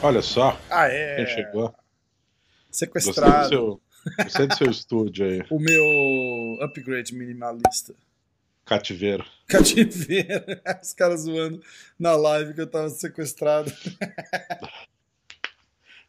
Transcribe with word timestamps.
Olha 0.00 0.22
só. 0.22 0.58
Ah, 0.70 0.86
é. 0.86 1.16
Quem 1.16 1.26
chegou? 1.26 1.74
Sequestrado. 2.70 3.48
Seu, 3.48 3.80
gostei 4.22 4.46
do 4.46 4.56
seu 4.56 4.70
estúdio 4.70 5.26
aí. 5.26 5.42
O 5.50 5.58
meu 5.58 6.64
upgrade 6.64 7.12
minimalista. 7.14 7.94
Cativeiro. 8.64 9.24
Cativeiro. 9.48 10.44
Os 10.80 10.92
caras 10.92 11.22
zoando 11.22 11.60
na 11.98 12.14
live 12.14 12.54
que 12.54 12.60
eu 12.60 12.66
tava 12.66 12.88
sequestrado. 12.90 13.72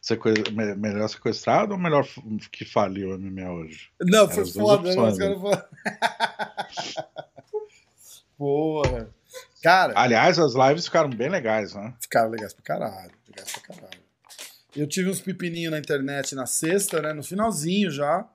Seque... 0.00 0.28
Melhor 0.52 1.08
sequestrado 1.08 1.72
ou 1.72 1.78
melhor 1.78 2.06
que 2.52 2.64
faliu 2.64 3.10
o 3.10 3.18
MMA 3.18 3.50
hoje? 3.50 3.90
Não, 4.00 4.28
foi 4.28 4.46
foda, 4.46 4.94
né? 4.94 5.02
Os 5.02 5.18
caras 5.18 5.40
falaram. 5.40 5.68
Porra. 8.38 9.19
Cara. 9.62 9.92
Aliás, 9.96 10.38
as 10.38 10.54
lives 10.54 10.86
ficaram 10.86 11.10
bem 11.10 11.28
legais, 11.28 11.74
né? 11.74 11.94
Ficaram 12.00 12.30
legais 12.30 12.52
pra 12.52 12.62
caralho. 12.62 13.12
Legais 13.28 13.52
pra 13.52 13.74
caralho. 13.74 14.00
Eu 14.74 14.86
tive 14.86 15.10
uns 15.10 15.20
pepininhos 15.20 15.72
na 15.72 15.78
internet 15.78 16.34
na 16.34 16.46
sexta, 16.46 17.02
né? 17.02 17.12
No 17.12 17.22
finalzinho 17.22 17.90
já. 17.90 18.26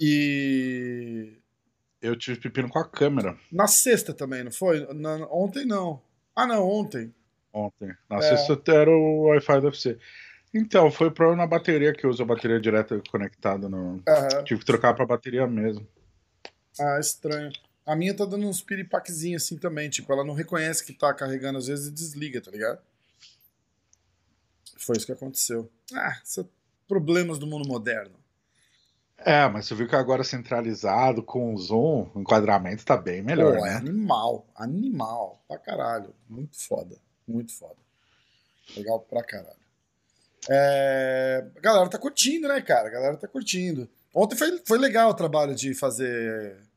E. 0.00 1.38
Eu 2.00 2.16
tive 2.16 2.40
pepino 2.40 2.68
com 2.68 2.78
a 2.78 2.88
câmera. 2.88 3.36
Na 3.50 3.66
sexta 3.66 4.14
também, 4.14 4.44
não 4.44 4.52
foi? 4.52 4.86
Na... 4.94 5.26
Ontem 5.30 5.66
não. 5.66 6.00
Ah, 6.34 6.46
não, 6.46 6.66
ontem. 6.68 7.12
Ontem. 7.52 7.92
Na 8.08 8.18
é. 8.18 8.22
sexta 8.22 8.72
era 8.72 8.90
o 8.90 9.28
Wi-Fi 9.28 9.60
do 9.60 9.66
UFC. 9.66 9.98
Então, 10.54 10.90
foi 10.90 11.10
problema 11.10 11.42
na 11.42 11.46
bateria, 11.46 11.92
que 11.92 12.06
eu 12.06 12.10
uso 12.10 12.22
a 12.22 12.26
bateria 12.26 12.60
direta 12.60 13.02
conectada 13.10 13.68
no. 13.68 13.94
Uhum. 13.94 14.44
Tive 14.44 14.60
que 14.60 14.66
trocar 14.66 14.94
pra 14.94 15.04
bateria 15.04 15.46
mesmo. 15.46 15.86
Ah, 16.80 16.98
estranho. 17.00 17.50
A 17.88 17.96
minha 17.96 18.12
tá 18.12 18.26
dando 18.26 18.46
uns 18.46 18.60
piripaquezinhos 18.60 19.42
assim 19.42 19.56
também. 19.56 19.88
Tipo, 19.88 20.12
ela 20.12 20.22
não 20.22 20.34
reconhece 20.34 20.84
que 20.84 20.92
tá 20.92 21.14
carregando 21.14 21.56
às 21.56 21.68
vezes 21.68 21.86
e 21.86 21.90
desliga, 21.90 22.38
tá 22.38 22.50
ligado? 22.50 22.78
Foi 24.76 24.94
isso 24.94 25.06
que 25.06 25.12
aconteceu. 25.12 25.70
Ah, 25.94 26.20
são 26.22 26.46
problemas 26.86 27.38
do 27.38 27.46
mundo 27.46 27.66
moderno. 27.66 28.14
É, 29.16 29.48
mas 29.48 29.66
você 29.66 29.74
viu 29.74 29.88
que 29.88 29.96
agora 29.96 30.22
centralizado 30.22 31.22
com 31.22 31.54
o 31.54 31.58
zoom, 31.58 32.10
o 32.14 32.20
enquadramento 32.20 32.84
tá 32.84 32.94
bem 32.94 33.22
melhor, 33.22 33.56
Pô, 33.56 33.64
né? 33.64 33.72
É 33.72 33.76
animal, 33.76 34.46
animal, 34.54 35.42
pra 35.48 35.56
caralho. 35.56 36.14
Muito 36.28 36.60
foda, 36.60 36.94
muito 37.26 37.54
foda. 37.54 37.78
Legal 38.76 39.00
pra 39.00 39.24
caralho. 39.24 39.56
É... 40.46 41.42
A 41.56 41.60
galera 41.60 41.88
tá 41.88 41.98
curtindo, 41.98 42.48
né, 42.48 42.60
cara? 42.60 42.88
A 42.88 42.92
galera 42.92 43.16
tá 43.16 43.26
curtindo. 43.26 43.88
Ontem 44.14 44.36
foi, 44.36 44.62
foi 44.66 44.78
legal 44.78 45.08
o 45.08 45.14
trabalho 45.14 45.54
de 45.54 45.74
fazer 45.74 46.67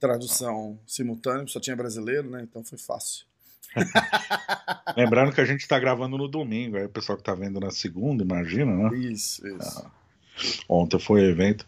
tradução 0.00 0.78
simultânea, 0.86 1.46
só 1.46 1.60
tinha 1.60 1.76
brasileiro, 1.76 2.28
né? 2.28 2.42
Então 2.42 2.64
foi 2.64 2.78
fácil. 2.78 3.26
Lembrando 4.96 5.32
que 5.32 5.40
a 5.40 5.44
gente 5.44 5.60
está 5.60 5.78
gravando 5.78 6.18
no 6.18 6.26
domingo, 6.26 6.76
aí 6.76 6.86
o 6.86 6.88
pessoal 6.88 7.16
que 7.16 7.22
está 7.22 7.34
vendo 7.34 7.60
na 7.60 7.70
segunda, 7.70 8.24
imagina, 8.24 8.74
né? 8.74 8.96
Isso, 8.96 9.46
isso. 9.46 9.86
Ah, 9.86 9.90
ontem 10.68 10.98
foi 10.98 11.22
evento. 11.24 11.66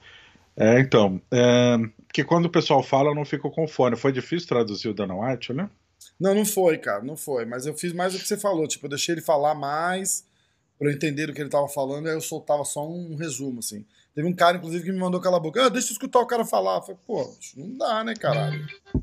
É, 0.56 0.80
então, 0.80 1.20
é, 1.30 1.76
que 2.12 2.24
quando 2.24 2.46
o 2.46 2.50
pessoal 2.50 2.82
fala, 2.82 3.14
não 3.14 3.24
fica 3.24 3.48
com 3.48 3.68
fone. 3.68 3.96
Foi 3.96 4.12
difícil 4.12 4.48
traduzir 4.48 4.88
o 4.88 4.94
Dana 4.94 5.14
White, 5.14 5.52
né? 5.52 5.70
Não, 6.18 6.34
não 6.34 6.44
foi, 6.44 6.78
cara, 6.78 7.02
não 7.02 7.16
foi. 7.16 7.44
Mas 7.44 7.66
eu 7.66 7.74
fiz 7.74 7.92
mais 7.92 8.14
o 8.14 8.18
que 8.18 8.26
você 8.26 8.36
falou. 8.36 8.66
Tipo, 8.66 8.86
eu 8.86 8.90
deixei 8.90 9.14
ele 9.14 9.22
falar 9.22 9.54
mais 9.54 10.24
para 10.78 10.88
eu 10.88 10.94
entender 10.94 11.30
o 11.30 11.32
que 11.32 11.40
ele 11.40 11.48
estava 11.48 11.68
falando, 11.68 12.08
aí 12.08 12.14
eu 12.14 12.20
soltava 12.20 12.64
só 12.64 12.86
um 12.88 13.14
resumo, 13.14 13.60
assim. 13.60 13.84
Teve 14.14 14.28
um 14.28 14.34
cara, 14.34 14.58
inclusive, 14.58 14.84
que 14.84 14.92
me 14.92 14.98
mandou 14.98 15.18
aquela 15.18 15.40
boca. 15.40 15.64
Ah, 15.64 15.68
deixa 15.68 15.88
eu 15.88 15.92
escutar 15.92 16.20
o 16.20 16.26
cara 16.26 16.44
falar. 16.44 16.76
Eu 16.76 16.82
falei, 16.82 17.00
pô, 17.06 17.34
não 17.56 17.76
dá, 17.78 18.04
né, 18.04 18.14
caralho? 18.14 18.66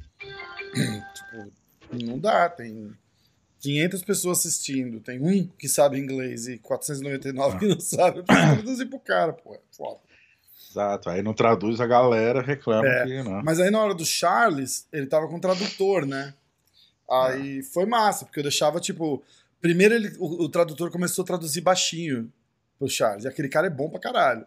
tipo, 1.14 1.52
não 2.06 2.20
dá, 2.20 2.47
tem 2.50 2.96
500 3.59 4.03
pessoas 4.03 4.40
assistindo, 4.40 5.00
tem 5.00 5.19
um 5.22 5.48
que 5.48 5.68
sabe 5.68 6.00
inglês 6.00 6.48
e 6.48 6.58
499 6.59 7.58
que 7.59 7.68
não 7.68 7.80
sabe, 7.80 8.19
eu 8.19 8.24
preciso 8.24 8.53
traduzir 8.53 8.86
pro 8.86 9.00
cara, 9.00 9.34
pô, 9.34 9.56
é 9.56 9.59
foda. 9.72 10.00
Exato, 10.69 11.09
aí 11.09 11.24
não 11.24 11.34
traduz, 11.34 11.81
a 11.81 11.88
galera 11.88 12.42
reclama 12.42 12.88
é, 12.88 13.03
que 13.03 13.24
não. 13.24 13.44
Mas 13.44 13.59
aí 13.59 13.72
na 13.72 13.80
hora 13.80 13.96
do 13.96 14.06
Charles, 14.06 14.88
ele 14.94 15.08
tava 15.08 15.28
com 15.28 15.40
tradutor, 15.40 16.06
né? 16.06 16.34
Aí 17.09 17.59
é. 17.59 17.64
foi 17.64 17.86
massa, 17.86 18.25
porque 18.25 18.40
eu 18.40 18.44
deixava, 18.44 18.80
tipo. 18.80 19.24
Primeiro 19.59 19.94
ele, 19.94 20.16
o, 20.19 20.46
o, 20.46 20.50
tradutor 20.50 20.90
começou 20.90 21.24
a 21.24 21.28
traduzir 21.28 21.59
baixinho 21.59 22.31
pro 22.78 22.88
Charles. 22.88 23.25
E 23.25 23.28
aquele 23.28 23.50
cara 23.50 23.68
é 23.68 23.69
bom 23.69 23.90
pra 23.90 24.00
caralho. 24.00 24.46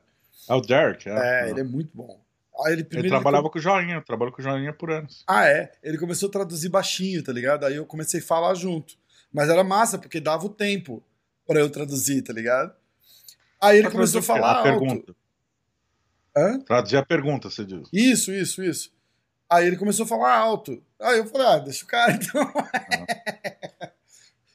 É 0.49 0.55
o 0.55 0.61
Derek, 0.61 1.09
é. 1.09 1.13
É, 1.13 1.51
ele 1.51 1.61
é 1.61 1.65
muito 1.65 1.91
bom. 1.95 2.21
Aí 2.65 2.75
ele, 2.75 2.87
ele 2.93 3.09
trabalhava 3.09 3.47
ele... 3.47 3.53
com 3.53 3.59
o 3.59 3.63
Joinha, 3.63 4.03
trabalhou 4.03 4.33
com 4.33 4.41
o 4.41 4.45
Joinha 4.45 4.73
por 4.73 4.91
anos. 4.91 5.25
Ah, 5.27 5.47
é? 5.47 5.73
Ele 5.83 5.99
começou 5.99 6.29
a 6.29 6.33
traduzir 6.33 6.69
baixinho, 6.69 7.23
tá 7.23 7.33
ligado? 7.33 7.65
Aí 7.65 7.77
eu 7.77 7.87
comecei 7.87 8.21
a 8.21 8.23
falar 8.23 8.55
junto. 8.55 8.95
Mas 9.33 9.49
era 9.49 9.65
massa, 9.65 9.99
porque 9.99 10.21
dava 10.21 10.45
o 10.45 10.51
tempo 10.51 11.03
para 11.47 11.61
eu 11.61 11.71
traduzir, 11.71 12.23
tá 12.23 12.33
ligado? 12.33 12.75
Aí 13.61 13.79
ele 13.79 13.91
começou 13.91 14.21
a 14.21 14.23
falar. 14.23 14.61
A 14.61 14.63
pergunta. 14.63 15.15
Hã? 16.37 16.61
Traduzir 16.61 16.97
a 16.97 17.05
pergunta, 17.05 17.51
você 17.51 17.65
diz. 17.65 17.89
Isso, 17.93 18.33
isso, 18.33 18.63
isso. 18.63 18.93
Aí 19.51 19.67
ele 19.67 19.77
começou 19.77 20.05
a 20.05 20.09
falar 20.09 20.35
alto. 20.35 20.83
Aí 21.01 21.19
eu 21.19 21.27
falei, 21.27 21.47
ah, 21.47 21.59
deixa 21.59 21.85
o 21.85 21.89
cara 21.89 22.13
então. 22.17 22.53
Ah. 22.57 23.91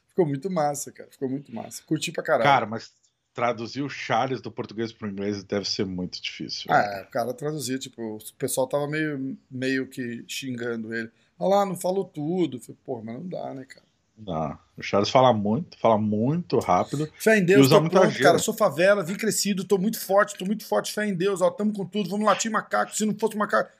Ficou 0.08 0.26
muito 0.26 0.50
massa, 0.50 0.90
cara. 0.92 1.08
Ficou 1.10 1.28
muito 1.28 1.54
massa. 1.54 1.82
Curti 1.84 2.10
pra 2.10 2.22
caralho. 2.22 2.44
Cara, 2.44 2.66
mas 2.66 2.92
traduzir 3.38 3.82
o 3.82 3.88
Charles 3.88 4.40
do 4.40 4.50
português 4.50 4.92
para 4.92 5.06
o 5.06 5.10
inglês 5.12 5.44
deve 5.44 5.64
ser 5.64 5.86
muito 5.86 6.20
difícil. 6.20 6.66
Ah, 6.68 6.82
é, 6.82 7.02
o 7.02 7.06
cara 7.06 7.32
traduzia, 7.32 7.78
tipo, 7.78 8.16
o 8.16 8.18
pessoal 8.36 8.66
tava 8.66 8.88
meio, 8.88 9.38
meio 9.48 9.86
que 9.86 10.24
xingando 10.26 10.92
ele. 10.92 11.08
Olha 11.38 11.54
lá, 11.54 11.64
não 11.64 11.76
falou 11.76 12.04
tudo. 12.04 12.58
falei, 12.58 12.76
pô, 12.84 13.00
mas 13.00 13.14
não 13.14 13.28
dá, 13.28 13.54
né, 13.54 13.64
cara? 13.64 13.86
Não. 14.18 14.58
O 14.76 14.82
Charles 14.82 15.08
fala 15.08 15.32
muito, 15.32 15.78
fala 15.78 15.96
muito 15.96 16.58
rápido. 16.58 17.08
Fé 17.16 17.38
em 17.38 17.44
Deus, 17.44 17.68
tô 17.68 17.80
pronto, 17.88 18.18
cara. 18.18 18.38
Sou 18.40 18.52
favela, 18.52 19.04
vim 19.04 19.14
crescido, 19.14 19.64
tô 19.64 19.78
muito 19.78 20.00
forte, 20.00 20.36
tô 20.36 20.44
muito 20.44 20.66
forte. 20.66 20.92
Fé 20.92 21.06
em 21.06 21.14
Deus, 21.14 21.40
ó, 21.40 21.48
tamo 21.48 21.72
com 21.72 21.86
tudo. 21.86 22.10
Vamos 22.10 22.26
latir 22.26 22.50
macaco. 22.50 22.92
Se 22.92 23.06
não 23.06 23.16
fosse 23.16 23.36
macaco. 23.36 23.70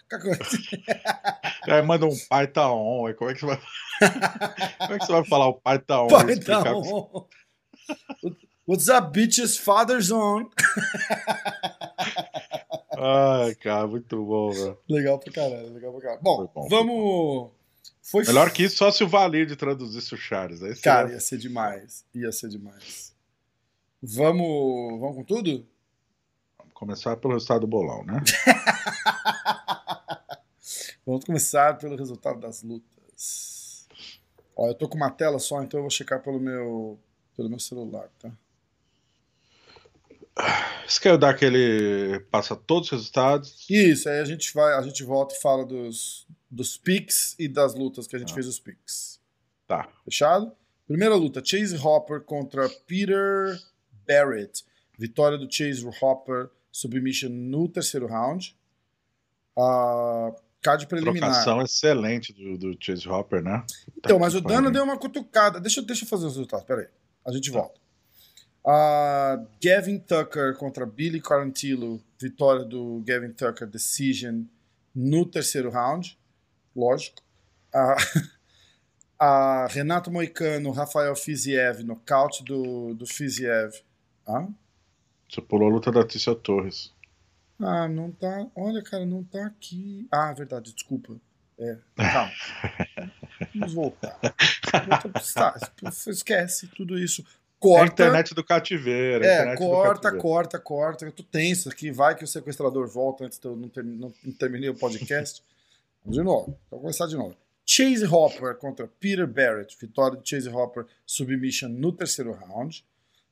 Aí 1.65 1.83
manda 1.83 2.07
um 2.07 2.17
pai 2.29 2.47
tá 2.47 2.73
on. 2.73 3.13
Como 3.15 3.29
é 3.29 3.35
que 3.35 3.41
você 3.41 3.47
vai. 3.47 3.59
Como 4.79 4.95
é 4.95 4.99
que 5.01 5.07
você 5.07 5.13
vai 5.13 5.25
falar 5.25 5.49
o 5.49 5.55
pai 5.55 5.81
tá 5.81 6.01
on? 6.01 6.07
Pai 6.07 6.37
tá 6.37 6.63
on. 6.73 7.27
What's 8.69 8.87
up, 8.91 9.19
bitches? 9.19 9.57
Father's 9.57 10.11
on. 10.13 10.51
Ai, 12.99 13.55
cara, 13.55 13.87
muito 13.87 14.23
bom, 14.23 14.51
velho. 14.51 14.79
Legal 14.87 15.19
pra 15.19 15.33
caralho, 15.33 15.73
legal 15.73 15.91
pra 15.93 16.03
caralho. 16.03 16.23
Bom, 16.23 16.51
bom 16.55 16.69
vamos. 16.69 17.51
Foi 18.03 18.27
Melhor 18.27 18.53
que 18.53 18.65
isso, 18.65 18.77
só 18.77 18.91
se 18.91 19.03
o 19.03 19.09
Valide 19.09 19.57
traduzisse 19.57 20.13
o 20.13 20.19
Charles. 20.19 20.63
Aí 20.63 20.77
cara, 20.77 21.11
ia 21.11 21.19
ser 21.19 21.39
demais. 21.39 22.05
Ia 22.15 22.31
ser 22.31 22.51
demais. 22.51 23.15
Vamos. 24.03 25.01
Vamos 25.01 25.17
com 25.17 25.25
tudo? 25.25 25.67
Vamos 26.59 26.75
começar 26.75 27.17
pelo 27.17 27.33
resultado 27.33 27.63
do 27.63 27.67
bolão, 27.67 28.05
né? 28.05 28.23
vamos 31.07 31.25
começar 31.25 31.79
pelo 31.79 31.97
resultado 31.97 32.39
das 32.39 32.63
lutas. 32.63 33.89
Ó, 34.55 34.69
eu 34.69 34.75
tô 34.75 34.87
com 34.87 34.99
uma 34.99 35.11
tela 35.11 35.39
só, 35.39 35.63
então 35.63 35.79
eu 35.79 35.85
vou 35.85 35.91
checar 35.91 36.23
pelo 36.23 36.39
meu, 36.39 36.99
pelo 37.35 37.49
meu 37.49 37.59
celular, 37.59 38.11
tá? 38.19 38.31
Você 40.87 41.01
quer 41.01 41.19
dar 41.19 41.31
aquele. 41.31 42.21
passa 42.31 42.57
todos 42.57 42.89
os 42.89 42.93
resultados? 42.93 43.67
Isso, 43.69 44.09
aí 44.09 44.21
a 44.21 44.25
gente 44.25 44.53
vai, 44.55 44.75
a 44.75 44.83
gente 44.83 45.03
volta 45.05 45.35
e 45.35 45.41
fala 45.41 45.65
dos, 45.65 46.27
dos 46.51 46.77
picks 46.77 47.35
e 47.39 47.49
das 47.49 47.75
lutas 47.75 48.07
que 48.07 48.17
a 48.17 48.19
gente 48.19 48.33
ah. 48.33 48.35
fez 48.35 48.47
os 48.47 48.59
picks. 48.59 49.21
Tá. 49.67 49.89
Fechado? 50.05 50.53
Primeira 50.87 51.15
luta: 51.15 51.43
Chase 51.45 51.77
Hopper 51.77 52.23
contra 52.23 52.69
Peter 52.87 53.59
Barrett. 54.07 54.65
Vitória 54.99 55.37
do 55.37 55.47
Chase 55.51 55.87
Hopper, 56.01 56.51
submission 56.73 57.29
no 57.29 57.69
terceiro 57.69 58.07
round. 58.07 58.57
Uh, 59.57 60.35
card 60.63 60.87
preliminar. 60.87 61.31
Trocação 61.31 61.63
excelente 61.63 62.33
do, 62.33 62.57
do 62.57 62.77
Chase 62.81 63.09
Hopper, 63.09 63.43
né? 63.43 63.65
Então, 63.97 64.17
tá 64.17 64.25
mas 64.25 64.35
o 64.35 64.41
Dana 64.41 64.71
deu 64.71 64.83
uma 64.83 64.99
cutucada. 64.99 65.61
Deixa, 65.61 65.83
deixa 65.83 66.05
eu 66.05 66.09
fazer 66.09 66.27
os 66.27 66.33
resultados, 66.33 66.65
peraí. 66.65 66.87
A 67.25 67.33
gente 67.33 67.53
tá. 67.53 67.59
volta. 67.59 67.78
Uh, 68.69 69.47
Gavin 69.63 69.99
Tucker 69.99 70.55
contra 70.55 70.85
Billy 70.85 71.23
Quarantillo. 71.23 72.03
Vitória 72.21 72.67
do 72.67 73.03
Gavin 73.07 73.33
Tucker, 73.33 73.67
decision 73.67 74.43
no 74.95 75.25
terceiro 75.25 75.71
round. 75.71 76.19
Lógico. 76.77 77.23
Uh, 77.75 77.97
uh, 79.23 79.67
Renato 79.71 80.11
Moicano, 80.11 80.71
Rafael 80.71 81.17
Fiziev, 81.17 81.83
nocaute 81.83 82.45
do, 82.45 82.93
do 82.93 83.07
Fiziev. 83.07 83.73
Ah? 84.27 84.47
Você 85.31 85.41
pulou 85.41 85.69
a 85.69 85.73
luta 85.73 85.91
da 85.91 86.07
Tícia 86.07 86.35
Torres. 86.35 86.93
Ah, 87.59 87.89
não 87.89 88.13
tá. 88.13 88.47
Olha, 88.55 88.83
cara, 88.83 89.07
não 89.07 89.25
tá 89.25 89.47
aqui. 89.47 90.07
Ah, 90.13 90.31
verdade, 90.35 90.75
desculpa. 90.75 91.17
É, 91.59 91.79
calma. 91.97 92.33
Vamos 93.55 93.73
voltar. 93.73 94.21
Esquece 96.07 96.69
tudo 96.69 96.99
isso. 96.99 97.25
Corta. 97.59 97.81
É 97.81 98.07
a 98.07 98.09
internet 98.09 98.35
do 98.35 98.45
cativeiro. 98.45 99.25
É, 99.25 99.57
corta, 99.57 100.03
cativeiro. 100.03 100.19
corta, 100.19 100.59
corta. 100.59 101.05
Eu 101.07 101.13
tô 101.13 101.23
tenso 101.23 101.69
aqui. 101.69 101.91
Vai 101.91 102.15
que 102.15 102.25
o 102.25 102.27
sequestrador 102.27 102.87
volta 102.89 103.25
antes 103.25 103.39
de 103.39 103.47
eu 103.47 103.57
não, 103.57 103.69
ter, 103.69 103.83
não, 103.83 104.13
não 104.25 104.33
terminei 104.33 104.69
o 104.69 104.75
podcast. 104.75 105.43
Vamos 106.05 106.17
de 106.19 106.23
novo. 106.23 106.59
Vou 106.71 106.81
começar 106.81 107.07
de 107.07 107.17
novo. 107.17 107.37
Chase 107.67 108.07
Hopper 108.07 108.55
contra 108.57 108.87
Peter 108.87 109.27
Barrett. 109.27 109.77
Vitória 109.79 110.19
de 110.19 110.29
Chase 110.29 110.49
Hopper, 110.49 110.87
submission 111.05 111.69
no 111.69 111.93
terceiro 111.93 112.33
round. 112.33 112.85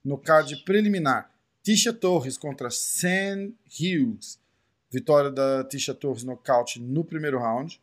No 0.04 0.18
card 0.18 0.54
preliminar, 0.64 1.30
Tisha 1.62 1.92
Torres 1.92 2.36
contra 2.36 2.70
Sam 2.70 3.52
Hughes. 3.66 4.38
Vitória 4.90 5.30
da 5.30 5.64
Tisha 5.64 5.94
Torres 5.94 6.22
nocaute 6.22 6.80
no 6.80 7.02
primeiro 7.02 7.38
round. 7.38 7.80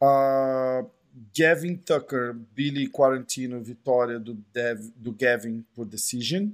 Uh, 0.00 0.88
Gavin 1.36 1.76
Tucker, 1.76 2.34
Billy 2.34 2.88
Quarantino, 2.88 3.62
vitória 3.62 4.18
do, 4.18 4.34
Dev, 4.52 4.90
do 4.96 5.12
Gavin 5.12 5.64
por 5.74 5.84
decision. 5.84 6.50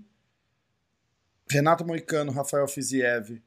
Renato 1.50 1.84
Moicano, 1.84 2.32
Rafael 2.32 2.66
Fiziev, 2.66 3.42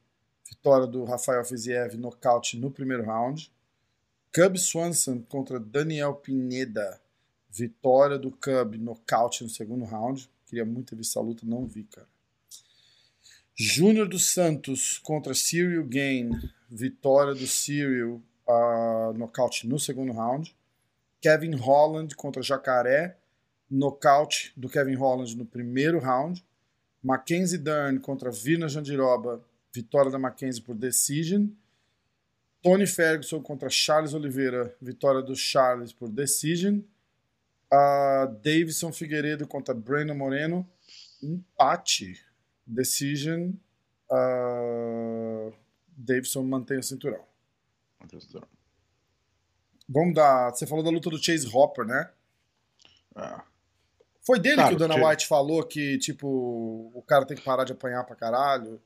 vitória 0.48 0.86
do 0.86 1.04
Rafael 1.04 1.44
Fiziev, 1.44 1.96
nocaute 1.96 2.56
no 2.56 2.70
primeiro 2.70 3.04
round. 3.04 3.52
Cub 4.32 4.56
Swanson 4.56 5.20
contra 5.22 5.58
Daniel 5.58 6.14
Pineda, 6.14 7.00
vitória 7.50 8.18
do 8.18 8.30
Cub, 8.30 8.76
nocaute 8.76 9.42
no 9.42 9.50
segundo 9.50 9.84
round. 9.84 10.28
Queria 10.46 10.64
muito 10.64 10.94
visto 10.94 11.12
essa 11.12 11.20
luta, 11.20 11.44
não 11.44 11.66
vi, 11.66 11.84
cara. 11.84 12.06
Júnior 13.54 14.08
dos 14.08 14.26
Santos 14.26 14.98
contra 14.98 15.34
Cyril 15.34 15.84
Gain, 15.84 16.30
vitória 16.70 17.34
do 17.34 17.46
Cyril, 17.46 18.22
uh, 18.46 19.12
nocaute 19.14 19.66
no 19.66 19.78
segundo 19.78 20.12
round. 20.12 20.54
Kevin 21.20 21.54
Holland 21.56 22.14
contra 22.14 22.42
Jacaré, 22.42 23.16
nocaute 23.70 24.52
do 24.56 24.68
Kevin 24.68 24.94
Holland 24.94 25.36
no 25.36 25.44
primeiro 25.44 25.98
round. 25.98 26.44
Mackenzie 27.02 27.58
Dern 27.58 28.00
contra 28.00 28.30
Virna 28.30 28.68
Jandiroba, 28.68 29.44
vitória 29.72 30.10
da 30.10 30.18
Mackenzie 30.18 30.62
por 30.62 30.74
decision. 30.74 31.48
Tony 32.60 32.86
Ferguson 32.86 33.40
contra 33.40 33.70
Charles 33.70 34.14
Oliveira, 34.14 34.74
vitória 34.80 35.22
do 35.22 35.34
Charles 35.34 35.92
por 35.92 36.08
decision. 36.08 36.80
Uh, 37.72 38.32
Davidson 38.42 38.92
Figueiredo 38.92 39.46
contra 39.46 39.74
Breno 39.74 40.14
Moreno, 40.14 40.68
empate. 41.22 42.20
Decision. 42.66 43.52
Uh, 44.10 45.52
Davidson 45.96 46.42
mantém 46.42 46.78
o 46.78 46.82
cinturão. 46.82 47.24
Mantém 48.00 48.18
o 48.18 48.22
cinturão. 48.22 48.57
Vamos 49.88 50.14
dar. 50.14 50.50
Você 50.50 50.66
falou 50.66 50.84
da 50.84 50.90
luta 50.90 51.08
do 51.08 51.22
Chase 51.22 51.48
Hopper, 51.52 51.86
né? 51.86 52.10
É. 53.16 53.40
Foi 54.28 54.38
dele 54.38 54.62
que 54.68 54.74
o 54.74 54.76
Dana 54.76 54.94
White 54.94 55.26
falou 55.26 55.64
que, 55.64 55.96
tipo, 55.98 56.28
o 56.94 57.02
cara 57.06 57.24
tem 57.24 57.34
que 57.34 57.42
parar 57.42 57.64
de 57.64 57.72
apanhar 57.72 58.04
pra 58.04 58.14
caralho. 58.14 58.78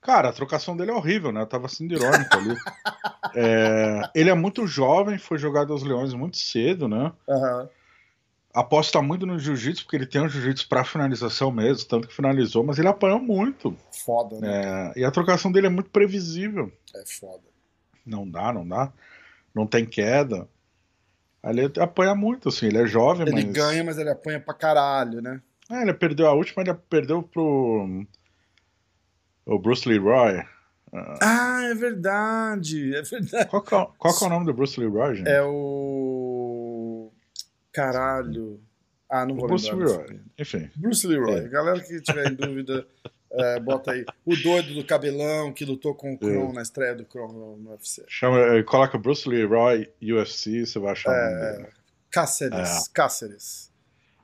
Cara, 0.00 0.28
a 0.28 0.32
trocação 0.32 0.76
dele 0.76 0.90
é 0.90 0.94
horrível, 0.94 1.30
né? 1.30 1.42
Eu 1.42 1.46
tava 1.46 1.68
sendo 1.68 1.94
irônico 1.94 2.36
ali. 2.36 2.56
é, 3.36 4.10
ele 4.12 4.28
é 4.28 4.34
muito 4.34 4.66
jovem, 4.66 5.18
foi 5.18 5.38
jogado 5.38 5.72
aos 5.72 5.84
Leões 5.84 6.12
muito 6.14 6.36
cedo, 6.36 6.88
né? 6.88 7.12
Uhum. 7.28 7.68
Aposta 8.52 9.00
muito 9.00 9.24
no 9.24 9.38
jiu-jitsu, 9.38 9.84
porque 9.84 9.96
ele 9.96 10.06
tem 10.06 10.20
um 10.20 10.28
jiu-jitsu 10.28 10.68
pra 10.68 10.84
finalização 10.84 11.52
mesmo, 11.52 11.86
tanto 11.86 12.08
que 12.08 12.14
finalizou, 12.14 12.64
mas 12.64 12.78
ele 12.78 12.88
apanhou 12.88 13.20
muito. 13.20 13.76
Foda, 13.92 14.40
né? 14.40 14.92
É, 14.96 15.00
e 15.00 15.04
a 15.04 15.10
trocação 15.12 15.52
dele 15.52 15.68
é 15.68 15.70
muito 15.70 15.90
previsível. 15.90 16.72
É 16.94 17.04
foda. 17.06 17.44
Não 18.04 18.28
dá, 18.28 18.52
não 18.52 18.66
dá 18.66 18.92
não 19.56 19.66
tem 19.66 19.86
queda. 19.86 20.46
Ele 21.42 21.72
apanha 21.80 22.14
muito, 22.14 22.50
assim, 22.50 22.66
ele 22.66 22.78
é 22.78 22.86
jovem, 22.86 23.22
ele 23.22 23.32
mas. 23.32 23.44
Ele 23.44 23.52
ganha, 23.52 23.82
mas 23.82 23.96
ele 23.96 24.10
apanha 24.10 24.38
pra 24.38 24.52
caralho, 24.52 25.22
né? 25.22 25.40
É, 25.70 25.80
ele 25.80 25.94
perdeu 25.94 26.26
a 26.26 26.34
última, 26.34 26.62
ele 26.62 26.74
perdeu 26.74 27.22
pro. 27.22 28.04
O 29.46 29.58
Bruce 29.58 29.88
Leroy. 29.88 30.44
Ah, 31.22 31.62
é 31.64 31.74
verdade, 31.74 32.94
é 32.94 33.02
verdade. 33.02 33.48
Qual, 33.48 33.62
é, 33.62 33.88
qual 33.96 34.14
é 34.22 34.24
o 34.24 34.28
nome 34.28 34.46
do 34.46 34.52
Bruce 34.52 34.78
Leroy, 34.78 35.16
gente? 35.16 35.28
É 35.28 35.42
o. 35.42 37.10
Caralho. 37.72 38.60
Ah, 39.08 39.24
não 39.24 39.36
vou 39.36 39.46
Bruce 39.46 39.70
lembrar. 39.70 39.86
Leroy. 39.86 40.20
Enfim. 40.38 40.70
Bruce 40.76 41.06
Leroy. 41.06 41.38
É. 41.38 41.48
Galera 41.48 41.80
que 41.80 42.00
tiver 42.00 42.30
em 42.30 42.34
dúvida, 42.34 42.86
é, 43.36 43.60
bota 43.60 43.92
aí. 43.92 44.04
O 44.24 44.34
doido 44.34 44.74
do 44.74 44.84
cabelão 44.84 45.52
que 45.52 45.64
lutou 45.64 45.94
com 45.94 46.14
o 46.14 46.18
Kron 46.18 46.52
na 46.52 46.62
estreia 46.62 46.94
do 46.94 47.04
Kron 47.04 47.28
no 47.58 47.70
UFC. 47.70 48.02
Chama, 48.08 48.38
eh, 48.38 48.62
coloca 48.62 48.96
Bruce 48.96 49.28
Leroy 49.28 49.90
UFC, 50.02 50.64
você 50.64 50.78
vai 50.78 50.92
achar 50.92 51.12
é, 51.12 51.52
nome. 51.58 51.68
Cáceres. 52.10 52.88
É. 52.88 52.92
Cáceres. 52.92 53.72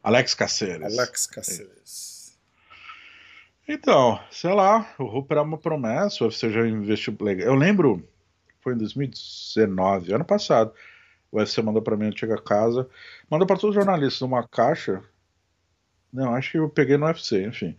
Alex 0.02 0.34
Cáceres. 0.34 0.98
Alex 0.98 1.26
Cáceres. 1.26 2.38
Então, 3.68 4.18
sei 4.30 4.52
lá, 4.54 4.92
o 4.98 5.04
Hooper 5.04 5.38
é 5.38 5.40
uma 5.42 5.58
promessa, 5.58 6.24
o 6.24 6.26
UFC 6.26 6.50
já 6.50 6.66
investiu 6.66 7.16
legal. 7.20 7.48
Eu 7.48 7.54
lembro, 7.54 8.06
foi 8.60 8.74
em 8.74 8.78
2019, 8.78 10.14
ano 10.14 10.24
passado, 10.24 10.72
o 11.30 11.38
UFC 11.38 11.62
mandou 11.62 11.82
para 11.82 11.96
mim 11.96 12.06
antiga 12.06 12.40
casa, 12.40 12.88
mandou 13.30 13.46
para 13.46 13.56
todos 13.56 13.70
os 13.70 13.74
jornalistas 13.74 14.22
uma 14.22 14.46
caixa. 14.46 15.02
Não, 16.12 16.34
acho 16.34 16.52
que 16.52 16.58
eu 16.58 16.68
peguei 16.68 16.96
no 16.96 17.06
UFC, 17.06 17.44
enfim 17.44 17.76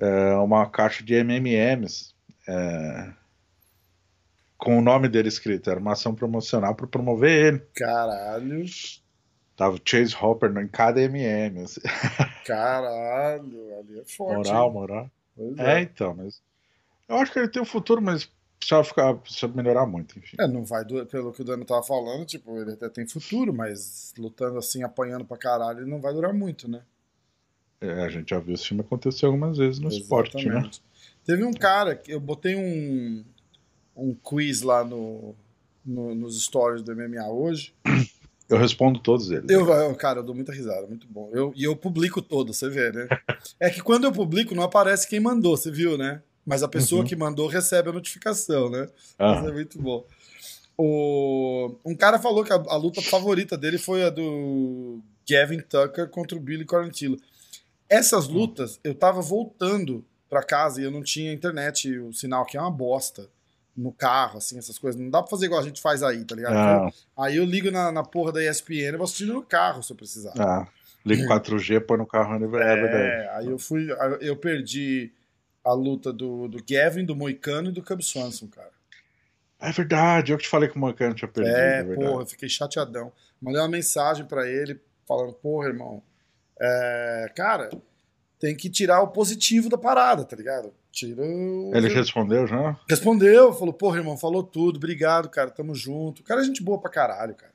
é, 0.00 0.34
uma 0.36 0.68
caixa 0.68 1.04
de 1.04 1.14
MMMs 1.14 2.14
é, 2.48 3.12
com 4.56 4.78
o 4.78 4.82
nome 4.82 5.08
dele 5.08 5.28
escrito. 5.28 5.70
Era 5.70 5.78
uma 5.78 5.92
ação 5.92 6.14
promocional 6.14 6.74
para 6.74 6.86
promover 6.86 7.46
ele. 7.46 7.58
Caralho. 7.74 8.64
Tava 9.56 9.78
Chase 9.84 10.16
Hopper 10.20 10.56
em 10.56 10.68
cada 10.68 11.00
MM. 11.02 11.60
Assim. 11.60 11.80
Caralho, 12.46 13.78
ali 13.78 14.00
é 14.00 14.04
forte. 14.04 14.48
Moral, 14.48 14.66
hein? 14.66 14.72
moral. 14.72 15.10
É. 15.58 15.72
é. 15.74 15.80
então, 15.82 16.14
mas. 16.14 16.42
Eu 17.06 17.16
acho 17.16 17.32
que 17.32 17.38
ele 17.38 17.48
tem 17.48 17.60
um 17.60 17.66
futuro, 17.66 18.00
mas 18.00 18.30
precisa, 18.58 18.84
ficar, 18.84 19.14
precisa 19.14 19.48
melhorar 19.48 19.84
muito, 19.84 20.18
enfim. 20.18 20.36
É, 20.38 20.46
não 20.46 20.64
vai, 20.64 20.84
pelo 20.84 21.32
que 21.32 21.42
o 21.42 21.44
Dano 21.44 21.64
tava 21.64 21.82
falando, 21.82 22.24
tipo, 22.24 22.56
ele 22.56 22.72
até 22.72 22.88
tem 22.88 23.06
futuro, 23.06 23.52
mas 23.52 24.14
lutando 24.16 24.58
assim, 24.58 24.84
apanhando 24.84 25.24
pra 25.24 25.36
caralho, 25.36 25.80
ele 25.80 25.90
não 25.90 26.00
vai 26.00 26.12
durar 26.12 26.32
muito, 26.32 26.70
né? 26.70 26.82
É, 27.80 28.02
a 28.02 28.08
gente 28.08 28.30
já 28.30 28.38
viu 28.38 28.54
esse 28.54 28.66
filme 28.66 28.82
acontecer 28.82 29.26
algumas 29.26 29.56
vezes 29.56 29.80
no 29.80 29.88
Exatamente. 29.88 30.36
esporte, 30.36 30.48
né? 30.48 30.70
Teve 31.24 31.44
um 31.44 31.52
cara 31.52 31.94
que 31.94 32.12
eu 32.12 32.20
botei 32.20 32.56
um, 32.56 33.24
um 33.96 34.14
quiz 34.14 34.62
lá 34.62 34.84
no, 34.84 35.34
no, 35.84 36.14
nos 36.14 36.42
stories 36.42 36.82
do 36.82 36.94
MMA 36.94 37.28
hoje. 37.28 37.74
Eu 38.48 38.58
respondo 38.58 38.98
todos 38.98 39.30
eles. 39.30 39.48
Eu, 39.48 39.94
cara, 39.94 40.18
eu 40.18 40.24
dou 40.24 40.34
muita 40.34 40.52
risada, 40.52 40.84
muito 40.84 41.06
bom. 41.08 41.30
Eu, 41.32 41.52
e 41.54 41.62
eu 41.62 41.76
publico 41.76 42.20
todos, 42.20 42.56
você 42.56 42.68
vê, 42.68 42.90
né? 42.90 43.06
é 43.60 43.70
que 43.70 43.80
quando 43.80 44.04
eu 44.04 44.12
publico 44.12 44.56
não 44.56 44.64
aparece 44.64 45.08
quem 45.08 45.20
mandou, 45.20 45.56
você 45.56 45.70
viu, 45.70 45.96
né? 45.96 46.20
Mas 46.44 46.64
a 46.64 46.68
pessoa 46.68 47.02
uhum. 47.02 47.06
que 47.06 47.14
mandou 47.14 47.46
recebe 47.46 47.90
a 47.90 47.92
notificação, 47.92 48.68
né? 48.68 48.88
Ah. 49.16 49.36
Isso 49.36 49.48
é 49.48 49.52
muito 49.52 49.80
bom. 49.80 50.04
O... 50.76 51.76
Um 51.84 51.94
cara 51.94 52.18
falou 52.18 52.42
que 52.42 52.52
a, 52.52 52.56
a, 52.56 52.76
luta 52.76 53.00
favorita 53.02 53.56
dele 53.56 53.78
foi 53.78 54.02
a 54.02 54.10
do 54.10 54.98
Gavin 55.28 55.60
Tucker 55.60 56.08
contra 56.08 56.36
o 56.36 56.40
Billy 56.40 56.64
Quarantillo. 56.64 57.18
Essas 57.90 58.28
hum. 58.28 58.34
lutas, 58.34 58.78
eu 58.84 58.94
tava 58.94 59.20
voltando 59.20 60.04
para 60.28 60.44
casa 60.44 60.80
e 60.80 60.84
eu 60.84 60.92
não 60.92 61.02
tinha 61.02 61.32
internet, 61.32 61.98
o 61.98 62.12
sinal 62.12 62.44
aqui 62.44 62.56
é 62.56 62.60
uma 62.60 62.70
bosta. 62.70 63.28
No 63.76 63.92
carro, 63.92 64.38
assim, 64.38 64.58
essas 64.58 64.78
coisas. 64.78 65.00
Não 65.00 65.08
dá 65.08 65.22
pra 65.22 65.30
fazer 65.30 65.46
igual 65.46 65.60
a 65.60 65.64
gente 65.64 65.80
faz 65.80 66.02
aí, 66.02 66.24
tá 66.24 66.34
ligado? 66.34 66.54
Ah. 66.54 66.90
Aí 67.16 67.36
eu 67.36 67.44
ligo 67.44 67.70
na, 67.70 67.90
na 67.90 68.02
porra 68.02 68.32
da 68.32 68.44
ESPN 68.44 68.74
e 68.74 68.96
vou 68.96 69.04
assistindo 69.04 69.32
no 69.32 69.42
carro 69.42 69.82
se 69.82 69.92
eu 69.92 69.96
precisar. 69.96 70.34
Ah, 70.38 70.66
ligo 71.06 71.22
4G, 71.22 71.80
põe 71.80 71.96
no 71.96 72.06
carro, 72.06 72.34
é, 72.34 72.36
é 72.36 72.46
verdade. 72.76 73.28
Aí 73.30 73.46
eu 73.46 73.58
fui, 73.58 73.88
eu 74.20 74.36
perdi 74.36 75.12
a 75.64 75.72
luta 75.72 76.12
do, 76.12 76.48
do 76.48 76.58
Gavin, 76.68 77.04
do 77.04 77.16
Moicano 77.16 77.70
e 77.70 77.72
do 77.72 77.82
Cub 77.82 78.02
Swanson, 78.02 78.48
cara. 78.48 78.70
É 79.60 79.70
verdade, 79.72 80.32
eu 80.32 80.38
que 80.38 80.44
te 80.44 80.50
falei 80.50 80.68
que 80.68 80.76
o 80.76 80.78
Moicano 80.78 81.14
tinha 81.14 81.28
perdido. 81.28 81.56
É, 81.56 81.80
é 81.80 81.94
porra, 81.94 82.22
eu 82.22 82.26
fiquei 82.26 82.48
chateadão. 82.48 83.12
Mandei 83.40 83.60
uma 83.60 83.68
mensagem 83.68 84.26
para 84.26 84.48
ele 84.48 84.80
falando, 85.06 85.32
porra, 85.34 85.68
irmão, 85.68 86.02
é, 86.60 87.32
cara, 87.34 87.70
tem 88.38 88.54
que 88.56 88.68
tirar 88.68 89.00
o 89.02 89.08
positivo 89.08 89.68
da 89.68 89.78
parada, 89.78 90.24
tá 90.24 90.36
ligado? 90.36 90.72
Tira 90.92 91.22
o... 91.22 91.70
Ele 91.74 91.88
respondeu 91.88 92.46
já? 92.46 92.78
Respondeu, 92.88 93.52
falou, 93.52 93.72
porra, 93.72 93.98
irmão, 93.98 94.16
falou 94.16 94.42
tudo, 94.42 94.76
obrigado, 94.76 95.28
cara, 95.28 95.50
tamo 95.50 95.74
junto. 95.74 96.20
O 96.20 96.24
cara 96.24 96.40
é 96.40 96.44
gente 96.44 96.62
boa 96.62 96.80
pra 96.80 96.90
caralho, 96.90 97.34
cara. 97.34 97.52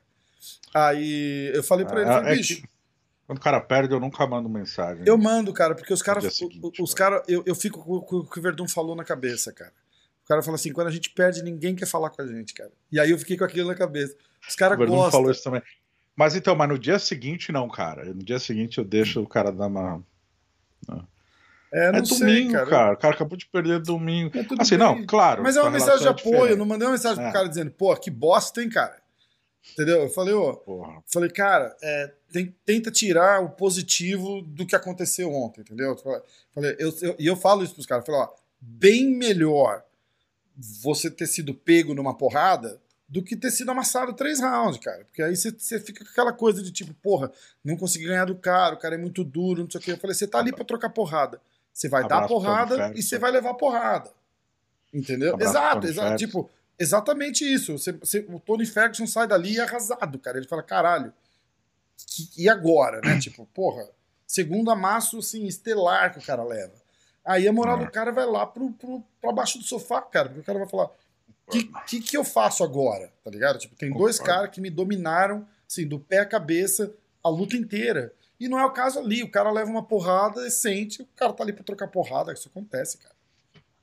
Aí 0.72 1.50
eu 1.54 1.62
falei 1.62 1.84
pra 1.84 2.00
ele, 2.00 2.10
ah, 2.10 2.14
falei, 2.14 2.32
é 2.32 2.36
bicho, 2.36 2.62
que... 2.62 2.68
Quando 3.26 3.38
o 3.38 3.40
cara 3.42 3.60
perde, 3.60 3.92
eu 3.92 3.98
nunca 3.98 4.24
mando 4.26 4.48
mensagem. 4.48 5.02
Eu 5.04 5.18
mando, 5.18 5.52
cara, 5.52 5.74
porque 5.74 5.92
os 5.92 6.00
caras. 6.00 6.40
Os 6.80 6.94
caras. 6.94 7.22
Eu, 7.26 7.42
eu 7.44 7.56
fico 7.56 7.82
com, 7.82 8.18
o 8.18 8.24
que 8.24 8.38
o 8.38 8.42
Verdun 8.42 8.68
falou 8.68 8.94
na 8.94 9.02
cabeça, 9.04 9.52
cara. 9.52 9.72
O 10.24 10.28
cara 10.28 10.42
fala 10.42 10.54
assim: 10.54 10.72
quando 10.72 10.86
a 10.86 10.92
gente 10.92 11.10
perde, 11.10 11.42
ninguém 11.42 11.74
quer 11.74 11.86
falar 11.86 12.10
com 12.10 12.22
a 12.22 12.26
gente, 12.26 12.54
cara. 12.54 12.70
E 12.92 13.00
aí 13.00 13.10
eu 13.10 13.18
fiquei 13.18 13.36
com 13.36 13.42
aquilo 13.42 13.66
na 13.66 13.74
cabeça. 13.74 14.14
Os 14.48 14.54
O 14.54 14.56
caras 14.56 14.78
Verdun 14.78 14.94
gostam. 14.94 15.10
falou 15.10 15.30
isso 15.32 15.42
também. 15.42 15.60
Mas 16.16 16.34
então, 16.34 16.56
mas 16.56 16.68
no 16.68 16.78
dia 16.78 16.98
seguinte, 16.98 17.52
não, 17.52 17.68
cara. 17.68 18.06
No 18.06 18.22
dia 18.22 18.38
seguinte 18.38 18.78
eu 18.78 18.84
deixo 18.84 19.20
o 19.20 19.26
cara 19.28 19.52
dar 19.52 19.66
uma. 19.66 20.02
É, 21.72 21.92
não 21.92 21.98
é 21.98 22.04
sei, 22.04 22.18
domingo, 22.18 22.52
cara. 22.52 22.66
cara. 22.66 22.94
O 22.94 22.96
cara 22.96 23.14
acabou 23.14 23.36
de 23.36 23.46
perder 23.46 23.80
domingo. 23.80 24.30
Tudo 24.44 24.62
Assim, 24.62 24.78
bem. 24.78 24.86
não, 24.86 25.04
claro. 25.06 25.42
Mas 25.42 25.56
é 25.56 25.60
uma 25.60 25.70
mensagem 25.70 26.00
de 26.00 26.06
é 26.06 26.10
apoio. 26.10 26.52
Eu 26.52 26.56
não 26.56 26.64
mandei 26.64 26.86
uma 26.86 26.92
mensagem 26.92 27.16
pro 27.18 27.26
É. 27.28 27.32
cara 27.32 27.48
dizendo, 27.48 27.70
pô, 27.72 27.94
que 27.96 28.10
bosta, 28.10 28.62
hein, 28.62 28.70
cara. 28.70 28.96
Entendeu? 29.72 30.02
Eu 30.02 30.08
falei, 30.08 30.32
ô. 30.32 30.54
Porra. 30.54 31.02
Falei, 31.12 31.28
cara, 31.28 31.76
é, 31.82 32.12
tem- 32.32 32.54
tenta 32.64 32.90
tirar 32.90 33.42
o 33.42 33.50
positivo 33.50 34.40
do 34.42 34.64
que 34.64 34.76
aconteceu 34.76 35.30
ontem, 35.34 35.60
entendeu? 35.62 35.96
Falei, 36.54 36.76
eu, 36.78 36.94
eu- 37.02 37.16
e 37.18 37.26
eu 37.26 37.36
falo 37.36 37.64
isso 37.64 37.74
pros 37.74 37.84
caras, 37.86 38.06
falei, 38.06 38.20
ó, 38.20 38.28
bem 38.60 39.10
melhor 39.10 39.82
você 40.82 41.10
ter 41.10 41.26
sido 41.26 41.52
pego 41.52 41.94
numa 41.94 42.16
porrada 42.16 42.80
do 43.08 43.22
que 43.22 43.36
ter 43.36 43.50
sido 43.50 43.70
amassado 43.70 44.12
três 44.14 44.40
rounds, 44.40 44.78
cara. 44.80 45.04
Porque 45.04 45.22
aí 45.22 45.36
você, 45.36 45.78
fica 45.78 46.04
com 46.04 46.10
aquela 46.10 46.32
coisa 46.32 46.62
de 46.62 46.72
tipo, 46.72 46.92
porra, 46.94 47.30
não 47.64 47.76
consegui 47.76 48.06
ganhar 48.06 48.24
do 48.24 48.34
cara, 48.36 48.74
o 48.74 48.78
cara 48.78 48.96
é 48.96 48.98
muito 48.98 49.22
duro, 49.22 49.62
não 49.62 49.70
sei 49.70 49.80
o 49.80 49.84
quê. 49.84 49.92
Eu 49.92 49.98
falei, 49.98 50.14
você 50.14 50.26
tá 50.26 50.38
ali 50.38 50.52
pra 50.52 50.64
trocar 50.64 50.90
porrada. 50.90 51.40
Você 51.72 51.88
vai 51.88 52.02
dar 52.02 52.16
Abraço, 52.16 52.34
Tony 52.34 52.44
porrada 52.44 52.92
e 52.96 53.02
você 53.02 53.18
vai 53.18 53.30
levar 53.30 53.54
porrada. 53.54 54.10
Entendeu? 54.92 55.34
Abraço, 55.34 55.50
exato, 55.52 55.86
exato. 55.86 56.16
Tipo, 56.16 56.50
exatamente 56.78 57.44
isso. 57.44 57.78
Você- 57.78 57.92
você- 57.92 58.26
o 58.28 58.40
Tony 58.40 58.64
Ferguson 58.66 59.06
sai 59.06 59.26
dali 59.26 59.60
arrasado, 59.60 60.18
cara. 60.18 60.38
Ele 60.38 60.48
fala, 60.48 60.62
caralho, 60.62 61.12
que- 62.06 62.30
e 62.36 62.48
agora, 62.48 63.00
né? 63.04 63.18
tipo, 63.20 63.46
porra, 63.54 63.88
segundo 64.26 64.70
amasso, 64.70 65.18
assim, 65.18 65.46
estelar 65.46 66.12
que 66.12 66.18
o 66.18 66.22
cara 66.22 66.42
leva. 66.42 66.72
Aí 67.24 67.46
a 67.46 67.52
moral 67.52 67.80
É. 67.80 67.84
do 67.84 67.90
cara 67.90 68.10
vai 68.12 68.24
lá 68.26 68.46
pro, 68.46 68.70
pro, 68.72 69.02
pra 69.20 69.32
baixo 69.32 69.58
do 69.58 69.64
sofá, 69.64 70.00
cara, 70.00 70.28
porque 70.28 70.40
o 70.40 70.44
cara 70.44 70.58
vai 70.58 70.68
falar, 70.68 70.88
o 71.46 71.50
que, 71.50 71.70
que, 71.86 72.00
que 72.00 72.16
eu 72.16 72.24
faço 72.24 72.64
agora? 72.64 73.12
Tá 73.24 73.30
ligado? 73.30 73.58
Tipo, 73.58 73.74
tem 73.76 73.90
dois 73.92 74.18
caras 74.18 74.50
que 74.50 74.60
me 74.60 74.70
dominaram, 74.70 75.46
assim, 75.68 75.86
do 75.86 75.98
pé 75.98 76.18
à 76.20 76.26
cabeça, 76.26 76.92
a 77.22 77.28
luta 77.28 77.56
inteira. 77.56 78.12
E 78.38 78.48
não 78.48 78.58
é 78.58 78.64
o 78.66 78.70
caso 78.72 78.98
ali, 78.98 79.22
o 79.22 79.30
cara 79.30 79.50
leva 79.50 79.70
uma 79.70 79.82
porrada 79.82 80.46
e 80.46 80.50
sente, 80.50 81.02
o 81.02 81.08
cara 81.16 81.32
tá 81.32 81.42
ali 81.42 81.52
pra 81.52 81.64
trocar 81.64 81.88
porrada, 81.88 82.32
isso 82.32 82.48
acontece, 82.48 82.98
cara. 82.98 83.14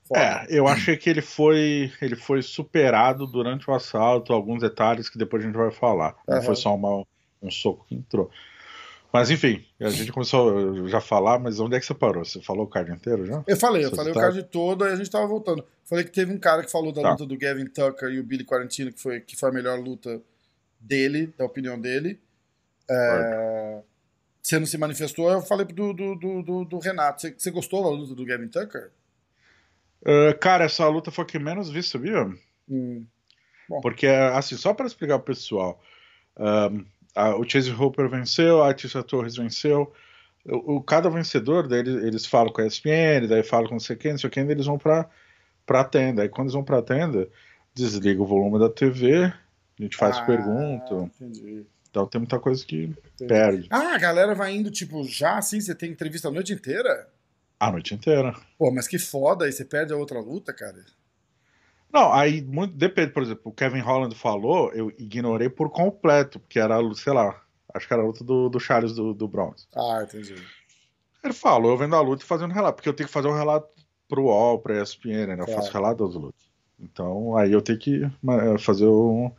Foda. 0.03 0.20
É, 0.20 0.46
eu 0.50 0.67
achei 0.67 0.98
que 0.98 1.10
ele 1.10 1.22
foi, 1.22 1.91
ele 2.01 2.15
foi 2.15 2.41
superado 2.41 3.25
durante 3.25 3.70
o 3.70 3.74
assalto, 3.74 4.34
alguns 4.34 4.62
detalhes 4.62 5.10
que 5.10 5.17
depois 5.17 5.41
a 5.41 5.48
gente 5.48 5.55
vai 5.55 5.72
falar. 5.72 6.15
Não 6.27 6.36
Aham. 6.38 6.46
foi 6.46 6.55
só 6.58 6.75
uma- 6.75 7.05
um 7.41 7.50
soco 7.50 7.86
que 7.88 7.96
entrou. 7.96 8.29
Mas 9.13 9.29
enfim, 9.29 9.63
a 9.79 9.89
gente 9.89 10.12
começou 10.12 10.88
já 10.88 10.98
a 10.98 11.01
falar, 11.01 11.38
mas 11.38 11.60
onde 11.60 11.75
é 11.75 11.79
que 11.79 11.86
você 11.86 11.93
parou? 11.93 12.25
Você 12.25 12.41
falou 12.41 12.65
o 12.65 12.67
card 12.67 12.91
inteiro 12.91 13.27
já? 13.27 13.43
Eu 13.48 13.55
falei, 13.55 13.86
eu 13.86 13.96
falei 13.96 14.12
o 14.12 14.15
card 14.15 14.41
todo, 14.46 14.84
aí 14.84 14.91
a 14.93 14.96
gente 14.96 15.12
tava 15.12 15.27
voltando. 15.27 15.63
Falei 15.86 16.03
que 16.03 16.10
teve 16.12 16.34
um 16.34 16.39
cara 16.39 16.63
que 16.63 16.72
falou 16.72 16.91
da 16.91 17.01
Tá. 17.03 17.12
luta 17.12 17.25
do 17.27 17.38
Gavin 17.38 17.67
Tucker 17.67 18.10
e 18.10 18.20
o 18.20 18.24
Billy 18.24 18.43
Quarantino, 18.43 18.91
que 18.91 19.00
foi, 19.00 19.20
que 19.22 19.36
foi 19.36 19.50
a 19.50 19.51
melhor 19.53 19.79
luta 19.79 20.20
dele, 20.79 21.32
da 21.38 21.46
opinião 21.46 21.79
dele. 21.79 22.20
É, 22.89 23.82
Você 24.41 24.58
não 24.58 24.65
se 24.65 24.77
manifestou, 24.79 25.29
eu 25.32 25.41
falei 25.41 25.65
do, 25.67 25.93
do, 25.93 26.15
do, 26.15 26.41
do- 26.41 26.65
do 26.65 26.79
Renato. 26.79 27.22
Você, 27.22 27.36
você 27.38 27.51
gostou 27.51 27.84
da 27.84 27.89
luta 27.89 28.15
do 28.15 28.25
Gavin 28.25 28.48
Tucker? 28.48 28.89
Uh, 30.01 30.38
cara, 30.39 30.65
essa 30.65 30.88
luta 30.88 31.12
foi 31.12 31.24
a 31.24 31.27
que 31.27 31.39
menos 31.39 31.70
vi, 31.70 31.82
sabia? 31.84 32.25
Hum. 32.67 33.05
Porque, 33.82 34.08
assim, 34.08 34.58
só 34.58 34.74
para 34.74 34.86
explicar 34.88 35.17
pro 35.20 35.34
pessoal, 35.34 35.82
um, 36.38 36.84
a- 37.15 37.36
o 37.36 37.48
Chase 37.48 37.72
Hooper 37.72 38.10
venceu, 38.10 38.63
a 38.63 38.74
Tisha 38.74 39.03
Torres 39.03 39.36
venceu. 39.36 39.91
O, 40.46 40.75
o- 40.77 40.84
cada 40.84 41.10
vencedor, 41.10 41.67
daí 41.67 41.79
eles, 41.79 42.03
eles 42.03 42.25
falam 42.25 42.51
com 42.51 42.62
a 42.62 42.65
ESPN, 42.65 43.27
daí 43.27 43.43
falam 43.43 43.67
com 43.67 43.75
não 43.75 43.79
sei 43.79 43.96
quem, 43.96 44.12
não 44.12 44.17
sei 44.20 44.29
quem, 44.29 44.50
eles 44.50 44.65
vão 44.65 44.77
pra, 44.77 45.10
pra 45.65 45.84
tenda. 45.84 46.22
Aí 46.22 46.29
quando 46.29 46.48
eles 46.48 46.53
vão 46.53 46.63
pra 46.63 46.82
tenda, 46.82 47.29
desliga 47.74 48.22
o 48.22 48.25
volume 48.25 48.60
da 48.60 48.70
TV, 48.70 49.24
a 49.25 49.34
gente 49.82 49.96
faz 49.96 50.17
Ah, 50.20 50.25
pergunta. 50.25 50.93
Entendi. 51.22 51.65
Então 51.89 52.08
tem 52.08 52.20
muita 52.20 52.39
coisa 52.39 52.65
que 52.65 52.86
entendi. 52.86 53.27
perde 53.27 53.67
Ah, 53.70 53.93
a 53.96 53.98
galera 54.00 54.34
vai 54.34 54.53
indo, 54.55 54.72
tipo, 54.72 55.03
já 55.05 55.38
assim, 55.38 55.62
você 55.62 55.74
tem 55.75 55.91
entrevista 55.91 56.27
a 56.27 56.32
noite 56.32 56.51
inteira? 56.53 57.08
a 57.60 57.72
noite 57.72 57.93
inteira. 57.93 58.36
Pô, 58.58 58.70
mas 58.72 58.88
que 58.88 59.00
foda, 59.00 59.46
aí 59.46 59.51
você 59.53 59.63
perde 59.63 59.93
a 59.93 59.96
outra 59.96 60.20
luta, 60.20 60.51
cara. 60.51 60.84
Não, 61.93 62.12
aí 62.12 62.41
muito 62.41 62.75
depende, 62.75 63.12
por 63.12 63.21
exemplo, 63.21 63.43
o 63.45 63.51
Kevin 63.53 63.79
Holland 63.79 64.15
falou, 64.15 64.71
eu 64.73 64.89
ignorei 64.97 65.47
por 65.47 65.69
completo, 65.69 66.39
porque 66.39 66.57
era, 66.59 66.75
sei 66.95 67.13
lá, 67.13 67.39
acho 67.73 67.88
que 67.88 67.93
era 67.93 68.01
a 68.01 68.05
luta 68.05 68.23
do, 68.23 68.50
do 68.50 68.59
Charles 68.59 68.93
do, 68.93 69.13
do 69.13 69.27
Bronx. 69.27 69.67
Ah, 69.75 70.01
entendi. 70.03 70.35
Ele 71.23 71.33
falou, 71.33 71.71
eu 71.71 71.77
vendo 71.77 71.95
a 71.95 72.01
luta 72.01 72.23
e 72.23 72.27
fazendo 72.27 72.51
relato, 72.51 72.77
porque 72.77 72.89
eu 72.89 72.93
tenho 72.93 73.07
que 73.07 73.13
fazer 73.13 73.27
um 73.27 73.35
relato 73.35 73.67
pro 74.09 74.23
UOL, 74.23 74.57
pra 74.59 74.81
ESPN, 74.81 75.27
né? 75.27 75.33
Eu 75.33 75.45
Claro. 75.45 75.53
faço 75.53 75.71
relato 75.71 76.05
das 76.05 76.15
lutas. 76.15 76.41
Então, 76.79 77.38
aí 77.38 77.51
eu 77.51 77.62
tenho 77.62 77.77
que 77.79 78.12
ma- 78.21 78.57
fazer 78.57 78.88
um. 78.88 79.31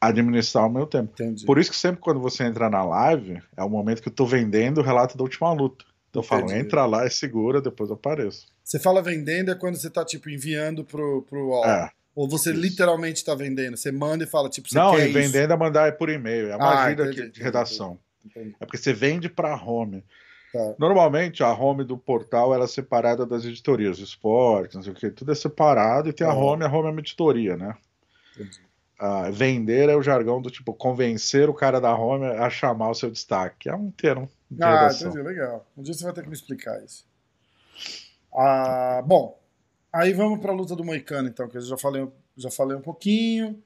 administrar 0.00 0.66
o 0.66 0.70
meu 0.70 0.86
tempo. 0.86 1.12
Entendi. 1.12 1.44
Por 1.44 1.58
isso 1.58 1.70
que 1.70 1.76
sempre 1.76 2.00
quando 2.00 2.20
você 2.20 2.44
entra 2.44 2.70
na 2.70 2.82
live, 2.82 3.42
é 3.56 3.62
o 3.62 3.68
momento 3.68 4.00
que 4.00 4.08
eu 4.08 4.12
tô 4.14 4.24
vendendo 4.24 4.78
o 4.78 4.82
relato 4.84 5.16
da 5.18 5.22
última 5.22 5.52
luta. 5.52 5.84
Então 6.08 6.22
eu 6.22 6.26
falo, 6.26 6.50
entra 6.50 6.86
lá 6.86 7.04
e 7.06 7.10
segura, 7.10 7.60
depois 7.60 7.90
eu 7.90 7.96
apareço. 7.96 8.46
Você 8.70 8.78
fala 8.78 9.02
vendendo 9.02 9.50
é 9.50 9.54
quando 9.56 9.74
você 9.74 9.90
tá, 9.90 10.04
tipo, 10.04 10.30
enviando 10.30 10.84
pro, 10.84 11.22
pro 11.22 11.48
UOL. 11.48 11.64
É. 11.64 11.90
Ou 12.14 12.28
você 12.28 12.52
Isso. 12.52 12.60
literalmente 12.60 13.24
tá 13.24 13.34
vendendo. 13.34 13.76
Você 13.76 13.90
manda 13.90 14.22
e 14.22 14.28
fala, 14.28 14.48
tipo, 14.48 14.68
você 14.68 14.78
Não, 14.78 14.94
quer 14.94 15.08
e 15.08 15.12
vendendo 15.12 15.52
é 15.52 15.56
mandar 15.56 15.96
por 15.96 16.08
e-mail. 16.08 16.50
É 16.50 16.52
Ah, 16.52 16.56
uma 16.56 16.88
gíria 16.88 17.02
entendi, 17.02 17.16
de- 17.16 17.22
entendi, 17.30 17.42
redação. 17.42 17.98
Entendi. 18.24 18.54
É 18.60 18.64
porque 18.64 18.76
você 18.78 18.92
vende 18.92 19.28
pra 19.28 19.56
home. 19.56 20.04
Tá. 20.52 20.74
Normalmente 20.78 21.42
a 21.42 21.52
home 21.52 21.82
do 21.82 21.98
portal 21.98 22.54
ela 22.54 22.64
é 22.64 22.68
separada 22.68 23.26
das 23.26 23.44
editorias, 23.44 23.98
esporte, 23.98 24.76
não 24.76 24.84
sei 24.84 24.92
o 24.92 24.94
que, 24.94 25.10
tudo 25.10 25.32
é 25.32 25.34
separado 25.34 26.08
e 26.08 26.12
tem 26.12 26.24
a 26.24 26.30
Aham. 26.30 26.38
home, 26.40 26.62
a 26.64 26.68
home 26.68 26.88
é 26.88 26.90
uma 26.92 27.00
editoria, 27.00 27.56
né? 27.56 27.74
Ah, 28.98 29.30
vender 29.30 29.88
é 29.88 29.96
o 29.96 30.02
jargão 30.02 30.40
do 30.40 30.48
tipo 30.50 30.72
convencer 30.74 31.48
o 31.48 31.54
cara 31.54 31.80
da 31.80 31.92
home 31.96 32.26
a 32.26 32.48
chamar 32.50 32.90
o 32.90 32.94
seu 32.94 33.10
destaque. 33.10 33.68
É 33.68 33.74
um 33.74 33.90
termo 33.90 34.30
de 34.48 34.62
Ah, 34.62 34.74
redação. 34.74 35.10
entendi, 35.10 35.26
legal. 35.26 35.66
Um 35.76 35.82
dia 35.82 35.92
você 35.94 36.04
vai 36.04 36.12
ter 36.12 36.22
que 36.22 36.28
me 36.28 36.34
explicar 36.34 36.80
isso. 36.84 37.04
Ah, 38.32 39.02
bom, 39.04 39.38
aí 39.92 40.12
vamos 40.12 40.40
pra 40.40 40.52
luta 40.52 40.76
do 40.76 40.84
Moicano, 40.84 41.28
então, 41.28 41.48
que 41.48 41.56
eu 41.56 41.62
já 41.62 41.76
falei, 41.76 42.06
já 42.36 42.50
falei 42.50 42.76
um 42.76 42.82
pouquinho. 42.82 43.62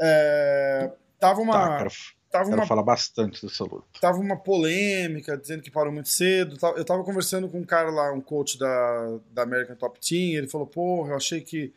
É, 0.00 0.90
tava 1.18 1.40
uma, 1.40 1.52
Tá, 1.52 1.76
quero, 1.78 1.90
tava 2.30 2.44
quero 2.46 2.56
uma 2.60 2.66
falar 2.66 2.82
bastante 2.82 3.44
dessa 3.46 3.64
luta. 3.64 3.84
tava 4.00 4.18
uma 4.18 4.36
polêmica, 4.36 5.36
dizendo 5.36 5.62
que 5.62 5.70
parou 5.70 5.92
muito 5.92 6.08
cedo. 6.08 6.56
Eu 6.76 6.84
tava 6.84 7.04
conversando 7.04 7.48
com 7.48 7.58
um 7.58 7.64
cara 7.64 7.90
lá, 7.90 8.12
um 8.12 8.20
coach 8.20 8.58
da, 8.58 9.18
da 9.30 9.42
American 9.42 9.76
Top 9.76 10.00
Team, 10.00 10.38
ele 10.38 10.48
falou, 10.48 10.66
porra, 10.66 11.10
eu 11.10 11.16
achei 11.16 11.40
que 11.40 11.72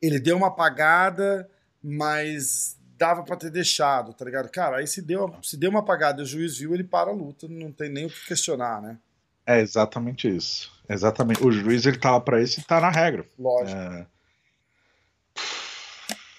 ele 0.00 0.18
deu 0.20 0.36
uma 0.36 0.48
apagada, 0.48 1.48
mas 1.82 2.76
dava 2.98 3.22
pra 3.22 3.36
ter 3.36 3.50
deixado, 3.50 4.14
tá 4.14 4.24
ligado? 4.24 4.48
Cara, 4.50 4.78
aí 4.78 4.86
se 4.86 5.02
deu, 5.02 5.34
se 5.42 5.56
deu 5.56 5.70
uma 5.70 5.80
apagada 5.80 6.20
e 6.20 6.24
o 6.24 6.26
juiz 6.26 6.56
viu, 6.56 6.72
ele 6.72 6.84
para 6.84 7.10
a 7.10 7.14
luta, 7.14 7.46
não 7.48 7.70
tem 7.70 7.90
nem 7.90 8.06
o 8.06 8.10
que 8.10 8.26
questionar, 8.26 8.80
né? 8.80 8.98
É 9.44 9.60
exatamente 9.60 10.28
isso. 10.28 10.72
Exatamente. 10.88 11.44
O 11.44 11.50
juiz 11.50 11.84
ele 11.86 11.98
tá 11.98 12.12
lá 12.12 12.20
pra 12.20 12.40
isso 12.42 12.60
e 12.60 12.64
tá 12.64 12.80
na 12.80 12.90
regra. 12.90 13.26
Lógico. 13.38 13.78
É. 13.78 14.06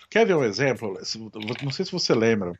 Quer 0.10 0.26
ver 0.26 0.36
um 0.36 0.44
exemplo? 0.44 0.98
Não 1.64 1.72
sei 1.72 1.86
se 1.86 1.92
você 1.92 2.14
lembra. 2.14 2.54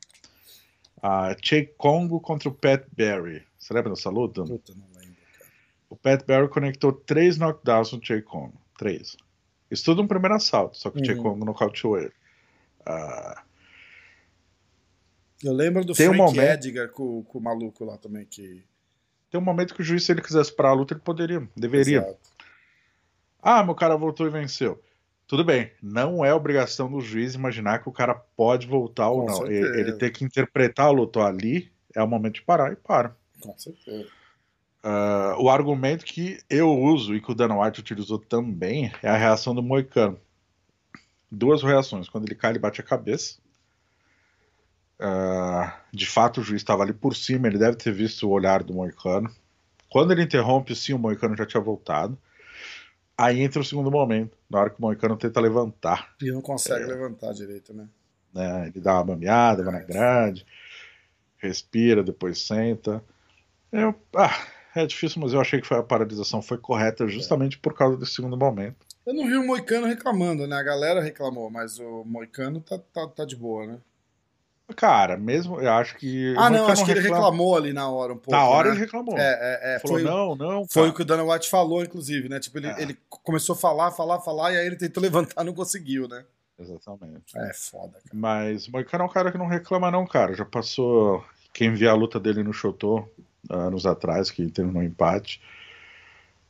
A 1.02 1.34
Che 1.42 1.64
Congo 1.78 2.20
contra 2.20 2.48
o 2.48 2.52
Pat 2.54 2.84
Barry. 2.96 3.44
Você 3.58 3.72
lembra 3.72 3.90
dessa 3.94 4.10
luta? 4.10 4.42
Puta, 4.44 4.74
não 4.74 4.86
lembro, 5.00 5.16
cara. 5.38 5.50
O 5.88 5.96
Pat 5.96 6.24
Barry 6.26 6.48
conectou 6.48 6.92
três 6.92 7.38
knockdowns 7.38 7.92
no 7.92 8.04
Che 8.04 8.20
Congo. 8.22 8.60
Três. 8.76 9.16
Isso 9.70 9.84
tudo 9.84 10.02
no 10.02 10.08
primeiro 10.08 10.34
assalto, 10.34 10.76
só 10.76 10.90
que 10.90 11.00
o 11.00 11.04
Che 11.04 11.12
Uhum. 11.14 11.22
Congo 11.22 11.44
nocauteou 11.44 11.98
ele. 11.98 12.12
Ah, 12.84 13.42
Eu 15.42 15.52
lembro 15.52 15.84
do 15.84 15.92
Tem 15.94 16.08
um 16.08 16.14
Frank 16.14 16.34
momento- 16.36 16.50
Edgar 16.66 16.88
com, 16.90 17.22
com 17.22 17.38
o 17.38 17.42
maluco 17.42 17.84
lá 17.84 17.96
também, 17.96 18.24
que... 18.26 18.64
tem 19.30 19.40
um 19.40 19.44
momento 19.44 19.74
que 19.74 19.82
o 19.82 19.84
juiz, 19.84 20.04
se 20.04 20.12
ele 20.12 20.22
quisesse 20.22 20.54
parar 20.54 20.70
a 20.70 20.74
luta, 20.74 20.94
ele 20.94 21.00
poderia, 21.00 21.46
deveria. 21.56 21.98
Exato. 21.98 22.18
Ah, 23.42 23.62
meu 23.62 23.74
cara 23.74 23.96
voltou 23.96 24.26
e 24.26 24.30
venceu. 24.30 24.82
Tudo 25.26 25.44
bem, 25.44 25.70
não 25.82 26.24
é 26.24 26.32
obrigação 26.32 26.90
do 26.90 27.00
juiz 27.00 27.34
imaginar 27.34 27.82
que 27.82 27.88
o 27.88 27.92
cara 27.92 28.14
pode 28.14 28.66
voltar 28.66 29.10
ou 29.10 29.20
Com 29.20 29.26
não. 29.26 29.36
certeza. 29.36 29.78
Ele, 29.78 29.92
tem 29.92 30.10
que 30.10 30.24
interpretar 30.24 30.86
a 30.86 30.90
luta 30.90 31.20
ali, 31.20 31.70
é 31.94 32.02
o 32.02 32.08
momento 32.08 32.36
de 32.36 32.42
parar 32.42 32.72
e 32.72 32.76
para. 32.76 33.14
Com 33.40 33.56
certeza. 33.58 34.08
Ah, 34.82 35.36
o 35.38 35.50
argumento 35.50 36.04
que 36.04 36.38
eu 36.48 36.70
uso 36.70 37.14
e 37.14 37.20
que 37.20 37.30
o 37.30 37.34
Dana 37.34 37.60
White 37.60 37.80
utilizou 37.80 38.18
também 38.18 38.90
é 39.02 39.08
a 39.08 39.16
reação 39.16 39.54
do 39.54 39.62
Moicano. 39.62 40.18
Duas 41.30 41.62
reações. 41.62 42.08
Quando 42.08 42.24
ele 42.24 42.34
cai, 42.34 42.52
ele 42.52 42.58
bate 42.58 42.80
a 42.80 42.84
cabeça. 42.84 43.38
Ah, 45.00 45.80
de 45.92 46.06
fato, 46.06 46.40
o 46.40 46.44
juiz 46.44 46.60
estava 46.60 46.82
ali 46.82 46.92
por 46.92 47.14
cima, 47.14 47.46
ele 47.46 47.58
deve 47.58 47.76
ter 47.76 47.92
visto 47.92 48.26
o 48.26 48.30
olhar 48.30 48.62
do 48.62 48.74
Moicano. 48.74 49.30
Quando 49.90 50.12
ele 50.12 50.22
interrompe, 50.22 50.74
sim, 50.74 50.92
o 50.92 50.98
Moicano 50.98 51.36
já 51.36 51.46
tinha 51.46 51.62
voltado. 51.62 52.18
Aí 53.16 53.40
entra 53.40 53.60
o 53.60 53.64
segundo 53.64 53.90
momento, 53.90 54.36
na 54.48 54.60
hora 54.60 54.70
que 54.70 54.78
o 54.78 54.82
Moicano 54.82 55.16
tenta 55.16 55.40
levantar. 55.40 56.14
E 56.22 56.30
não 56.30 56.40
consegue 56.40 56.84
É. 56.84 56.86
levantar 56.86 57.32
direito, 57.32 57.72
né? 57.74 57.88
né? 58.32 58.68
Ele 58.68 58.80
dá 58.80 58.94
uma 58.94 59.04
mameada, 59.06 59.64
vai 59.64 59.72
na 59.74 59.80
grade, 59.82 60.46
respira, 61.38 62.02
depois 62.02 62.40
senta. 62.46 63.02
Eu, 63.72 63.94
ah, 64.16 64.46
é 64.74 64.86
difícil, 64.86 65.20
mas 65.20 65.32
eu 65.32 65.40
achei 65.40 65.60
que 65.60 65.72
a 65.74 65.82
paralisação 65.82 66.40
foi 66.42 66.58
correta 66.58 67.08
justamente 67.08 67.58
por 67.58 67.74
causa 67.74 67.96
desse 67.96 68.12
segundo 68.14 68.36
momento. 68.36 68.86
Eu 69.06 69.14
não 69.14 69.26
vi 69.26 69.36
o 69.36 69.46
Moicano 69.46 69.86
reclamando, 69.86 70.46
né? 70.46 70.56
A 70.56 70.62
galera 70.62 71.00
reclamou, 71.00 71.50
mas 71.50 71.78
o 71.78 72.04
Moicano 72.04 72.60
tá, 72.60 72.78
tá, 72.92 73.06
tá 73.08 73.24
de 73.24 73.34
boa, 73.34 73.66
né? 73.66 73.78
Cara, 74.76 75.16
mesmo, 75.16 75.60
eu 75.60 75.72
acho 75.72 75.96
que. 75.96 76.34
Ah, 76.36 76.50
não, 76.50 76.66
acho 76.66 76.84
que 76.84 76.90
ele 76.90 77.00
reclamou 77.00 77.56
ali 77.56 77.72
na 77.72 77.88
hora 77.90 78.12
um 78.12 78.16
pouco. 78.16 78.30
Na 78.30 78.44
hora 78.46 78.68
né? 78.68 78.74
ele 78.74 78.80
reclamou. 78.84 79.16
É, 79.16 79.22
é, 79.22 79.74
é. 79.74 79.78
Falou, 79.78 79.96
Foi, 79.98 80.04
não, 80.04 80.36
não. 80.36 80.66
foi 80.68 80.82
cara. 80.82 80.88
o 80.92 80.94
que 80.94 81.02
o 81.02 81.04
Dana 81.04 81.24
White 81.24 81.48
falou, 81.48 81.82
inclusive, 81.82 82.28
né? 82.28 82.38
Tipo, 82.38 82.58
ele, 82.58 82.66
É. 82.68 82.82
ele 82.82 82.98
começou 83.08 83.54
a 83.54 83.58
falar, 83.58 83.90
falar, 83.92 84.20
falar, 84.20 84.52
e 84.52 84.58
aí 84.58 84.66
ele 84.66 84.76
tentou 84.76 85.02
levantar 85.02 85.42
não 85.42 85.54
conseguiu, 85.54 86.06
né? 86.06 86.24
Exatamente. 86.58 87.36
É 87.38 87.52
foda, 87.54 87.92
cara. 87.92 88.02
Mas 88.12 88.66
o 88.68 88.72
Moicano 88.72 89.04
é 89.04 89.06
um 89.06 89.10
cara 89.10 89.32
que 89.32 89.38
não 89.38 89.46
reclama, 89.46 89.90
não, 89.90 90.06
cara. 90.06 90.34
Já 90.34 90.44
passou. 90.44 91.24
Quem 91.54 91.72
via 91.72 91.90
a 91.90 91.94
luta 91.94 92.20
dele 92.20 92.42
no 92.42 92.52
Shotô 92.52 93.08
anos 93.48 93.86
atrás, 93.86 94.30
que 94.30 94.50
terminou 94.50 94.82
um 94.82 94.84
empate. 94.84 95.40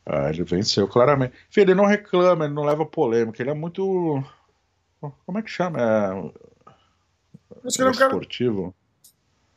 ah, 0.04 0.30
ele 0.30 0.42
venceu 0.42 0.88
claramente. 0.88 1.34
Filho, 1.50 1.66
ele 1.70 1.74
não 1.74 1.84
reclama, 1.86 2.46
ele 2.46 2.54
não 2.54 2.64
leva 2.64 2.84
polêmica, 2.84 3.40
ele 3.42 3.50
é 3.50 3.54
muito. 3.54 4.22
Como 5.24 5.38
é 5.38 5.42
que 5.42 5.50
chama? 5.50 5.78
É... 5.80 6.47
Acho 7.64 7.76
que 7.76 7.82
ele 7.82 7.88
é 7.88 7.92
um 7.92 7.94
cara. 7.94 8.12
esportivo? 8.12 8.74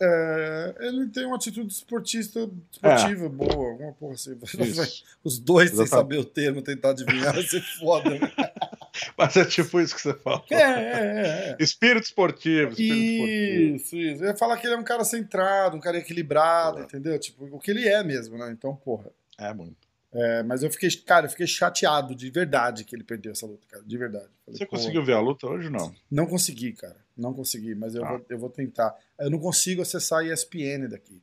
é, 0.03 0.75
ele 0.79 1.07
tem 1.09 1.25
uma 1.25 1.35
atitude 1.35 1.71
esportista, 1.71 2.49
esportiva 2.71 3.29
boa, 3.29 3.71
alguma 3.71 3.93
porra 3.93 4.15
assim. 4.15 4.35
Isso. 4.59 5.03
Os 5.23 5.37
dois, 5.37 5.69
sem 5.69 5.79
Exatamente. 5.81 6.15
saber 6.15 6.17
o 6.17 6.25
termo, 6.25 6.61
tentar 6.63 6.89
adivinhar, 6.89 7.33
vai 7.33 7.43
ser 7.43 7.61
foda, 7.61 8.09
né? 8.09 8.19
Mas 9.17 9.37
é 9.37 9.45
tipo 9.45 9.79
isso 9.79 9.95
que 9.95 10.01
você 10.01 10.13
fala. 10.15 10.43
É, 10.49 10.55
é, 10.55 11.49
é. 11.51 11.57
Espírito 11.59 12.05
esportivo. 12.05 12.71
Espírito 12.71 12.95
esportivo. 12.95 13.75
Isso, 13.75 13.95
isso. 13.95 14.23
Eu 14.23 14.27
ia 14.29 14.35
falar 14.37 14.57
que 14.57 14.65
ele 14.67 14.73
é 14.73 14.77
um 14.77 14.83
cara 14.83 15.03
centrado, 15.03 15.77
um 15.77 15.79
cara 15.79 15.97
equilibrado, 15.97 16.79
É. 16.79 16.83
entendeu? 16.83 17.17
Tipo, 17.19 17.45
o 17.55 17.59
que 17.59 17.69
ele 17.71 17.87
é 17.87 18.03
mesmo, 18.03 18.37
né? 18.37 18.51
Então, 18.51 18.75
porra. 18.75 19.05
É 19.37 19.53
muito. 19.53 19.77
É, 20.13 20.43
mas 20.43 20.61
eu 20.61 20.69
fiquei, 20.69 20.89
cara, 21.05 21.25
eu 21.25 21.29
fiquei 21.29 21.47
chateado 21.47 22.13
de 22.13 22.29
verdade 22.29 22.83
que 22.83 22.93
ele 22.93 23.03
perdeu 23.03 23.31
essa 23.31 23.45
luta, 23.45 23.65
cara. 23.69 23.83
De 23.85 23.97
verdade. 23.97 24.27
Falei, 24.45 24.57
Você 24.57 24.65
conseguiu 24.65 25.05
ver 25.05 25.13
a 25.13 25.21
luta 25.21 25.47
hoje 25.47 25.69
não? 25.69 25.93
Não 26.11 26.25
consegui, 26.25 26.73
cara. 26.73 26.97
Não 27.21 27.33
consegui, 27.33 27.75
mas 27.75 27.93
eu, 27.95 28.03
Ah. 28.03 28.09
vou, 28.13 28.25
eu 28.29 28.39
vou 28.39 28.49
tentar. 28.49 28.95
Eu 29.19 29.29
não 29.29 29.39
consigo 29.39 29.81
acessar 29.81 30.19
a 30.19 30.23
ESPN 30.25 30.87
daqui. 30.89 31.21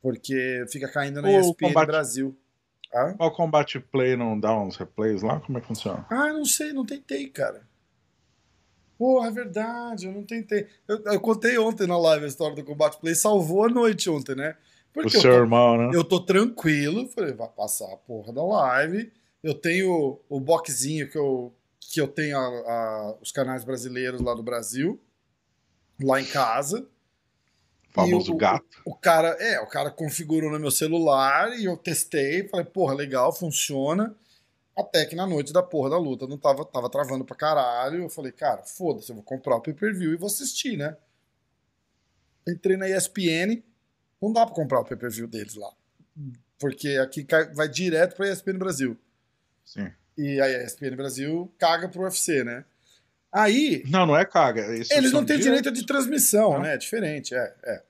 Porque 0.00 0.64
fica 0.70 0.88
caindo 0.88 1.20
na 1.20 1.28
O 1.28 1.30
ESPN 1.32 1.68
combate- 1.68 1.86
Brasil. 1.86 2.38
Ah? 2.94 3.14
O 3.18 3.30
Combate 3.30 3.78
Play 3.80 4.16
não 4.16 4.38
dá 4.40 4.58
uns 4.58 4.76
replays 4.76 5.20
lá? 5.22 5.40
Como 5.40 5.58
é 5.58 5.60
que 5.60 5.66
funciona? 5.66 6.06
ah, 6.08 6.32
não 6.32 6.44
sei, 6.46 6.72
não 6.72 6.86
tentei, 6.86 7.28
cara. 7.28 7.66
Porra, 8.96 9.28
é 9.28 9.30
verdade, 9.30 10.06
eu 10.06 10.12
não 10.12 10.24
tentei. 10.24 10.66
Eu, 10.88 10.98
eu 11.04 11.20
contei 11.20 11.56
ontem 11.58 11.86
na 11.86 11.98
live 11.98 12.24
a 12.24 12.28
história 12.28 12.56
do 12.56 12.64
Combate 12.64 12.98
Play, 12.98 13.14
salvou 13.14 13.64
a 13.64 13.68
noite 13.68 14.08
ontem, 14.10 14.34
né? 14.34 14.56
O 14.90 14.92
Porque 15.02 15.16
eu 15.18 15.20
seu 15.20 15.30
tô, 15.32 15.36
irmão, 15.36 15.76
né? 15.76 15.90
eu 15.94 16.02
tô 16.02 16.18
tranquilo, 16.18 17.06
falei, 17.08 17.32
vai 17.32 17.48
passar 17.48 17.92
a 17.92 17.96
porra 17.96 18.32
da 18.32 18.42
live. 18.42 19.12
Eu 19.42 19.54
tenho 19.54 20.18
o 20.28 20.40
boxzinho 20.40 21.08
que 21.10 21.16
eu, 21.16 21.52
que 21.78 22.00
eu 22.00 22.08
tenho 22.08 22.36
a- 22.36 22.40
a- 22.40 23.16
os 23.20 23.30
canais 23.30 23.64
brasileiros 23.64 24.20
lá 24.20 24.34
do 24.34 24.42
Brasil, 24.42 24.98
lá 26.02 26.20
em 26.20 26.24
casa. 26.26 26.80
O 27.88 27.92
famoso 27.92 28.32
o- 28.32 28.36
gato. 28.36 28.64
O 28.84 28.94
cara, 28.94 29.28
é, 29.40 29.60
o 29.60 29.66
cara 29.66 29.90
configurou 29.90 30.50
no 30.50 30.58
meu 30.60 30.70
celular 30.70 31.58
e 31.58 31.64
eu 31.64 31.76
testei, 31.76 32.46
falei, 32.48 32.64
porra, 32.66 32.94
legal, 32.94 33.32
funciona. 33.32 34.14
Até 34.76 35.04
que 35.06 35.16
na 35.16 35.26
noite 35.26 35.52
da 35.52 35.62
porra 35.62 35.90
da 35.90 35.98
luta 35.98 36.26
não 36.28 36.38
tava, 36.38 36.64
tava 36.64 36.88
travando 36.88 37.24
pra 37.24 37.34
caralho. 37.34 38.02
Eu 38.04 38.08
falei, 38.08 38.30
cara, 38.30 38.62
foda-se, 38.62 39.10
eu 39.10 39.16
vou 39.16 39.24
comprar 39.24 39.56
o 39.56 39.60
pay-per-view 39.60 40.12
e 40.12 40.16
vou 40.16 40.28
assistir, 40.28 40.76
né? 40.76 40.96
Entrei 42.48 42.76
na 42.76 42.88
ESPN, 42.88 43.62
não 44.22 44.32
dá 44.32 44.46
pra 44.46 44.54
comprar 44.54 44.80
o 44.80 44.84
pay-per-view 44.84 45.26
deles 45.26 45.54
lá. 45.54 45.70
Porque 46.58 46.90
aqui 46.96 47.24
cai- 47.24 47.52
vai 47.52 47.68
direto 47.68 48.14
pra 48.16 48.28
ESPN 48.28 48.58
Brasil. 48.58 48.96
Sim. 49.64 49.90
E 50.16 50.40
a 50.40 50.48
ESPN 50.48 50.96
Brasil 50.96 51.52
caga 51.58 51.88
pro 51.88 52.02
UFC, 52.02 52.42
né? 52.44 52.64
Aí, 53.32 53.82
Não, 53.88 54.06
não 54.06 54.16
é 54.16 54.24
caga. 54.24 54.74
Isso 54.74 54.92
eles 54.92 55.12
não 55.12 55.24
têm 55.24 55.38
direito 55.38 55.70
de 55.70 55.84
transmissão, 55.84 56.52
Não. 56.54 56.60
né? 56.62 56.74
É 56.74 56.76
diferente, 56.78 57.34
é. 57.34 57.54
é. 57.64 57.82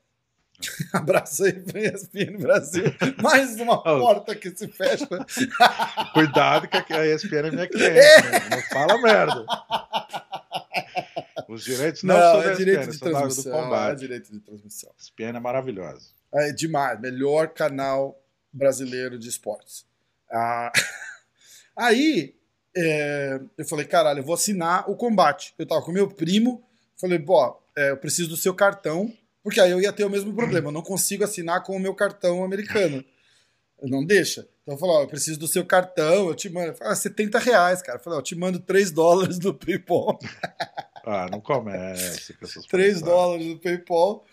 Abraço 0.93 1.45
aí 1.45 1.53
pra 1.53 1.81
ESPN 1.81 2.37
Brasil. 2.39 2.83
Mais 3.23 3.55
uma 3.61 3.81
porta 3.85 4.35
que 4.35 4.51
se 4.51 4.67
fecha. 4.67 5.07
Cuidado 6.13 6.67
que 6.67 6.93
a 6.93 7.07
ESPN 7.07 7.47
é 7.47 7.51
minha 7.53 7.69
cliente. 7.69 7.99
É. 7.99 8.23
né? 8.23 8.49
Não 8.51 8.63
fala 8.63 9.01
merda. 9.01 9.47
Os 11.49 11.65
direitos 11.65 12.03
não, 12.03 12.17
Não, 12.17 12.21
são 12.33 12.41
da 12.41 12.49
é 12.49 12.53
ESPN, 12.53 12.65
direito 12.65 12.91
de 12.91 12.97
são 12.99 13.13
da- 13.13 13.19
do 13.19 13.21
transmissão. 13.23 13.53
É 13.59 13.63
combate. 13.63 13.99
direito 14.01 14.33
de 14.33 14.41
transmissão. 14.41 14.91
A 14.91 15.01
ESPN 15.03 15.37
é 15.37 15.41
maravilhosa. 15.41 16.07
É 16.35 16.53
demais. 16.53 17.01
Melhor 17.01 17.49
canal 17.49 18.21
brasileiro 18.53 19.19
de 19.19 19.29
esportes. 19.29 19.87
Ah, 20.31 20.73
Aí, 21.77 22.35
é, 22.81 23.41
eu 23.57 23.65
falei, 23.65 23.85
caralho, 23.85 24.21
eu 24.21 24.25
vou 24.25 24.35
assinar 24.35 24.89
o 24.89 24.95
combate. 24.95 25.55
Eu 25.59 25.67
tava 25.67 25.83
com 25.83 25.93
meu 25.93 26.09
primo, 26.09 26.63
falei, 26.97 27.19
pô, 27.19 27.57
é, 27.77 27.91
eu 27.91 27.97
preciso 27.97 28.29
do 28.29 28.37
seu 28.37 28.55
cartão, 28.55 29.13
porque 29.43 29.61
aí 29.61 29.71
eu 29.71 29.81
ia 29.81 29.93
ter 29.93 30.05
o 30.05 30.11
mesmo 30.11 30.33
problema. 30.33 30.69
Eu 30.69 30.73
não 30.73 30.83
consigo 30.83 31.25
assinar 31.25 31.63
com 31.63 31.77
o 31.77 31.81
meu 31.81 31.95
cartão 31.95 32.45
americano. 32.45 33.05
Não 33.83 34.05
deixa. 34.05 34.47
Então 34.63 34.75
eu 34.75 34.79
falei, 34.79 34.97
ó, 34.97 35.03
eu 35.03 35.09
preciso 35.09 35.39
do 35.39 35.49
seu 35.49 35.65
cartão, 35.65 36.29
eu 36.29 36.35
te 36.35 36.49
mando. 36.49 36.75
Ah, 36.81 36.95
70 36.95 37.39
reais, 37.39 37.81
cara. 37.81 37.99
Eu 37.99 38.03
falei, 38.03 38.19
ó, 38.19 38.21
eu 38.21 38.25
te 38.25 38.35
mando 38.35 38.59
3 38.59 38.91
dólares 38.91 39.39
do 39.39 39.55
PayPal. 39.55 40.19
Ah, 41.05 41.27
não 41.31 41.41
comece 41.41 42.35
com 42.35 42.45
essas 42.45 42.67
3 42.67 43.01
palhaçadas. 43.01 43.03
dólares 43.03 43.47
do 43.47 43.59
PayPal 43.59 44.27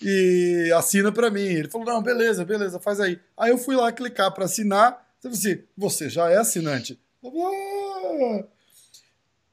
e 0.00 0.72
assina 0.76 1.10
pra 1.10 1.30
mim. 1.30 1.40
Ele 1.40 1.68
falou: 1.68 1.86
não, 1.86 2.02
beleza, 2.02 2.44
beleza, 2.44 2.78
faz 2.78 3.00
aí. 3.00 3.18
Aí 3.36 3.50
eu 3.50 3.58
fui 3.58 3.76
lá 3.76 3.90
clicar 3.92 4.32
pra 4.32 4.44
assinar. 4.44 5.04
Assim: 5.24 5.62
você 5.76 6.08
já 6.08 6.30
é 6.30 6.36
assinante? 6.36 7.00
"Ah." 7.24 8.44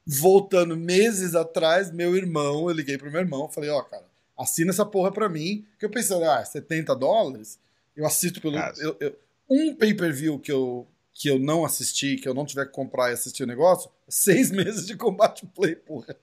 Voltando 0.06 0.76
meses 0.76 1.34
atrás, 1.34 1.90
meu 1.92 2.16
irmão, 2.16 2.68
eu 2.68 2.74
liguei 2.74 2.98
pro 2.98 3.10
meu 3.10 3.20
irmão, 3.20 3.48
falei: 3.48 3.70
ó, 3.70 3.82
cara, 3.82 4.04
assina 4.36 4.70
essa 4.70 4.84
porra 4.84 5.12
pra 5.12 5.28
mim. 5.28 5.64
Que 5.78 5.86
eu 5.86 5.90
pensei, 5.90 6.22
ah, 6.24 6.44
70 6.44 6.94
dólares? 6.96 7.58
Eu 7.96 8.06
assisto 8.06 8.40
pelo. 8.40 8.56
Eu- 8.80 8.96
eu- 8.98 9.16
um 9.48 9.74
pay 9.74 9.92
per 9.94 10.12
view 10.12 10.38
que 10.38 10.50
eu, 10.50 10.86
que 11.12 11.28
eu 11.28 11.38
não 11.38 11.64
assisti, 11.64 12.16
que 12.16 12.28
eu 12.28 12.34
não 12.34 12.46
tiver 12.46 12.66
que 12.66 12.72
comprar 12.72 13.10
e 13.10 13.14
assistir 13.14 13.42
o 13.42 13.46
negócio, 13.46 13.90
seis 14.08 14.50
meses 14.52 14.86
de 14.86 14.96
combate 14.96 15.46
play, 15.46 15.76
porra. 15.76 16.16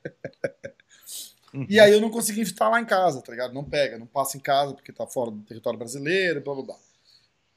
E 1.69 1.79
aí 1.79 1.91
eu 1.93 2.01
não 2.01 2.09
consegui 2.09 2.41
instalar 2.41 2.81
em 2.81 2.85
casa, 2.85 3.21
tá 3.21 3.31
ligado? 3.31 3.53
Não 3.53 3.63
pega, 3.63 3.97
não 3.97 4.05
passa 4.05 4.37
em 4.37 4.39
casa 4.39 4.73
porque 4.73 4.91
tá 4.91 5.07
fora 5.07 5.31
do 5.31 5.41
território 5.43 5.79
brasileiro, 5.79 6.41
blá 6.41 6.53
blá 6.55 6.63
blá. 6.63 6.75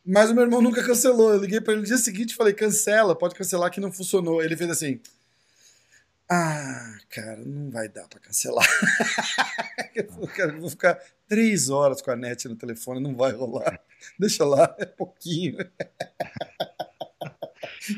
Mas 0.04 0.30
o 0.30 0.34
meu 0.34 0.44
irmão 0.44 0.62
nunca 0.62 0.82
cancelou. 0.84 1.32
Eu 1.34 1.40
liguei 1.40 1.60
pra 1.60 1.72
ele 1.72 1.82
no 1.82 1.86
dia 1.86 1.98
seguinte 1.98 2.30
e 2.32 2.34
falei: 2.36 2.52
cancela, 2.54 3.14
pode 3.16 3.34
cancelar 3.34 3.70
que 3.70 3.80
não 3.80 3.92
funcionou. 3.92 4.42
Ele 4.42 4.56
fez 4.56 4.70
assim. 4.70 5.00
Ah, 6.32 6.96
cara, 7.10 7.36
não 7.44 7.70
vai 7.70 7.88
dar 7.88 8.06
pra 8.08 8.20
cancelar. 8.20 8.64
eu 9.96 10.06
vou 10.12 10.26
ficar- 10.28 10.48
eu 10.48 10.60
vou 10.60 10.70
ficar 10.70 10.98
três 11.28 11.68
horas 11.70 12.00
com 12.00 12.10
a 12.10 12.16
net 12.16 12.46
no 12.48 12.54
telefone, 12.56 13.00
não 13.00 13.16
vai 13.16 13.32
rolar. 13.32 13.80
Deixa 14.18 14.44
lá, 14.44 14.74
é 14.78 14.86
pouquinho. 14.86 15.58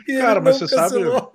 E 0.08 0.16
Cara, 0.18 0.40
mas 0.40 0.56
você 0.58 0.68
sabe- 0.68 0.94
cancelou. 0.94 1.32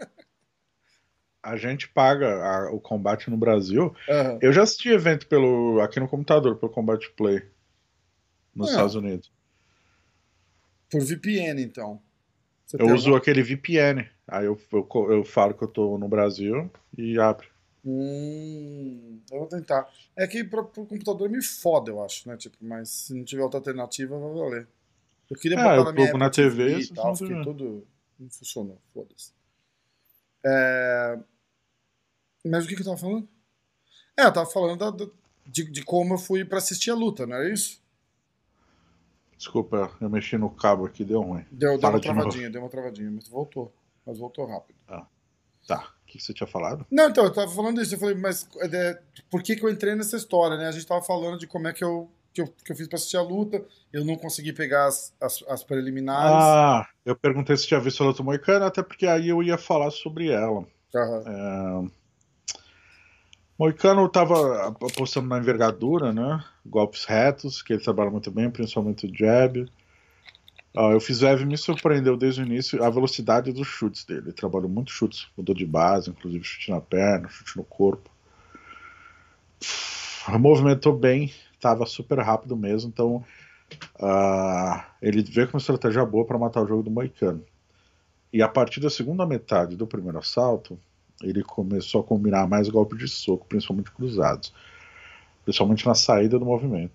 A 1.44 1.56
gente 1.58 1.88
paga 1.90 2.28
a- 2.44 2.72
o 2.72 2.80
combate 2.80 3.30
no 3.30 3.38
Brasil. 3.38 3.96
Aham. 4.10 4.40
Eu 4.42 4.52
já 4.52 4.64
assisti 4.64 4.90
evento 4.90 5.28
pelo, 5.28 5.80
aqui 5.82 6.00
no 6.00 6.08
computador, 6.08 6.56
pelo 6.58 6.72
Combate 6.72 7.10
Play. 7.12 7.44
Nos 8.56 8.70
Ah. 8.70 8.72
Estados 8.72 8.96
Unidos. 8.96 9.32
Por 10.90 11.04
VPN, 11.04 11.62
então. 11.62 12.02
Você 12.66 12.78
Eu 12.80 12.88
uso 12.94 13.16
aquele 13.16 13.42
VPN. 13.44 14.08
Aí 14.28 14.46
eu, 14.46 14.60
eu, 14.72 14.88
eu 15.12 15.24
falo 15.24 15.54
que 15.54 15.64
eu 15.64 15.68
tô 15.68 15.98
no 15.98 16.08
Brasil 16.08 16.70
e 16.98 17.18
abre. 17.20 17.48
Hum, 17.86 19.22
eu 19.32 19.40
vou 19.40 19.48
tentar. 19.48 19.90
É 20.16 20.28
que 20.28 20.44
pro, 20.44 20.66
pro 20.66 20.86
computador 20.86 21.30
me 21.30 21.42
foda, 21.42 21.90
eu 21.92 22.04
acho, 22.04 22.28
né? 22.28 22.36
Tipo, 22.36 22.58
mas 22.62 22.90
se 22.90 23.14
não 23.14 23.24
tiver 23.24 23.44
outra 23.44 23.60
alternativa, 23.60 24.18
vai 24.20 24.34
valer. 24.34 24.68
Eu 25.30 25.38
queria 25.38 25.58
É, 25.58 25.64
botar 25.64 25.76
eu 25.76 25.84
na 25.86 25.92
minha 25.94 26.14
na 26.14 26.30
TV, 26.30 26.80
e 26.80 26.88
tal, 26.88 27.16
fiquei 27.16 27.36
tem- 27.36 27.44
todo... 27.44 27.88
Não 28.20 28.30
funcionou, 28.30 28.82
foda-se. 28.94 29.32
É, 30.44 31.20
Mas 32.46 32.66
o 32.66 32.68
que 32.68 32.76
que 32.76 32.82
eu 32.82 32.86
tava 32.86 32.98
falando? 32.98 33.28
É, 34.18 34.26
eu 34.26 34.34
tava 34.34 34.50
falando 34.50 34.92
da- 34.92 35.12
de, 35.46 35.64
de 35.72 35.84
como 35.84 36.16
eu 36.16 36.18
fui 36.18 36.44
pra 36.44 36.58
assistir 36.58 36.92
a 36.92 36.96
luta, 36.96 37.26
não 37.28 37.36
era 37.36 37.52
isso? 37.52 37.82
Desculpa, 39.38 39.92
eu 40.02 40.10
mexi 40.10 40.38
no 40.38 40.50
cabo 40.50 40.86
aqui, 40.86 41.04
deu 41.04 41.22
ruim. 41.22 41.46
Deu, 41.52 41.78
deu 41.78 41.90
uma 41.90 42.00
de 42.00 42.08
novo. 42.08 42.20
travadinha, 42.20 42.50
deu 42.50 42.62
uma 42.62 42.70
travadinha, 42.70 43.12
mas 43.12 43.28
voltou. 43.28 43.72
Mas 44.06 44.18
voltou 44.18 44.46
rápido. 44.46 44.78
Tá, 45.68 45.94
o 46.02 46.06
que 46.08 46.20
você 46.20 46.34
tinha 46.34 46.48
falado? 46.48 46.86
Não, 46.90 47.10
então, 47.10 47.26
eu 47.26 47.34
tava 47.34 47.52
falando 47.52 47.82
isso. 47.82 47.94
Eu 47.94 48.00
falei, 48.00 48.16
mas 48.16 48.48
é, 48.72 49.00
por 49.30 49.44
que, 49.44 49.56
que 49.56 49.66
eu 49.66 49.70
entrei 49.70 49.96
nessa 49.96 50.16
história, 50.16 50.56
né? 50.58 50.68
A 50.68 50.72
gente 50.72 50.88
tava 50.88 51.02
falando 51.02 51.38
de 51.38 51.46
como 51.46 51.68
é 51.68 51.74
que 51.74 51.84
eu, 51.84 52.10
que 52.34 52.42
eu, 52.42 52.48
que 52.48 52.72
eu 52.72 52.76
fiz 52.76 52.88
pra 52.88 52.96
assistir 52.96 53.18
a 53.18 53.22
luta. 53.22 53.62
Eu 53.92 54.06
não 54.06 54.16
consegui 54.16 54.54
pegar 54.54 54.86
as, 54.86 55.14
as, 55.20 55.44
as 55.50 55.64
preliminares. 55.66 56.46
Ah, 56.46 56.88
eu 57.06 57.18
perguntei 57.18 57.58
se 57.58 57.68
tinha 57.68 57.82
visto 57.82 58.02
a 58.02 58.08
luta 58.08 58.24
moicana, 58.24 58.68
até 58.68 58.82
porque 58.82 59.06
aí 59.06 59.28
eu 59.28 59.44
ia 59.44 59.58
falar 59.58 59.92
sobre 59.92 60.30
ela. 60.30 60.66
Aham. 60.96 61.92
Moicano 63.58 64.06
estava 64.06 64.68
apostando 64.68 65.28
na 65.28 65.40
envergadura, 65.40 66.14
né? 66.14 66.44
Golpes 66.64 67.06
retos, 67.06 67.64
que 67.64 67.74
ele 67.74 67.82
trabalha 67.82 68.12
muito 68.12 68.30
bem, 68.30 68.52
principalmente 68.52 69.08
o 69.08 69.16
jab. 69.16 69.68
Uh, 70.76 70.96
o 70.96 71.00
Fizev 71.00 71.44
me 71.44 71.58
surpreendeu 71.58 72.16
desde 72.16 72.42
o 72.42 72.46
início 72.46 72.84
a 72.84 72.90
velocidade 72.92 73.52
dos 73.52 73.66
chutes 73.66 74.06
dele. 74.06 74.26
Ele 74.26 74.34
trabalhou 74.34 74.70
muito 74.70 74.92
chutes, 74.92 75.28
mudou 75.36 75.56
de 75.56 75.66
base, 75.66 76.12
inclusive 76.12 76.44
chute 76.44 76.70
na 76.70 76.80
perna, 76.80 77.28
chute 77.30 77.58
no 77.58 77.64
corpo. 77.64 78.12
Movimentou 80.40 80.96
bem, 80.96 81.34
estava 81.54 81.84
super 81.88 82.20
rápido 82.20 82.56
mesmo, 82.56 82.90
então 82.90 83.26
uh, 83.96 84.84
ele 85.02 85.24
veio 85.24 85.48
com 85.48 85.56
uma 85.56 85.62
estratégia 85.62 86.06
boa 86.06 86.26
para 86.26 86.38
matar 86.38 86.62
o 86.62 86.68
jogo 86.68 86.84
do 86.84 86.92
Moicano. 86.92 87.44
E 88.32 88.44
a 88.44 88.48
partir 88.48 88.80
da 88.80 88.90
segunda 88.90 89.26
metade 89.26 89.76
do 89.76 89.88
primeiro 89.88 90.20
assalto, 90.20 90.80
ele 91.22 91.44
começou 91.44 92.02
a 92.02 92.04
combinar 92.04 92.48
mais 92.48 92.70
golpes 92.70 92.98
de 93.00 93.08
soco, 93.08 93.46
principalmente 93.48 93.92
cruzados, 93.92 94.54
principalmente 95.44 95.86
na 95.86 95.96
saída 95.96 96.38
do 96.38 96.46
movimento. 96.46 96.94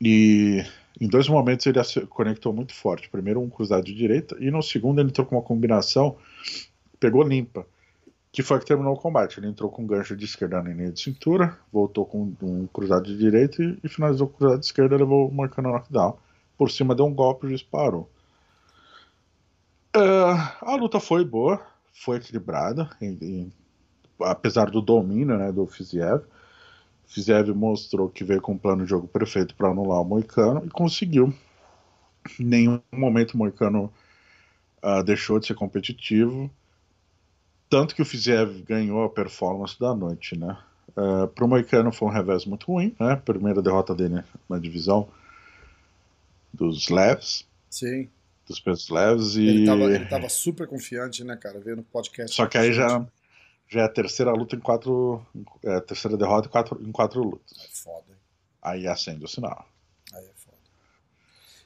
E 0.00 0.64
em 1.00 1.08
dois 1.08 1.28
momentos 1.28 1.66
ele 1.66 1.78
conectou 2.08 2.52
muito 2.52 2.74
forte. 2.74 3.08
Primeiro 3.08 3.40
um 3.40 3.48
cruzado 3.48 3.84
de 3.84 3.94
direita 3.94 4.36
e 4.40 4.50
no 4.50 4.62
segundo 4.62 5.00
ele 5.00 5.08
entrou 5.08 5.26
com 5.26 5.36
uma 5.36 5.42
combinação, 5.42 6.16
pegou 6.98 7.22
limpa, 7.22 7.66
que 8.30 8.42
foi 8.42 8.58
que 8.58 8.66
terminou 8.66 8.94
o 8.94 8.98
combate. 8.98 9.38
Ele 9.38 9.48
entrou 9.48 9.70
com 9.70 9.82
um 9.82 9.86
gancho 9.86 10.16
de 10.16 10.24
esquerda 10.24 10.62
na 10.62 10.70
linha 10.70 10.90
de 10.90 11.00
cintura, 11.00 11.58
voltou 11.72 12.06
com 12.06 12.32
um 12.42 12.66
cruzado 12.66 13.04
de 13.04 13.16
direita 13.16 13.62
e, 13.82 13.88
finalizou 13.88 14.28
com 14.28 14.34
o 14.34 14.38
cruzado 14.38 14.60
de 14.60 14.66
esquerda, 14.66 14.96
levou 14.96 15.28
o 15.28 15.32
Moicano 15.32 15.70
knockdown. 15.70 16.16
Por 16.56 16.70
cima 16.70 16.94
deu 16.94 17.06
um 17.06 17.14
golpe 17.14 17.46
e 17.46 17.50
disparou. 17.50 18.08
Uh, 19.94 20.38
a 20.62 20.74
luta 20.76 20.98
foi 20.98 21.24
boa, 21.24 21.60
foi 21.92 22.16
equilibrada, 22.16 22.90
em, 23.00 23.18
em, 23.20 23.52
apesar 24.20 24.70
do 24.70 24.80
domínio 24.80 25.36
né, 25.36 25.52
do 25.52 25.66
Fiziev. 25.66 26.24
Fiziev 27.06 27.50
mostrou 27.50 28.08
que 28.08 28.24
veio 28.24 28.40
com 28.40 28.52
um 28.52 28.58
plano 28.58 28.84
de 28.84 28.90
jogo 28.90 29.06
perfeito 29.06 29.54
para 29.54 29.68
anular 29.68 30.00
o 30.00 30.04
Moicano 30.04 30.64
e 30.64 30.70
conseguiu. 30.70 31.32
Em 32.40 32.44
nenhum 32.44 32.80
momento 32.90 33.34
o 33.34 33.38
Moicano 33.38 33.92
uh, 34.82 35.02
deixou 35.02 35.38
de 35.38 35.46
ser 35.46 35.54
competitivo. 35.54 36.50
Tanto 37.68 37.94
que 37.94 38.02
o 38.02 38.04
Fiziev 38.04 38.62
ganhou 38.62 39.04
a 39.04 39.10
performance 39.10 39.78
da 39.78 39.94
noite, 39.94 40.38
né? 40.38 40.56
Uh, 40.90 41.26
para 41.28 41.44
o 41.44 41.48
Moicano 41.48 41.92
foi 41.92 42.08
um 42.08 42.12
revés 42.12 42.46
muito 42.46 42.66
ruim, 42.66 42.94
né? 42.98 43.16
Primeira 43.16 43.62
derrota 43.62 43.94
dele 43.94 44.22
na 44.48 44.58
divisão 44.58 45.08
dos 46.52 46.88
leves. 46.88 47.46
Sim 47.68 48.08
dos 48.46 48.60
pesos 48.60 48.88
leves 48.88 49.36
e. 49.36 49.46
Ele 49.46 49.66
tava, 49.66 49.82
ele 49.84 50.06
tava 50.06 50.28
super 50.28 50.66
confiante, 50.66 51.24
né, 51.24 51.36
cara? 51.36 51.60
Vendo 51.60 51.80
o 51.80 51.84
podcast. 51.84 52.34
Só 52.34 52.46
que 52.46 52.58
aí 52.58 52.72
já, 52.72 53.06
já 53.68 53.80
é 53.80 53.84
a 53.84 53.88
terceira 53.88 54.32
luta 54.32 54.56
em 54.56 54.60
quatro. 54.60 55.24
É 55.64 55.76
a 55.76 55.80
terceira 55.80 56.16
derrota 56.16 56.48
em 56.48 56.50
quatro, 56.50 56.82
em 56.82 56.92
quatro 56.92 57.22
lutas. 57.22 57.58
É 57.64 57.68
foda. 57.68 58.04
Hein? 58.10 58.16
Aí 58.62 58.86
acende 58.86 59.24
o 59.24 59.28
sinal. 59.28 59.66
Aí 60.12 60.24
é 60.24 60.32
foda. 60.34 60.58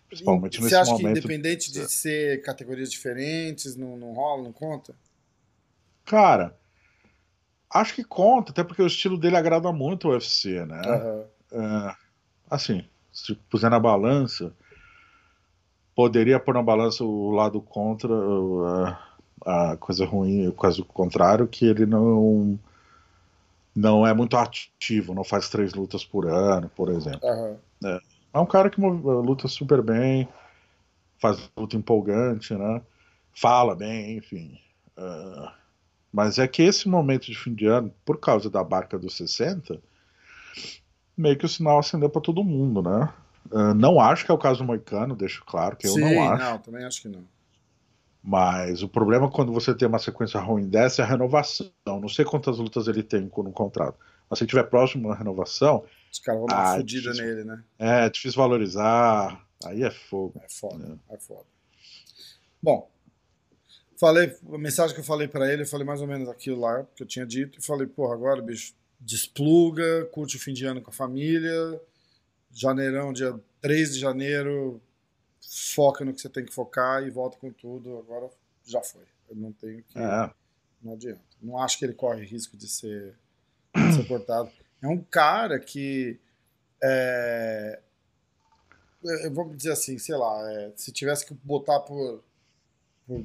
Principalmente 0.09 0.59
e, 0.59 0.61
nesse 0.61 0.71
você 0.71 0.77
acha 0.77 0.91
momento. 0.93 1.13
que 1.15 1.19
independente 1.19 1.73
de 1.73 1.91
ser 1.91 2.43
categorias 2.43 2.91
diferentes, 2.91 3.77
não, 3.77 3.97
não 3.97 4.13
rola, 4.13 4.43
não 4.43 4.53
conta? 4.53 4.95
Cara, 6.05 6.57
acho 7.71 7.95
que 7.95 8.05
conta, 8.05 8.53
até 8.53 8.63
porque 8.63 8.83
o 8.83 8.87
estilo 8.87 9.19
dele 9.19 9.37
agrada 9.37 9.73
muito 9.73 10.09
o 10.09 10.13
UFC, 10.13 10.65
né? 10.65 10.81
Uhum. 10.87 11.25
É, 11.53 11.97
assim, 12.49 12.85
se 13.13 13.35
puser 13.35 13.71
na 13.71 13.81
balança 13.81 14.55
poderia 15.97 16.39
pôr 16.39 16.53
na 16.55 16.63
balança 16.63 17.03
o 17.03 17.31
lado 17.31 17.59
contra, 17.63 18.13
a, 19.47 19.71
a 19.73 19.77
coisa 19.79 20.05
ruim, 20.05 20.47
o 20.47 20.53
caso 20.53 20.85
contrário, 20.85 21.49
que 21.49 21.65
ele 21.65 21.87
não 21.87 22.59
não 23.75 24.07
é 24.07 24.15
muito 24.15 24.37
ativo, 24.37 25.15
não 25.15 25.25
faz 25.25 25.49
três 25.51 25.75
lutas 25.75 26.05
por 26.05 26.27
ano, 26.27 26.71
por 26.75 26.91
exemplo. 26.91 27.21
Uhum. 27.23 27.57
É, 27.85 28.01
é, 28.35 28.39
um 28.39 28.47
cara 28.47 28.71
que 28.71 28.81
luta 28.81 29.49
super 29.49 29.83
bem, 29.83 30.29
faz 31.19 31.51
luta 31.57 31.77
empolgante, 31.77 32.55
né? 32.55 32.81
Fala 33.35 33.75
bem, 33.75 34.17
enfim. 34.17 34.59
Uh, 34.97 35.51
mas 36.11 36.39
é 36.39 36.49
que 36.49 36.63
esse 36.63 36.89
momento 36.89 37.27
de 37.27 37.37
fim 37.37 37.55
de 37.55 37.67
ano, 37.67 37.93
por 38.03 38.19
causa 38.19 38.49
da 38.49 38.65
barca 38.65 38.99
dos 38.99 39.15
60, 39.15 39.79
meio 41.15 41.37
que 41.37 41.45
o 41.45 41.49
sinal 41.49 41.79
acendeu 41.79 42.09
para 42.09 42.23
todo 42.23 42.43
mundo, 42.43 42.81
né? 42.81 43.13
Uh, 43.51 43.75
não 43.75 44.01
acho 44.01 44.25
que 44.25 44.31
é 44.31 44.35
o 44.35 44.39
caso 44.39 44.59
do 44.59 44.65
Moicano, 44.65 45.17
deixo 45.17 45.45
claro 45.45 45.77
que 45.77 45.87
eu 45.87 45.93
Sim, 45.93 46.01
não 46.01 46.31
acho. 46.31 46.45
Não, 46.45 46.59
também 46.59 46.85
acho 46.85 47.03
que 47.03 47.09
não. 47.09 47.25
Mas 48.23 48.83
o 48.83 48.89
problema 48.89 49.31
quando 49.31 49.53
você 49.53 49.73
tem 49.73 49.87
uma 49.87 50.01
sequência 50.01 50.41
ruim 50.41 50.69
dessa 50.69 51.01
é 51.01 51.05
a 51.05 51.09
renovação. 51.09 51.71
Não 51.87 52.09
sei 52.09 52.25
quantas 52.25 52.59
lutas 52.59 52.89
ele 52.89 53.03
tem 53.03 53.21
no 53.21 53.53
contrato. 53.53 53.97
Mas 54.29 54.41
se 54.41 54.47
tiver 54.47 54.65
próximo 54.65 55.09
da 55.09 55.15
renovação. 55.15 55.85
Os 56.13 56.19
caras 56.19 56.41
vão 56.41 56.49
dar 56.49 56.57
uma 56.57 56.73
ah, 56.73 56.77
fodida 56.77 57.13
nele, 57.13 57.45
né? 57.45 57.63
É, 57.79 58.11
difícil 58.11 58.43
valorizar. 58.43 59.41
Aí 59.65 59.85
é 59.85 59.91
fogo. 59.93 60.41
É 60.45 60.49
foda, 60.49 60.99
é, 61.09 61.15
é 61.15 61.19
foda. 61.19 61.47
Bom, 62.61 62.91
falei, 63.97 64.35
a 64.53 64.59
mensagem 64.59 64.93
que 64.93 65.01
eu 65.01 65.05
falei 65.05 65.29
para 65.29 65.53
ele, 65.53 65.63
eu 65.63 65.67
falei 65.67 65.87
mais 65.87 66.01
ou 66.01 66.09
menos 66.09 66.29
aquilo 66.29 66.61
lá 66.61 66.85
que 66.97 67.05
eu 67.05 67.07
tinha 67.07 67.25
dito. 67.25 67.61
E 67.61 67.63
falei, 67.63 67.87
porra, 67.87 68.15
agora, 68.15 68.43
bicho, 68.43 68.75
despluga, 69.01 70.05
curte 70.07 70.37
o 70.37 70.41
fim 70.41 70.53
de 70.53 70.67
ano 70.67 70.83
com 70.83 70.91
a 70.91 70.93
família 70.93 71.81
janeirão, 72.61 73.13
dia 73.13 73.39
3 73.61 73.95
de 73.95 74.01
janeiro, 74.01 74.81
foca 75.75 76.05
no 76.05 76.13
que 76.13 76.21
você 76.21 76.29
tem 76.29 76.45
que 76.45 76.55
focar 76.55 77.03
e 77.03 77.11
volta 77.11 77.37
com 77.37 77.53
tudo. 77.53 77.99
Agora 77.99 78.31
já 78.65 78.83
foi. 78.83 79.05
Eu 79.29 79.37
não 79.37 79.53
tenho 79.53 79.83
que. 79.83 79.99
É. 79.99 80.31
Não 80.83 80.95
adianta. 80.95 81.21
Não 81.43 81.59
acho 81.59 81.79
que 81.79 81.85
ele 81.85 81.93
corre 81.93 82.25
risco 82.25 82.57
de 82.57 82.69
ser, 82.69 83.15
de 83.75 83.95
ser 83.95 84.07
cortado. 84.09 84.51
É 84.83 84.89
um 84.89 85.03
cara 85.03 85.59
que. 85.59 86.19
É, 86.83 87.81
eu 89.03 89.33
vou 89.33 89.55
dizer 89.55 89.73
assim, 89.73 89.99
sei 89.99 90.17
lá, 90.17 90.53
é, 90.53 90.73
se 90.77 90.93
tivesse 90.93 91.27
que 91.27 91.35
botar 91.35 91.81
por, 91.81 92.23
por, 93.07 93.25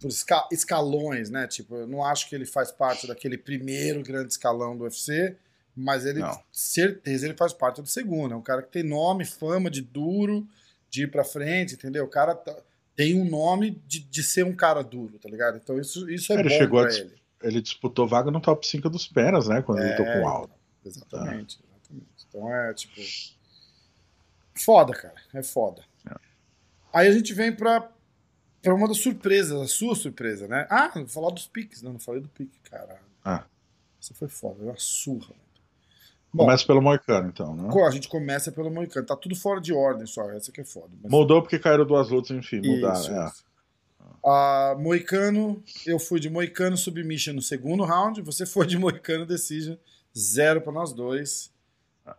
por 0.00 0.08
esca, 0.08 0.48
escalões, 0.50 1.30
né? 1.30 1.46
Tipo, 1.46 1.76
eu 1.76 1.86
não 1.86 2.04
acho 2.04 2.28
que 2.28 2.34
ele 2.34 2.46
faz 2.46 2.70
parte 2.70 3.06
daquele 3.06 3.36
primeiro 3.36 4.02
grande 4.02 4.32
escalão 4.32 4.76
do 4.76 4.84
UFC 4.84 5.36
mas 5.76 6.04
ele, 6.04 6.20
não. 6.20 6.42
certeza, 6.52 7.26
ele 7.26 7.36
faz 7.36 7.52
parte 7.52 7.80
do 7.80 7.88
segundo. 7.88 8.34
É 8.34 8.36
um 8.36 8.42
cara 8.42 8.62
que 8.62 8.70
tem 8.70 8.82
nome, 8.82 9.24
fama 9.24 9.70
de 9.70 9.80
duro, 9.80 10.46
de 10.88 11.04
ir 11.04 11.10
pra 11.10 11.24
frente, 11.24 11.74
entendeu? 11.74 12.04
O 12.04 12.08
cara 12.08 12.34
tá, 12.34 12.54
tem 12.96 13.18
um 13.18 13.24
nome 13.24 13.80
de, 13.86 14.00
de 14.00 14.22
ser 14.22 14.44
um 14.44 14.54
cara 14.54 14.82
duro, 14.82 15.18
tá 15.18 15.28
ligado? 15.28 15.56
Então 15.56 15.78
isso, 15.78 16.10
isso 16.10 16.32
é 16.32 16.40
ele 16.40 16.48
bom 16.48 16.54
chegou 16.56 16.82
pra 16.82 16.94
ele. 16.94 17.20
Ele 17.42 17.62
disputou 17.62 18.06
vaga 18.06 18.30
no 18.30 18.40
top 18.40 18.66
5 18.66 18.90
dos 18.90 19.08
penas, 19.08 19.48
né? 19.48 19.62
Quando 19.62 19.80
é, 19.80 19.86
ele 19.86 19.96
tocou 19.96 20.28
alto. 20.28 20.52
Exatamente, 20.84 21.58
tá. 21.58 21.64
exatamente. 21.64 22.26
Então 22.28 22.54
é 22.54 22.74
tipo. 22.74 23.00
Foda, 24.54 24.92
cara. 24.92 25.14
É 25.32 25.42
foda. 25.42 25.82
É. 26.06 26.14
Aí 26.92 27.08
a 27.08 27.12
gente 27.12 27.32
vem 27.32 27.54
pra, 27.54 27.90
pra 28.60 28.74
uma 28.74 28.86
das 28.86 28.98
surpresas, 28.98 29.58
a 29.58 29.66
sua 29.66 29.94
surpresa, 29.94 30.46
né? 30.46 30.66
Ah, 30.68 30.90
vou 30.94 31.06
falar 31.06 31.30
dos 31.30 31.46
piques, 31.46 31.80
não, 31.80 31.94
não 31.94 32.00
falei 32.00 32.20
do 32.20 32.28
pique, 32.28 32.58
cara. 32.68 33.00
Ah. 33.24 33.44
Isso 33.98 34.12
foi 34.14 34.28
foda, 34.28 34.62
uma 34.62 34.76
surra. 34.76 35.34
Bom, 36.32 36.44
começa 36.44 36.64
pelo 36.64 36.80
Moicano, 36.80 37.28
então, 37.28 37.56
né? 37.56 37.68
A 37.86 37.90
gente 37.90 38.08
começa 38.08 38.52
pelo 38.52 38.70
Moicano. 38.70 39.04
Tá 39.04 39.16
tudo 39.16 39.34
fora 39.34 39.60
de 39.60 39.72
ordem 39.72 40.06
só, 40.06 40.30
essa 40.30 40.52
que 40.52 40.60
é 40.60 40.64
foda. 40.64 40.90
Mas... 41.02 41.10
Mudou 41.10 41.42
porque 41.42 41.58
caíram 41.58 41.84
duas 41.84 42.08
lutas, 42.08 42.30
enfim, 42.30 42.60
mudaram. 42.64 43.00
Isso, 43.00 43.12
é. 43.12 43.26
isso. 43.26 43.44
A 44.24 44.76
Moicano, 44.78 45.62
eu 45.86 45.98
fui 45.98 46.20
de 46.20 46.28
Moicano 46.28 46.76
Submission 46.76 47.34
no 47.34 47.42
segundo 47.42 47.84
round, 47.84 48.20
você 48.22 48.44
foi 48.44 48.66
de 48.66 48.78
Moicano 48.78 49.24
Decision, 49.24 49.76
zero 50.16 50.60
para 50.60 50.72
nós 50.72 50.92
dois. 50.92 51.50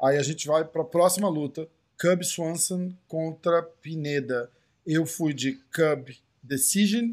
Aí 0.01 0.17
a 0.17 0.23
gente 0.23 0.47
vai 0.47 0.65
para 0.65 0.81
a 0.81 0.85
próxima 0.85 1.29
luta, 1.29 1.67
Cub 1.99 2.23
Swanson 2.23 2.91
contra 3.07 3.61
Pineda. 3.61 4.49
Eu 4.85 5.05
fui 5.05 5.33
de 5.33 5.53
Cub 5.71 6.09
Decision 6.41 7.11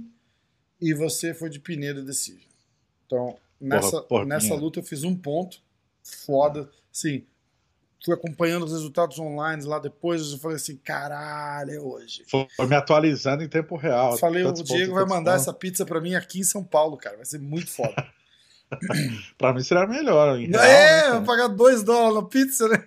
e 0.80 0.94
você 0.94 1.34
foi 1.34 1.50
de 1.50 1.60
Pineda 1.60 2.02
Decision. 2.02 2.48
Então, 3.06 3.36
nessa, 3.60 3.90
porra, 3.90 4.02
porra, 4.04 4.24
nessa 4.24 4.54
luta 4.54 4.80
eu 4.80 4.84
fiz 4.84 5.04
um 5.04 5.14
ponto, 5.14 5.60
foda 6.24 6.68
assim, 6.98 7.24
fui 8.04 8.14
acompanhando 8.14 8.64
os 8.64 8.72
resultados 8.72 9.18
online 9.18 9.64
lá 9.64 9.78
depois, 9.78 10.32
eu 10.32 10.38
falei 10.38 10.56
assim, 10.56 10.76
caralho, 10.76 11.72
é 11.72 11.80
hoje. 11.80 12.24
Foi 12.28 12.66
me 12.66 12.76
atualizando 12.76 13.42
em 13.42 13.48
tempo 13.48 13.76
real. 13.76 14.16
Falei, 14.18 14.44
o 14.44 14.52
Diego 14.52 14.94
vai 14.94 15.06
mandar 15.06 15.36
essa 15.36 15.52
pizza 15.52 15.84
para 15.84 16.00
mim 16.00 16.14
aqui 16.14 16.40
em 16.40 16.44
São 16.44 16.64
Paulo, 16.64 16.96
cara, 16.96 17.16
vai 17.16 17.26
ser 17.26 17.38
muito 17.38 17.70
foda. 17.70 17.94
para 19.38 19.54
mim 19.54 19.62
será 19.62 19.86
melhor. 19.86 20.36
Real, 20.36 20.62
é, 20.62 21.08
né, 21.08 21.12
vou 21.12 21.22
pagar 21.22 21.48
dois 21.48 21.82
dólares 21.82 22.14
na 22.16 22.22
pizza, 22.28 22.68
né? 22.68 22.84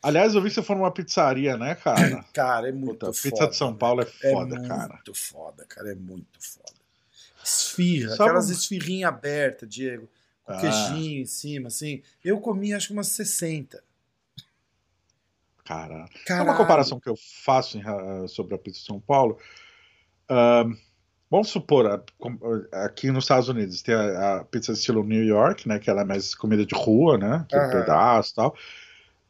Aliás, 0.00 0.36
eu 0.36 0.40
vi 0.40 0.50
que 0.50 0.54
você 0.54 0.62
for 0.62 0.76
numa 0.76 0.92
pizzaria, 0.92 1.56
né, 1.56 1.74
cara? 1.74 2.24
Cara, 2.32 2.68
é 2.68 2.72
muito 2.72 3.06
Puta, 3.06 3.12
foda. 3.12 3.22
Pizza 3.22 3.48
de 3.48 3.56
São 3.56 3.74
Paulo 3.74 4.02
é 4.02 4.06
foda, 4.06 4.56
é 4.56 4.68
cara. 4.68 4.94
Muito 4.94 5.14
foda, 5.14 5.64
cara, 5.68 5.90
é 5.90 5.94
muito 5.96 6.38
foda. 6.40 6.76
Esfirra, 7.42 8.14
Só 8.14 8.22
aquelas 8.22 8.48
um... 8.48 8.52
esfirrinhas 8.52 9.08
abertas, 9.08 9.68
Diego 9.68 10.08
com 10.46 10.52
ah. 10.52 10.60
queijinho 10.60 11.22
em 11.22 11.26
cima, 11.26 11.68
assim. 11.68 12.02
Eu 12.24 12.40
comi 12.40 12.72
acho 12.72 12.88
que 12.88 12.92
umas 12.92 13.08
60. 13.08 13.82
Cara, 15.64 16.06
é 16.28 16.42
uma 16.42 16.56
comparação 16.56 17.00
que 17.00 17.08
eu 17.08 17.16
faço 17.44 17.76
em, 17.76 18.28
sobre 18.28 18.54
a 18.54 18.58
pizza 18.58 18.78
de 18.78 18.86
São 18.86 19.00
Paulo. 19.00 19.36
Uh, 20.30 20.76
vamos 21.28 21.48
supor, 21.48 22.04
aqui 22.72 23.10
nos 23.10 23.24
Estados 23.24 23.48
Unidos 23.48 23.82
tem 23.82 23.96
a, 23.96 24.36
a, 24.36 24.44
pizza 24.44 24.72
estilo 24.72 25.02
New 25.02 25.24
York, 25.24 25.66
né? 25.66 25.80
Que 25.80 25.90
ela 25.90 26.02
é 26.02 26.04
mais 26.04 26.36
comida 26.36 26.64
de 26.64 26.74
rua, 26.74 27.18
né? 27.18 27.44
Que 27.48 27.56
uhum. 27.56 27.70
pedaço 27.70 28.30
e 28.30 28.34
tal. 28.36 28.56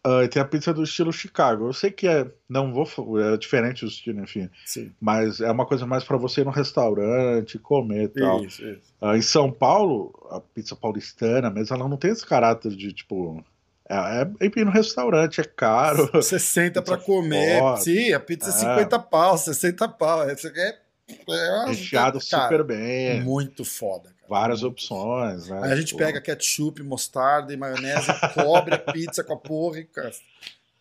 Uh, 0.07 0.23
e 0.23 0.29
tem 0.29 0.41
a 0.41 0.45
pizza 0.45 0.73
do 0.73 0.85
estilo 0.85 1.13
Chicago. 1.13 1.67
Eu 1.67 1.73
sei 1.73 1.91
que 1.91 2.07
é, 2.07 2.31
não 2.49 2.73
vou, 2.73 2.87
é 3.21 3.37
diferente 3.37 3.85
do 3.85 3.89
estilo, 3.89 4.23
enfim. 4.23 4.49
Sim. 4.65 4.93
Mas 5.01 5.41
é 5.41 5.51
uma 5.51 5.67
coisa 5.67 5.85
mais 5.85 6.05
para 6.05 6.17
você 6.17 6.43
ir 6.43 6.45
no 6.45 6.53
restaurante, 6.53 7.59
comer 7.59 8.05
e 8.05 8.09
tal. 8.21 8.45
Isso, 8.45 8.65
isso. 8.65 8.95
Uh, 9.03 9.17
em 9.17 9.23
São 9.23 9.51
Paulo, 9.51 10.13
a 10.31 10.41
pizza 10.41 10.77
paulistana 10.77 11.51
mesmo, 11.51 11.75
ela 11.75 11.89
não 11.89 11.97
tem 11.97 12.13
esse 12.13 12.25
caráter 12.25 12.71
de 12.71 12.93
tipo. 12.93 13.45
É, 13.89 14.23
é 14.41 14.47
ir 14.47 14.65
no 14.65 14.71
restaurante, 14.71 15.41
é 15.41 15.45
caro. 15.45 16.09
60 16.23 16.83
para 16.83 16.97
Pizza 16.97 17.07
comer. 17.07 17.77
Sim, 17.79 18.13
a 18.13 18.21
pizza 18.21 18.51
é 18.51 18.53
É. 18.53 18.77
50 18.77 18.99
pau, 19.01 19.37
60 19.37 19.89
pau. 19.89 20.23
Essa 20.23 20.47
aqui 20.47 20.61
é, 20.61 20.79
é 21.31 21.67
Recheado 21.67 22.21
super 22.21 22.63
bem. 22.63 23.23
Muito 23.23 23.65
foda. 23.65 24.16
Várias 24.29 24.63
opções, 24.63 25.49
né? 25.49 25.61
Aí 25.65 25.73
a 25.73 25.77
gente 25.77 25.89
Tipo, 25.89 25.99
pega 25.99 26.21
ketchup, 26.21 26.83
mostarda 26.83 27.53
e 27.53 27.57
maionese, 27.57 28.07
cobre 28.35 28.75
a 28.75 28.79
pizza 28.93 29.23
com 29.25 29.35
a 29.35 29.37
porra 29.37 29.81
e. 29.81 29.89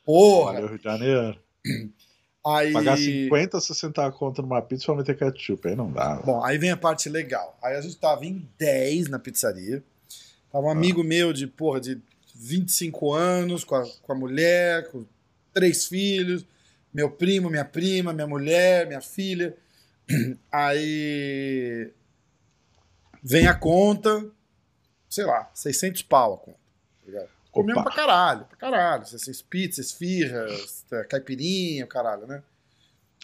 Porra! 0.03 0.61
O 0.61 0.67
Rio 0.67 0.77
de 0.77 0.83
Janeiro. 0.83 1.37
Aí. 2.45 2.71
Pagar 2.73 2.97
50, 2.97 3.59
60 3.59 4.11
conto 4.11 4.41
numa 4.41 4.61
pizza 4.61 4.85
pra 4.85 4.95
meter 4.95 5.17
ketchup, 5.17 5.67
aí 5.67 5.75
não 5.75 5.91
dá. 5.91 6.15
né? 6.15 6.21
Bom, 6.23 6.43
aí 6.43 6.57
vem 6.57 6.71
a 6.71 6.77
parte 6.77 7.09
legal. 7.09 7.57
Aí 7.63 7.75
a 7.75 7.81
gente 7.81 7.97
tava 7.97 8.25
em 8.25 8.47
10 8.57 9.09
na 9.09 9.17
pizzaria. 9.19 9.83
Tava 10.51 10.65
um 10.67 10.69
Ah. 10.69 10.73
amigo 10.73 11.03
meu 11.03 11.33
de, 11.33 11.47
porra, 11.47 11.81
de 11.81 11.99
25 12.35 13.13
anos, 13.13 13.63
com 13.63 13.75
a, 13.75 13.85
com 14.01 14.11
a 14.11 14.15
mulher, 14.15 14.89
com 14.89 15.05
três 15.53 15.85
filhos, 15.87 16.45
meu 16.93 17.09
primo, 17.09 17.49
minha 17.49 17.65
prima, 17.65 18.13
minha 18.13 18.27
mulher, 18.27 18.85
minha 18.87 19.01
filha. 19.01 19.55
Aí 20.51 21.91
vem 23.27 23.47
a 23.47 23.55
conta, 23.55 24.29
sei 25.09 25.25
lá, 25.25 25.49
600 25.53 26.03
pau 26.03 26.35
a 26.35 26.37
conta. 26.37 26.59
tá? 27.11 27.27
Comemos 27.51 27.81
Opa. 27.81 27.89
pra 27.91 27.95
caralho, 28.03 28.45
pra 28.45 28.57
caralho. 28.57 29.05
600 29.05 29.41
pizzas, 29.41 29.85
esfirras, 29.87 30.85
é, 30.91 31.03
caipirinha, 31.05 31.87
caralho, 31.87 32.27
né? 32.27 32.43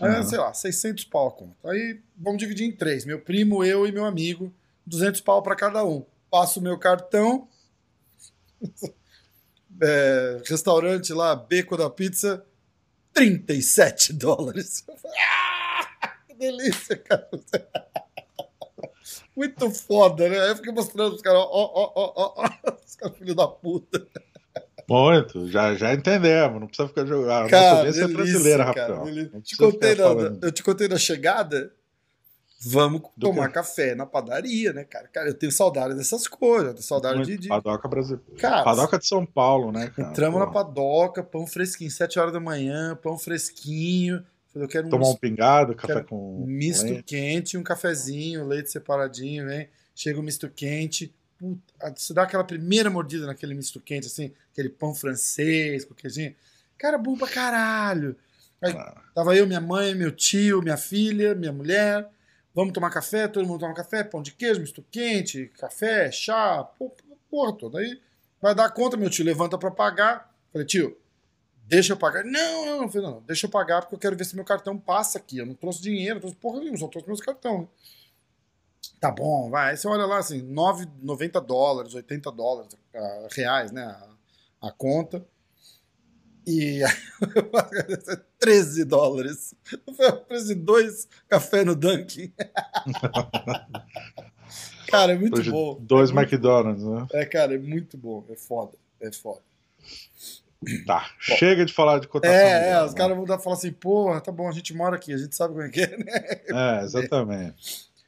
Aí, 0.01 0.09
Aham. 0.09 0.23
sei 0.23 0.37
lá, 0.39 0.53
600 0.53 1.03
pau 1.03 1.27
a 1.27 1.31
conta. 1.31 1.69
Aí 1.69 1.99
vamos 2.17 2.39
dividir 2.39 2.65
em 2.65 2.71
três. 2.71 3.05
Meu 3.05 3.19
primo, 3.19 3.63
eu 3.63 3.85
e 3.85 3.91
meu 3.91 4.05
amigo, 4.05 4.51
200 4.87 5.21
pau 5.21 5.43
pra 5.43 5.55
cada 5.55 5.83
um. 5.85 6.03
Passo 6.31 6.59
o 6.59 6.63
meu 6.63 6.77
cartão. 6.79 7.47
É, 9.83 10.41
restaurante 10.45 11.11
lá, 11.11 11.35
Beco 11.35 11.75
da 11.75 11.89
Pizza, 11.89 12.45
37 13.13 14.13
dólares. 14.13 14.83
Eu 14.87 14.95
falei, 14.97 15.17
ah, 15.19 16.07
que 16.27 16.35
delícia, 16.35 16.97
cara. 16.97 17.27
Muito 19.35 19.69
foda, 19.71 20.27
né? 20.29 20.39
Aí 20.39 20.49
eu 20.49 20.55
fiquei 20.55 20.71
mostrando 20.71 21.15
os 21.15 21.21
caras, 21.21 21.39
ó, 21.41 21.49
ó, 21.51 21.91
ó, 21.95 22.13
ó, 22.15 22.33
ó, 22.43 22.73
os 22.85 22.95
caras 22.95 23.17
filho 23.17 23.33
da 23.35 23.47
puta. 23.47 24.05
Muito, 24.89 25.47
já, 25.47 25.73
já 25.75 25.93
entendemos, 25.93 26.59
não 26.59 26.67
precisa 26.67 26.87
ficar 26.89 27.05
jogando. 27.05 27.31
A 27.31 27.41
nossa 27.43 27.49
Cara, 27.49 27.79
é 27.79 27.91
delícia, 27.91 28.07
brasileira, 28.09 28.73
cara, 28.73 28.95
Rafael. 28.97 29.41
Te 29.41 29.57
contei 29.57 29.95
na- 29.95 30.37
eu 30.41 30.51
te 30.51 30.63
contei 30.63 30.87
na 30.87 30.97
chegada. 30.97 31.73
Vamos 32.63 33.01
Do 33.17 33.27
tomar 33.27 33.47
quê? 33.47 33.53
café 33.55 33.95
na 33.95 34.05
padaria, 34.05 34.71
né, 34.71 34.83
cara? 34.83 35.07
Cara, 35.07 35.29
eu 35.29 35.33
tenho 35.33 35.51
saudade 35.51 35.95
dessas 35.95 36.27
coisas, 36.27 36.67
eu 36.67 36.73
tenho 36.75 36.83
saudade 36.85 37.15
Muito 37.15 37.29
de. 37.31 37.37
de... 37.37 37.47
Padoca 37.47 37.87
brasileira. 37.87 38.23
Cara, 38.37 38.63
Padoca 38.63 38.99
de 38.99 39.07
São 39.07 39.25
Paulo, 39.25 39.71
né, 39.71 39.91
cara? 39.95 40.09
entramos 40.09 40.39
na 40.39 40.45
Pô, 40.45 40.53
padoca, 40.53 41.23
pão 41.23 41.47
fresquinho, 41.47 41.89
7 41.89 42.19
horas 42.19 42.31
da 42.33 42.39
manhã, 42.39 42.95
pão 43.01 43.17
fresquinho. 43.17 44.23
Falei, 44.51 44.65
eu 44.65 44.69
quero 44.69 44.87
um 44.87 44.89
Tomar 44.89 45.09
um 45.09 45.15
pingado, 45.15 45.75
café 45.75 46.03
com. 46.03 46.45
misto 46.45 46.85
leite. 46.85 47.03
quente, 47.03 47.57
um 47.57 47.63
cafezinho, 47.63 48.45
leite 48.45 48.71
separadinho, 48.71 49.45
vem. 49.47 49.69
Chega 49.95 50.19
o 50.19 50.23
misto 50.23 50.49
quente. 50.49 51.13
Puta, 51.37 51.93
você 51.95 52.13
dá 52.13 52.23
aquela 52.23 52.43
primeira 52.43 52.89
mordida 52.89 53.25
naquele 53.25 53.53
misto 53.53 53.79
quente, 53.79 54.07
assim, 54.07 54.31
aquele 54.51 54.69
pão 54.69 54.93
francês, 54.93 55.85
com 55.85 55.93
queijinho. 55.93 56.35
Cara, 56.77 56.97
bom 56.97 57.17
pra 57.17 57.27
caralho. 57.27 58.15
Aí, 58.61 58.73
Ah. 58.73 59.01
Tava 59.15 59.35
eu, 59.35 59.47
minha 59.47 59.61
mãe, 59.61 59.95
meu 59.95 60.11
tio, 60.11 60.61
minha 60.61 60.77
filha, 60.77 61.33
minha 61.33 61.51
mulher. 61.51 62.07
Vamos 62.53 62.73
tomar 62.73 62.89
café, 62.91 63.27
todo 63.27 63.47
mundo 63.47 63.61
toma 63.61 63.73
café, 63.73 64.03
pão 64.03 64.21
de 64.21 64.33
queijo, 64.33 64.59
misto 64.59 64.83
quente, 64.91 65.49
café, 65.57 66.11
chá, 66.11 66.63
porra 67.29 67.53
toda. 67.57 67.79
Aí 67.79 67.99
vai 68.41 68.53
dar 68.53 68.69
conta, 68.71 68.97
meu 68.97 69.09
tio 69.09 69.23
levanta 69.25 69.57
pra 69.57 69.71
pagar. 69.71 70.29
Falei, 70.51 70.67
tio, 70.67 70.97
deixa 71.71 71.93
eu 71.93 71.97
pagar. 71.97 72.25
Não, 72.25 72.65
não, 72.65 72.85
não, 72.85 73.01
não, 73.01 73.21
deixa 73.21 73.47
eu 73.47 73.49
pagar 73.49 73.81
porque 73.81 73.95
eu 73.95 73.99
quero 73.99 74.17
ver 74.17 74.25
se 74.25 74.35
meu 74.35 74.43
cartão 74.43 74.77
passa 74.77 75.17
aqui. 75.17 75.37
Eu 75.37 75.45
não 75.45 75.55
trouxe 75.55 75.81
dinheiro, 75.81 76.15
não 76.15 76.21
trouxe 76.21 76.35
porra 76.35 76.59
nenhuma, 76.59 76.77
só 76.77 76.87
trouxe 76.87 77.07
meus 77.07 77.21
cartão. 77.21 77.69
Tá 78.99 79.09
bom, 79.09 79.49
vai. 79.49 79.71
Aí 79.71 79.77
você 79.77 79.87
olha 79.87 80.05
lá, 80.05 80.17
assim, 80.17 80.41
9, 80.41 80.85
90 81.01 81.39
dólares, 81.39 81.95
80 81.95 82.29
dólares, 82.31 82.75
ah, 82.93 83.27
reais, 83.31 83.71
né, 83.71 83.83
a, 84.61 84.67
a 84.67 84.71
conta. 84.71 85.25
E 86.45 86.81
13 88.39 88.83
dólares. 88.83 89.53
Foi 89.95 90.09
o 90.09 90.17
preço 90.25 90.47
de 90.47 90.55
dois 90.55 91.07
café 91.29 91.63
no 91.63 91.75
Dunkin'. 91.75 92.33
cara, 94.89 95.13
é 95.13 95.17
muito 95.17 95.39
Hoje, 95.39 95.51
bom. 95.51 95.77
Dois 95.79 96.09
é 96.09 96.13
muito- 96.13 96.33
McDonald's, 96.33 96.83
né? 96.83 97.07
É, 97.13 97.25
cara, 97.25 97.55
é 97.55 97.57
muito 97.57 97.97
bom. 97.97 98.25
É 98.29 98.35
foda. 98.35 98.77
É 98.99 99.11
foda. 99.11 99.41
Tá. 100.85 101.09
Chega 101.19 101.65
de 101.65 101.73
falar 101.73 101.99
de 101.99 102.07
cotação. 102.07 102.35
É, 102.35 102.71
é, 102.71 102.83
os 102.83 102.91
né? 102.91 102.97
caras 102.97 103.17
vão 103.17 103.25
dar 103.25 103.39
falar 103.39 103.55
assim, 103.55 103.71
porra, 103.71 104.21
tá 104.21 104.31
bom, 104.31 104.47
a 104.47 104.51
gente 104.51 104.73
mora 104.75 104.95
aqui, 104.95 105.11
a 105.11 105.17
gente 105.17 105.35
sabe 105.35 105.53
como 105.53 105.65
é 105.65 105.69
que 105.69 105.81
é, 105.81 105.97
né? 105.97 106.05
É, 106.79 106.83
exatamente. 106.83 107.89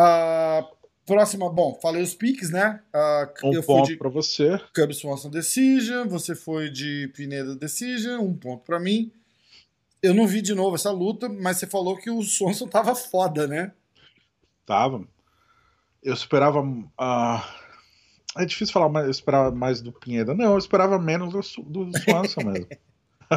Ah, 0.00 0.64
próxima, 1.04 1.50
bom, 1.50 1.76
falei 1.82 2.00
os 2.00 2.14
piques, 2.14 2.50
né? 2.50 2.78
Ah, 2.94 3.28
Um 3.42 3.52
eu 3.52 3.64
ponto 3.64 3.98
pra 3.98 4.08
você. 4.08 4.60
Cub 4.72 4.92
Swanson 4.92 5.28
Decision, 5.28 6.06
você 6.06 6.36
foi 6.36 6.70
de 6.70 7.10
Pineda 7.16 7.56
Decision, 7.56 8.20
um 8.20 8.32
ponto 8.32 8.62
pra 8.64 8.78
mim. 8.78 9.10
Eu 10.00 10.14
não 10.14 10.24
vi 10.24 10.40
de 10.40 10.54
novo 10.54 10.76
essa 10.76 10.92
luta, 10.92 11.28
mas 11.28 11.56
você 11.56 11.66
falou 11.66 11.96
que 11.96 12.08
o 12.08 12.22
Swanson 12.22 12.68
tava 12.68 12.94
foda, 12.94 13.48
né? 13.48 13.72
Tava. 14.64 15.02
Eu 16.00 16.14
esperava. 16.14 16.62
ah, 16.96 17.44
é 18.36 18.44
difícil 18.44 18.72
falar, 18.72 18.88
mas 18.88 19.04
eu 19.04 19.10
esperava 19.10 19.50
mais 19.50 19.80
do 19.80 19.92
Pinheiro. 19.92 20.34
Não, 20.34 20.52
eu 20.52 20.58
esperava 20.58 20.98
menos 20.98 21.32
do, 21.32 21.62
do 21.86 21.98
Swanson 21.98 22.42
mesmo. 22.44 22.66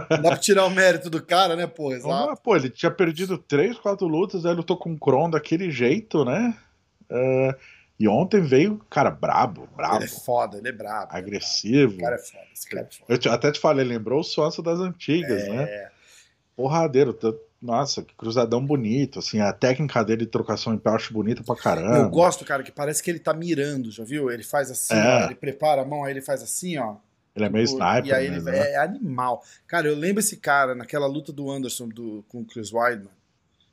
Não 0.10 0.22
dá 0.22 0.30
pra 0.30 0.38
tirar 0.38 0.66
o 0.66 0.70
mérito 0.70 1.10
do 1.10 1.22
cara, 1.22 1.56
né, 1.56 1.68
pô? 1.68 1.92
Exato. 1.94 2.32
Ah, 2.32 2.36
pô, 2.36 2.56
ele 2.56 2.70
tinha 2.70 2.92
perdido 2.92 3.38
três, 3.38 3.78
quatro 3.78 4.08
lutas, 4.08 4.46
aí 4.46 4.54
lutou 4.54 4.78
com 4.78 4.94
o 4.94 5.00
Kron 5.00 5.30
daquele 5.30 5.70
jeito, 5.72 6.24
né? 6.24 6.58
É, 7.10 7.56
e 8.00 8.08
ontem 8.08 8.42
veio, 8.42 8.80
cara, 8.90 9.12
brabo, 9.12 9.68
brabo, 9.76 9.98
Ele 9.98 10.06
é 10.06 10.08
foda, 10.08 10.58
ele 10.58 10.70
é 10.70 10.72
brabo. 10.72 11.08
agressivo. 11.12 11.92
Esse 11.94 12.00
cara 12.02 12.16
é 12.16 12.20
foda, 12.20 12.44
esse 12.54 12.70
cara 12.70 12.82
é 12.82 12.96
foda. 12.96 13.20
Eu 13.28 13.32
até 13.34 13.52
te 13.52 13.60
falei, 13.60 13.86
lembrou 13.86 14.22
o 14.22 14.24
Swanson 14.24 14.62
das 14.64 14.80
antigas, 14.80 15.48
né? 15.50 15.64
É, 15.64 15.92
Porradeiro. 16.56 17.14
t- 17.14 17.34
Nossa, 17.62 18.02
que 18.02 18.16
cruzadão 18.16 18.66
bonito. 18.66 19.20
Assim, 19.20 19.40
a 19.40 19.54
técnica 19.54 20.04
dele 20.04 20.26
de 20.26 20.32
trocação 20.32 20.74
em 20.74 20.78
pé 20.78 20.90
eu 20.90 20.96
acho 20.96 21.14
bonita 21.14 21.44
pra 21.44 21.56
caramba. 21.56 21.98
eu 21.98 22.10
gosto, 22.10 22.44
cara, 22.44 22.64
que 22.64 22.72
parece 22.72 23.04
que 23.04 23.12
ele 23.12 23.20
tá 23.20 23.34
mirando, 23.34 23.92
já 23.92 24.04
viu? 24.04 24.32
Ele 24.32 24.44
faz 24.44 24.72
assim, 24.72 24.96
É. 24.96 25.24
ó, 25.24 25.26
ele 25.26 25.36
prepara 25.36 25.82
a 25.84 25.86
mão, 25.86 26.04
aí 26.04 26.12
ele 26.12 26.22
faz 26.22 26.42
assim, 26.42 26.78
ó. 26.78 26.96
Ele 27.36 27.46
é 27.46 27.50
meio 27.50 27.66
Tipo, 27.66 27.78
sniper, 27.78 28.06
E 28.08 28.14
aí 28.14 28.26
ele 28.26 28.34
mesmo, 28.36 28.50
né? 28.52 28.72
é 28.72 28.78
animal. 28.78 29.44
Cara, 29.68 29.88
eu 29.88 29.96
lembro 29.96 30.20
esse 30.20 30.38
cara 30.38 30.74
naquela 30.76 31.08
luta 31.08 31.32
do 31.32 31.50
Anderson 31.50 31.88
do, 31.88 32.26
com 32.28 32.42
o 32.42 32.46
Chris 32.46 32.74
Weidman. 32.74 33.10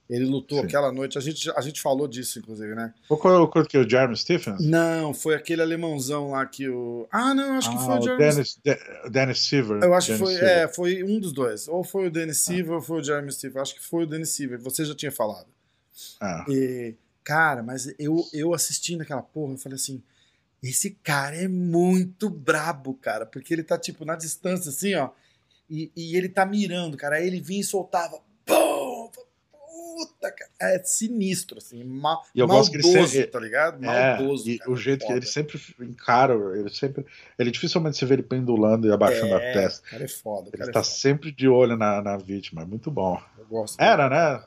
Ele 0.09 0.25
lutou 0.25 0.61
Sim. 0.61 0.65
aquela 0.65 0.91
noite, 0.91 1.19
a 1.19 1.21
gente, 1.21 1.51
a 1.51 1.61
gente 1.61 1.83
falou 1.83 2.09
disso, 2.09 2.39
inclusive, 2.39 2.75
né? 2.75 2.95
Qual 3.07 3.21
qual 3.21 3.35
é 3.35 3.39
o 3.39 3.67
que 3.67 3.77
é 3.77 3.81
o 3.81 3.87
Jeremy 3.89 4.17
Stephens? 4.17 4.65
Não, 4.65 5.13
foi 5.13 5.35
aquele 5.35 5.61
alemãozão 5.61 6.31
lá 6.31 6.47
que 6.47 6.67
o. 6.67 7.07
Ah, 7.13 7.35
não, 7.35 7.59
acho 7.59 7.69
que 7.71 7.77
Ah, 7.77 7.81
foi 7.81 7.95
o 7.95 7.99
o 7.99 8.03
Jeremy. 8.03 8.19
Dennis, 8.19 8.59
De- 8.65 9.11
Dennis 9.11 9.39
Silver. 9.41 9.83
Eu 9.83 9.93
acho 9.93 10.07
que 10.07 10.13
Dennis 10.15 10.27
foi, 10.29 10.39
Silver. 10.39 10.59
é, 10.59 10.69
foi 10.69 11.05
um 11.05 11.21
dos 11.21 11.33
dois. 11.33 11.69
Ou 11.69 11.85
foi 11.85 12.07
o 12.07 12.11
Dennis 12.11 12.39
Silver 12.39 12.77
ou 12.77 12.81
foi 12.81 13.01
o 13.01 13.05
Jeremy 13.05 13.31
Steve. 13.31 13.59
Acho 13.59 13.75
que 13.75 13.83
foi 13.85 14.05
o 14.05 14.07
Dennis 14.07 14.31
Silver. 14.31 14.59
Você 14.63 14.83
já 14.85 14.95
tinha 14.95 15.13
falado. 15.13 15.47
Ah, 16.19 16.47
E, 16.49 16.95
cara, 17.23 17.63
mas 17.63 17.93
eu, 17.99 18.25
eu 18.33 18.55
assistindo 18.55 19.03
aquela 19.03 19.21
porra, 19.21 19.53
eu 19.53 19.59
falei 19.59 19.77
assim: 19.77 20.03
esse 20.63 20.93
cara 21.03 21.37
é 21.37 21.49
muito 21.49 22.31
brabo, 22.31 22.95
cara. 22.95 23.27
Porque 23.27 23.53
ele 23.53 23.63
tá, 23.63 23.77
tipo, 23.77 24.07
na 24.07 24.17
distância, 24.17 24.71
assim, 24.71 24.95
ó. 24.95 25.11
E, 25.69 25.93
e 25.95 26.17
ele 26.17 26.31
tá 26.31 26.47
mirando, 26.47 26.97
cara. 26.97 27.17
Aí 27.17 27.27
ele 27.27 27.43
vinha 27.43 27.61
e 27.61 27.65
soltava. 27.65 28.27
Puta, 29.99 30.31
cara. 30.31 30.51
É 30.61 30.79
sinistro, 30.85 31.59
assim. 31.59 31.83
Ma 31.83 32.23
E 32.35 32.39
eu 32.41 32.47
maldoso, 32.47 32.71
gosto 32.73 32.83
que 32.93 32.97
ele 32.99 33.07
sempre- 33.09 33.27
tá 33.31 33.41
ligado? 33.41 33.85
É, 33.85 34.17
Maldoso. 34.19 34.49
e 34.49 34.59
cara, 34.59 34.71
o 34.71 34.77
jeito 34.77 35.01
que 35.01 35.07
foda. 35.07 35.19
ele 35.19 35.27
sempre 35.27 35.61
encara, 35.81 36.35
ele 36.59 36.69
sempre. 36.71 37.05
Ele 37.39 37.51
dificilmente 37.51 37.97
se 37.97 38.05
vê 38.05 38.15
ele 38.15 38.23
pendulando 38.23 38.87
e 38.87 38.93
abaixando 38.93 39.35
a 39.35 39.43
É, 39.43 39.53
testa. 39.53 39.87
o 39.87 39.91
cara 39.91 40.05
é 40.05 40.09
foda. 40.09 40.51
Ele 40.53 40.63
é 40.63 40.67
tá 40.67 40.73
foda. 40.85 40.85
sempre 40.85 41.33
de 41.33 41.49
olho 41.49 41.77
na, 41.77 42.01
na 42.01 42.17
vítima, 42.17 42.63
é 42.63 42.65
muito 42.65 42.91
bom. 42.91 43.21
Eu 43.37 43.47
gosto. 43.47 43.81
Era, 43.81 44.09
né? 44.09 44.45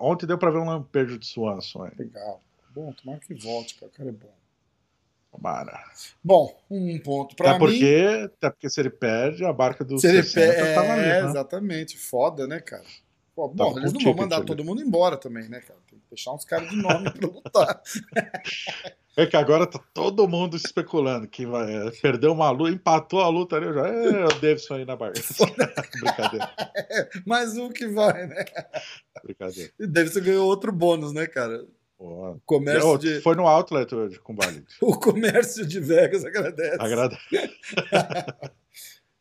Ontem 0.00 0.26
deu 0.26 0.36
pra 0.36 0.50
ver 0.50 0.58
um 0.58 0.64
lampejo 0.66 1.16
de 1.18 1.26
Swanson. 1.26 1.88
Legal. 1.96 2.40
Bom, 2.74 2.92
tomara 2.92 3.20
que 3.20 3.34
volte, 3.34 3.76
cara. 3.76 3.92
O 3.92 3.94
cara 3.96 4.08
é 4.08 4.12
bom. 4.12 4.32
Tomara. 5.30 5.78
Bom, 6.22 6.54
um 6.70 6.98
ponto 6.98 7.34
pra 7.36 7.50
Até 7.52 7.58
mim. 7.58 7.64
porque, 7.66 8.30
até 8.36 8.50
porque 8.50 8.68
se 8.68 8.80
ele 8.80 8.90
perde, 8.90 9.44
a 9.44 9.52
barca 9.52 9.82
do 9.84 9.98
Se 9.98 10.06
ele 10.08 10.22
60 10.22 10.52
pe- 10.54 10.74
tá 10.74 10.84
é, 10.84 11.22
né? 11.22 11.28
exatamente. 11.30 11.96
Foda, 11.96 12.46
né, 12.46 12.60
cara? 12.60 12.82
Pô, 13.34 13.48
Tá 13.48 13.64
bom, 13.64 13.78
eles 13.78 13.92
o 13.92 13.94
não 13.94 14.00
vão 14.02 14.14
mandar 14.14 14.44
todo 14.44 14.64
mundo 14.64 14.82
embora 14.82 15.16
também, 15.16 15.48
né, 15.48 15.60
cara? 15.60 15.78
Tem 15.88 15.98
que 15.98 16.04
deixar 16.10 16.32
uns 16.32 16.44
caras 16.44 16.68
de 16.68 16.76
nome 16.76 17.10
pra 17.10 17.28
lutar. 17.28 17.82
É 19.14 19.26
que 19.26 19.36
agora 19.36 19.66
tá 19.66 19.78
todo 19.92 20.26
mundo 20.26 20.56
especulando 20.56 21.28
que 21.28 21.44
vai, 21.44 21.70
é, 21.70 21.90
perdeu 22.00 22.32
uma 22.32 22.50
luta, 22.50 22.72
empatou 22.72 23.20
a 23.20 23.28
luta 23.28 23.56
ali, 23.56 23.70
já 23.70 23.86
é 23.86 24.24
o 24.24 24.40
Davidson 24.40 24.74
aí 24.76 24.86
na 24.86 24.96
barra. 24.96 25.12
Brincadeira. 26.00 26.50
É, 26.74 27.08
mais 27.26 27.58
um 27.58 27.68
que 27.68 27.86
vai, 27.88 28.26
né? 28.26 28.42
Brincadeira. 29.22 29.70
E 29.78 29.86
Davidson 29.86 30.22
ganhou 30.22 30.46
outro 30.46 30.72
bônus, 30.72 31.12
né, 31.12 31.26
cara? 31.26 31.62
Pô, 31.98 32.40
Comércio 32.46 32.94
é, 32.94 32.98
de, 32.98 33.20
Foi 33.20 33.36
no 33.36 33.46
outlet 33.46 33.94
hoje 33.94 34.18
com 34.18 34.32
o 34.32 34.90
o 34.90 34.98
comércio 34.98 35.66
de 35.66 35.78
Vegas 35.78 36.24
agradece. 36.24 36.78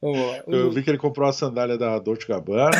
Lá. 0.02 0.43
Eu 0.47 0.71
vi 0.71 0.82
que 0.82 0.89
ele 0.89 0.97
comprou 0.97 1.30
a 1.30 1.34
sandália 1.34 1.78
da 1.78 2.00
Dolce 2.00 2.26
Gabbana. 2.26 2.71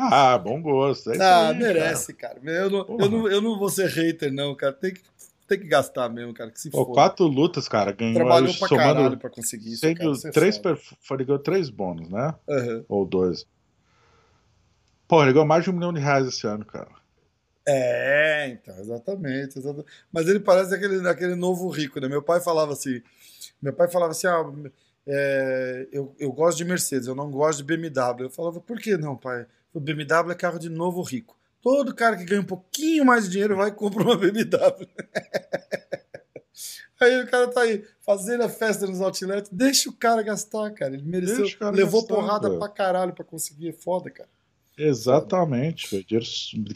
Ah, 0.00 0.38
bom 0.38 0.60
gosto. 0.62 1.12
É 1.12 1.18
Ah, 1.20 1.48
aí, 1.48 1.58
merece, 1.58 2.14
cara. 2.14 2.38
Eu, 2.42 2.70
não, 2.70 2.86
eu, 2.98 3.10
não, 3.10 3.28
eu 3.28 3.40
não 3.40 3.58
vou 3.58 3.68
ser 3.68 3.88
hater, 3.88 4.32
não, 4.32 4.54
cara. 4.54 4.72
Tem 4.72 4.94
que, 4.94 5.02
tem 5.46 5.58
que 5.58 5.66
gastar 5.66 6.08
mesmo, 6.08 6.32
cara. 6.32 6.50
Que 6.50 6.60
se 6.60 6.70
Pô, 6.70 6.84
for. 6.84 6.94
quatro 6.94 7.26
lutas, 7.26 7.68
cara. 7.68 7.92
Ganhou 7.92 8.14
Trabalhou 8.14 8.54
pra 8.54 8.68
somando 8.68 8.94
caralho 8.94 9.18
pra 9.18 9.30
conseguir 9.30 9.72
isso. 9.72 9.82
Cara. 9.82 9.92
É 9.92 10.30
três, 10.30 10.56
foda. 10.56 10.76
per... 10.76 10.84
foi, 11.02 11.16
ele 11.16 11.24
ganhou 11.24 11.38
três 11.38 11.70
bônus, 11.70 12.08
né? 12.08 12.34
Aham. 12.48 12.84
Ou 12.88 13.04
dois. 13.04 13.46
Pô, 15.06 15.22
ele 15.22 15.32
ganhou 15.32 15.46
mais 15.46 15.64
de 15.64 15.70
um 15.70 15.72
milhão 15.72 15.92
de 15.92 16.00
reais 16.00 16.26
esse 16.26 16.46
ano, 16.46 16.64
cara. 16.64 16.88
É, 17.66 18.48
então, 18.48 18.78
exatamente, 18.78 19.58
exatamente. 19.58 19.88
Mas 20.12 20.28
ele 20.28 20.40
parece 20.40 20.74
aquele, 20.74 21.06
aquele 21.08 21.34
novo 21.34 21.68
rico, 21.68 22.00
né? 22.00 22.08
Meu 22.08 22.22
pai 22.22 22.40
falava 22.40 22.72
assim. 22.72 23.02
Meu 23.60 23.72
pai 23.72 23.88
falava 23.88 24.12
assim: 24.12 24.26
ah, 24.26 24.44
é, 25.06 25.88
eu, 25.92 26.14
eu 26.18 26.32
gosto 26.32 26.58
de 26.58 26.64
Mercedes, 26.64 27.06
eu 27.06 27.14
não 27.14 27.30
gosto 27.30 27.58
de 27.58 27.64
BMW. 27.64 28.24
Eu 28.24 28.30
falava, 28.30 28.60
por 28.60 28.78
que 28.78 28.96
não, 28.96 29.16
pai? 29.16 29.46
O 29.72 29.80
BMW 29.80 30.32
é 30.32 30.34
carro 30.34 30.58
de 30.58 30.68
novo 30.68 31.02
rico. 31.02 31.38
Todo 31.62 31.94
cara 31.94 32.16
que 32.16 32.24
ganha 32.24 32.40
um 32.40 32.44
pouquinho 32.44 33.04
mais 33.04 33.24
de 33.24 33.30
dinheiro 33.30 33.56
vai 33.56 33.68
e 33.68 33.72
compra 33.72 34.02
uma 34.02 34.16
BMW. 34.16 34.88
Aí 37.00 37.18
o 37.22 37.26
cara 37.30 37.48
tá 37.48 37.62
aí 37.62 37.82
fazendo 38.04 38.42
a 38.42 38.48
festa 38.48 38.86
nos 38.86 39.00
outlets, 39.00 39.48
deixa 39.50 39.88
o 39.88 39.92
cara 39.92 40.22
gastar, 40.22 40.70
cara. 40.72 40.92
Ele 40.92 41.02
mereceu, 41.02 41.48
cara 41.58 41.74
levou 41.74 42.02
gastar, 42.02 42.14
porrada 42.14 42.48
velho. 42.48 42.58
pra 42.60 42.68
caralho 42.68 43.12
pra 43.14 43.24
conseguir. 43.24 43.70
É 43.70 43.72
foda, 43.72 44.10
cara. 44.10 44.28
Exatamente. 44.76 46.04
Dinheiro, 46.04 46.26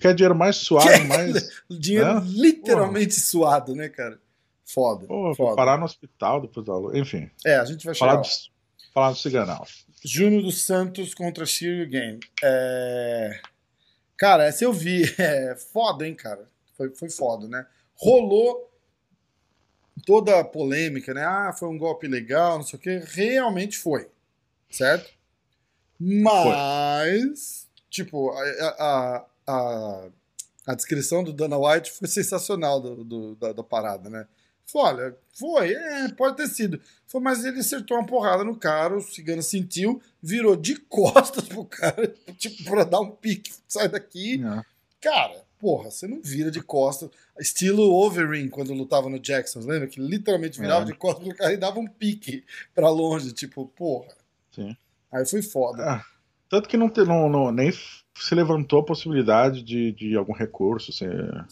quer 0.01 0.15
dinheiro 0.15 0.35
mais 0.35 0.67
Quer- 0.67 1.07
mais. 1.07 1.51
Dinheiro 1.71 2.09
É? 2.09 2.21
literalmente 2.25 3.21
suado, 3.21 3.75
né, 3.75 3.91
cara? 3.91 4.19
Foda. 4.65 5.07
Pô, 5.07 5.35
foda. 5.35 5.57
parar 5.57 5.77
no 5.79 5.85
hospital 5.85 6.41
depois 6.41 6.65
da. 6.65 6.73
Enfim, 6.99 7.31
É, 7.45 7.57
a 7.57 7.65
gente 7.67 7.85
vai 7.85 7.95
chegar 7.95 8.13
falar 8.13 8.23
do, 8.23 8.29
falar 8.95 9.11
do 9.11 9.19
Ciganal. 9.19 9.67
Júnior 10.05 10.43
dos 10.43 10.63
Santos 10.63 11.15
contra 11.15 11.47
Shiryu 11.47 11.89
Game. 11.89 12.21
É... 12.43 13.41
Cara, 14.17 14.45
essa 14.45 14.65
eu 14.65 14.73
vi. 14.73 15.03
É 15.19 15.57
foda, 15.57 16.07
hein, 16.07 16.15
cara? 16.15 16.47
Foi, 16.77 16.91
foi 16.95 17.11
foda, 17.11 17.49
né? 17.49 17.67
Rolou 17.97 18.71
toda 20.07 20.39
a 20.41 20.45
polêmica, 20.45 21.15
né? 21.15 21.25
Ah, 21.25 21.53
foi 21.53 21.69
um 21.69 21.79
golpe 21.79 22.07
legal, 22.07 22.59
não 22.59 22.65
sei 22.65 22.79
o 22.79 22.83
quê. 22.83 23.03
Realmente 23.07 23.79
foi. 23.79 24.09
Certo? 24.71 25.11
Mas, 25.99 27.69
tipo, 27.89 28.31
a, 28.31 28.43
a, 28.79 29.27
a, 29.47 30.09
a 30.67 30.75
descrição 30.75 31.23
do 31.23 31.33
Dana 31.33 31.57
White 31.57 31.93
foi 31.93 32.09
sensacional 32.09 32.81
do, 32.81 33.05
do- 33.05 33.35
da, 33.37 33.53
da 33.53 33.63
parada, 33.63 34.11
né? 34.11 34.27
Foi, 34.67 34.81
olha, 34.83 35.17
foi, 35.39 35.73
é, 35.75 36.09
pode 36.13 36.37
ter 36.37 36.49
sido. 36.49 36.81
Foi, 37.15 37.21
mas 37.21 37.45
ele 37.45 37.61
acertou 37.61 37.97
uma 37.97 38.05
porrada 38.05 38.43
no 38.43 38.57
cara, 38.57 38.97
o 38.97 39.01
cigano 39.01 39.41
sentiu, 39.41 40.03
virou 40.21 40.57
de 40.57 40.75
costas 40.91 41.45
pro 41.47 41.65
cara, 41.65 42.13
tipo, 42.37 42.65
pra 42.65 42.83
dar 42.83 42.99
um 42.99 43.11
pique, 43.13 43.53
sai 43.69 43.89
daqui. 43.89 44.41
Cara, 45.01 45.45
porra, 45.61 45.93
você 45.93 46.09
não 46.09 46.21
vira 46.21 46.51
de 46.51 46.61
costas. 46.61 47.09
Estilo 47.39 47.85
Overeem, 47.95 48.49
quando 48.49 48.75
lutava 48.75 49.09
no 49.09 49.21
Jackson, 49.21 49.61
lembra? 49.61 49.87
Que 49.87 50.01
literalmente 50.01 50.59
virava 50.61 50.83
É. 50.83 50.87
de 50.87 50.95
costas 50.95 51.25
pro 51.25 51.37
cara 51.37 51.53
e 51.53 51.57
dava 51.57 51.79
um 51.79 51.87
pique 51.87 52.43
pra 52.75 52.91
longe, 52.91 53.33
tipo, 53.33 53.67
porra. 53.77 54.13
Sim. 54.51 54.77
Aí 55.13 55.25
foi 55.25 55.41
foda. 55.41 55.85
Ah, 55.85 56.05
tanto 56.49 56.69
que 56.69 56.77
não, 56.77 56.89
te- 56.91 57.05
não, 57.05 57.29
não- 57.29 57.53
nem 57.53 57.71
se 57.73 58.35
levantou 58.35 58.81
a 58.81 58.85
possibilidade 58.85 59.63
de, 59.63 59.93
de 59.93 60.17
algum 60.17 60.33
recurso. 60.33 60.91
Assim, 60.91 61.07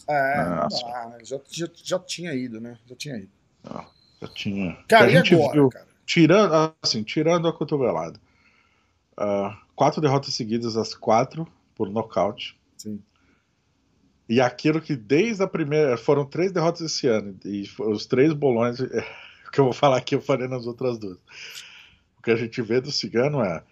É, 0.09 0.43
não 0.43 1.09
né? 1.09 1.17
já, 1.23 1.39
já, 1.49 1.69
já 1.73 1.99
tinha 1.99 2.33
ido, 2.33 2.59
né? 2.59 2.77
Já 2.85 2.95
tinha 2.97 3.15
ido. 3.15 3.31
Já 4.23 4.33
tinha. 4.33 4.77
Cara, 4.87 5.05
e 5.05 5.09
a 5.09 5.17
gente 5.17 5.35
agora, 5.35 5.53
viu, 5.53 5.69
cara? 5.69 5.87
tirando, 6.05 6.73
assim, 6.81 7.03
tirando 7.03 7.47
a 7.47 7.53
cotovelada. 7.53 8.19
Ah, 9.17 9.59
quatro 9.75 10.01
derrotas 10.01 10.33
seguidas, 10.33 10.77
as 10.77 10.95
quatro 10.95 11.47
por 11.75 11.89
nocaute. 11.89 12.57
Sim. 12.77 13.01
E 14.27 14.39
aquilo 14.39 14.81
que 14.81 14.95
desde 14.95 15.43
a 15.43 15.47
primeira. 15.47 15.97
Foram 15.97 16.25
três 16.25 16.51
derrotas 16.51 16.81
esse 16.81 17.07
ano. 17.07 17.37
E 17.45 17.69
os 17.79 18.05
três 18.05 18.33
bolões. 18.33 18.79
é, 18.81 19.05
que 19.51 19.59
eu 19.59 19.65
vou 19.65 19.73
falar 19.73 19.97
aqui 19.97 20.15
eu 20.15 20.21
falei 20.21 20.47
nas 20.47 20.65
outras 20.65 20.97
duas. 20.97 21.17
O 22.17 22.21
que 22.23 22.31
a 22.31 22.35
gente 22.35 22.61
vê 22.61 22.81
do 22.81 22.91
Cigano 22.91 23.43
é. 23.43 23.63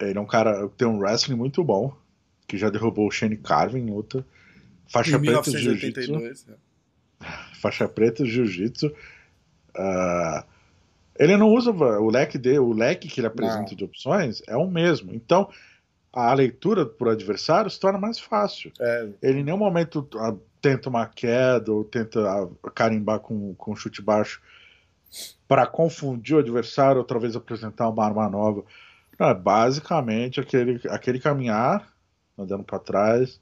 Ele 0.00 0.18
é 0.18 0.20
um 0.20 0.26
cara 0.26 0.68
que 0.68 0.76
tem 0.76 0.88
um 0.88 0.98
wrestling 0.98 1.36
muito 1.36 1.62
bom. 1.62 1.94
Que 2.48 2.56
já 2.56 2.70
derrubou 2.70 3.06
o 3.06 3.10
Shane 3.10 3.36
Carvin 3.36 3.80
em 3.80 3.90
luta. 3.90 4.26
Faixa 4.88 5.16
Em 5.16 5.20
preta 5.20 5.50
de 5.50 5.58
jiu-jitsu. 5.58 6.12
1982. 6.12 6.46
né? 6.46 6.56
Faixa 7.60 7.88
preta 7.88 8.24
de 8.24 8.30
jiu-jitsu. 8.30 8.92
Ah, 9.76 10.44
ele 11.18 11.36
não 11.36 11.48
usa 11.48 11.70
o 11.70 12.10
leque 12.10 12.38
dele, 12.38 12.58
o 12.58 12.72
leque 12.72 13.08
que 13.08 13.20
ele 13.20 13.26
apresenta 13.26 13.70
Não. 13.70 13.76
de 13.76 13.84
opções 13.84 14.42
é 14.46 14.56
o 14.56 14.66
mesmo. 14.66 15.14
Então, 15.14 15.48
a 16.12 16.32
leitura 16.34 16.84
pro 16.84 17.10
adversário 17.10 17.70
se 17.70 17.80
torna 17.80 17.98
mais 17.98 18.18
fácil. 18.18 18.72
É, 18.80 19.08
Ele 19.22 19.40
em 19.40 19.44
nenhum 19.44 19.56
momento 19.56 20.06
ah, 20.16 20.34
tenta 20.60 20.88
uma 20.88 21.06
queda 21.06 21.72
ou 21.72 21.84
tenta 21.84 22.20
ah, 22.28 22.48
carimbar 22.74 23.20
com, 23.20 23.54
com 23.54 23.74
chute 23.74 24.02
baixo 24.02 24.40
para 25.46 25.66
confundir 25.66 26.36
o 26.36 26.38
adversário, 26.38 26.98
outra 26.98 27.18
vez 27.18 27.36
apresentar 27.36 27.88
uma 27.88 28.04
arma 28.04 28.28
nova. 28.28 28.64
Não, 29.18 29.28
é 29.28 29.34
basicamente 29.34 30.40
aquele, 30.40 30.80
aquele 30.88 31.20
caminhar, 31.20 31.92
andando 32.38 32.64
para 32.64 32.78
trás, 32.78 33.38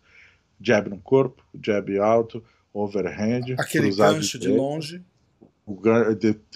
jab 0.61 0.91
no 0.91 0.99
corpo, 0.99 1.43
jab 1.63 1.97
alto, 1.99 2.43
overhand, 2.73 3.55
aquele 3.59 3.95
gancho 3.95 4.39
de 4.39 4.47
direito, 4.47 4.61
longe. 4.61 5.03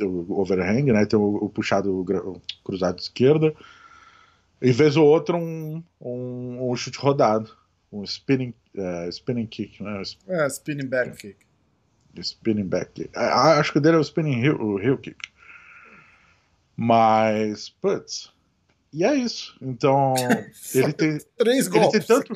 O, 0.00 0.05
o 0.33 0.40
overhang, 0.40 0.92
né? 0.92 1.07
Tem 1.07 1.18
o, 1.18 1.37
o 1.37 1.48
puxado 1.48 2.00
o 2.00 2.40
cruzado 2.64 2.98
esquerda. 2.98 3.55
E 4.61 4.72
vez 4.72 4.96
ou 4.96 5.07
outra 5.07 5.37
um, 5.37 5.83
um, 6.00 6.70
um 6.70 6.77
chute 6.77 6.98
rodado. 6.98 7.50
Um 7.92 8.03
spinning, 8.03 8.53
eh, 8.77 9.09
spinning 9.11 9.46
kick, 9.46 9.83
né? 9.83 10.03
É, 10.27 10.46
spinning 10.48 10.87
back 10.87 11.16
kick. 11.16 11.37
Spinning 12.20 12.66
back 12.66 12.90
kick. 12.92 13.11
Ah, 13.14 13.59
Acho 13.59 13.72
que 13.72 13.79
o 13.79 13.81
dele 13.81 13.96
é 13.96 13.98
o 13.98 14.03
spinning 14.03 14.40
heel, 14.40 14.61
o 14.61 14.81
heel 14.81 14.98
kick. 14.98 15.16
Mas, 16.77 17.68
putz. 17.68 18.33
E 18.92 19.05
é 19.05 19.14
isso. 19.14 19.57
Então, 19.61 20.14
ele 20.74 20.92
tem, 20.92 21.18
Três 21.37 21.66
ele 21.66 21.70
tem 21.70 21.81
golpes. 21.83 22.07
tanto. 22.07 22.33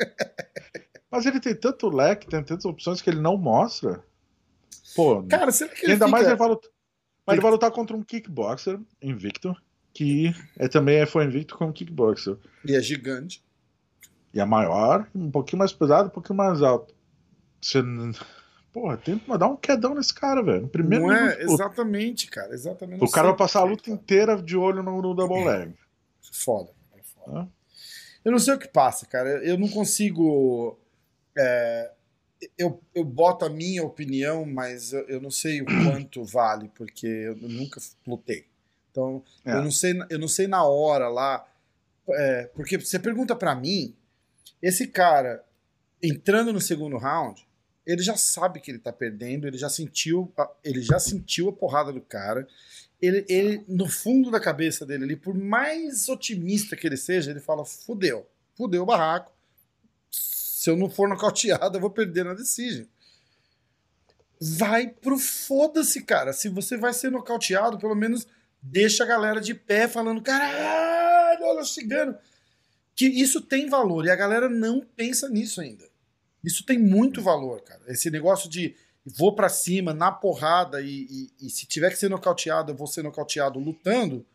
Mas 1.11 1.27
ele 1.27 1.41
tem 1.41 1.55
tanto 1.55 1.89
leque, 1.89 2.29
tem 2.29 2.43
tantas 2.43 2.65
opções 2.65 3.01
que 3.01 3.09
ele 3.09 3.21
não 3.21 3.37
mostra. 3.37 4.03
Pô, 4.95 5.23
Cara, 5.25 5.51
será 5.53 5.73
que 5.73 5.85
ele 5.85 5.93
ainda 5.93 6.09
mais 6.09 6.25
fica... 6.25 6.33
ele 6.33 6.39
vai 6.39 6.49
lutar. 6.49 6.71
Mas 7.27 7.35
ele 7.35 7.43
vai 7.43 7.51
lutar 7.51 7.71
contra 7.71 7.97
um 7.97 8.03
kickboxer 8.03 8.81
invicto, 9.03 9.55
que 9.93 10.35
é, 10.59 10.67
também 10.67 11.05
foi 11.07 11.25
invicto 11.25 11.57
como 11.57 11.73
kickboxer. 11.73 12.37
E 12.65 12.75
é 12.75 12.81
gigante. 12.81 13.45
E 14.33 14.41
é 14.41 14.45
maior, 14.45 15.07
um 15.15 15.31
pouquinho 15.31 15.59
mais 15.59 15.73
pesado, 15.73 16.09
um 16.09 16.13
pouquinho 16.13 16.37
mais 16.37 16.63
alto. 16.63 16.95
Você. 17.61 17.83
Porra, 18.73 18.97
tem 18.97 19.19
que 19.19 19.29
mandar 19.29 19.49
um 19.49 19.57
quedão 19.57 19.95
nesse 19.95 20.15
cara, 20.15 20.43
velho. 20.43 20.69
Primeiro 20.69 21.07
não 21.07 21.13
é? 21.13 21.37
minuto, 21.37 21.53
Exatamente, 21.55 22.31
cara. 22.31 22.55
Exatamente. 22.55 23.03
O 23.03 23.11
cara 23.11 23.29
Não 23.29 23.35
vai 23.35 23.39
passar 23.39 23.61
a 23.61 23.65
luta 23.65 23.83
quê, 23.83 23.91
inteira 23.91 24.41
de 24.41 24.57
olho 24.57 24.83
no, 24.83 25.03
no 25.03 25.15
double 25.15 25.45
leg. 25.45 25.73
cara. 25.73 25.75
Foda. 26.33 26.71
é 26.95 27.03
foda. 27.03 27.41
Hã? 27.41 27.49
Eu 28.25 28.33
não 28.33 28.39
sei 28.39 28.55
o 28.55 28.59
que 28.59 28.69
passa, 28.69 29.07
cara. 29.07 29.43
Eu 29.45 29.59
não 29.59 29.69
consigo. 29.69 30.79
é, 31.37 31.91
eu, 32.57 32.81
eu 32.95 33.05
boto 33.05 33.45
a 33.45 33.49
minha 33.51 33.83
opinião, 33.83 34.45
mas 34.47 34.93
eu, 34.93 35.01
eu 35.09 35.21
não 35.21 35.31
sei 35.31 35.61
o 35.63 35.67
quanto 35.85 36.25
vale, 36.25 36.71
porque 36.75 37.07
eu 37.07 37.37
nunca 37.37 37.81
lutei. 38.07 38.47
Então, 38.91 39.23
É. 39.45 39.53
eu, 39.53 39.63
não 39.63 39.71
sei, 39.71 39.95
eu 40.11 40.19
não 40.19 40.29
sei 40.29 40.47
na 40.47 40.65
hora 40.65 41.09
lá. 41.09 41.47
é, 42.11 42.45
porque 42.55 42.79
você 42.79 42.99
pergunta 42.99 43.35
pra 43.37 43.55
mim, 43.55 43.95
esse 44.63 44.87
cara 44.87 45.45
entrando 46.03 46.53
no 46.53 46.61
segundo 46.61 46.97
round, 46.97 47.47
ele 47.87 48.03
já 48.03 48.17
sabe 48.17 48.61
que 48.61 48.71
ele 48.71 48.79
tá 48.79 48.93
perdendo, 48.93 49.47
ele 49.47 49.57
já 49.59 49.69
sentiu, 49.69 50.33
a- 50.37 50.51
ele 50.63 50.83
já 50.83 50.99
sentiu 50.99 51.49
a 51.49 51.53
porrada 51.53 51.93
do 51.93 52.01
cara. 52.01 52.47
Ele, 53.01 53.25
ele, 53.29 53.65
no 53.69 53.87
fundo 53.89 54.31
da 54.31 54.39
cabeça 54.41 54.85
dele 54.85 55.05
ali, 55.05 55.17
por 55.17 55.35
mais 55.35 56.09
otimista 56.09 56.77
que 56.77 56.87
ele 56.87 56.97
seja, 56.97 57.31
ele 57.31 57.41
fala: 57.41 57.65
fudeu, 57.65 58.27
fudeu 58.57 58.83
o 58.83 58.87
barraco. 58.87 59.33
Se 60.59 60.69
eu 60.69 60.77
não 60.77 60.91
for 60.91 61.09
nocauteado, 61.09 61.77
eu 61.77 61.81
vou 61.81 61.89
perder 61.89 62.25
na 62.25 62.35
decision. 62.35 62.85
Vai 64.41 64.89
pro 64.89 65.17
foda-se, 65.17 66.03
cara. 66.03 66.33
Se 66.33 66.49
você 66.49 66.77
vai 66.77 66.93
ser 66.93 67.13
nocauteado, 67.13 67.79
pelo 67.79 67.95
menos 67.95 68.27
deixa 68.61 69.05
a 69.05 69.07
galera 69.07 69.41
de 69.41 69.55
pé 69.55 69.87
falando: 69.87 70.21
caralho, 70.21 71.45
olha 71.45 71.61
o 71.61 71.65
cigano. 71.65 72.19
Que 72.97 73.07
isso 73.07 73.41
tem 73.41 73.69
valor 73.69 74.05
e 74.05 74.11
a 74.11 74.17
galera 74.17 74.49
não 74.49 74.85
pensa 74.97 75.29
nisso 75.29 75.61
ainda. 75.61 75.89
Isso 76.43 76.67
tem 76.67 76.77
muito 76.77 77.23
valor, 77.23 77.63
cara. 77.63 77.83
Esse 77.87 78.11
negócio 78.11 78.51
de, 78.51 78.75
vou 79.07 79.37
para 79.37 79.49
cima 79.49 79.95
na 79.95 80.11
porrada 80.11 80.81
e, 80.81 81.07
e, 81.09 81.47
e, 81.47 81.51
se 81.51 81.67
tiver 81.67 81.91
que 81.91 81.99
ser 81.99 82.11
nocauteado, 82.11 82.73
eu 82.73 82.77
vou 82.77 82.89
ser 82.89 83.05
nocauteado 83.05 83.61
lutando, 83.61 84.27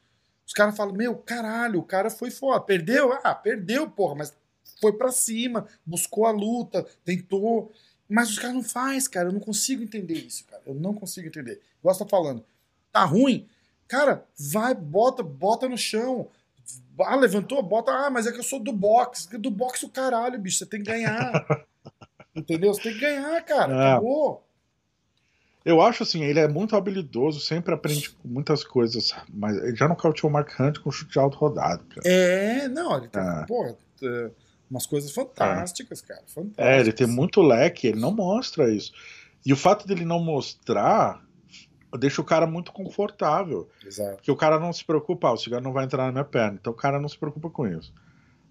os 0.47 0.53
caras 0.53 0.77
falam, 0.77 0.95
meu, 0.95 1.17
caralho, 1.17 1.81
o 1.81 1.85
cara 1.85 2.09
foi 2.09 2.31
foda. 2.31 2.61
Perdeu? 2.61 3.11
Ah, 3.25 3.35
perdeu, 3.35 3.89
porra, 3.89 4.15
mas 4.15 4.33
foi 4.83 4.91
para 4.91 5.13
cima, 5.13 5.65
buscou 5.85 6.25
a 6.25 6.31
luta, 6.31 6.85
tentou. 7.05 7.71
Mas 8.09 8.29
os 8.29 8.37
caras 8.37 8.53
não 8.53 8.63
faz, 8.63 9.07
cara. 9.07 9.29
Eu 9.29 9.31
não 9.31 9.39
consigo 9.39 9.81
entender 9.81 10.15
isso, 10.15 10.43
cara. 10.43 10.61
Eu 10.65 10.75
não 10.75 10.93
consigo 10.93 11.25
entender. 11.25 11.61
Igual 11.79 11.95
você 11.95 12.03
tá 12.03 12.09
falando. 12.09 12.43
Tá 12.91 13.05
ruim? 13.05 13.47
Cara, 13.87 14.25
vai, 14.37 14.75
bota, 14.75 15.23
bota 15.23 15.69
no 15.69 15.77
chão. 15.77 16.27
Ah, 16.99 17.15
levantou, 17.15 17.63
bota. 17.63 17.91
Ah, 17.93 18.09
mas 18.09 18.27
é 18.27 18.33
que 18.33 18.39
eu 18.39 18.43
sou 18.43 18.59
do 18.59 18.73
boxe. 18.73 19.37
Do 19.37 19.49
boxe 19.49 19.85
o 19.85 19.89
caralho, 19.89 20.37
bicho. 20.37 20.57
Você 20.57 20.65
tem 20.65 20.83
que 20.83 20.91
ganhar. 20.91 21.65
Entendeu? 22.35 22.73
Você 22.73 22.81
tem 22.81 22.93
que 22.93 22.99
ganhar, 22.99 23.41
cara. 23.45 23.73
É. 23.73 23.91
Acabou. 23.93 24.45
Eu 25.63 25.81
acho 25.81 26.03
assim, 26.03 26.25
ele 26.25 26.41
é 26.41 26.47
muito 26.47 26.75
habilidoso, 26.75 27.39
sempre 27.39 27.73
aprende 27.73 28.13
muitas 28.23 28.65
coisas, 28.65 29.15
mas 29.33 29.55
ele 29.63 29.77
já 29.77 29.87
nocauteou 29.87 30.29
o 30.29 30.33
Mark 30.33 30.59
Hunt 30.59 30.79
com 30.79 30.91
chute 30.91 31.17
alto 31.17 31.37
rodado. 31.37 31.85
Cara. 31.85 32.01
É, 32.05 32.67
não, 32.67 32.97
ele 32.97 33.07
tem, 33.07 33.21
é. 33.21 33.45
porra, 33.45 33.77
umas 34.69 34.85
coisas 34.85 35.11
fantásticas, 35.11 36.03
é. 36.03 36.07
cara. 36.07 36.23
Fantásticas. 36.27 36.65
É, 36.65 36.79
ele 36.79 36.91
tem 36.91 37.07
muito 37.07 37.41
leque, 37.41 37.87
ele 37.87 37.99
não 37.99 38.11
mostra 38.11 38.73
isso. 38.73 38.91
E 39.45 39.51
o 39.51 39.57
fato 39.57 39.87
dele 39.87 40.05
não 40.05 40.19
mostrar 40.19 41.23
deixa 41.97 42.21
o 42.21 42.25
cara 42.25 42.47
muito 42.47 42.71
confortável. 42.71 43.69
Exato. 43.85 44.15
Porque 44.15 44.31
o 44.31 44.35
cara 44.35 44.59
não 44.59 44.73
se 44.73 44.83
preocupa, 44.83 45.27
ah, 45.27 45.33
o 45.33 45.37
cigarro 45.37 45.63
não 45.63 45.73
vai 45.73 45.85
entrar 45.85 46.05
na 46.05 46.11
minha 46.11 46.23
perna, 46.23 46.57
então 46.59 46.73
o 46.73 46.75
cara 46.75 46.99
não 46.99 47.09
se 47.09 47.17
preocupa 47.17 47.49
com 47.49 47.67
isso. 47.67 47.93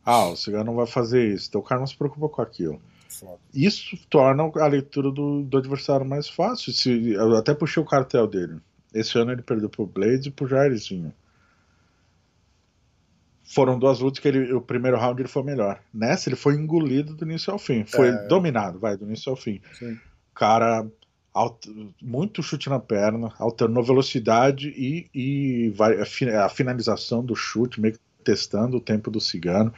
Ah, 0.04 0.26
o 0.26 0.36
cigarro 0.36 0.64
não 0.64 0.74
vai 0.74 0.86
fazer 0.86 1.32
isso, 1.32 1.48
então 1.48 1.60
o 1.60 1.64
cara 1.64 1.80
não 1.80 1.86
se 1.86 1.96
preocupa 1.96 2.28
com 2.28 2.42
aquilo. 2.42 2.80
Foda. 3.08 3.38
Isso 3.52 3.96
torna 4.08 4.42
a 4.42 4.66
leitura 4.66 5.10
do, 5.10 5.42
do 5.42 5.58
adversário 5.58 6.06
mais 6.06 6.28
fácil. 6.28 6.72
Se, 6.72 7.12
eu 7.12 7.36
até 7.36 7.54
puxei 7.54 7.82
o 7.82 7.86
cartel 7.86 8.26
dele. 8.26 8.58
Esse 8.94 9.18
ano 9.18 9.32
ele 9.32 9.42
perdeu 9.42 9.68
pro 9.68 9.86
Blades 9.86 10.26
e 10.26 10.30
pro 10.30 10.48
Jairzinho. 10.48 11.12
Foram 13.54 13.78
duas 13.78 14.00
lutas 14.00 14.18
que 14.18 14.28
ele, 14.28 14.52
o 14.52 14.60
primeiro 14.60 14.96
round 14.96 15.20
ele 15.20 15.28
foi 15.28 15.42
melhor. 15.42 15.80
Nessa 15.92 16.28
ele 16.28 16.36
foi 16.36 16.54
engolido 16.54 17.14
do 17.14 17.24
início 17.24 17.52
ao 17.52 17.58
fim. 17.58 17.84
Foi 17.84 18.08
é, 18.08 18.26
dominado, 18.26 18.78
vai, 18.78 18.96
do 18.96 19.04
início 19.04 19.30
ao 19.30 19.36
fim. 19.36 19.60
Sim. 19.78 19.98
Cara, 20.34 20.86
muito 22.00 22.42
chute 22.42 22.70
na 22.70 22.78
perna, 22.78 23.32
alternou 23.38 23.84
velocidade 23.84 24.68
e, 24.68 25.08
e 25.14 25.70
vai, 25.70 26.00
a, 26.00 26.48
finalização 26.48 27.24
do 27.24 27.34
chute, 27.36 27.80
meio 27.80 27.94
que 27.94 28.00
testando 28.24 28.76
o 28.76 28.80
tempo 28.80 29.10
do 29.10 29.20
cigano. 29.20 29.72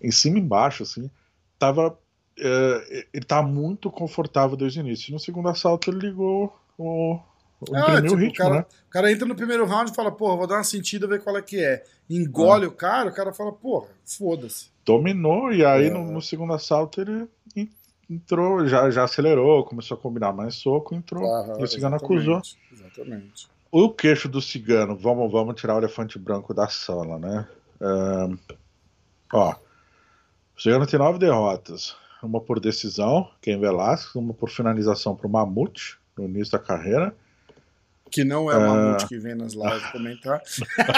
Em 0.00 0.10
cima 0.10 0.38
e 0.38 0.40
embaixo, 0.42 0.82
assim, 0.82 1.10
tava 1.58 1.96
é, 2.38 3.06
ele 3.12 3.24
tá 3.24 3.42
muito 3.42 3.90
confortável 3.90 4.56
desde 4.56 4.80
o 4.80 4.86
início. 4.86 5.12
No 5.12 5.18
segundo 5.18 5.48
assalto 5.48 5.90
ele 5.90 5.98
ligou 5.98 6.56
o. 6.78 7.18
o 7.70 7.76
ah, 7.76 8.00
tipo, 8.00 8.14
o, 8.14 8.16
ritmo, 8.16 8.32
o, 8.32 8.48
cara, 8.48 8.54
né? 8.56 8.66
o 8.86 8.90
cara 8.90 9.12
entra 9.12 9.26
no 9.26 9.34
primeiro 9.34 9.64
round 9.66 9.90
e 9.90 9.94
fala, 9.94 10.10
porra, 10.10 10.36
vou 10.36 10.46
dar 10.46 10.56
uma 10.56 10.64
sentida 10.64 11.06
ver 11.06 11.22
qual 11.22 11.36
é 11.36 11.42
que 11.42 11.62
é. 11.62 11.84
Engole 12.08 12.66
ah. 12.66 12.68
o 12.68 12.72
cara, 12.72 13.10
o 13.10 13.14
cara 13.14 13.32
fala, 13.32 13.52
porra, 13.52 13.88
foda-se. 14.04 14.70
Dominou, 14.84 15.52
e 15.52 15.64
aí 15.64 15.86
é. 15.86 15.90
no, 15.90 16.10
no, 16.10 16.20
segundo 16.20 16.52
assalto 16.52 17.00
ele 17.00 17.28
entrou, 18.10 18.66
já, 18.66 18.90
já 18.90 19.04
acelerou, 19.04 19.64
começou 19.64 19.96
a 19.96 20.00
combinar 20.00 20.32
mais 20.32 20.56
soco, 20.56 20.94
entrou. 20.94 21.24
Ah, 21.24 21.56
e 21.58 21.62
o 21.62 21.66
cigano 21.66 21.96
acusou. 21.96 22.40
Exatamente. 22.72 23.48
O 23.70 23.90
queixo 23.90 24.28
do 24.28 24.42
cigano, 24.42 24.96
vamos, 24.96 25.30
vamos 25.32 25.58
tirar 25.58 25.74
o 25.76 25.78
elefante 25.78 26.18
branco 26.18 26.52
da 26.52 26.68
sala, 26.68 27.18
né? 27.18 27.48
Um, 27.80 28.36
ó, 29.32 29.54
o 30.56 30.60
cigano 30.60 30.86
tem 30.86 30.98
nove 30.98 31.18
derrotas 31.18 31.96
uma 32.22 32.40
por 32.40 32.60
decisão, 32.60 33.28
Ken 33.40 33.58
Velasquez, 33.58 34.14
uma 34.14 34.32
por 34.32 34.48
finalização 34.48 35.14
para 35.14 35.26
o 35.26 35.30
Mamute, 35.30 35.98
no 36.16 36.24
início 36.24 36.52
da 36.52 36.58
carreira. 36.58 37.14
Que 38.12 38.24
não 38.24 38.50
é 38.50 38.56
o 38.56 38.60
Mamute 38.60 39.04
uh... 39.04 39.08
que 39.08 39.18
vem 39.18 39.34
nas 39.34 39.54
lives 39.54 39.90
comentar. 39.90 40.42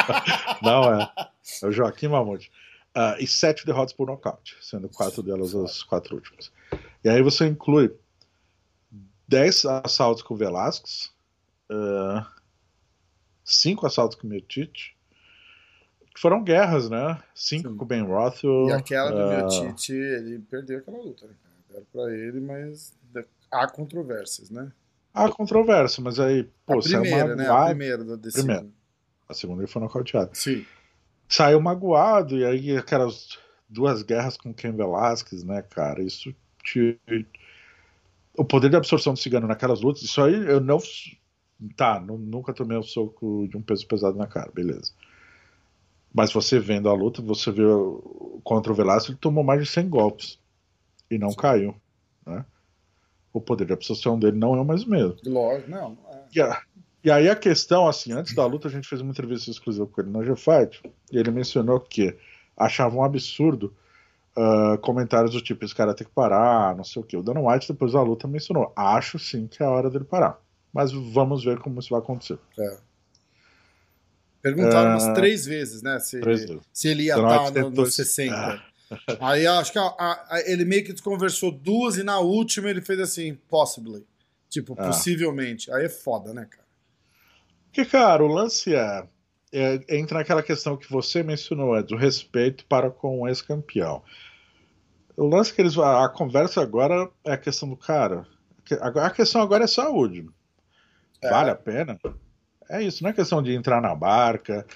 não 0.62 1.00
é. 1.00 1.12
É 1.62 1.66
o 1.66 1.72
Joaquim 1.72 2.08
Mamute. 2.08 2.50
Uh, 2.96 3.18
e 3.18 3.26
sete 3.26 3.64
derrotas 3.64 3.92
por 3.92 4.06
nocaute, 4.06 4.56
sendo 4.60 4.88
quatro 4.88 5.22
delas 5.22 5.54
as 5.54 5.82
quatro 5.82 6.14
últimas. 6.14 6.52
E 7.02 7.08
aí 7.08 7.22
você 7.22 7.46
inclui 7.46 7.94
dez 9.26 9.64
assaltos 9.64 10.22
com 10.22 10.34
o 10.34 10.36
Velasquez, 10.36 11.12
uh, 11.70 12.24
cinco 13.44 13.86
assaltos 13.86 14.16
com 14.16 14.26
o 14.26 14.30
Miotite, 14.30 14.96
foram 16.16 16.42
guerras, 16.42 16.88
né? 16.88 17.20
Cinco 17.34 17.70
Sim. 17.70 17.76
com 17.76 17.84
o 17.84 17.86
Ben 17.86 18.02
Rothwell. 18.02 18.68
E 18.68 18.72
aquela 18.72 19.10
do 19.10 19.18
uh... 19.18 19.28
meu 19.28 19.48
Tite, 19.48 19.92
ele 19.92 20.38
perdeu 20.38 20.78
aquela 20.78 20.98
luta, 20.98 21.26
né? 21.26 21.34
Deram 21.68 21.86
pra 21.92 22.14
ele, 22.14 22.40
mas 22.40 22.94
há 23.50 23.68
controvérsias, 23.68 24.50
né? 24.50 24.70
Há 25.14 25.30
controvérsia, 25.30 26.02
mas 26.02 26.18
aí, 26.18 26.42
pô, 26.66 26.80
a 26.80 26.82
primeira, 26.82 27.26
uma... 27.26 27.36
né? 27.36 27.48
A 27.48 27.66
primeira 27.66 28.04
da 28.04 28.16
decisão. 28.16 28.46
Primeira. 28.46 28.68
A 29.28 29.32
segunda 29.32 29.62
ele 29.62 29.70
foi 29.70 29.80
nocauteado. 29.80 30.30
Sim. 30.34 30.66
Saiu 31.28 31.60
magoado, 31.60 32.36
e 32.36 32.44
aí 32.44 32.76
aquelas 32.76 33.38
duas 33.68 34.02
guerras 34.02 34.36
com 34.36 34.52
Ken 34.52 34.72
Velasquez, 34.72 35.44
né, 35.44 35.62
cara? 35.62 36.02
Isso 36.02 36.34
te... 36.62 36.98
O 38.36 38.44
poder 38.44 38.68
de 38.68 38.76
absorção 38.76 39.14
do 39.14 39.18
cigano 39.18 39.46
naquelas 39.46 39.80
lutas, 39.80 40.02
isso 40.02 40.20
aí 40.20 40.34
eu 40.34 40.60
não. 40.60 40.78
Tá, 41.76 42.00
nunca 42.00 42.52
tomei 42.52 42.76
um 42.76 42.82
soco 42.82 43.46
de 43.48 43.56
um 43.56 43.62
peso 43.62 43.86
pesado 43.86 44.18
na 44.18 44.26
cara, 44.26 44.50
beleza. 44.52 44.92
Mas 46.12 46.32
você 46.32 46.58
vendo 46.58 46.88
a 46.88 46.92
luta, 46.92 47.22
você 47.22 47.52
vê 47.52 47.62
contra 48.42 48.72
o 48.72 48.74
Velasco, 48.74 49.12
ele 49.12 49.18
tomou 49.18 49.44
mais 49.44 49.62
de 49.62 49.68
100 49.68 49.88
golpes 49.88 50.38
e 51.08 51.16
não 51.16 51.30
Sim. 51.30 51.36
caiu. 51.36 51.76
Né? 52.26 52.44
O 53.34 53.40
poder 53.40 53.66
de 53.66 53.74
absorção 53.74 54.18
dele 54.18 54.38
não 54.38 54.54
é 54.54 54.60
o 54.60 54.64
mesmo 54.64 54.90
mesmo. 54.90 55.16
Lógico, 55.26 55.70
não. 55.70 55.98
É. 56.10 56.18
E, 56.34 56.40
a, 56.40 56.62
e, 57.04 57.10
aí 57.10 57.28
a 57.28 57.36
questão, 57.36 57.86
assim, 57.86 58.12
antes 58.12 58.34
da 58.34 58.46
luta 58.46 58.68
a 58.68 58.70
gente 58.70 58.88
fez 58.88 59.02
uma 59.02 59.10
entrevista 59.10 59.50
exclusiva 59.50 59.86
com 59.86 60.00
ele 60.00 60.10
no 60.10 60.24
G-Fight 60.24 60.80
e 61.12 61.18
ele 61.18 61.30
mencionou 61.30 61.78
que 61.78 62.16
achava 62.56 62.96
um 62.96 63.04
absurdo 63.04 63.74
uh, 64.36 64.78
comentários 64.78 65.32
do 65.32 65.40
tipo, 65.40 65.64
esse 65.64 65.74
cara 65.74 65.94
tem 65.94 66.06
que 66.06 66.12
parar, 66.12 66.76
não 66.76 66.84
sei 66.84 67.02
o 67.02 67.04
que. 67.04 67.16
O 67.16 67.22
Dana 67.22 67.40
White, 67.40 67.72
depois 67.72 67.92
da 67.92 68.02
luta, 68.02 68.28
mencionou, 68.28 68.72
acho 68.76 69.18
sim 69.18 69.46
que 69.46 69.62
é 69.62 69.66
a 69.66 69.70
hora 69.70 69.90
dele 69.90 70.04
parar. 70.04 70.38
Mas 70.72 70.92
vamos 70.92 71.44
ver 71.44 71.58
como 71.58 71.78
isso 71.78 71.90
vai 71.90 72.00
acontecer. 72.00 72.38
É. 72.58 72.76
Perguntaram 74.42 74.90
umas 74.90 75.06
ah, 75.06 75.14
três 75.14 75.46
vezes, 75.46 75.82
né? 75.82 75.98
Se, 76.00 76.20
se 76.72 76.88
ele 76.88 77.04
ia 77.04 77.14
estar 77.14 77.50
no, 77.62 77.70
no 77.70 77.86
60. 77.86 78.34
Ah. 78.36 78.62
Aí 79.20 79.46
acho 79.46 79.72
que 79.72 79.78
a, 79.78 79.84
a, 79.98 80.42
ele 80.46 80.64
meio 80.64 80.84
que 80.84 81.00
conversou 81.02 81.50
duas 81.50 81.96
e 81.96 82.02
na 82.02 82.18
última 82.18 82.68
ele 82.68 82.80
fez 82.80 83.00
assim, 83.00 83.34
possibly. 83.48 84.06
Tipo, 84.48 84.74
ah. 84.78 84.86
possivelmente. 84.86 85.70
Aí 85.72 85.86
é 85.86 85.88
foda, 85.88 86.32
né, 86.32 86.46
cara? 86.48 86.64
Porque, 87.66 87.84
cara, 87.84 88.22
o 88.22 88.28
lance 88.28 88.74
é, 88.74 89.08
é, 89.54 89.80
Entra 89.88 90.18
naquela 90.18 90.42
questão 90.42 90.76
que 90.76 90.90
você 90.90 91.22
mencionou, 91.22 91.76
é 91.76 91.82
do 91.82 91.96
respeito 91.96 92.66
para 92.66 92.90
com 92.90 93.20
o 93.20 93.28
ex-campeão. 93.28 94.02
O 95.16 95.28
lance 95.28 95.54
que 95.54 95.62
eles. 95.62 95.78
A, 95.78 96.04
a 96.04 96.08
conversa 96.08 96.60
agora 96.60 97.08
é 97.24 97.34
a 97.34 97.38
questão 97.38 97.68
do 97.68 97.76
cara. 97.76 98.26
A, 98.80 99.06
a 99.06 99.10
questão 99.10 99.40
agora 99.40 99.62
é 99.62 99.68
saúde. 99.68 100.28
É. 101.22 101.30
Vale 101.30 101.50
a 101.50 101.54
pena? 101.54 101.98
É 102.68 102.82
isso, 102.82 103.02
não 103.04 103.10
é 103.10 103.12
questão 103.12 103.40
de 103.40 103.54
entrar 103.54 103.80
na 103.80 103.94
barca, 103.94 104.66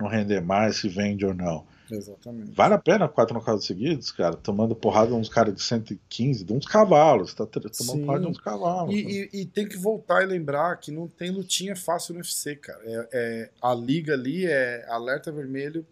não 0.00 0.06
render 0.06 0.40
mais, 0.40 0.76
se 0.76 0.88
vende 0.88 1.26
ou 1.26 1.34
não. 1.34 1.66
Exatamente. 1.90 2.52
Vale 2.52 2.74
a 2.74 2.78
pena 2.78 3.08
quatro 3.08 3.34
nocautes 3.34 3.66
seguidos, 3.66 4.10
cara, 4.10 4.36
tomando 4.36 4.74
porrada 4.74 5.08
de 5.08 5.14
uns 5.14 5.28
caras 5.28 5.54
de 5.54 5.62
115, 5.62 6.44
de 6.44 6.52
uns 6.52 6.66
cavalos, 6.66 7.34
tá 7.34 7.46
tomando 7.46 7.72
Sim. 7.72 8.04
porrada 8.04 8.24
de 8.24 8.30
uns 8.30 8.38
cavalos. 8.38 8.94
E, 8.94 8.98
e, 9.32 9.40
e, 9.40 9.46
tem 9.46 9.68
que 9.68 9.76
voltar 9.76 10.22
e 10.22 10.26
lembrar 10.26 10.76
que 10.76 10.90
não 10.90 11.08
tem 11.08 11.30
lutinha 11.30 11.74
fácil 11.74 12.14
no 12.14 12.20
UFC, 12.20 12.56
cara. 12.56 12.80
É, 12.84 13.08
é 13.12 13.50
a 13.62 13.74
liga 13.74 14.14
ali 14.14 14.46
é 14.46 14.86
alerta 14.88 15.32
vermelho, 15.32 15.86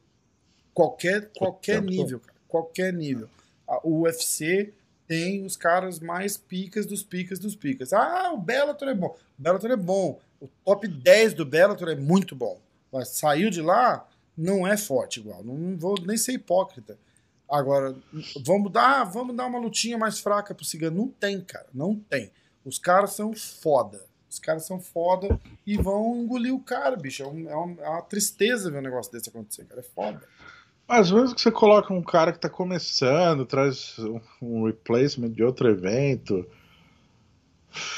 qualquer, 0.75 1.31
qualquer 1.37 1.83
nível, 1.83 2.21
cara, 2.21 2.39
qualquer 2.49 2.93
nível. 2.93 3.29
o 3.83 4.03
UFC 4.03 4.73
tem 5.07 5.45
os 5.45 5.57
caras 5.57 6.01
mais 6.01 6.37
picas 6.37 6.85
dos 6.85 7.03
picas 7.03 7.39
dos 7.39 7.55
picas. 7.55 7.93
Ah, 7.93 8.33
o 8.33 8.39
Bellator 8.39 8.89
é 8.89 8.95
bom. 8.95 9.17
O 9.39 9.43
Bellator 9.43 9.71
é 9.71 9.77
bom. 9.77 10.19
O 10.41 10.49
top 10.65 10.87
10 10.87 11.35
do 11.35 11.47
Bellator 11.47 11.89
é 11.89 11.95
muito 11.95 12.35
bom. 12.35 12.61
Mas 12.93 13.09
saiu 13.09 13.51
de 13.51 13.63
lá, 13.63 14.07
não 14.37 14.67
é 14.67 14.77
forte 14.77 15.21
igual. 15.21 15.43
Não 15.43 15.77
vou 15.77 15.95
nem 16.03 16.17
ser 16.17 16.33
hipócrita. 16.33 16.99
Agora, 17.49 17.95
vamos 18.45 18.73
dar, 18.73 19.05
vamos 19.05 19.37
dar 19.37 19.47
uma 19.47 19.59
lutinha 19.59 19.97
mais 19.97 20.19
fraca 20.19 20.55
pro 20.55 20.65
Cigano. 20.65 20.97
Não 20.97 21.09
tem, 21.09 21.41
cara. 21.41 21.67
Não 21.73 21.95
tem. 21.95 22.31
Os 22.65 22.79
caras 22.79 23.13
são 23.13 23.33
foda. 23.35 24.05
Os 24.29 24.41
caras 24.41 24.67
são 24.67 24.81
foda 24.81 25.41
e 25.67 25.77
vão 25.77 26.17
engolir 26.17 26.53
o 26.53 26.61
cara, 26.61 26.97
bicho. 26.97 27.23
É, 27.23 27.27
um, 27.27 27.49
é, 27.49 27.55
uma, 27.55 27.83
é 27.83 27.89
uma 27.89 28.03
tristeza 28.03 28.71
ver 28.71 28.79
um 28.79 28.83
negócio 28.83 29.11
desse 29.13 29.29
acontecer, 29.29 29.65
cara. 29.65 29.81
É 29.81 29.85
foda. 29.85 30.23
Às 30.89 31.11
vezes 31.11 31.35
que 31.35 31.41
você 31.41 31.51
coloca 31.51 31.93
um 31.93 32.03
cara 32.03 32.33
que 32.33 32.39
tá 32.39 32.49
começando, 32.49 33.47
traz 33.47 33.97
um 34.43 34.67
replacement 34.67 35.31
de 35.31 35.43
outro 35.43 35.69
evento. 35.69 36.47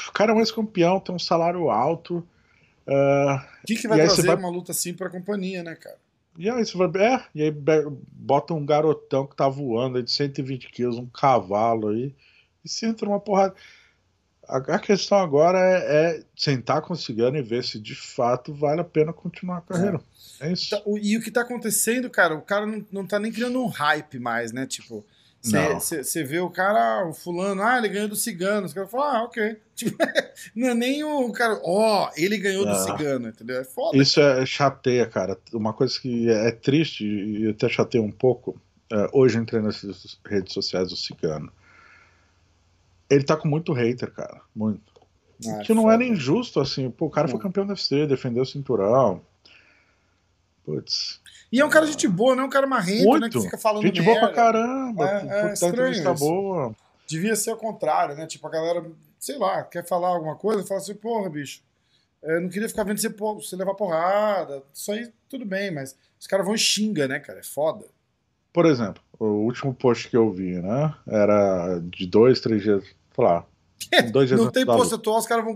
O 0.07 0.11
cara 0.11 0.31
é 0.31 0.35
um 0.35 0.39
ex-campeão, 0.39 0.99
tem 0.99 1.13
um 1.13 1.19
salário 1.19 1.69
alto. 1.69 2.17
O 2.85 2.91
uh, 2.91 3.39
que, 3.65 3.75
que 3.75 3.87
vai 3.87 3.99
trazer 3.99 4.27
vai... 4.27 4.35
uma 4.35 4.49
luta 4.49 4.71
assim 4.71 4.93
pra 4.93 5.09
companhia, 5.09 5.61
né, 5.61 5.75
cara? 5.75 5.97
E 6.39 6.49
aí 6.49 6.65
você 6.65 6.77
vai. 6.77 6.87
É, 6.87 7.21
e 7.35 7.43
aí 7.43 7.51
bota 7.51 8.53
um 8.53 8.65
garotão 8.65 9.27
que 9.27 9.35
tá 9.35 9.49
voando 9.49 9.97
aí 9.97 10.03
de 10.03 10.09
120 10.09 10.69
quilos, 10.71 10.97
um 10.97 11.05
cavalo 11.05 11.89
aí, 11.89 12.15
e 12.63 12.69
se 12.69 12.85
entra 12.85 13.09
uma 13.09 13.19
porrada. 13.19 13.53
A, 14.47 14.79
questão 14.79 15.17
agora 15.19 15.59
é, 15.59 16.15
é, 16.15 16.23
sentar 16.35 16.81
com 16.81 16.93
o 16.93 16.97
Cigano 16.97 17.37
e 17.37 17.41
ver 17.43 17.63
se 17.63 17.77
de 17.77 17.93
fato 17.93 18.53
vale 18.53 18.79
a 18.79 18.85
pena 18.85 19.11
continuar 19.11 19.57
a 19.57 19.61
carreira. 19.61 20.01
É, 20.39 20.47
é 20.47 20.53
isso. 20.53 20.69
Tá, 20.69 20.81
e 21.01 21.17
o 21.17 21.21
que 21.21 21.29
tá 21.29 21.41
acontecendo, 21.41 22.09
cara, 22.09 22.35
o 22.35 22.41
cara 22.41 22.65
não, 22.65 22.85
não 22.89 23.05
tá 23.05 23.19
nem 23.19 23.33
criando 23.33 23.61
um 23.61 23.67
hype 23.67 24.17
mais, 24.17 24.53
né? 24.53 24.65
Tipo, 24.65 25.05
você 25.41 26.23
vê 26.23 26.39
o 26.39 26.49
cara, 26.49 27.07
o 27.07 27.13
fulano, 27.13 27.61
ah, 27.61 27.77
ele 27.77 27.89
ganhou 27.89 28.09
do 28.09 28.15
cigano. 28.15 28.65
Os 28.65 28.73
caras 28.73 28.91
falam, 28.91 29.07
ah, 29.07 29.23
ok. 29.23 29.57
Tipo, 29.79 29.95
não 30.53 30.67
é 30.67 30.73
nem 30.73 31.05
o 31.05 31.31
cara, 31.31 31.57
ó, 31.63 32.05
oh, 32.05 32.11
ele 32.17 32.37
ganhou 32.37 32.65
do 32.65 32.75
cigano, 32.75 33.29
entendeu? 33.29 33.61
É 33.61 33.63
foda. 33.63 33.97
Isso 33.97 34.19
cara. 34.19 34.41
é 34.41 34.45
chateia, 34.45 35.05
cara. 35.05 35.37
Uma 35.53 35.71
coisa 35.71 35.97
que 35.97 36.29
é 36.29 36.51
triste 36.51 37.05
e 37.05 37.49
até 37.49 37.69
chateia 37.69 38.03
um 38.03 38.11
pouco. 38.11 38.59
É, 38.91 39.07
hoje 39.13 39.37
eu 39.37 39.41
entrei 39.41 39.61
nas 39.61 39.81
redes 40.25 40.53
sociais 40.53 40.89
do 40.89 40.97
cigano. 40.97 41.49
Ele 43.09 43.23
tá 43.23 43.37
com 43.37 43.47
muito 43.47 43.71
hater, 43.71 44.11
cara. 44.11 44.41
Muito. 44.53 44.91
Ah, 45.47 45.59
que 45.59 45.73
não 45.73 45.89
era 45.89 46.03
injusto, 46.03 46.59
assim. 46.59 46.91
Pô, 46.91 47.05
o 47.05 47.09
cara 47.09 47.29
foi 47.29 47.39
campeão 47.39 47.65
do 47.65 47.69
UFC, 47.69 48.05
defendeu 48.05 48.43
o 48.43 48.45
cinturão. 48.45 49.21
Putz. 50.63 51.19
E 51.51 51.59
é 51.59 51.65
um 51.65 51.69
cara 51.69 51.85
de 51.85 51.93
gente 51.93 52.07
boa, 52.07 52.35
não 52.35 52.43
é 52.43 52.45
um 52.45 52.49
cara 52.49 52.67
marrento, 52.67 53.05
Muito. 53.05 53.21
né? 53.21 53.29
Que 53.29 53.41
fica 53.41 53.57
falando 53.57 53.81
Gente 53.81 54.01
merda. 54.01 54.19
boa 54.19 54.27
pra 54.27 54.35
caramba. 54.35 55.09
É, 55.09 55.49
é 55.49 55.53
estranho 55.53 56.15
boa. 56.15 56.75
Devia 57.07 57.35
ser 57.35 57.51
o 57.51 57.57
contrário, 57.57 58.15
né? 58.15 58.27
Tipo, 58.27 58.47
a 58.47 58.51
galera, 58.51 58.85
sei 59.17 59.37
lá, 59.37 59.63
quer 59.63 59.85
falar 59.87 60.09
alguma 60.09 60.35
coisa, 60.35 60.63
fala 60.63 60.79
assim, 60.79 60.93
porra, 60.93 61.27
bicho, 61.29 61.61
eu 62.21 62.41
não 62.41 62.49
queria 62.49 62.69
ficar 62.69 62.83
vendo 62.83 62.99
você, 62.99 63.09
você 63.09 63.55
levar 63.55 63.73
porrada. 63.73 64.61
Isso 64.73 64.91
aí, 64.91 65.11
tudo 65.27 65.45
bem, 65.45 65.71
mas 65.71 65.95
os 66.19 66.27
caras 66.27 66.45
vão 66.45 66.53
e 66.53 66.59
xinga, 66.59 67.07
né, 67.07 67.19
cara? 67.19 67.39
É 67.39 67.43
foda. 67.43 67.85
Por 68.53 68.65
exemplo, 68.65 69.01
o 69.19 69.25
último 69.25 69.73
post 69.73 70.07
que 70.09 70.17
eu 70.17 70.31
vi, 70.31 70.61
né? 70.61 70.93
Era 71.07 71.79
de 71.79 72.05
dois, 72.05 72.41
três 72.41 72.61
dias, 72.61 72.83
sei 73.15 73.23
lá, 73.23 73.45
Dois 74.11 74.27
dias 74.27 74.39
não 74.39 74.51
tem 74.51 74.65
post 74.65 74.93
atual, 74.93 75.17
os 75.17 75.25
caras 75.25 75.45
vão 75.45 75.55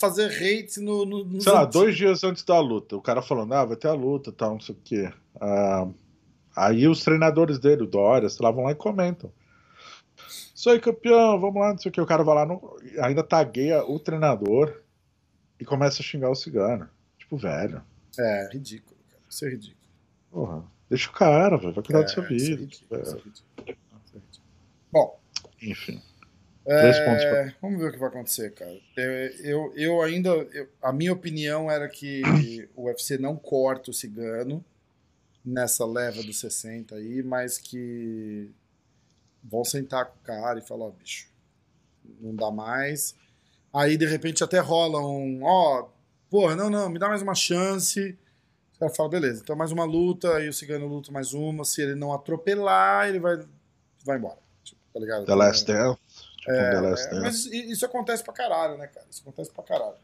fazer 0.00 0.26
hate 0.26 0.80
no. 0.80 1.04
no 1.04 1.40
Sei 1.40 1.52
lá, 1.52 1.64
dois 1.64 1.96
dias 1.96 2.22
antes 2.24 2.44
da 2.44 2.58
luta. 2.60 2.96
O 2.96 3.02
cara 3.02 3.20
falando, 3.20 3.52
ah, 3.52 3.64
vai 3.64 3.76
ter 3.76 3.88
a 3.88 3.92
luta 3.92 4.32
tal, 4.32 4.52
não 4.52 4.60
sei 4.60 4.74
o 4.74 4.78
quê. 4.82 5.12
Ah, 5.40 5.86
aí 6.56 6.86
os 6.88 7.02
treinadores 7.02 7.58
dele, 7.58 7.82
o 7.82 7.86
Dória, 7.86 8.28
lá, 8.40 8.50
vão 8.50 8.64
lá 8.64 8.72
e 8.72 8.76
comentam. 8.76 9.30
Isso 10.54 10.70
aí, 10.70 10.80
campeão, 10.80 11.38
vamos 11.38 11.60
lá, 11.60 11.72
não 11.72 11.78
sei 11.78 11.90
o 11.90 11.92
que. 11.92 12.00
O 12.00 12.06
cara 12.06 12.22
vai 12.22 12.34
lá, 12.36 12.46
no, 12.46 12.78
ainda 13.00 13.22
tagueia 13.22 13.84
o 13.84 13.98
treinador 13.98 14.80
e 15.60 15.64
começa 15.64 16.00
a 16.00 16.04
xingar 16.04 16.30
o 16.30 16.34
cigano. 16.34 16.88
Tipo, 17.18 17.36
velho. 17.36 17.82
É, 18.18 18.48
ridículo, 18.52 18.96
cara. 19.10 19.22
Isso 19.28 19.44
é 19.44 19.50
ridículo. 19.50 19.84
Porra, 20.30 20.64
deixa 20.88 21.10
o 21.10 21.12
cara, 21.12 21.58
velho. 21.58 21.74
Vai 21.74 21.84
cuidar 21.84 22.00
é, 22.00 22.02
da 22.02 22.08
sua 22.08 22.22
vida. 22.22 22.42
Isso 22.42 22.52
é 22.52 22.56
ridículo, 22.56 23.02
isso 23.02 23.16
é 23.16 23.18
ridículo. 23.18 23.44
Isso 25.60 25.90
é 25.90 26.13
ridículo. 26.66 27.06
Bom. 27.06 27.14
Enfim. 27.14 27.26
É, 27.26 27.54
vamos 27.60 27.80
ver 27.80 27.88
o 27.88 27.92
que 27.92 27.98
vai 27.98 28.08
acontecer, 28.08 28.52
cara. 28.52 28.78
Eu, 29.42 29.72
eu 29.76 30.02
ainda. 30.02 30.30
Eu, 30.30 30.68
a 30.82 30.92
minha 30.92 31.12
opinião 31.12 31.70
era 31.70 31.88
que 31.88 32.22
o 32.74 32.84
UFC 32.86 33.18
não 33.18 33.36
corta 33.36 33.90
o 33.90 33.94
cigano 33.94 34.64
nessa 35.44 35.84
leva 35.84 36.22
dos 36.22 36.40
60 36.40 36.94
aí, 36.94 37.22
mas 37.22 37.58
que 37.58 38.50
vão 39.42 39.64
sentar 39.64 40.06
com 40.06 40.16
o 40.18 40.22
cara 40.22 40.58
e 40.58 40.62
falar: 40.62 40.86
ó, 40.86 40.88
oh, 40.88 40.92
bicho, 40.92 41.28
não 42.20 42.34
dá 42.34 42.50
mais. 42.50 43.14
Aí 43.72 43.96
de 43.96 44.06
repente 44.06 44.42
até 44.42 44.60
rola 44.60 45.00
um: 45.00 45.42
ó, 45.42 45.80
oh, 45.80 45.88
porra, 46.30 46.56
não, 46.56 46.70
não, 46.70 46.88
me 46.88 46.98
dá 46.98 47.08
mais 47.08 47.20
uma 47.20 47.34
chance. 47.34 48.16
O 48.76 48.78
cara 48.78 48.92
fala: 48.94 49.10
beleza, 49.10 49.42
então 49.42 49.54
mais 49.54 49.70
uma 49.70 49.84
luta, 49.84 50.36
aí 50.36 50.48
o 50.48 50.52
cigano 50.52 50.86
luta 50.86 51.12
mais 51.12 51.34
uma. 51.34 51.64
Se 51.64 51.82
ele 51.82 51.94
não 51.94 52.12
atropelar, 52.12 53.08
ele 53.08 53.20
vai, 53.20 53.38
vai 54.04 54.16
embora. 54.16 54.38
Tipo, 54.62 54.80
tá 54.92 55.00
ligado? 55.00 55.26
The 55.26 55.34
Last 55.34 55.66
Dance. 55.66 55.98
Tipo, 56.44 56.52
é, 56.52 57.16
é, 57.16 57.20
mas 57.20 57.46
isso 57.46 57.86
acontece 57.86 58.22
pra 58.22 58.34
caralho, 58.34 58.76
né, 58.76 58.86
cara? 58.86 59.06
Isso 59.10 59.22
acontece 59.22 59.50
pra 59.50 59.64
caralho. 59.64 59.96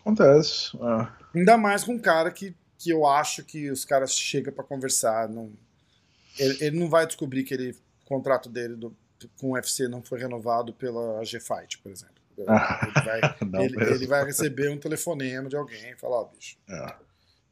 Acontece. 0.00 0.76
É. 0.76 1.38
Ainda 1.38 1.56
mais 1.56 1.84
com 1.84 1.92
um 1.92 1.98
cara 1.98 2.30
que, 2.32 2.56
que 2.76 2.90
eu 2.90 3.06
acho 3.06 3.44
que 3.44 3.70
os 3.70 3.84
caras 3.84 4.12
chegam 4.12 4.52
pra 4.52 4.64
conversar. 4.64 5.28
Não, 5.28 5.52
ele, 6.36 6.64
ele 6.64 6.78
não 6.80 6.88
vai 6.88 7.06
descobrir 7.06 7.44
que 7.44 7.54
ele, 7.54 7.70
o 7.70 8.06
contrato 8.06 8.48
dele 8.48 8.74
do, 8.74 8.96
com 9.40 9.50
o 9.50 9.52
UFC 9.52 9.86
não 9.86 10.02
foi 10.02 10.18
renovado 10.18 10.72
pela 10.72 11.20
AG 11.20 11.38
Fight, 11.38 11.78
por 11.78 11.92
exemplo. 11.92 12.18
Ele 12.38 12.46
vai, 12.46 13.64
ele, 13.64 13.94
ele 13.94 14.06
vai, 14.06 14.24
receber 14.24 14.70
um 14.70 14.78
telefonema 14.78 15.48
de 15.48 15.56
alguém 15.56 15.90
e 15.90 15.96
falar, 15.96 16.18
ó, 16.18 16.22
oh, 16.22 16.36
bicho, 16.36 16.56
é. 16.70 16.94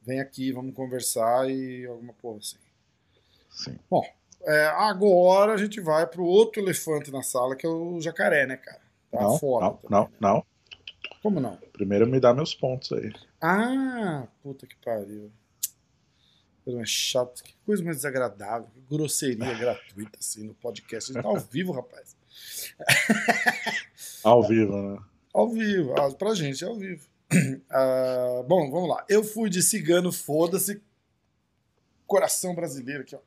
vem 0.01 0.21
aqui, 0.21 0.53
vamos 0.53 0.77
conversar 0.77 1.51
e 1.51 1.85
alguma 1.85 2.13
porra 2.13 2.39
assim. 2.39 2.57
Sim. 3.51 3.77
Bom, 3.91 4.07
é, 4.47 4.67
agora 4.67 5.53
a 5.53 5.57
gente 5.57 5.81
vai 5.81 6.07
pro 6.07 6.25
outro 6.25 6.63
elefante 6.63 7.11
na 7.11 7.23
sala, 7.23 7.57
que 7.57 7.67
é 7.67 7.69
o 7.69 8.01
jacaré, 8.01 8.47
né, 8.47 8.57
cara? 8.57 8.81
Tá 9.11 9.23
não, 9.23 9.39
foda. 9.39 9.67
Não, 9.67 9.75
também, 9.75 9.91
não, 9.91 10.03
né? 10.05 10.11
não. 10.21 10.47
Como 11.23 11.41
não? 11.41 11.57
Primeiro 11.73 12.07
me 12.07 12.21
dá 12.21 12.33
meus 12.33 12.55
pontos 12.55 12.93
aí. 12.93 13.13
Ah, 13.41 14.29
puta 14.43 14.67
que 14.67 14.77
pariu. 14.77 15.33
Coisa 16.65 16.79
mais 16.79 16.89
chata, 16.89 17.43
que 17.43 17.57
coisa 17.67 17.83
mais 17.83 17.97
desagradável, 17.97 18.69
que 18.73 18.81
grosseria 18.89 19.55
gratuita 19.59 20.19
assim 20.21 20.47
no 20.47 20.55
podcast. 20.55 21.11
A 21.11 21.15
gente 21.15 21.23
tá 21.23 21.29
ao 21.29 21.41
vivo, 21.41 21.73
rapaz. 21.73 22.17
ao 24.23 24.43
vivo, 24.47 24.77
né? 24.77 24.99
Ao 25.35 25.49
vivo, 25.49 25.95
ah, 26.01 26.13
pra 26.13 26.35
gente 26.35 26.65
é 26.65 26.69
ao 26.69 26.77
vivo. 26.77 27.07
Ah, 27.69 28.45
bom, 28.47 28.71
vamos 28.71 28.89
lá. 28.89 29.05
Eu 29.09 29.25
fui 29.25 29.51
de 29.51 29.61
cigano, 29.61 30.13
foda-se. 30.13 30.81
Coração 32.07 32.55
brasileiro 32.55 33.03
aqui, 33.03 33.17
ó. 33.17 33.19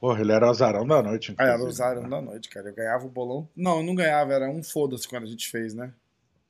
Porra, 0.00 0.22
ele 0.22 0.32
era 0.32 0.46
o 0.46 0.50
azarão 0.50 0.86
da 0.86 1.02
noite. 1.02 1.34
Ah, 1.36 1.44
era 1.44 1.62
o 1.62 1.66
azarão 1.66 2.08
da 2.08 2.22
noite, 2.22 2.48
cara. 2.48 2.70
Eu 2.70 2.74
ganhava 2.74 3.04
o 3.04 3.10
bolão. 3.10 3.46
Não, 3.54 3.78
eu 3.78 3.82
não 3.82 3.94
ganhava, 3.94 4.32
era 4.32 4.48
um 4.48 4.62
foda-se 4.62 5.06
quando 5.06 5.24
a 5.24 5.26
gente 5.26 5.50
fez, 5.50 5.74
né? 5.74 5.92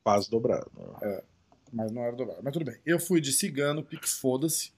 Quase 0.03 0.31
dobrado. 0.31 0.71
É, 1.01 1.21
mas 1.71 1.91
não 1.91 2.01
era 2.01 2.15
dobrado. 2.15 2.39
Mas 2.41 2.53
tudo 2.53 2.63
bem. 2.63 2.77
Eu 2.85 2.97
fui 2.97 3.19
de 3.19 3.33
cigano, 3.33 3.83
pique 3.83 4.09
foda-se. 4.09 4.71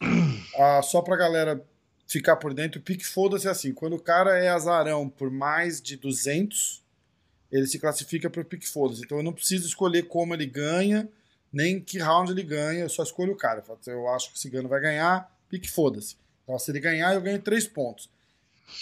Ah, 0.58 0.80
só 0.80 1.02
pra 1.02 1.16
galera 1.16 1.62
ficar 2.06 2.36
por 2.36 2.54
dentro, 2.54 2.80
o 2.80 2.82
pique 2.82 3.04
foda-se 3.04 3.46
é 3.46 3.50
assim: 3.50 3.74
quando 3.74 3.94
o 3.94 4.00
cara 4.00 4.38
é 4.38 4.48
azarão 4.48 5.06
por 5.06 5.30
mais 5.30 5.82
de 5.82 5.98
200, 5.98 6.82
ele 7.52 7.66
se 7.66 7.78
classifica 7.78 8.30
pro 8.30 8.44
pique 8.44 8.66
foda-se. 8.66 9.02
Então 9.04 9.18
eu 9.18 9.24
não 9.24 9.34
preciso 9.34 9.66
escolher 9.66 10.04
como 10.04 10.32
ele 10.32 10.46
ganha, 10.46 11.08
nem 11.52 11.78
que 11.78 11.98
round 11.98 12.30
ele 12.30 12.42
ganha, 12.42 12.80
eu 12.80 12.88
só 12.88 13.02
escolho 13.02 13.32
o 13.32 13.36
cara. 13.36 13.62
Eu 13.86 14.08
acho 14.08 14.30
que 14.30 14.36
o 14.36 14.38
cigano 14.38 14.66
vai 14.66 14.80
ganhar, 14.80 15.30
pique 15.48 15.70
foda-se. 15.70 16.16
Então, 16.42 16.58
se 16.58 16.70
ele 16.70 16.80
ganhar, 16.80 17.12
eu 17.12 17.20
ganho 17.20 17.42
3 17.42 17.66
pontos. 17.66 18.08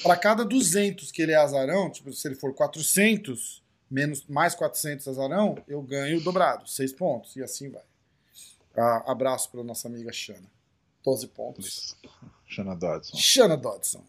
Para 0.02 0.16
cada 0.16 0.44
200 0.44 1.10
que 1.10 1.22
ele 1.22 1.32
é 1.32 1.36
azarão, 1.36 1.90
tipo, 1.90 2.12
se 2.12 2.26
ele 2.26 2.34
for 2.34 2.54
400, 2.54 3.62
menos, 3.90 4.24
mais 4.26 4.54
400 4.54 5.06
azarão, 5.08 5.56
eu 5.68 5.82
ganho 5.82 6.20
dobrado, 6.20 6.68
6 6.68 6.92
pontos, 6.94 7.36
e 7.36 7.42
assim 7.42 7.70
vai. 7.70 7.82
Ah, 8.76 9.12
abraço 9.12 9.50
para 9.50 9.62
nossa 9.62 9.88
amiga 9.88 10.12
Shana. 10.12 10.50
12 11.04 11.26
pontos. 11.28 11.96
Shana 12.46 12.74
Dodson. 12.74 13.16
Shana 13.16 13.56
Dodson. 13.56 14.04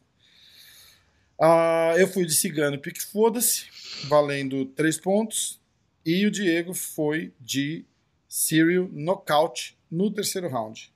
Ah, 1.40 1.94
eu 1.98 2.08
fui 2.08 2.26
de 2.26 2.34
cigano 2.34 2.80
pique 2.80 3.02
foda-se, 3.02 3.66
valendo 4.08 4.66
3 4.68 4.98
pontos. 5.00 5.60
E 6.06 6.26
o 6.26 6.32
Diego 6.32 6.74
foi 6.74 7.34
de 7.40 7.84
Serial 8.30 8.88
Knockout 8.92 9.78
no 9.90 10.12
terceiro 10.12 10.48
round. 10.48 10.94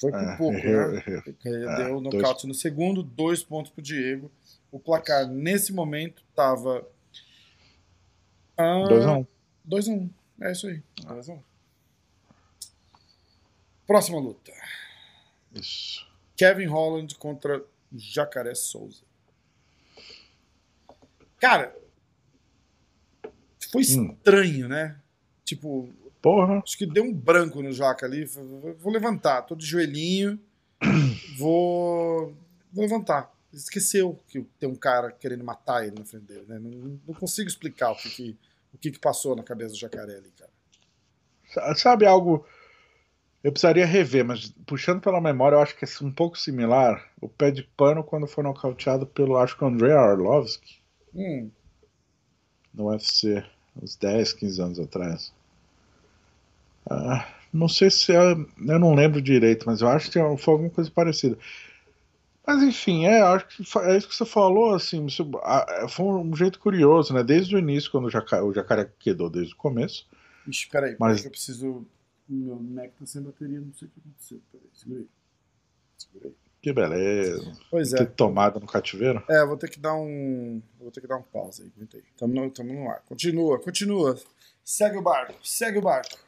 Foi 0.00 0.10
por 0.10 0.20
é, 0.20 0.36
pouco, 0.36 0.58
errou, 0.58 0.92
né? 0.92 1.02
Errou. 1.06 1.22
É, 1.44 1.76
Deu 1.76 2.00
nocaute 2.00 2.42
dois... 2.42 2.44
no 2.44 2.54
segundo, 2.54 3.02
dois 3.02 3.42
pontos 3.42 3.72
pro 3.72 3.82
Diego. 3.82 4.30
O 4.70 4.78
placar 4.78 5.26
nesse 5.26 5.72
momento 5.72 6.22
tava. 6.34 6.86
2x1. 8.58 9.26
2x1. 9.68 9.90
Um. 9.90 10.10
É 10.42 10.52
isso 10.52 10.66
aí. 10.66 10.82
2x1. 11.00 11.34
Um. 11.34 11.42
Próxima 13.86 14.18
luta. 14.18 14.52
Isso. 15.54 16.06
Kevin 16.36 16.66
Holland 16.66 17.14
contra 17.14 17.64
Jacaré 17.92 18.54
Souza. 18.54 19.02
Cara, 21.38 21.74
foi 23.70 23.82
hum. 23.82 24.14
estranho, 24.14 24.66
hum. 24.66 24.68
né? 24.68 25.00
Tipo, 25.44 25.88
Porra. 26.26 26.60
Acho 26.60 26.76
que 26.76 26.86
deu 26.86 27.04
um 27.04 27.14
branco 27.14 27.62
no 27.62 27.70
Jaca 27.70 28.04
ali. 28.04 28.24
Vou 28.24 28.92
levantar, 28.92 29.42
tô 29.42 29.54
de 29.54 29.64
joelhinho. 29.64 30.40
Vou, 31.38 32.34
vou 32.72 32.84
levantar. 32.84 33.32
Esqueceu 33.52 34.18
que 34.26 34.42
tem 34.58 34.68
um 34.68 34.74
cara 34.74 35.12
querendo 35.12 35.44
matar 35.44 35.86
ele 35.86 35.96
na 35.98 36.04
frente 36.04 36.24
dele, 36.24 36.44
né? 36.48 36.58
Não, 36.58 36.98
não 37.06 37.14
consigo 37.14 37.48
explicar 37.48 37.92
o 37.92 37.96
que, 37.96 38.10
que 38.10 38.38
o 38.74 38.78
que, 38.78 38.90
que, 38.90 38.98
passou 38.98 39.36
na 39.36 39.42
cabeça 39.42 39.72
do 39.72 39.78
Jacaré 39.78 40.16
ali, 40.16 40.32
cara. 40.32 41.76
Sabe 41.76 42.06
algo. 42.06 42.44
Eu 43.44 43.52
precisaria 43.52 43.86
rever, 43.86 44.24
mas 44.24 44.52
puxando 44.66 45.00
pela 45.00 45.20
memória, 45.20 45.56
eu 45.56 45.60
acho 45.60 45.76
que 45.76 45.84
é 45.84 45.88
um 46.02 46.12
pouco 46.12 46.36
similar. 46.36 47.08
O 47.20 47.28
pé 47.28 47.50
de 47.50 47.62
pano 47.62 48.02
quando 48.02 48.26
foi 48.26 48.42
nocauteado 48.42 49.06
pelo, 49.06 49.36
acho 49.36 49.56
que 49.56 49.64
Andrei 49.64 49.92
Arlovski. 49.92 50.80
Hum. 51.14 51.50
No 52.74 52.88
UFC, 52.88 53.44
uns 53.80 53.94
10, 53.96 54.32
15 54.32 54.62
anos 54.62 54.80
atrás. 54.80 55.35
Ah, 56.88 57.26
não 57.52 57.68
sei 57.68 57.90
se 57.90 58.12
é, 58.12 58.32
eu 58.32 58.78
não 58.78 58.94
lembro 58.94 59.20
direito, 59.20 59.66
mas 59.66 59.80
eu 59.80 59.88
acho 59.88 60.10
que 60.10 60.18
foi 60.38 60.54
alguma 60.54 60.70
coisa 60.70 60.90
parecida. 60.90 61.38
Mas 62.46 62.62
enfim, 62.62 63.06
é, 63.06 63.20
acho 63.22 63.48
que 63.48 63.78
é 63.80 63.96
isso 63.96 64.08
que 64.08 64.14
você 64.14 64.24
falou, 64.24 64.72
assim, 64.74 65.06
é, 65.44 65.88
foi 65.88 66.06
um 66.06 66.36
jeito 66.36 66.60
curioso, 66.60 67.12
né? 67.12 67.24
Desde 67.24 67.56
o 67.56 67.58
início, 67.58 67.90
quando 67.90 68.04
o 68.04 68.10
jacaré, 68.10 68.42
o 68.42 68.54
jacaré 68.54 68.88
quedou 69.00 69.28
desde 69.28 69.52
o 69.52 69.56
começo. 69.56 70.06
Ixi, 70.46 70.68
peraí, 70.68 70.96
mas 70.98 71.24
eu 71.24 71.30
preciso. 71.30 71.86
Meu 72.28 72.56
Mac 72.56 72.90
tá 72.98 73.06
sem 73.06 73.22
bateria, 73.22 73.60
não 73.60 73.72
sei 73.72 73.88
o 73.88 73.90
que 73.90 74.00
aconteceu. 74.00 74.40
Peraí, 74.52 74.68
segura 74.72 75.00
aí. 75.00 75.08
Segura 75.96 76.28
aí. 76.28 76.34
Que 76.62 76.72
beleza. 76.72 77.52
Pois 77.70 77.92
é. 77.92 77.98
Ter 77.98 78.10
tomada 78.10 78.58
no 78.58 78.66
cativeiro? 78.66 79.22
É, 79.28 79.44
vou 79.44 79.56
ter 79.56 79.70
que 79.70 79.78
dar 79.78 79.94
um. 79.94 80.60
Vou 80.78 80.90
ter 80.90 81.00
que 81.00 81.06
dar 81.06 81.16
um 81.16 81.22
pause 81.22 81.62
aí, 81.62 81.72
aguentei. 81.76 82.02
Tamo 82.16 82.34
no, 82.34 82.50
tamo 82.50 82.72
no 82.72 82.90
ar. 82.90 83.02
Continua, 83.08 83.60
continua. 83.60 84.18
Segue 84.64 84.96
o 84.96 85.02
barco, 85.02 85.34
segue 85.44 85.78
o 85.78 85.82
barco. 85.82 86.25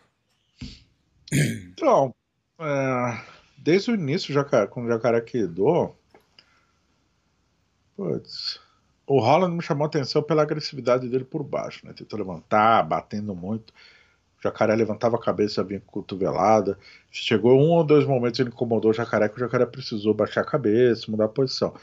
Então, 1.33 2.15
é, 2.61 3.21
desde 3.59 3.91
o 3.91 3.95
início, 3.95 4.35
quando 4.71 4.87
o 4.87 4.89
jacaré 4.89 5.21
Putz. 7.97 8.61
O 9.07 9.21
Holland 9.21 9.57
me 9.57 9.63
chamou 9.63 9.85
a 9.85 9.89
atenção 9.89 10.23
pela 10.23 10.43
agressividade 10.43 11.09
dele 11.09 11.25
por 11.25 11.43
baixo, 11.43 11.87
né? 11.87 11.93
Tentou 11.95 12.19
levantar, 12.19 12.83
batendo 12.83 13.35
muito. 13.35 13.73
O 14.39 14.43
jacaré 14.43 14.77
levantava 14.77 15.17
a 15.17 15.21
cabeça, 15.21 15.65
vinha 15.65 15.81
cotovelada. 15.81 16.79
Chegou 17.11 17.59
um 17.59 17.71
ou 17.71 17.83
dois 17.83 18.07
momentos 18.07 18.39
ele 18.39 18.51
incomodou 18.51 18.91
o 18.91 18.95
jacaré, 18.95 19.29
que 19.29 19.37
o 19.37 19.41
jacaré 19.41 19.67
precisou 19.67 20.15
baixar 20.15 20.43
a 20.43 20.45
cabeça, 20.45 21.11
mudar 21.11 21.25
a 21.25 21.29
posição. 21.29 21.75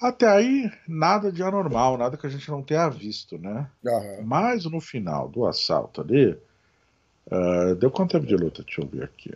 Até 0.00 0.28
aí, 0.28 0.70
nada 0.86 1.32
de 1.32 1.42
anormal, 1.42 1.96
nada 1.96 2.16
que 2.16 2.26
a 2.26 2.30
gente 2.30 2.48
não 2.50 2.62
tenha 2.62 2.88
visto, 2.88 3.38
né? 3.38 3.68
Uhum. 3.84 4.22
Mas 4.24 4.64
no 4.64 4.80
final 4.80 5.28
do 5.28 5.46
assalto 5.46 6.00
ali, 6.00 6.38
uh, 7.30 7.74
deu 7.76 7.90
quanto 7.90 8.12
tempo 8.12 8.26
de 8.26 8.36
luta? 8.36 8.62
Deixa 8.62 8.80
eu 8.80 8.86
ver 8.86 9.04
aqui. 9.04 9.30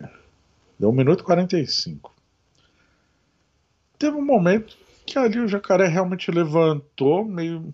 Deu 0.78 0.90
1 0.90 0.92
minuto 0.92 1.20
e 1.20 1.24
45. 1.24 2.12
Teve 3.98 4.16
um 4.16 4.24
momento 4.24 4.76
que 5.06 5.18
ali 5.18 5.38
o 5.38 5.48
jacaré 5.48 5.86
realmente 5.86 6.30
levantou, 6.30 7.24
meio. 7.24 7.72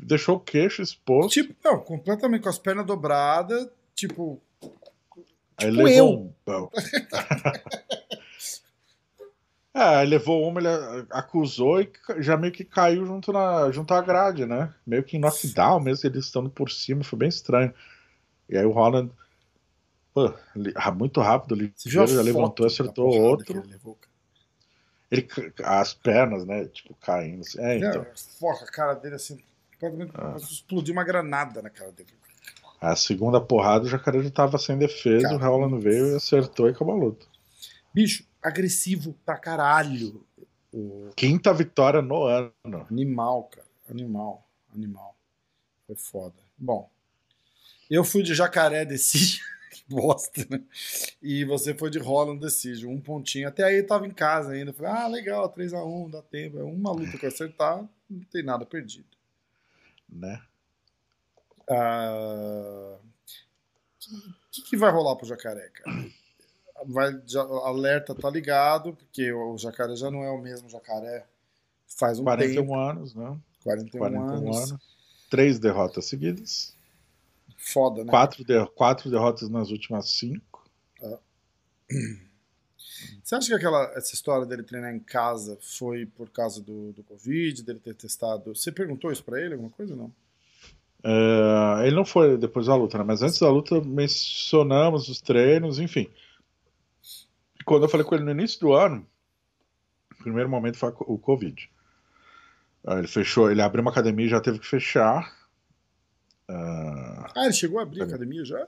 deixou 0.00 0.36
o 0.36 0.40
queixo 0.40 0.82
exposto. 0.82 1.30
Tipo, 1.32 1.54
não, 1.64 1.80
completamente 1.80 2.42
com 2.42 2.48
as 2.48 2.58
pernas 2.58 2.86
dobradas, 2.86 3.68
tipo. 3.94 4.40
Aí 5.56 5.70
tipo 5.70 5.82
levou 5.82 5.88
eu. 5.88 6.06
um. 6.06 6.68
é, 9.74 10.04
levou 10.04 10.46
uma, 10.46 10.60
ele 10.60 10.68
acusou 11.10 11.80
e 11.80 11.90
já 12.18 12.36
meio 12.36 12.52
que 12.52 12.64
caiu 12.64 13.06
junto, 13.06 13.32
na, 13.32 13.70
junto 13.70 13.94
à 13.94 14.00
grade, 14.00 14.44
né? 14.44 14.74
Meio 14.86 15.02
que 15.02 15.16
em 15.16 15.20
knockdown 15.20 15.80
mesmo, 15.80 16.08
eles 16.08 16.26
estando 16.26 16.50
por 16.50 16.70
cima, 16.70 17.02
foi 17.02 17.18
bem 17.18 17.28
estranho. 17.28 17.72
E 18.48 18.56
aí 18.56 18.64
o 18.64 18.72
Holland. 18.72 19.10
Pô, 20.18 20.92
muito 20.94 21.20
rápido, 21.20 21.54
ele 21.54 21.72
já 21.86 22.04
levantou, 22.04 22.66
acertou 22.66 23.08
outro. 23.08 23.62
Levou, 23.66 23.98
ele, 25.10 25.26
as 25.62 25.94
pernas, 25.94 26.44
né? 26.44 26.66
Tipo, 26.66 26.94
caindo. 26.94 27.40
Assim. 27.40 27.60
É, 27.60 27.78
então. 27.78 28.06
Porra, 28.38 28.64
a 28.64 28.70
cara 28.70 28.94
dele 28.94 29.14
assim. 29.14 29.38
Ah. 30.14 30.36
Explodiu 30.36 30.92
uma 30.92 31.04
granada 31.04 31.62
na 31.62 31.70
cara 31.70 31.92
dele. 31.92 32.10
A 32.80 32.94
segunda 32.94 33.40
porrada, 33.40 33.84
o 33.84 33.88
jacaré 33.88 34.22
já 34.22 34.30
tava 34.30 34.58
sem 34.58 34.78
defesa, 34.78 35.28
cara, 35.28 35.36
o 35.36 35.44
Howland 35.44 35.82
veio 35.82 36.12
e 36.12 36.16
acertou 36.16 36.68
e 36.68 36.70
acabou 36.70 36.94
a 36.94 36.98
luta. 36.98 37.26
Bicho, 37.92 38.24
agressivo 38.42 39.14
pra 39.24 39.36
caralho. 39.36 40.24
O... 40.72 41.10
Quinta 41.16 41.52
vitória 41.52 42.00
no 42.00 42.24
ano. 42.24 42.52
Animal, 42.88 43.44
cara. 43.44 43.66
Animal. 43.90 44.46
Animal. 44.72 45.16
Foi 45.86 45.96
foda. 45.96 46.36
Bom. 46.56 46.88
Eu 47.90 48.04
fui 48.04 48.22
de 48.22 48.34
jacaré 48.34 48.84
desse. 48.84 49.40
bosta, 49.90 50.46
né? 50.50 50.62
E 51.22 51.44
você 51.44 51.74
foi 51.74 51.90
de 51.90 51.98
Holland 51.98 52.40
Decision, 52.40 52.92
um 52.92 53.00
pontinho. 53.00 53.48
Até 53.48 53.64
aí 53.64 53.82
tava 53.82 54.06
em 54.06 54.10
casa 54.10 54.52
ainda. 54.52 54.72
Falei, 54.72 54.92
ah, 54.92 55.06
legal, 55.08 55.52
3x1, 55.52 56.10
dá 56.10 56.22
tempo. 56.22 56.58
É 56.58 56.62
uma 56.62 56.92
luta 56.92 57.16
que 57.16 57.24
eu 57.24 57.30
acertar, 57.30 57.88
não 58.08 58.20
tem 58.30 58.42
nada 58.42 58.66
perdido. 58.66 59.08
Né? 60.08 60.40
O 61.68 61.72
ah, 61.74 62.98
que, 64.50 64.62
que, 64.62 64.76
vai 64.76 64.90
rolar 64.90 65.16
pro 65.16 65.26
jacaré, 65.26 65.68
cara? 65.70 66.06
Vai, 66.86 67.20
já, 67.26 67.42
alerta 67.42 68.14
tá 68.14 68.30
ligado, 68.30 68.94
porque 68.94 69.32
o, 69.32 69.54
o 69.54 69.58
jacaré 69.58 69.96
já 69.96 70.10
não 70.10 70.22
é 70.22 70.30
o 70.30 70.40
mesmo 70.40 70.68
jacaré 70.70 71.26
faz 71.86 72.18
um 72.18 72.24
41 72.24 72.60
tempo. 72.60 72.74
anos, 72.74 73.14
né? 73.14 73.38
41, 73.64 73.98
41 73.98 74.22
anos. 74.22 74.70
anos. 74.70 74.82
Três 75.28 75.58
derrotas 75.58 76.06
seguidas. 76.06 76.77
Foda, 77.58 78.04
né? 78.04 78.10
Quatro, 78.10 78.44
quatro 78.74 79.10
derrotas 79.10 79.50
nas 79.50 79.70
últimas 79.70 80.10
cinco. 80.12 80.64
É. 81.02 81.18
Você 83.22 83.34
acha 83.34 83.48
que 83.48 83.54
aquela, 83.54 83.92
essa 83.96 84.14
história 84.14 84.46
dele 84.46 84.62
treinar 84.62 84.94
em 84.94 85.00
casa 85.00 85.58
foi 85.60 86.06
por 86.06 86.30
causa 86.30 86.62
do, 86.62 86.92
do 86.92 87.02
Covid, 87.02 87.62
dele 87.62 87.80
ter 87.80 87.94
testado? 87.94 88.54
Você 88.54 88.72
perguntou 88.72 89.12
isso 89.12 89.24
pra 89.24 89.40
ele, 89.40 89.54
alguma 89.54 89.70
coisa 89.70 89.92
ou 89.92 89.98
não? 89.98 90.12
É, 91.04 91.86
ele 91.86 91.96
não 91.96 92.04
foi 92.04 92.36
depois 92.36 92.66
da 92.66 92.74
luta, 92.74 92.98
né? 92.98 93.04
mas 93.04 93.22
antes 93.22 93.38
da 93.38 93.50
luta 93.50 93.80
mencionamos 93.80 95.08
os 95.08 95.20
treinos, 95.20 95.78
enfim. 95.78 96.10
Quando 97.64 97.82
eu 97.84 97.88
falei 97.88 98.06
com 98.06 98.14
ele 98.14 98.24
no 98.24 98.30
início 98.30 98.58
do 98.60 98.72
ano, 98.72 99.06
o 100.12 100.22
primeiro 100.22 100.48
momento 100.48 100.78
foi 100.78 100.92
o 101.00 101.18
Covid. 101.18 101.70
Ele 102.86 103.06
fechou, 103.06 103.50
ele 103.50 103.60
abriu 103.60 103.82
uma 103.82 103.90
academia 103.90 104.26
e 104.26 104.30
já 104.30 104.40
teve 104.40 104.58
que 104.58 104.66
fechar. 104.66 105.37
Uh... 106.48 107.26
Ah, 107.34 107.44
ele 107.44 107.52
chegou 107.52 107.78
a 107.78 107.82
abrir 107.82 108.02
a 108.02 108.04
academia 108.04 108.44
já? 108.44 108.66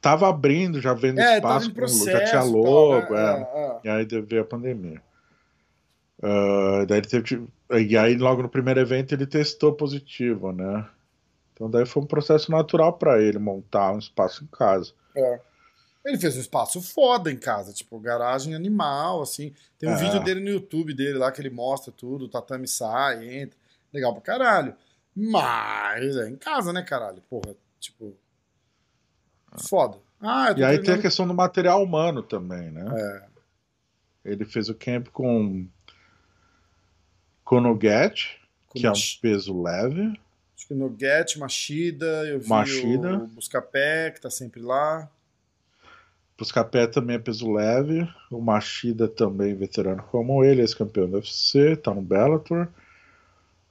Tava 0.00 0.28
abrindo, 0.28 0.80
já 0.80 0.94
vendo 0.94 1.18
é, 1.18 1.36
espaço, 1.36 1.72
processo, 1.72 2.10
já 2.10 2.24
tinha 2.24 2.42
logo, 2.42 3.14
tal, 3.14 3.40
né? 3.40 3.48
é, 3.54 3.60
é, 3.60 3.80
e 3.84 3.88
aí 3.88 4.04
veio 4.22 4.42
a 4.42 4.44
pandemia. 4.44 5.02
Uh, 6.18 6.86
daí 6.86 6.98
ele 6.98 7.08
teve 7.08 7.46
e 7.70 7.96
aí 7.96 8.16
logo 8.16 8.42
no 8.42 8.48
primeiro 8.48 8.80
evento 8.80 9.12
ele 9.12 9.26
testou 9.26 9.72
positivo, 9.72 10.52
né? 10.52 10.86
Então 11.52 11.68
daí 11.68 11.84
foi 11.84 12.02
um 12.02 12.06
processo 12.06 12.50
natural 12.50 12.92
para 12.92 13.20
ele 13.20 13.38
montar 13.38 13.92
um 13.92 13.98
espaço 13.98 14.44
em 14.44 14.46
casa. 14.46 14.92
É. 15.14 15.40
Ele 16.04 16.18
fez 16.18 16.36
um 16.36 16.40
espaço 16.40 16.80
foda 16.80 17.32
em 17.32 17.36
casa, 17.36 17.72
tipo, 17.72 17.98
garagem 17.98 18.54
animal, 18.54 19.22
assim. 19.22 19.52
Tem 19.76 19.88
um 19.88 19.94
é. 19.94 19.96
vídeo 19.96 20.22
dele 20.22 20.38
no 20.38 20.50
YouTube 20.50 20.94
dele 20.94 21.18
lá 21.18 21.32
que 21.32 21.40
ele 21.40 21.50
mostra 21.50 21.92
tudo, 21.92 22.26
o 22.26 22.28
tatame 22.28 22.68
sai, 22.68 23.28
entra. 23.28 23.58
Legal 23.92 24.12
pra 24.12 24.22
caralho. 24.22 24.74
Mas 25.16 26.16
é 26.16 26.28
em 26.28 26.36
casa, 26.36 26.72
né, 26.72 26.82
caralho? 26.82 27.22
Porra, 27.22 27.54
tipo. 27.80 28.14
Foda. 29.68 29.98
Ah, 30.20 30.54
e 30.54 30.62
aí 30.62 30.78
tem 30.82 30.94
a 30.94 31.00
questão 31.00 31.26
do 31.26 31.32
material 31.32 31.82
humano 31.82 32.22
também, 32.22 32.70
né? 32.70 32.84
É. 32.94 34.32
Ele 34.32 34.44
fez 34.44 34.68
o 34.68 34.74
camp 34.74 35.08
com. 35.08 35.66
Com 37.42 37.60
Nugget, 37.60 38.40
que 38.74 38.86
é 38.86 38.90
um 38.90 38.94
peso 39.22 39.62
leve. 39.62 40.20
Acho 40.54 40.68
que 40.68 40.74
Nugget, 40.74 41.38
Machida, 41.38 42.26
eu 42.26 42.40
vi 42.40 42.48
Machida. 42.48 43.18
o 43.18 43.26
Buscapé, 43.28 44.10
que 44.10 44.20
tá 44.20 44.28
sempre 44.28 44.60
lá. 44.60 45.08
Buscapé 46.36 46.86
também 46.86 47.16
é 47.16 47.18
peso 47.18 47.50
leve. 47.50 48.06
O 48.30 48.40
Machida 48.40 49.08
também, 49.08 49.54
veterano 49.54 50.02
como 50.10 50.44
ele, 50.44 50.60
ex-campeão 50.60 51.08
do 51.08 51.16
UFC, 51.16 51.76
tá 51.76 51.94
no 51.94 52.02
Bellator. 52.02 52.68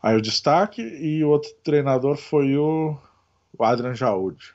Aí 0.06 0.16
o 0.16 0.22
destaque 0.22 0.84
e 0.84 1.24
o 1.24 1.30
outro 1.30 1.49
treinador 1.64 2.16
foi 2.16 2.56
o, 2.56 2.95
o 3.58 3.64
Adrian 3.64 3.95
Jaud. 3.95 4.53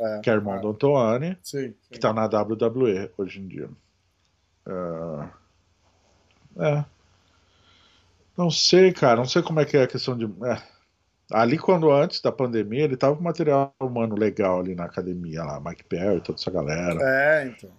É, 0.00 0.18
que 0.18 0.28
é 0.28 0.32
irmão 0.32 0.56
é. 0.56 0.58
do 0.58 0.70
Antoine, 0.70 1.38
sim, 1.40 1.68
sim. 1.68 1.74
que 1.88 2.00
tá 2.00 2.12
na 2.12 2.24
WWE 2.24 3.12
hoje 3.16 3.38
em 3.38 3.46
dia. 3.46 3.70
Uh, 4.66 5.28
é. 6.60 6.84
Não 8.36 8.50
sei, 8.50 8.92
cara, 8.92 9.18
não 9.18 9.24
sei 9.24 9.40
como 9.40 9.60
é 9.60 9.64
que 9.64 9.76
é 9.76 9.84
a 9.84 9.86
questão 9.86 10.18
de. 10.18 10.24
É. 10.24 10.60
Ali, 11.30 11.56
quando 11.56 11.92
antes 11.92 12.20
da 12.20 12.32
pandemia, 12.32 12.82
ele 12.82 12.96
tava 12.96 13.14
com 13.14 13.22
material 13.22 13.72
humano 13.78 14.16
legal 14.16 14.58
ali 14.58 14.74
na 14.74 14.86
academia, 14.86 15.44
lá, 15.44 15.60
Mike 15.60 15.84
Perry, 15.84 16.20
toda 16.20 16.40
essa 16.40 16.50
galera. 16.50 16.98
É, 17.00 17.46
então. 17.46 17.70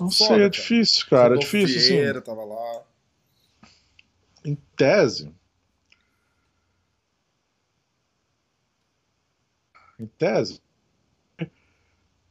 Não 0.00 0.10
Foda, 0.10 0.36
sei, 0.36 0.42
é 0.42 0.48
difícil, 0.48 1.06
cara. 1.06 1.34
É 1.34 1.38
difícil, 1.38 1.80
Vieira, 1.82 2.20
assim. 2.20 2.26
tava 2.26 2.46
lá 2.46 2.82
em 4.46 4.54
tese, 4.76 5.34
em 9.98 10.06
tese, 10.06 10.62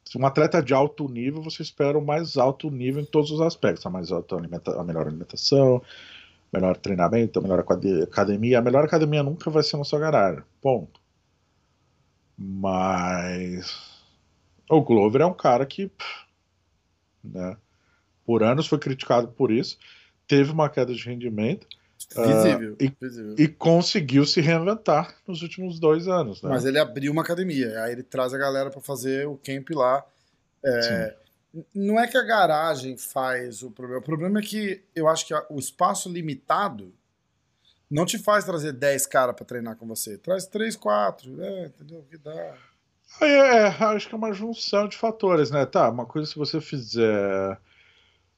se 0.05 0.17
um 0.17 0.25
atleta 0.25 0.63
de 0.63 0.73
alto 0.73 1.09
nível, 1.09 1.41
você 1.41 1.61
espera 1.61 1.97
o 1.97 2.05
mais 2.05 2.37
alto 2.37 2.69
nível 2.69 3.01
em 3.01 3.05
todos 3.05 3.31
os 3.31 3.41
aspectos, 3.41 3.85
a 3.85 3.89
mais 3.89 4.11
alta 4.11 4.35
alimenta 4.35 4.79
a 4.79 4.83
melhor 4.83 5.07
alimentação, 5.07 5.81
melhor 6.53 6.77
treinamento, 6.77 7.39
a 7.39 7.41
melhor 7.41 7.59
academia. 7.59 8.59
A 8.59 8.61
melhor 8.61 8.85
academia 8.85 9.21
nunca 9.21 9.49
vai 9.49 9.61
ser 9.61 9.75
na 9.75 9.83
sua 9.83 9.99
garagem, 9.99 10.43
ponto. 10.61 11.01
Mas 12.37 13.75
o 14.69 14.81
Glover 14.81 15.21
é 15.21 15.25
um 15.25 15.33
cara 15.33 15.65
que, 15.65 15.91
né, 17.23 17.57
por 18.25 18.41
anos 18.41 18.67
foi 18.67 18.79
criticado 18.79 19.27
por 19.27 19.51
isso, 19.51 19.77
teve 20.27 20.51
uma 20.51 20.69
queda 20.69 20.93
de 20.93 21.03
rendimento 21.03 21.67
Visível, 22.15 22.73
uh, 22.73 22.77
e, 22.79 22.95
visível. 23.01 23.35
e, 23.37 23.47
conseguiu 23.47 24.25
se 24.25 24.39
reinventar 24.39 25.15
nos 25.27 25.41
últimos 25.41 25.79
dois 25.79 26.07
anos. 26.07 26.41
Né? 26.41 26.49
Mas 26.49 26.65
ele 26.65 26.77
abriu 26.77 27.11
uma 27.11 27.21
academia, 27.21 27.81
aí 27.83 27.93
ele 27.93 28.03
traz 28.03 28.33
a 28.33 28.37
galera 28.37 28.69
para 28.69 28.81
fazer 28.81 29.27
o 29.27 29.37
camp 29.37 29.69
lá. 29.71 30.05
É, 30.63 31.15
Não 31.73 31.99
é 31.99 32.07
que 32.07 32.17
a 32.17 32.23
garagem 32.23 32.97
faz 32.97 33.63
o 33.63 33.71
problema. 33.71 33.99
O 33.99 34.03
problema 34.03 34.39
é 34.39 34.41
que 34.41 34.83
eu 34.95 35.07
acho 35.07 35.25
que 35.25 35.33
o 35.49 35.59
espaço 35.59 36.09
limitado 36.09 36.93
não 37.89 38.05
te 38.05 38.17
faz 38.17 38.43
trazer 38.45 38.73
10 38.73 39.05
caras 39.05 39.35
para 39.35 39.45
treinar 39.45 39.75
com 39.75 39.87
você. 39.87 40.17
Traz 40.17 40.45
3, 40.47 40.75
4. 40.75 41.41
É, 41.41 41.65
entendeu? 41.65 42.05
Que 42.09 42.17
dá. 42.17 42.55
É, 43.21 43.25
é, 43.25 43.67
acho 43.67 44.09
que 44.09 44.15
é 44.15 44.17
uma 44.17 44.33
junção 44.33 44.87
de 44.87 44.97
fatores, 44.97 45.51
né? 45.51 45.65
Tá, 45.65 45.89
uma 45.89 46.05
coisa 46.05 46.29
se 46.29 46.35
você 46.35 46.59
fizer 46.59 47.59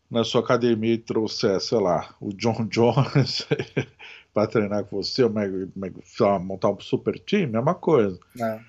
na 0.10 0.24
sua 0.24 0.42
academia 0.42 0.94
e 0.94 0.98
trouxer, 0.98 1.60
sei 1.60 1.80
lá, 1.80 2.16
o 2.20 2.34
John 2.34 2.66
Jones 2.70 3.48
para 4.34 4.48
treinar 4.48 4.86
com 4.86 4.98
você, 4.98 5.24
ou 5.24 5.32
montar 6.40 6.70
um 6.70 6.80
super 6.80 7.20
time, 7.20 7.56
é 7.56 7.60
uma 7.60 7.76
coisa. 7.76 8.20
É. 8.40 8.60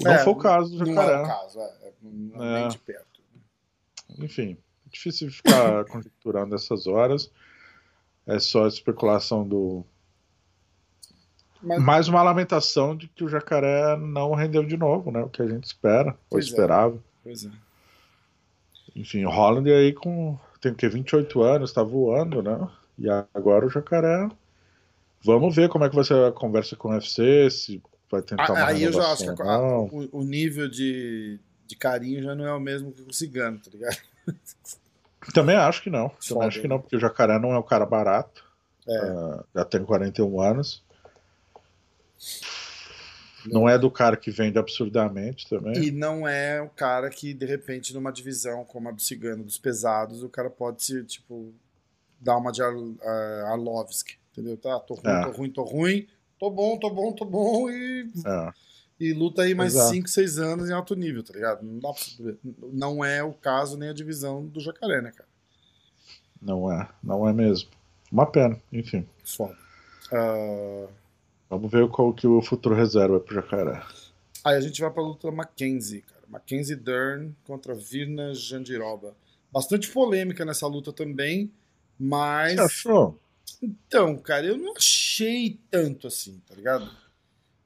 Não 0.00 0.12
é, 0.12 0.18
foi 0.18 0.32
o 0.32 0.36
caso 0.36 0.78
do 0.78 0.86
Jacaré. 0.86 1.16
Não 1.16 1.20
é 1.20 1.22
o 1.22 1.26
caso, 1.26 1.60
é, 1.60 1.92
não 2.02 2.44
é. 2.44 2.60
nem 2.60 2.68
de 2.68 2.78
perto. 2.78 3.20
Enfim, 4.18 4.56
é 4.86 4.90
difícil 4.90 5.30
ficar 5.30 5.84
conjecturando 5.86 6.54
essas 6.54 6.86
horas. 6.86 7.30
É 8.26 8.38
só 8.38 8.66
especulação 8.66 9.46
do. 9.46 9.84
Mas... 11.62 11.82
Mais 11.82 12.08
uma 12.08 12.22
lamentação 12.22 12.96
de 12.96 13.08
que 13.08 13.22
o 13.22 13.28
jacaré 13.28 13.96
não 13.96 14.34
rendeu 14.34 14.64
de 14.64 14.76
novo, 14.76 15.10
né? 15.10 15.20
O 15.20 15.28
que 15.28 15.42
a 15.42 15.46
gente 15.46 15.64
espera, 15.64 16.16
ou 16.30 16.38
é. 16.38 16.40
esperava. 16.40 16.98
Pois 17.22 17.44
é. 17.44 17.50
Enfim, 18.94 19.24
o 19.24 19.30
Holland 19.30 19.70
aí 19.70 19.92
com. 19.92 20.38
Tem 20.60 20.74
que 20.74 20.88
28 20.88 21.42
anos, 21.42 21.72
tá 21.72 21.82
voando, 21.82 22.42
né? 22.42 22.68
E 22.98 23.08
agora 23.34 23.66
o 23.66 23.70
jacaré. 23.70 24.28
Vamos 25.24 25.54
ver 25.54 25.68
como 25.68 25.84
é 25.84 25.88
que 25.88 25.94
vai 25.94 26.04
ser 26.04 26.28
a 26.28 26.32
conversa 26.32 26.76
com 26.76 26.88
o 26.88 26.92
UFC, 26.92 27.50
se 27.50 27.82
vai 28.10 28.22
tentar 28.22 28.52
uma 28.52 28.66
Aí 28.66 28.82
eu 28.82 28.92
já 28.92 29.12
acho 29.12 29.34
que 29.34 29.42
a, 29.42 29.58
o, 29.60 30.08
o, 30.12 30.24
nível 30.24 30.68
de, 30.68 31.38
de 31.66 31.76
carinho 31.76 32.22
já 32.22 32.34
não 32.34 32.46
é 32.46 32.52
o 32.52 32.60
mesmo 32.60 32.90
que 32.92 33.02
o 33.02 33.12
cigano, 33.12 33.58
tá 33.58 33.70
ligado? 33.70 33.98
Também 35.34 35.56
acho 35.56 35.82
que 35.82 35.90
não. 35.90 36.10
Também 36.26 36.48
acho 36.48 36.60
que 36.60 36.68
não, 36.68 36.80
porque 36.80 36.96
o 36.96 37.00
jacaré 37.00 37.38
não 37.38 37.52
é 37.52 37.58
um 37.58 37.62
cara 37.62 37.84
barato. 37.84 38.44
É. 38.88 39.12
Uh, 39.12 39.44
já 39.54 39.64
tem 39.64 39.84
41 39.84 40.40
anos. 40.40 40.82
Não 43.46 43.68
é 43.68 43.78
do 43.78 43.90
cara 43.90 44.16
que 44.16 44.30
vende 44.30 44.58
absurdamente 44.58 45.48
também. 45.48 45.74
E 45.82 45.90
não 45.90 46.26
é 46.26 46.60
o 46.60 46.68
cara 46.68 47.08
que, 47.08 47.32
de 47.32 47.46
repente, 47.46 47.94
numa 47.94 48.12
divisão 48.12 48.64
como 48.64 48.88
a 48.88 48.92
do 48.92 49.00
Cigano, 49.00 49.44
dos 49.44 49.58
pesados, 49.58 50.22
o 50.22 50.28
cara 50.28 50.50
pode 50.50 50.82
se, 50.82 51.02
tipo, 51.04 51.52
dar 52.20 52.36
uma 52.36 52.52
de 52.52 52.62
Arlovski. 52.62 54.18
Entendeu? 54.32 54.56
Tá, 54.56 54.78
tô 54.80 54.94
ruim, 54.94 55.10
é. 55.10 55.24
tô 55.24 55.30
ruim, 55.30 55.50
tô 55.50 55.62
ruim. 55.62 56.06
Tô 56.38 56.50
bom, 56.50 56.78
tô 56.78 56.90
bom, 56.90 57.12
tô 57.12 57.24
bom. 57.24 57.70
E, 57.70 58.10
é. 58.24 58.52
e 58.98 59.12
luta 59.12 59.42
aí 59.42 59.54
mais 59.54 59.74
5, 59.74 60.08
6 60.08 60.38
anos 60.38 60.70
em 60.70 60.72
alto 60.72 60.94
nível, 60.94 61.22
tá 61.22 61.34
ligado? 61.34 61.62
Não, 61.62 61.94
não 62.72 63.04
é 63.04 63.22
o 63.22 63.32
caso 63.32 63.76
nem 63.76 63.88
a 63.88 63.94
divisão 63.94 64.46
do 64.46 64.60
Jacaré, 64.60 65.02
né, 65.02 65.12
cara? 65.12 65.28
Não 66.40 66.72
é, 66.72 66.88
não 67.02 67.28
é 67.28 67.32
mesmo. 67.32 67.68
Uma 68.10 68.26
pena, 68.26 68.60
enfim. 68.72 69.06
Foda. 69.24 69.56
Uh... 70.12 70.99
Vamos 71.50 71.68
ver 71.68 71.88
qual 71.88 72.14
que 72.14 72.28
o 72.28 72.40
futuro 72.40 72.76
reserva 72.76 73.18
pro 73.18 73.34
Jacaré. 73.34 73.82
Aí 74.44 74.56
a 74.56 74.60
gente 74.60 74.80
vai 74.80 74.88
pra 74.88 75.02
luta 75.02 75.32
Mackenzie, 75.32 76.02
cara. 76.02 76.22
Mackenzie 76.28 76.76
Dern 76.76 77.34
contra 77.42 77.74
Virna 77.74 78.32
Jandiroba. 78.32 79.16
Bastante 79.52 79.90
polêmica 79.90 80.44
nessa 80.44 80.68
luta 80.68 80.92
também, 80.92 81.50
mas. 81.98 82.54
Você 82.54 82.60
achou? 82.60 83.18
Então, 83.60 84.16
cara, 84.16 84.46
eu 84.46 84.56
não 84.56 84.74
achei 84.76 85.58
tanto 85.68 86.06
assim, 86.06 86.40
tá 86.48 86.54
ligado? 86.54 86.88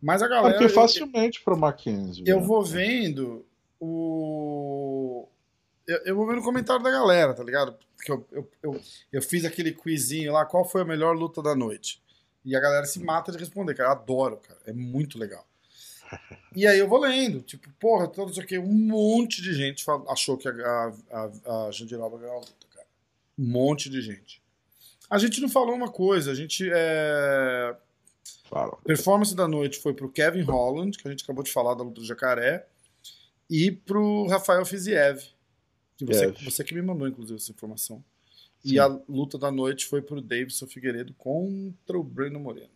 Mas 0.00 0.22
a 0.22 0.28
galera. 0.28 0.56
Porque 0.56 0.72
facilmente 0.72 1.38
eu, 1.38 1.44
pro 1.44 1.56
Mackenzie. 1.56 2.24
Eu 2.26 2.40
né? 2.40 2.46
vou 2.46 2.64
vendo 2.64 3.44
o. 3.78 5.28
Eu, 5.86 5.98
eu, 6.06 6.16
vou 6.16 6.26
vendo 6.26 6.40
o 6.40 6.44
comentário 6.44 6.82
da 6.82 6.90
galera, 6.90 7.34
tá 7.34 7.44
ligado? 7.44 7.76
Porque 7.94 8.10
eu, 8.10 8.26
eu, 8.32 8.50
eu, 8.62 8.80
eu 9.12 9.22
fiz 9.22 9.44
aquele 9.44 9.72
quizinho 9.72 10.32
lá, 10.32 10.46
qual 10.46 10.64
foi 10.64 10.80
a 10.80 10.86
melhor 10.86 11.14
luta 11.14 11.42
da 11.42 11.54
noite? 11.54 12.02
E 12.44 12.54
a 12.54 12.60
galera 12.60 12.84
se 12.84 13.00
mata 13.00 13.32
de 13.32 13.38
responder, 13.38 13.74
cara. 13.74 13.88
Eu 13.88 13.92
adoro, 13.92 14.36
cara. 14.36 14.60
É 14.66 14.72
muito 14.72 15.18
legal. 15.18 15.46
E 16.54 16.66
aí 16.66 16.78
eu 16.78 16.88
vou 16.88 17.00
lendo, 17.00 17.40
tipo, 17.40 17.68
porra, 17.80 18.06
todo 18.06 18.30
isso 18.30 18.40
aqui, 18.40 18.58
um 18.58 18.72
monte 18.72 19.42
de 19.42 19.52
gente 19.54 19.84
achou 20.08 20.36
que 20.36 20.46
a, 20.46 20.92
a, 21.10 21.66
a 21.66 21.70
Jandiroba 21.72 22.18
ganhou 22.18 22.36
a 22.36 22.40
luta, 22.40 22.66
cara. 22.72 22.86
Um 23.38 23.46
monte 23.46 23.88
de 23.88 24.00
gente. 24.00 24.42
A 25.10 25.18
gente 25.18 25.40
não 25.40 25.48
falou 25.48 25.74
uma 25.74 25.90
coisa, 25.90 26.30
a 26.30 26.34
gente. 26.34 26.68
É... 26.72 27.76
Fala. 28.48 28.76
Performance 28.84 29.34
da 29.34 29.48
noite 29.48 29.78
foi 29.80 29.94
pro 29.94 30.10
Kevin 30.10 30.42
Holland, 30.42 30.96
que 30.96 31.08
a 31.08 31.10
gente 31.10 31.24
acabou 31.24 31.42
de 31.42 31.52
falar 31.52 31.74
da 31.74 31.82
luta 31.82 32.00
do 32.00 32.06
Jacaré, 32.06 32.66
e 33.50 33.72
pro 33.72 34.26
Rafael 34.26 34.64
Fiziev. 34.64 35.22
Que 35.96 36.04
você, 36.04 36.26
você 36.28 36.64
que 36.64 36.74
me 36.74 36.82
mandou, 36.82 37.06
inclusive, 37.06 37.38
essa 37.38 37.52
informação. 37.52 38.04
E 38.64 38.78
a 38.78 38.86
luta 39.08 39.36
da 39.36 39.52
noite 39.52 39.84
foi 39.86 40.00
pro 40.00 40.22
Davidson 40.22 40.66
Figueiredo 40.66 41.12
contra 41.14 41.98
o 41.98 42.02
Breno 42.02 42.40
Moreno. 42.40 42.70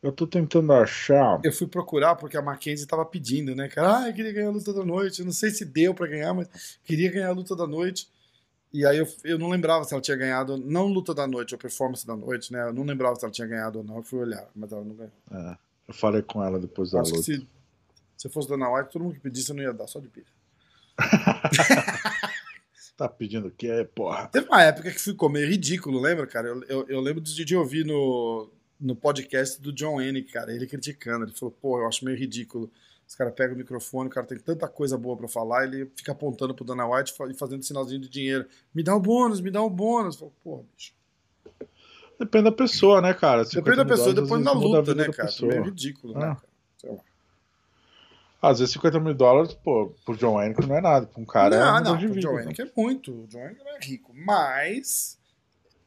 Eu 0.00 0.12
tô 0.12 0.26
tentando 0.26 0.72
achar. 0.72 1.40
Eu 1.42 1.52
fui 1.52 1.66
procurar 1.66 2.14
porque 2.14 2.36
a 2.36 2.42
Mackenzie 2.42 2.86
tava 2.86 3.04
pedindo, 3.04 3.56
né, 3.56 3.68
cara? 3.68 3.98
Ah, 3.98 4.08
eu 4.08 4.14
queria 4.14 4.32
ganhar 4.32 4.48
a 4.48 4.52
luta 4.52 4.72
da 4.72 4.84
noite. 4.84 5.18
Eu 5.18 5.24
não 5.24 5.32
sei 5.32 5.50
se 5.50 5.64
deu 5.64 5.92
para 5.92 6.06
ganhar, 6.06 6.32
mas 6.32 6.78
queria 6.84 7.10
ganhar 7.10 7.28
a 7.28 7.32
luta 7.32 7.56
da 7.56 7.66
noite. 7.66 8.08
E 8.72 8.86
aí 8.86 8.98
eu, 8.98 9.08
eu 9.24 9.38
não 9.38 9.48
lembrava 9.48 9.84
se 9.84 9.94
ela 9.94 10.02
tinha 10.02 10.16
ganhado, 10.16 10.56
não 10.58 10.86
luta 10.86 11.14
da 11.14 11.26
noite, 11.26 11.54
ou 11.54 11.58
performance 11.58 12.06
da 12.06 12.14
noite, 12.14 12.52
né? 12.52 12.68
Eu 12.68 12.72
não 12.72 12.84
lembrava 12.84 13.16
se 13.16 13.24
ela 13.24 13.32
tinha 13.32 13.48
ganhado 13.48 13.78
ou 13.78 13.84
não. 13.84 13.96
Eu 13.96 14.02
fui 14.02 14.20
olhar, 14.20 14.46
mas 14.54 14.70
ela 14.70 14.84
não 14.84 14.94
ganhou. 14.94 15.12
É, 15.32 15.56
eu 15.88 15.94
falei 15.94 16.22
com 16.22 16.44
ela 16.44 16.60
depois 16.60 16.92
da 16.92 17.00
Acho 17.00 17.12
luta. 17.12 17.24
Que 17.24 17.38
se, 17.38 17.48
se 18.16 18.28
fosse 18.28 18.48
Dana 18.48 18.70
White, 18.70 18.92
todo 18.92 19.02
mundo 19.02 19.14
que 19.14 19.20
pedisse 19.20 19.50
eu 19.50 19.56
não 19.56 19.62
ia 19.62 19.72
dar, 19.72 19.86
só 19.86 19.98
de 19.98 20.08
pilha. 20.08 20.26
Tá 22.96 23.08
pedindo 23.08 23.48
o 23.48 23.50
quê, 23.50 23.86
porra? 23.94 24.26
Teve 24.28 24.46
uma 24.46 24.62
época 24.62 24.90
que 24.90 24.98
ficou 24.98 25.28
meio 25.28 25.46
ridículo, 25.46 26.00
lembra, 26.00 26.26
cara? 26.26 26.48
Eu, 26.48 26.62
eu, 26.64 26.88
eu 26.88 27.00
lembro 27.00 27.20
de, 27.20 27.44
de 27.44 27.54
ouvir 27.54 27.84
no, 27.84 28.48
no 28.80 28.96
podcast 28.96 29.60
do 29.60 29.70
John 29.70 30.00
N, 30.00 30.22
cara, 30.22 30.50
ele 30.50 30.66
criticando. 30.66 31.26
Ele 31.26 31.32
falou, 31.32 31.54
pô, 31.60 31.78
eu 31.78 31.86
acho 31.86 32.04
meio 32.04 32.16
ridículo. 32.16 32.70
Os 33.06 33.14
caras 33.14 33.34
pegam 33.34 33.54
o 33.54 33.58
microfone, 33.58 34.08
o 34.08 34.12
cara 34.12 34.26
tem 34.26 34.38
tanta 34.38 34.66
coisa 34.66 34.96
boa 34.96 35.16
para 35.16 35.28
falar, 35.28 35.64
ele 35.64 35.90
fica 35.94 36.12
apontando 36.12 36.54
pro 36.54 36.64
Dana 36.64 36.88
White 36.88 37.14
e 37.30 37.34
fazendo 37.34 37.62
sinalzinho 37.62 38.00
de 38.00 38.08
dinheiro. 38.08 38.46
Me 38.74 38.82
dá 38.82 38.96
um 38.96 39.00
bônus, 39.00 39.40
me 39.40 39.50
dá 39.50 39.62
um 39.62 39.70
bônus. 39.70 40.16
Falo, 40.16 40.32
porra, 40.42 40.64
bicho. 40.74 40.92
Depende 42.18 42.44
da 42.44 42.52
pessoa, 42.52 43.02
né, 43.02 43.12
cara? 43.12 43.44
Depende 43.44 43.76
da 43.76 43.84
pessoa, 43.84 44.14
depende 44.14 44.42
da 44.42 44.52
luta, 44.52 44.94
né, 44.94 45.04
cara? 45.12 45.28
É 45.28 45.46
meio 45.46 45.64
ridículo, 45.64 46.16
ah. 46.16 46.20
né, 46.20 46.26
cara? 46.34 46.55
Às 48.46 48.60
vezes 48.60 48.74
50 48.74 49.00
mil 49.00 49.14
dólares, 49.14 49.54
pô, 49.54 49.92
pro 50.04 50.16
John 50.16 50.34
Wayne 50.34 50.54
não 50.66 50.76
é 50.76 50.80
nada. 50.80 51.06
Pra 51.06 51.20
um 51.20 51.24
cara 51.24 51.58
não, 51.58 51.78
é 51.78 51.82
não, 51.82 51.98
pro 51.98 52.20
John 52.20 52.34
Wayne 52.34 52.54
é 52.56 52.70
muito. 52.76 53.12
O 53.12 53.26
John 53.26 53.40
não 53.40 53.74
é 53.74 53.78
rico. 53.80 54.12
Mas 54.14 55.18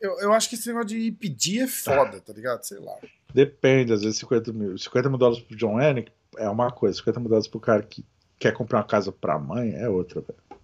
eu, 0.02 0.20
eu 0.20 0.34
acho 0.34 0.50
que 0.50 0.56
esse 0.56 0.68
negócio 0.68 0.90
de 0.90 1.12
pedir 1.12 1.64
é 1.64 1.68
foda, 1.68 2.20
tá 2.20 2.34
ligado? 2.34 2.64
Sei 2.64 2.80
lá. 2.80 2.96
Depende, 3.34 3.94
às 3.94 4.02
vezes 4.02 4.20
50 4.20 4.52
mil. 4.52 4.78
50 4.78 5.10
mil 5.10 5.18
dólares 5.18 5.42
pro 5.42 5.56
John 5.56 5.76
Wayne 5.76 6.12
é 6.38 6.50
uma 6.50 6.70
coisa. 6.70 6.98
50 6.98 7.20
mil 7.20 7.30
dólares 7.30 7.48
pro 7.48 7.62
cara 7.62 7.82
que 7.82 8.06
quer 8.38 8.54
comprar 8.54 8.80
uma 8.80 8.86
casa 8.86 9.12
pra 9.12 9.40
mãe 9.40 9.74
é 9.76 9.88
outra, 9.88 10.22
velho. 10.22 10.40
O 10.50 10.56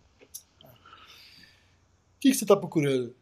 que, 2.19 2.31
que 2.31 2.33
você 2.33 2.45
tá 2.45 2.57
procurando? 2.57 3.15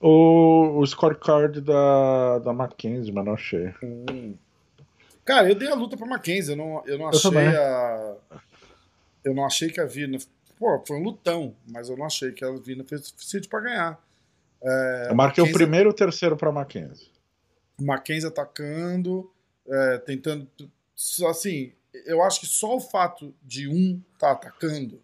O, 0.00 0.80
o 0.80 0.86
scorecard 0.86 1.60
da, 1.60 2.38
da 2.40 2.52
Mackenzie, 2.52 3.12
mas 3.12 3.24
não 3.24 3.34
achei. 3.34 3.72
Hum. 3.82 4.34
Cara, 5.26 5.48
eu 5.48 5.56
dei 5.56 5.68
a 5.68 5.74
luta 5.74 5.96
pra 5.96 6.06
Mackenzie, 6.06 6.52
eu 6.52 6.56
não, 6.56 6.86
eu 6.86 6.96
não 6.96 7.08
achei 7.08 7.30
eu 7.32 7.60
a. 7.60 8.16
Eu 9.24 9.34
não 9.34 9.44
achei 9.44 9.68
que 9.68 9.80
a 9.80 9.84
Vina. 9.84 10.18
Pô, 10.56 10.80
foi 10.86 10.96
um 10.96 11.02
lutão, 11.02 11.54
mas 11.66 11.88
eu 11.88 11.96
não 11.96 12.06
achei 12.06 12.30
que 12.30 12.44
a 12.44 12.52
Vina 12.52 12.84
fez 12.84 13.00
o 13.00 13.04
suficiente 13.08 13.48
pra 13.48 13.60
ganhar. 13.60 14.00
É, 14.62 15.08
eu 15.10 15.16
marquei 15.16 15.42
Mackenzie... 15.42 15.50
o 15.50 15.52
primeiro 15.52 15.88
e 15.88 15.90
o 15.90 15.94
terceiro 15.94 16.36
pra 16.36 16.52
Mackenzie. 16.52 17.10
Mackenzie 17.78 18.28
atacando, 18.28 19.28
é, 19.68 19.98
tentando. 19.98 20.48
Assim, 21.28 21.72
eu 22.06 22.22
acho 22.22 22.38
que 22.38 22.46
só 22.46 22.76
o 22.76 22.80
fato 22.80 23.34
de 23.42 23.68
um 23.68 24.00
tá 24.18 24.30
atacando 24.30 25.02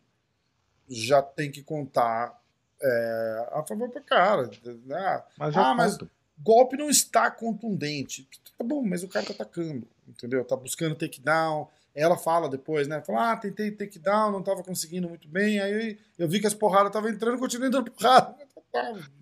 já 0.88 1.20
tem 1.20 1.50
que 1.50 1.64
contar 1.64 2.40
é, 2.80 3.48
a 3.54 3.62
favor 3.64 3.90
pro 3.90 4.02
cara. 4.04 4.48
Ah, 4.92 5.24
mas, 5.36 5.56
ah, 5.56 5.74
mas 5.74 5.98
golpe 6.43 6.76
não 6.76 6.90
está 6.90 7.30
contundente. 7.30 8.28
Tá 8.59 8.64
bom, 8.64 8.82
mas 8.82 9.03
o 9.03 9.09
cara 9.09 9.26
tá 9.26 9.32
atacando 9.32 9.86
entendeu? 10.09 10.45
Tá 10.45 10.57
buscando 10.57 10.95
takedown. 10.95 11.66
Ela 11.95 12.16
fala 12.16 12.49
depois, 12.49 12.88
né? 12.88 13.03
Fala, 13.03 13.32
ah, 13.32 13.36
tentei 13.36 13.70
takedown, 13.70 14.32
não 14.32 14.43
tava 14.43 14.62
conseguindo 14.62 15.09
muito 15.09 15.28
bem. 15.28 15.61
Aí 15.61 15.99
eu 16.18 16.28
vi 16.28 16.40
que 16.40 16.47
as 16.47 16.55
porradas 16.55 16.88
estavam 16.88 17.11
entrando, 17.11 17.38
continuei 17.38 17.70
dando 17.70 17.90
porrada. 17.90 18.34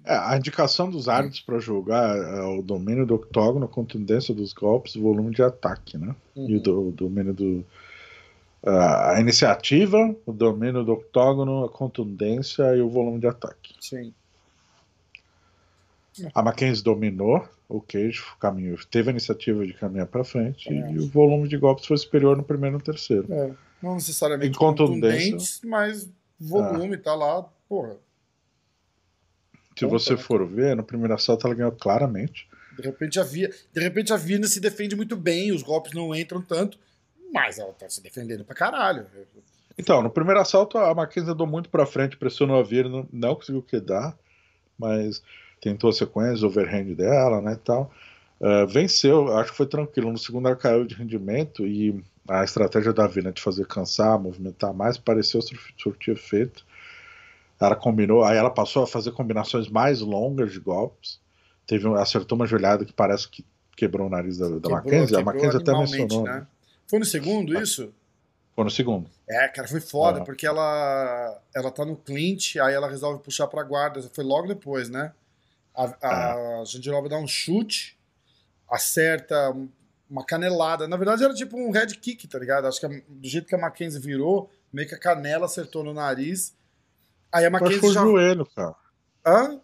É, 0.05 0.15
a 0.15 0.37
indicação 0.37 0.89
dos 0.89 1.09
árbitros 1.09 1.41
para 1.41 1.59
julgar 1.59 2.17
é 2.17 2.43
o 2.43 2.63
domínio 2.63 3.05
do 3.05 3.17
octógono, 3.17 3.65
a 3.65 3.69
contundência 3.69 4.33
dos 4.33 4.53
golpes, 4.53 4.95
o 4.95 5.03
volume 5.03 5.35
de 5.35 5.43
ataque, 5.43 5.99
né? 5.99 6.15
Uhum. 6.37 6.49
E 6.49 6.57
o, 6.57 6.61
do, 6.61 6.89
o 6.89 6.93
domínio 6.93 7.35
do. 7.35 7.67
Uh, 8.63 9.15
a 9.15 9.21
iniciativa, 9.21 10.15
o 10.25 10.33
domínio 10.33 10.85
do 10.85 10.93
octógono, 10.93 11.65
a 11.65 11.69
contundência 11.69 12.77
e 12.77 12.81
o 12.81 12.89
volume 12.89 13.19
de 13.19 13.27
ataque. 13.27 13.75
Sim. 13.81 14.15
A 16.35 16.43
Mackenzie 16.43 16.83
dominou 16.83 17.49
o 17.69 17.81
Cage, 17.81 18.23
caminho, 18.41 18.77
teve 18.91 19.11
a 19.11 19.13
iniciativa 19.13 19.65
de 19.65 19.73
caminhar 19.73 20.07
para 20.07 20.25
frente 20.25 20.69
é. 20.69 20.91
e 20.91 20.99
o 20.99 21.09
volume 21.09 21.49
de 21.49 21.57
golpes 21.57 21.87
foi 21.87 21.97
superior 21.97 22.37
no 22.37 22.43
primeiro 22.43 22.77
e 22.77 22.79
no 22.79 22.85
terceiro. 22.85 23.33
É. 23.33 23.53
Não 23.83 23.95
necessariamente 23.95 24.59
contundentes, 24.59 25.61
mas 25.65 26.11
volume 26.39 26.97
tá 26.97 27.15
lá, 27.15 27.43
porra. 27.69 27.97
Se 29.77 29.87
Conta, 29.87 29.99
você 29.99 30.13
né? 30.13 30.19
for 30.19 30.47
ver, 30.47 30.77
no 30.77 30.83
primeiro 30.83 31.15
assalto 31.15 31.47
ela 31.47 31.55
ganhou 31.55 31.73
claramente. 31.73 32.47
De 32.77 32.83
repente 32.83 33.19
a 33.19 33.25
de 33.25 33.81
repente 33.81 34.13
a 34.13 34.17
Virna 34.17 34.47
se 34.47 34.61
defende 34.61 34.97
muito 34.97 35.17
bem, 35.17 35.53
os 35.53 35.63
golpes 35.63 35.93
não 35.93 36.15
entram 36.15 36.43
tanto, 36.43 36.79
mas 37.33 37.59
ela 37.59 37.73
tá 37.73 37.89
se 37.89 38.03
defendendo 38.03 38.45
pra 38.45 38.55
caralho. 38.55 39.07
Então, 39.79 40.03
no 40.03 40.11
primeiro 40.11 40.41
assalto 40.41 40.77
a 40.77 40.95
Mackenzie 40.95 41.31
andou 41.31 41.47
muito 41.47 41.71
pra 41.71 41.87
frente, 41.87 42.17
pressionou 42.17 42.61
a 42.61 42.89
não, 42.89 43.09
não 43.11 43.35
conseguiu 43.35 43.63
quedar, 43.63 44.17
mas 44.79 45.23
tentou 45.61 45.91
a 45.91 45.93
sequência, 45.93 46.47
overhand 46.47 46.95
dela, 46.95 47.41
né, 47.41 47.59
tal. 47.65 47.91
Uh, 48.41 48.67
venceu, 48.67 49.37
acho 49.37 49.51
que 49.51 49.57
foi 49.57 49.67
tranquilo. 49.67 50.11
No 50.11 50.19
segundo 50.19 50.49
ela 50.49 50.57
caiu 50.57 50.85
de 50.87 50.95
rendimento 50.95 51.67
e 51.67 52.03
a 52.29 52.43
estratégia 52.43 52.93
da 52.93 53.07
Vina 53.07 53.31
de 53.33 53.43
fazer 53.43 53.67
cansar, 53.67 54.19
movimentar 54.19 54.73
mais, 54.73 54.97
pareceu 54.97 55.43
sur- 55.43 55.59
surtir 55.77 56.15
efeito. 56.15 56.65
Ela 57.61 57.77
combinou, 57.77 58.25
aí 58.25 58.39
ela 58.39 58.49
passou 58.51 58.83
a 58.83 58.87
fazer 58.87 59.13
combinações 59.13 59.69
mais 59.69 60.01
longas 60.01 60.53
de 60.53 60.59
golpes. 60.61 61.21
Teve, 61.67 61.87
acertou 61.99 62.37
uma 62.37 62.47
joelhada 62.47 62.85
que 62.87 62.93
parece 62.93 63.29
que 63.29 63.45
quebrou 63.77 64.07
o 64.07 64.11
nariz 64.11 64.39
da, 64.39 64.47
da 64.49 64.55
Quebrou- 64.55 64.73
Mackenzie. 64.77 65.17
A 65.17 65.23
Mackenzie 65.23 65.57
até 65.61 65.73
mencionou. 65.73 66.23
né? 66.25 66.33
né? 66.33 66.47
Foi 66.89 66.99
no 66.99 67.05
segundo 67.05 67.61
isso? 67.61 67.93
Foi 68.55 68.65
no 68.65 68.71
segundo. 68.71 69.09
É, 69.29 69.47
cara, 69.49 69.69
foi 69.69 69.81
foda, 69.81 70.21
Ah. 70.21 70.25
porque 70.25 70.47
ela 70.47 71.39
ela 71.55 71.71
tá 71.71 71.85
no 71.85 71.95
clinch, 71.97 72.59
aí 72.59 72.73
ela 72.75 72.89
resolve 72.89 73.23
puxar 73.23 73.47
pra 73.47 73.63
guarda. 73.63 74.01
Foi 74.13 74.25
logo 74.25 74.49
depois, 74.49 74.89
né? 74.89 75.13
A, 76.03 76.61
a 76.61 76.65
Jandiroba 76.65 77.09
dá 77.09 77.17
um 77.17 77.27
chute, 77.27 77.99
acerta 78.69 79.51
um- 79.51 79.69
uma 80.09 80.25
canelada. 80.25 80.89
Na 80.89 80.97
verdade, 80.97 81.25
era 81.25 81.33
tipo 81.35 81.57
um 81.57 81.71
head 81.71 81.97
kick, 81.99 82.27
tá 82.29 82.39
ligado? 82.39 82.67
Acho 82.67 82.81
que 82.81 82.87
a- 82.87 83.03
do 83.09 83.29
jeito 83.29 83.47
que 83.47 83.55
a 83.55 83.59
Mackenzie 83.59 84.01
virou, 84.01 84.51
meio 84.73 84.89
que 84.89 84.95
a 84.95 84.99
canela 84.99 85.47
acertou 85.47 85.85
no 85.85 85.95
nariz. 85.95 86.55
Aí 87.33 87.45
a 87.45 87.49
Acho 87.49 87.57
que 87.59 87.63
Mackenzie 87.63 87.81
foi 87.81 87.91
o 87.91 87.93
já. 87.93 88.01
joelho, 88.03 88.47
cara. 88.47 88.75
Hã? 89.25 89.61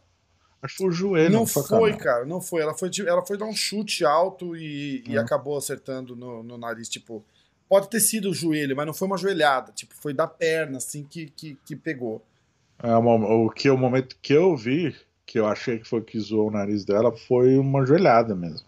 Acho 0.62 0.74
que 0.76 0.82
foi 0.82 0.88
o 0.88 0.92
joelho. 0.92 1.32
Não 1.34 1.42
a 1.42 1.46
foi, 1.46 1.62
canela. 1.64 1.96
cara, 1.96 2.24
não 2.24 2.40
foi. 2.40 2.62
Ela 2.62 2.74
foi, 2.74 2.90
ela 3.06 3.24
foi 3.26 3.36
dar 3.36 3.44
um 3.46 3.54
chute 3.54 4.04
alto 4.04 4.56
e, 4.56 5.02
e 5.06 5.16
Uhum. 5.16 5.22
acabou 5.22 5.56
acertando 5.56 6.14
no, 6.16 6.42
no 6.42 6.56
nariz. 6.56 6.88
Tipo, 6.88 7.24
pode 7.68 7.88
ter 7.90 8.00
sido 8.00 8.30
o 8.30 8.34
joelho, 8.34 8.76
mas 8.76 8.86
não 8.86 8.94
foi 8.94 9.06
uma 9.06 9.18
joelhada. 9.18 9.72
Tipo, 9.72 9.94
foi 9.94 10.14
da 10.14 10.26
perna, 10.26 10.78
assim, 10.78 11.04
que, 11.04 11.26
que, 11.30 11.56
que 11.64 11.74
pegou. 11.76 12.22
É, 12.82 12.94
o, 12.96 13.46
o 13.46 13.50
que 13.50 13.68
o 13.68 13.76
momento 13.76 14.16
que 14.22 14.32
eu 14.32 14.56
vi, 14.56 14.94
que 15.26 15.38
eu 15.38 15.46
achei 15.46 15.78
que 15.78 15.88
foi 15.88 16.00
que 16.02 16.18
zoou 16.20 16.48
o 16.48 16.50
nariz 16.52 16.84
dela, 16.84 17.10
foi 17.16 17.58
uma 17.58 17.84
joelhada 17.84 18.34
mesmo. 18.34 18.66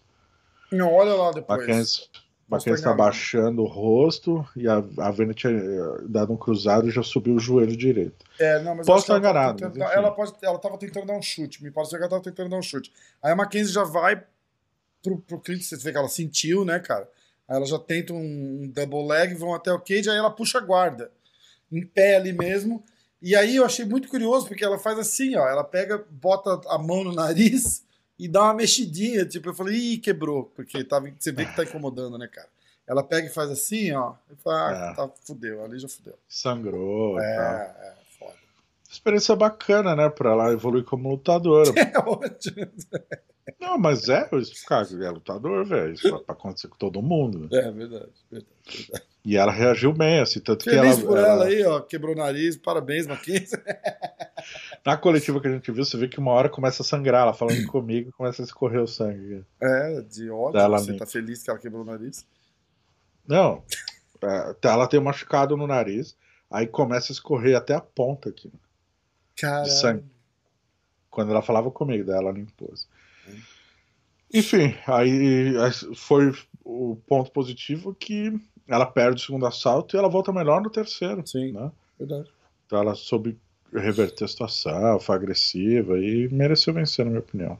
Não, 0.71 0.93
olha 0.93 1.13
lá 1.13 1.31
depois. 1.31 1.59
Mackenzie, 1.61 2.01
Posso 2.01 2.67
Mackenzie 2.67 2.83
tá 2.83 2.89
enganado. 2.91 2.97
baixando 2.97 3.61
o 3.63 3.65
rosto 3.67 4.45
e 4.55 4.67
a, 4.67 4.83
a 4.99 5.11
Vena 5.11 5.33
tinha 5.33 5.53
eh, 5.53 6.01
dado 6.07 6.33
um 6.33 6.37
cruzado 6.37 6.87
e 6.87 6.91
já 6.91 7.01
subiu 7.01 7.35
o 7.35 7.39
joelho 7.39 7.75
direito. 7.77 8.25
É, 8.39 8.59
não, 8.61 8.75
mas 8.75 8.85
Posso 8.85 9.11
ela 9.11 9.19
estar 9.19 9.29
enganado, 9.29 9.57
tentando- 9.59 9.79
mas 9.79 9.87
enfim. 9.89 9.97
ela, 9.97 10.11
pode, 10.11 10.33
ela 10.41 10.59
tava 10.59 10.77
tentando 10.77 11.05
dar 11.07 11.13
um 11.17 11.21
chute. 11.21 11.63
Me 11.63 11.71
parece 11.71 11.91
que 11.91 11.97
ela 11.97 12.09
tava 12.09 12.21
tentando 12.23 12.49
dar 12.49 12.57
um 12.57 12.61
chute. 12.61 12.91
Aí 13.23 13.31
a 13.31 13.35
Mackenzie 13.35 13.73
já 13.73 13.83
vai 13.83 14.21
pro, 15.01 15.17
pro 15.19 15.39
clinch, 15.39 15.63
você 15.63 15.77
vê 15.77 15.91
que 15.91 15.97
ela 15.97 16.09
sentiu, 16.09 16.65
né, 16.65 16.77
cara? 16.79 17.07
Aí 17.47 17.55
ela 17.55 17.65
já 17.65 17.79
tenta 17.79 18.13
um, 18.13 18.17
um 18.63 18.67
double 18.67 19.07
leg, 19.07 19.33
vão 19.35 19.53
até 19.55 19.71
o 19.71 19.79
cage, 19.79 20.09
aí 20.09 20.17
ela 20.17 20.29
puxa 20.29 20.57
a 20.57 20.61
guarda. 20.61 21.09
Em 21.71 21.85
pé 21.85 22.15
ali 22.17 22.33
mesmo. 22.33 22.83
E 23.21 23.35
aí 23.35 23.55
eu 23.57 23.65
achei 23.65 23.85
muito 23.85 24.07
curioso, 24.07 24.47
porque 24.47 24.63
ela 24.63 24.77
faz 24.79 24.97
assim, 24.97 25.35
ó. 25.35 25.47
Ela 25.47 25.63
pega, 25.63 26.05
bota 26.09 26.61
a 26.69 26.77
mão 26.77 27.03
no 27.03 27.13
nariz 27.13 27.83
e 28.17 28.27
dá 28.27 28.43
uma 28.43 28.53
mexidinha. 28.53 29.25
Tipo, 29.25 29.49
eu 29.49 29.53
falei, 29.53 29.75
ih, 29.75 29.97
quebrou. 29.97 30.45
Porque 30.55 30.83
tava, 30.83 31.11
você 31.17 31.31
vê 31.31 31.45
que 31.45 31.55
tá 31.55 31.63
incomodando, 31.63 32.17
né, 32.17 32.27
cara? 32.27 32.47
Ela 32.87 33.03
pega 33.03 33.27
e 33.27 33.31
faz 33.33 33.49
assim, 33.51 33.91
ó. 33.91 34.13
E 34.31 34.35
fala, 34.41 34.69
ah, 34.69 34.91
É. 34.91 34.95
tá, 34.95 35.09
fudeu. 35.25 35.63
Ali 35.63 35.77
já 35.79 35.87
fudeu. 35.87 36.15
Sangrou 36.27 37.19
É, 37.19 37.35
tal. 37.35 37.45
é, 37.85 37.93
foda. 38.17 38.33
Experiência 38.89 39.35
bacana, 39.35 39.95
né? 39.95 40.09
Pra 40.09 40.31
ela 40.31 40.51
evoluir 40.53 40.83
como 40.85 41.09
lutadora. 41.09 41.69
É 41.77 41.99
ótimo. 41.99 42.67
Não, 43.59 43.77
mas 43.77 44.09
é, 44.09 44.29
cara, 44.67 44.87
é 45.05 45.09
lutador, 45.09 45.65
velho. 45.65 45.93
Isso 45.93 46.07
é 46.07 46.11
pra 46.23 46.33
acontecer 46.33 46.67
com 46.67 46.77
todo 46.77 47.01
mundo. 47.01 47.47
É 47.55 47.71
verdade, 47.71 48.11
verdade, 48.29 48.47
verdade. 48.67 49.05
E 49.25 49.35
ela 49.37 49.51
reagiu 49.51 49.91
bem, 49.93 50.19
assim, 50.19 50.39
tanto 50.39 50.63
que 50.63 50.71
Feliz 50.71 50.97
ela, 50.99 51.07
por 51.07 51.17
ela, 51.17 51.27
ela- 51.27 51.45
aí, 51.45 51.63
ó. 51.65 51.79
Quebrou 51.81 52.13
o 52.13 52.17
nariz, 52.17 52.55
parabéns, 52.57 53.05
Mackenzie. 53.07 53.57
Na 54.85 54.95
coletiva 54.97 55.41
que 55.41 55.47
a 55.47 55.51
gente 55.51 55.71
viu, 55.71 55.83
você 55.83 55.97
vê 55.97 56.07
que 56.07 56.19
uma 56.19 56.31
hora 56.31 56.49
começa 56.49 56.81
a 56.81 56.85
sangrar, 56.85 57.23
ela 57.23 57.33
falando 57.33 57.65
comigo, 57.67 58.11
começa 58.13 58.41
a 58.41 58.45
escorrer 58.45 58.81
o 58.81 58.87
sangue. 58.87 59.43
É, 59.61 60.01
de 60.01 60.29
ódio. 60.29 60.53
Dela 60.53 60.77
Você 60.79 60.91
nem- 60.91 60.99
tá 60.99 61.05
feliz 61.05 61.43
que 61.43 61.49
ela 61.49 61.59
quebrou 61.59 61.81
o 61.81 61.85
nariz? 61.85 62.25
Não, 63.27 63.63
é, 64.23 64.55
ela 64.63 64.87
tem 64.87 64.99
um 64.99 65.03
machucado 65.03 65.55
no 65.57 65.67
nariz, 65.67 66.15
aí 66.49 66.65
começa 66.65 67.11
a 67.11 67.13
escorrer 67.13 67.55
até 67.57 67.75
a 67.75 67.81
ponta 67.81 68.29
aqui. 68.29 68.51
Caralho. 69.35 69.69
sangue. 69.69 70.05
Quando 71.09 71.31
ela 71.31 71.41
falava 71.41 71.69
comigo, 71.71 72.05
daí 72.05 72.17
ela 72.17 72.31
limpou. 72.31 72.69
assim. 72.73 72.87
Enfim, 74.33 74.75
aí 74.85 75.53
foi 75.95 76.31
o 76.63 76.95
ponto 77.07 77.31
positivo 77.31 77.95
que 77.95 78.39
ela 78.67 78.85
perde 78.85 79.21
o 79.21 79.25
segundo 79.25 79.45
assalto 79.45 79.95
e 79.95 79.97
ela 79.97 80.09
volta 80.09 80.31
melhor 80.31 80.61
no 80.61 80.69
terceiro. 80.69 81.25
Sim. 81.25 81.51
Né? 81.51 81.71
Verdade. 81.97 82.29
Então 82.65 82.79
ela 82.79 82.93
soube 82.93 83.37
reverter 83.73 84.25
a 84.25 84.27
situação, 84.27 84.99
foi 84.99 85.15
agressiva 85.15 85.97
e 85.99 86.27
mereceu 86.29 86.73
vencer, 86.73 87.05
na 87.05 87.11
minha 87.11 87.21
opinião. 87.21 87.59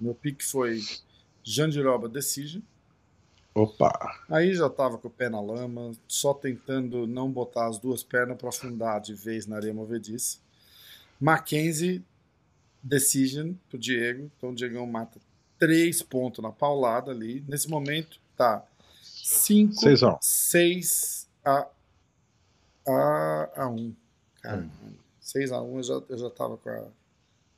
Meu 0.00 0.14
pique 0.14 0.44
foi 0.44 0.80
Jandiroba 1.42 2.08
Decision. 2.08 2.62
Opa! 3.54 3.92
Aí 4.28 4.54
já 4.54 4.68
tava 4.68 4.98
com 4.98 5.08
o 5.08 5.10
pé 5.10 5.28
na 5.28 5.40
lama, 5.40 5.92
só 6.06 6.32
tentando 6.32 7.06
não 7.06 7.30
botar 7.30 7.66
as 7.66 7.78
duas 7.78 8.02
pernas 8.02 8.36
para 8.36 8.48
afundar 8.48 9.00
de 9.00 9.14
vez 9.14 9.46
na 9.46 9.56
areia 9.56 9.74
movediça. 9.74 10.38
Mackenzie 11.20 12.04
Decision 12.82 13.54
pro 13.68 13.78
Diego. 13.78 14.30
Então 14.36 14.50
o 14.50 14.54
Diegão 14.54 14.86
mata 14.86 15.18
três 15.60 16.02
pontos 16.02 16.42
na 16.42 16.50
paulada 16.50 17.12
ali. 17.12 17.44
Nesse 17.46 17.68
momento 17.68 18.18
tá 18.36 18.64
5, 19.02 19.74
Seis 19.74 20.02
a 20.02 20.14
um. 20.14 20.18
6 20.20 21.28
a, 21.44 21.68
a, 22.88 23.50
a 23.56 23.68
1. 23.68 23.94
Cara, 24.42 24.62
Hum. 24.62 24.94
6 25.20 25.52
a 25.52 25.62
1 25.62 25.76
eu 25.76 25.82
já, 25.82 25.94
eu 26.08 26.18
já 26.18 26.30
tava 26.30 26.56
com 26.56 26.68
a, 26.70 26.88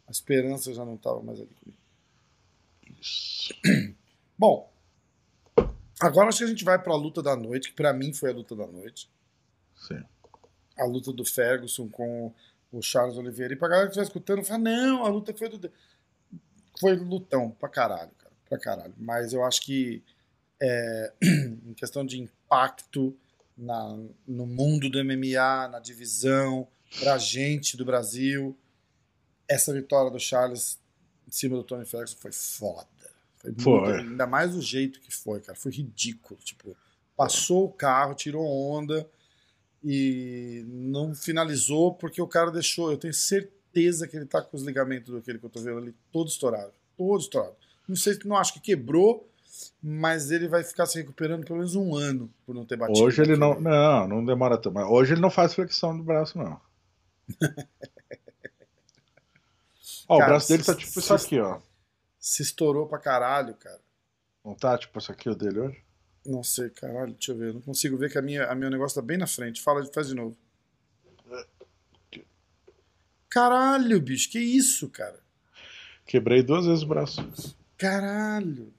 a 0.09 0.11
esperança, 0.11 0.75
já 0.75 0.85
não 0.85 0.97
tava 0.99 1.23
mais 1.23 1.41
ali 1.41 1.49
comigo. 1.63 1.79
Isso. 3.01 3.55
Bom, 4.37 4.71
agora 6.01 6.29
acho 6.29 6.39
que 6.39 6.45
a 6.45 6.49
gente 6.49 6.65
vai 6.65 6.79
pra 6.83 6.95
luta 6.95 7.23
da 7.23 7.37
noite, 7.37 7.69
que 7.71 7.75
pra 7.75 7.93
mim 7.93 8.13
foi 8.13 8.31
a 8.31 8.35
luta 8.35 8.55
da 8.57 8.67
noite. 8.67 9.09
Sim. 9.77 10.03
A 10.77 10.85
luta 10.85 11.13
do 11.13 11.25
Ferguson 11.25 11.89
com 11.89 12.33
o 12.73 12.83
Charles 12.83 13.17
Oliveira. 13.17 13.53
E 13.55 13.57
pra 13.57 13.69
galera 13.69 13.87
que 13.87 13.93
estiver 13.93 14.07
escutando, 14.07 14.43
fala, 14.45 14.59
não, 14.59 15.05
a 15.05 15.09
luta 15.09 15.33
foi 15.35 15.49
do. 15.49 15.71
Foi 16.83 16.97
lutão 16.97 17.51
pra 17.51 17.69
caralho, 17.69 18.11
cara. 18.19 18.33
Pra 18.49 18.59
caralho. 18.59 18.95
Mas 18.99 19.33
eu 19.33 19.43
acho 19.45 19.63
que 19.63 20.03
é, 20.61 21.13
em 21.67 21.73
questão 21.75 22.05
de 22.05 22.21
impacto 22.21 23.17
na, 23.57 23.97
no 24.27 24.47
mundo 24.47 24.91
do 24.91 25.03
MMA, 25.05 25.69
na 25.69 25.79
divisão, 25.79 26.67
pra 27.01 27.17
gente 27.19 27.77
do 27.77 27.85
Brasil, 27.85 28.57
essa 29.49 29.73
vitória 29.73 30.11
do 30.11 30.19
Charles 30.19 30.79
em 31.27 31.31
cima 31.31 31.57
do 31.57 31.63
Tony 31.65 31.85
Ferguson 31.87 32.17
foi 32.19 32.33
foda. 32.33 32.89
Foi, 33.37 33.55
Foi. 33.59 33.81
muito- 33.93 34.11
ainda 34.11 34.27
mais 34.27 34.53
do 34.53 34.61
jeito 34.61 35.01
que 35.01 35.15
foi, 35.15 35.41
cara. 35.41 35.57
Foi 35.59 35.73
ridículo. 35.73 36.39
Tipo, 36.43 36.77
passou 37.17 37.65
o 37.67 37.73
carro, 37.73 38.15
tirou 38.15 38.45
onda 38.47 39.09
e 39.85 40.65
não 40.69 41.15
finalizou 41.15 41.95
porque 41.95 42.21
o 42.21 42.27
cara 42.29 42.51
deixou. 42.51 42.91
Eu 42.91 42.99
tenho 42.99 43.15
certeza 43.15 43.53
que 43.73 44.17
ele 44.17 44.27
tá 44.27 44.41
com 44.43 44.57
os 44.57 44.63
ligamentos 44.63 45.13
daquele 45.15 45.39
cotovelo 45.39 45.79
ali 45.79 45.95
todo 46.13 46.29
estourado. 46.29 46.73
Todo 46.97 47.21
estourado. 47.21 47.57
Não 47.89 47.97
sei, 47.97 48.19
não 48.25 48.37
acho 48.37 48.53
que 48.55 48.61
quebrou, 48.61 49.29
mas 49.83 50.31
ele 50.31 50.47
vai 50.49 50.63
ficar 50.63 50.87
se 50.87 50.99
recuperando 50.99 51.45
pelo 51.45 51.59
menos 51.59 51.75
um 51.75 51.95
ano 51.95 52.33
por 52.47 52.55
não 52.55 52.65
ter 52.65 52.77
batido. 52.77 53.03
Hoje 53.05 53.21
ele 53.23 53.37
não. 53.37 53.59
Não, 53.61 54.07
não 54.09 54.25
demora 54.25 54.57
tanto. 54.57 54.73
Mas 54.75 54.87
hoje 54.89 55.15
ele 55.15 55.21
não 55.21 55.31
faz 55.31 55.55
flexão 55.55 55.97
do 55.97 56.05
braço, 56.05 56.39
não. 56.39 56.61
Ó, 60.09 60.17
o 60.17 60.19
Cara, 60.19 60.31
braço 60.33 60.49
dele 60.49 60.65
tá 60.65 60.75
tipo 60.75 60.93
se- 60.93 60.99
isso 61.01 61.15
aqui, 61.15 61.39
ó. 61.41 61.61
Se 62.19 62.43
estourou 62.43 62.87
pra 62.87 62.99
caralho, 62.99 63.55
cara. 63.55 63.81
Não 64.45 64.55
tá 64.55 64.77
tipo 64.77 64.99
isso 64.99 65.11
aqui 65.13 65.29
o 65.29 65.35
dele 65.35 65.61
hoje? 65.61 65.83
Não 66.25 66.43
sei, 66.45 66.71
caralho, 66.71 67.13
deixa 67.13 67.33
eu 67.33 67.37
ver. 67.37 67.49
Eu 67.49 67.55
não 67.55 67.61
consigo 67.61 67.97
ver 67.97 68.11
que 68.11 68.19
a 68.19 68.23
minha, 68.23 68.47
a 68.47 68.55
meu 68.55 68.71
negócio 68.71 69.01
tá 69.01 69.07
bem 69.07 69.17
na 69.19 69.27
frente. 69.27 69.61
Fala, 69.63 69.85
faz 69.93 70.09
de 70.09 70.15
novo. 70.15 70.37
Caralho, 73.33 73.99
bicho, 73.99 74.31
que 74.31 74.39
isso, 74.39 74.91
cara? 74.91 75.19
Quebrei 76.05 76.43
duas 76.43 76.67
vezes 76.67 76.83
o 76.83 76.87
braço. 76.87 77.57
Caralho. 77.79 78.75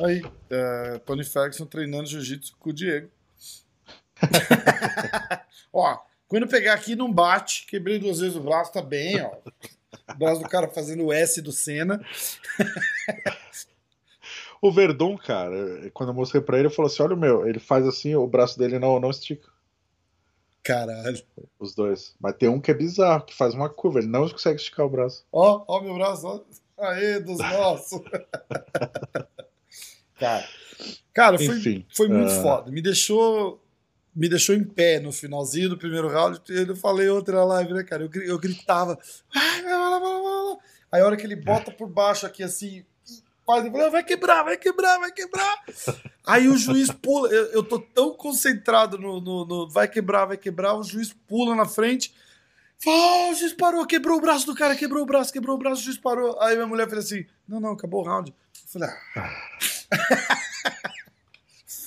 Aí, 0.00 0.20
é, 0.50 0.98
Tony 1.06 1.22
Ferguson 1.22 1.64
treinando 1.64 2.08
jiu-jitsu 2.08 2.56
com 2.58 2.70
o 2.70 2.72
Diego. 2.72 3.08
ó, 5.72 5.96
quando 6.26 6.48
pegar 6.48 6.74
aqui 6.74 6.96
não 6.96 7.12
bate, 7.12 7.66
quebrei 7.66 8.00
duas 8.00 8.18
vezes 8.18 8.34
o 8.34 8.40
braço, 8.40 8.72
tá 8.72 8.82
bem, 8.82 9.22
ó. 9.22 9.30
O 10.12 10.18
braço 10.18 10.42
do 10.42 10.48
cara 10.48 10.66
fazendo 10.66 11.04
o 11.04 11.12
S 11.12 11.40
do 11.40 11.52
Senna. 11.52 12.04
O 14.60 14.72
Verdun, 14.72 15.16
cara, 15.16 15.88
quando 15.94 16.08
eu 16.08 16.14
mostrei 16.14 16.42
pra 16.42 16.58
ele, 16.58 16.66
ele 16.66 16.74
falou 16.74 16.90
assim: 16.90 17.02
olha 17.04 17.14
o 17.14 17.20
meu, 17.20 17.46
ele 17.46 17.60
faz 17.60 17.86
assim, 17.86 18.16
o 18.16 18.26
braço 18.26 18.58
dele 18.58 18.80
não, 18.80 18.98
não 18.98 19.10
estica. 19.10 19.51
Caralho. 20.62 21.20
Os 21.58 21.74
dois. 21.74 22.14
Mas 22.20 22.36
tem 22.36 22.48
um 22.48 22.60
que 22.60 22.70
é 22.70 22.74
bizarro, 22.74 23.24
que 23.24 23.34
faz 23.34 23.54
uma 23.54 23.68
curva, 23.68 23.98
ele 23.98 24.08
não 24.08 24.28
consegue 24.28 24.56
esticar 24.56 24.86
o 24.86 24.90
braço. 24.90 25.24
Ó, 25.32 25.64
ó 25.66 25.80
meu 25.80 25.94
braço, 25.94 26.26
ó. 26.26 26.40
Aê, 26.78 27.20
dos 27.20 27.38
nossos. 27.38 28.00
cara, 30.18 30.48
cara 31.12 31.38
foi, 31.38 31.46
Enfim, 31.46 31.86
foi 31.94 32.08
muito 32.08 32.32
ah. 32.32 32.42
foda. 32.42 32.70
Me 32.70 32.80
deixou 32.80 33.60
me 34.14 34.28
deixou 34.28 34.54
em 34.54 34.64
pé 34.64 35.00
no 35.00 35.10
finalzinho 35.10 35.70
do 35.70 35.78
primeiro 35.78 36.08
round. 36.08 36.40
Eu 36.48 36.76
falei 36.76 37.08
outra 37.08 37.44
live, 37.44 37.72
né, 37.72 37.82
cara? 37.82 38.04
Eu, 38.04 38.22
eu 38.22 38.38
gritava. 38.38 38.98
Aí 40.90 41.00
a 41.00 41.06
hora 41.06 41.16
que 41.16 41.24
ele 41.24 41.36
bota 41.36 41.70
por 41.70 41.88
baixo 41.88 42.26
aqui 42.26 42.42
assim, 42.42 42.84
faz, 43.46 43.64
eu 43.64 43.72
falei, 43.72 43.90
vai 43.90 44.04
quebrar, 44.04 44.42
vai 44.42 44.58
quebrar, 44.58 44.98
vai 44.98 45.12
quebrar. 45.12 45.64
Aí 46.26 46.48
o 46.48 46.56
juiz 46.56 46.90
pula. 46.90 47.28
Eu, 47.30 47.46
eu 47.46 47.62
tô 47.62 47.78
tão 47.78 48.14
concentrado 48.14 48.96
no, 48.98 49.20
no- 49.20 49.44
no 49.44 49.68
vai 49.68 49.88
quebrar, 49.88 50.24
vai 50.26 50.36
quebrar. 50.36 50.74
O 50.74 50.82
juiz 50.84 51.12
pula 51.26 51.54
na 51.56 51.64
frente. 51.66 52.14
"Ah, 52.86 53.30
o 53.30 53.34
juiz 53.34 53.52
parou, 53.52 53.86
quebrou 53.86 54.18
o 54.18 54.20
braço 54.20 54.46
do 54.46 54.54
cara, 54.54 54.74
quebrou 54.76 55.02
o 55.02 55.06
braço, 55.06 55.32
quebrou 55.32 55.56
o 55.56 55.58
braço, 55.58 55.80
o 55.80 55.84
juiz 55.84 55.98
parou. 55.98 56.40
Aí 56.40 56.54
minha 56.54 56.66
mulher 56.66 56.88
fez 56.88 57.04
assim: 57.06 57.26
não, 57.48 57.58
não, 57.60 57.72
acabou 57.72 58.02
o 58.02 58.04
round. 58.04 58.30
Eu 58.30 58.68
falei, 58.68 58.88
ah. 59.16 59.30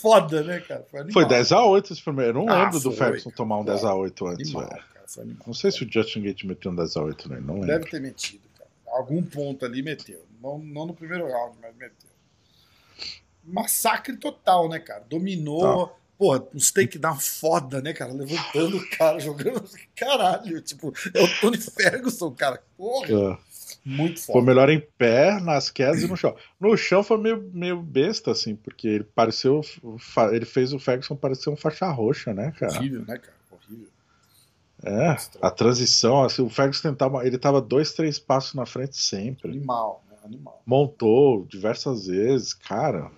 Foda, 0.02 0.44
né, 0.44 0.60
cara? 0.60 0.86
Foi, 0.90 1.00
animal. 1.00 1.14
Foi 1.28 1.38
10x8 1.38 1.92
esse 1.92 2.02
primeiro. 2.04 2.40
Eu 2.42 2.46
não 2.46 2.54
Ah, 2.54 2.64
lembro 2.66 2.80
do 2.80 2.92
foi, 2.92 2.98
Ferguson 2.98 3.30
cara. 3.30 3.38
tomar 3.38 3.60
um 3.60 3.66
10x8 3.66 4.32
antes, 4.34 4.50
Animal, 4.54 4.70
velho. 4.70 4.84
cara, 4.94 5.06
animal. 5.20 5.44
Não 5.48 5.54
sei 5.54 5.72
se 5.72 5.84
o 5.84 5.92
Justin 5.92 6.22
Gate 6.22 6.44
meteu 6.44 6.72
um 6.72 6.76
10x8, 6.76 7.28
né? 7.30 7.40
Não 7.42 7.56
lembro. 7.56 7.68
Deve 7.68 7.86
ter 7.90 8.00
metido, 8.02 8.44
cara. 8.58 8.70
Algum 8.88 9.24
ponto 9.24 9.66
ali 9.66 9.82
meteu. 9.82 10.24
Não, 10.42 10.58
não 10.60 10.86
no 10.88 10.94
primeiro 10.94 11.28
round, 11.28 11.58
mas 11.62 11.76
meteu. 11.76 12.10
Massacre 13.46 14.16
total, 14.18 14.68
né, 14.70 14.80
cara? 14.80 15.04
Dominou. 15.10 15.96
Porra, 16.18 16.48
uns 16.54 16.72
takedown 16.72 17.18
foda, 17.20 17.82
né, 17.82 17.92
cara? 17.92 18.14
Levantando 18.14 18.78
o 18.78 18.90
cara, 18.92 19.20
jogando. 19.20 19.64
Caralho, 19.96 20.62
tipo, 20.62 20.94
é 21.14 21.22
o 21.22 21.42
Tony 21.42 21.58
Ferguson, 21.58 22.32
cara. 22.32 22.62
Porra, 22.78 23.08
É. 23.08 23.38
muito 23.86 24.22
Foi 24.22 24.34
foda. 24.36 24.46
melhor 24.46 24.70
em 24.70 24.80
pé, 24.98 25.40
nas 25.42 25.70
quedas 25.70 26.02
e 26.02 26.08
no 26.08 26.16
chão. 26.16 26.34
No 26.58 26.78
chão 26.78 27.04
foi 27.04 27.18
meio, 27.18 27.50
meio 27.54 27.82
besta, 27.82 28.32
assim, 28.32 28.56
porque 28.56 28.88
ele 28.88 29.04
pareceu. 29.04 29.60
Ele 30.32 30.46
fez 30.46 30.72
o 30.72 30.80
Ferguson 30.80 31.18
parecer 31.18 31.50
um 31.50 31.58
faixa 31.58 31.90
roxa, 31.92 32.34
né, 32.34 32.54
cara? 32.58 32.78
Horrível, 32.78 33.02
né, 33.06 33.18
cara? 33.18 33.36
Horrível. 33.52 33.90
É, 34.84 35.18
a 35.42 35.52
transição, 35.52 36.24
assim, 36.24 36.42
o 36.42 36.50
Ferguson 36.50 36.90
tentava. 36.92 37.28
Ele 37.28 37.38
tava 37.38 37.60
dois, 37.62 37.92
três 37.92 38.18
passos 38.20 38.54
na 38.54 38.66
frente 38.66 38.96
sempre. 38.98 39.50
Animal, 39.52 40.02
né? 40.10 40.16
Animal. 40.24 40.62
Montou 40.66 41.46
diversas 41.46 42.08
vezes, 42.08 42.54
cara. 42.54 43.12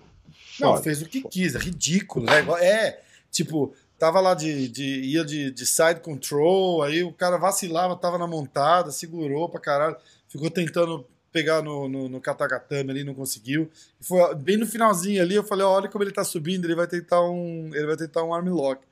Não, 0.60 0.70
foda. 0.70 0.82
fez 0.82 1.02
o 1.02 1.06
que 1.06 1.22
quis, 1.22 1.54
é 1.54 1.58
ridículo. 1.58 2.26
né? 2.26 2.44
É, 2.60 3.00
tipo, 3.30 3.74
tava 3.98 4.20
lá 4.20 4.34
de. 4.34 4.68
de 4.68 5.00
ia 5.02 5.24
de, 5.24 5.50
de 5.50 5.66
side 5.66 6.00
control, 6.00 6.82
aí 6.82 7.02
o 7.02 7.12
cara 7.12 7.36
vacilava, 7.36 7.96
tava 7.96 8.18
na 8.18 8.26
montada, 8.26 8.90
segurou 8.90 9.48
pra 9.48 9.60
caralho, 9.60 9.96
ficou 10.28 10.50
tentando 10.50 11.06
pegar 11.30 11.62
no, 11.62 11.88
no, 11.88 12.08
no 12.08 12.20
katagatame 12.20 12.90
ali, 12.90 13.04
não 13.04 13.14
conseguiu. 13.14 13.70
E 14.00 14.04
foi 14.04 14.34
bem 14.34 14.56
no 14.56 14.66
finalzinho 14.66 15.22
ali, 15.22 15.34
eu 15.34 15.44
falei, 15.44 15.64
ó, 15.64 15.70
olha 15.70 15.88
como 15.88 16.04
ele 16.04 16.12
tá 16.12 16.24
subindo, 16.24 16.64
ele 16.64 16.74
vai 16.74 16.86
tentar 16.86 17.22
um. 17.22 17.70
Ele 17.74 17.86
vai 17.86 17.96
tentar 17.96 18.24
um 18.24 18.32
arm 18.32 18.48
lock. 18.48 18.82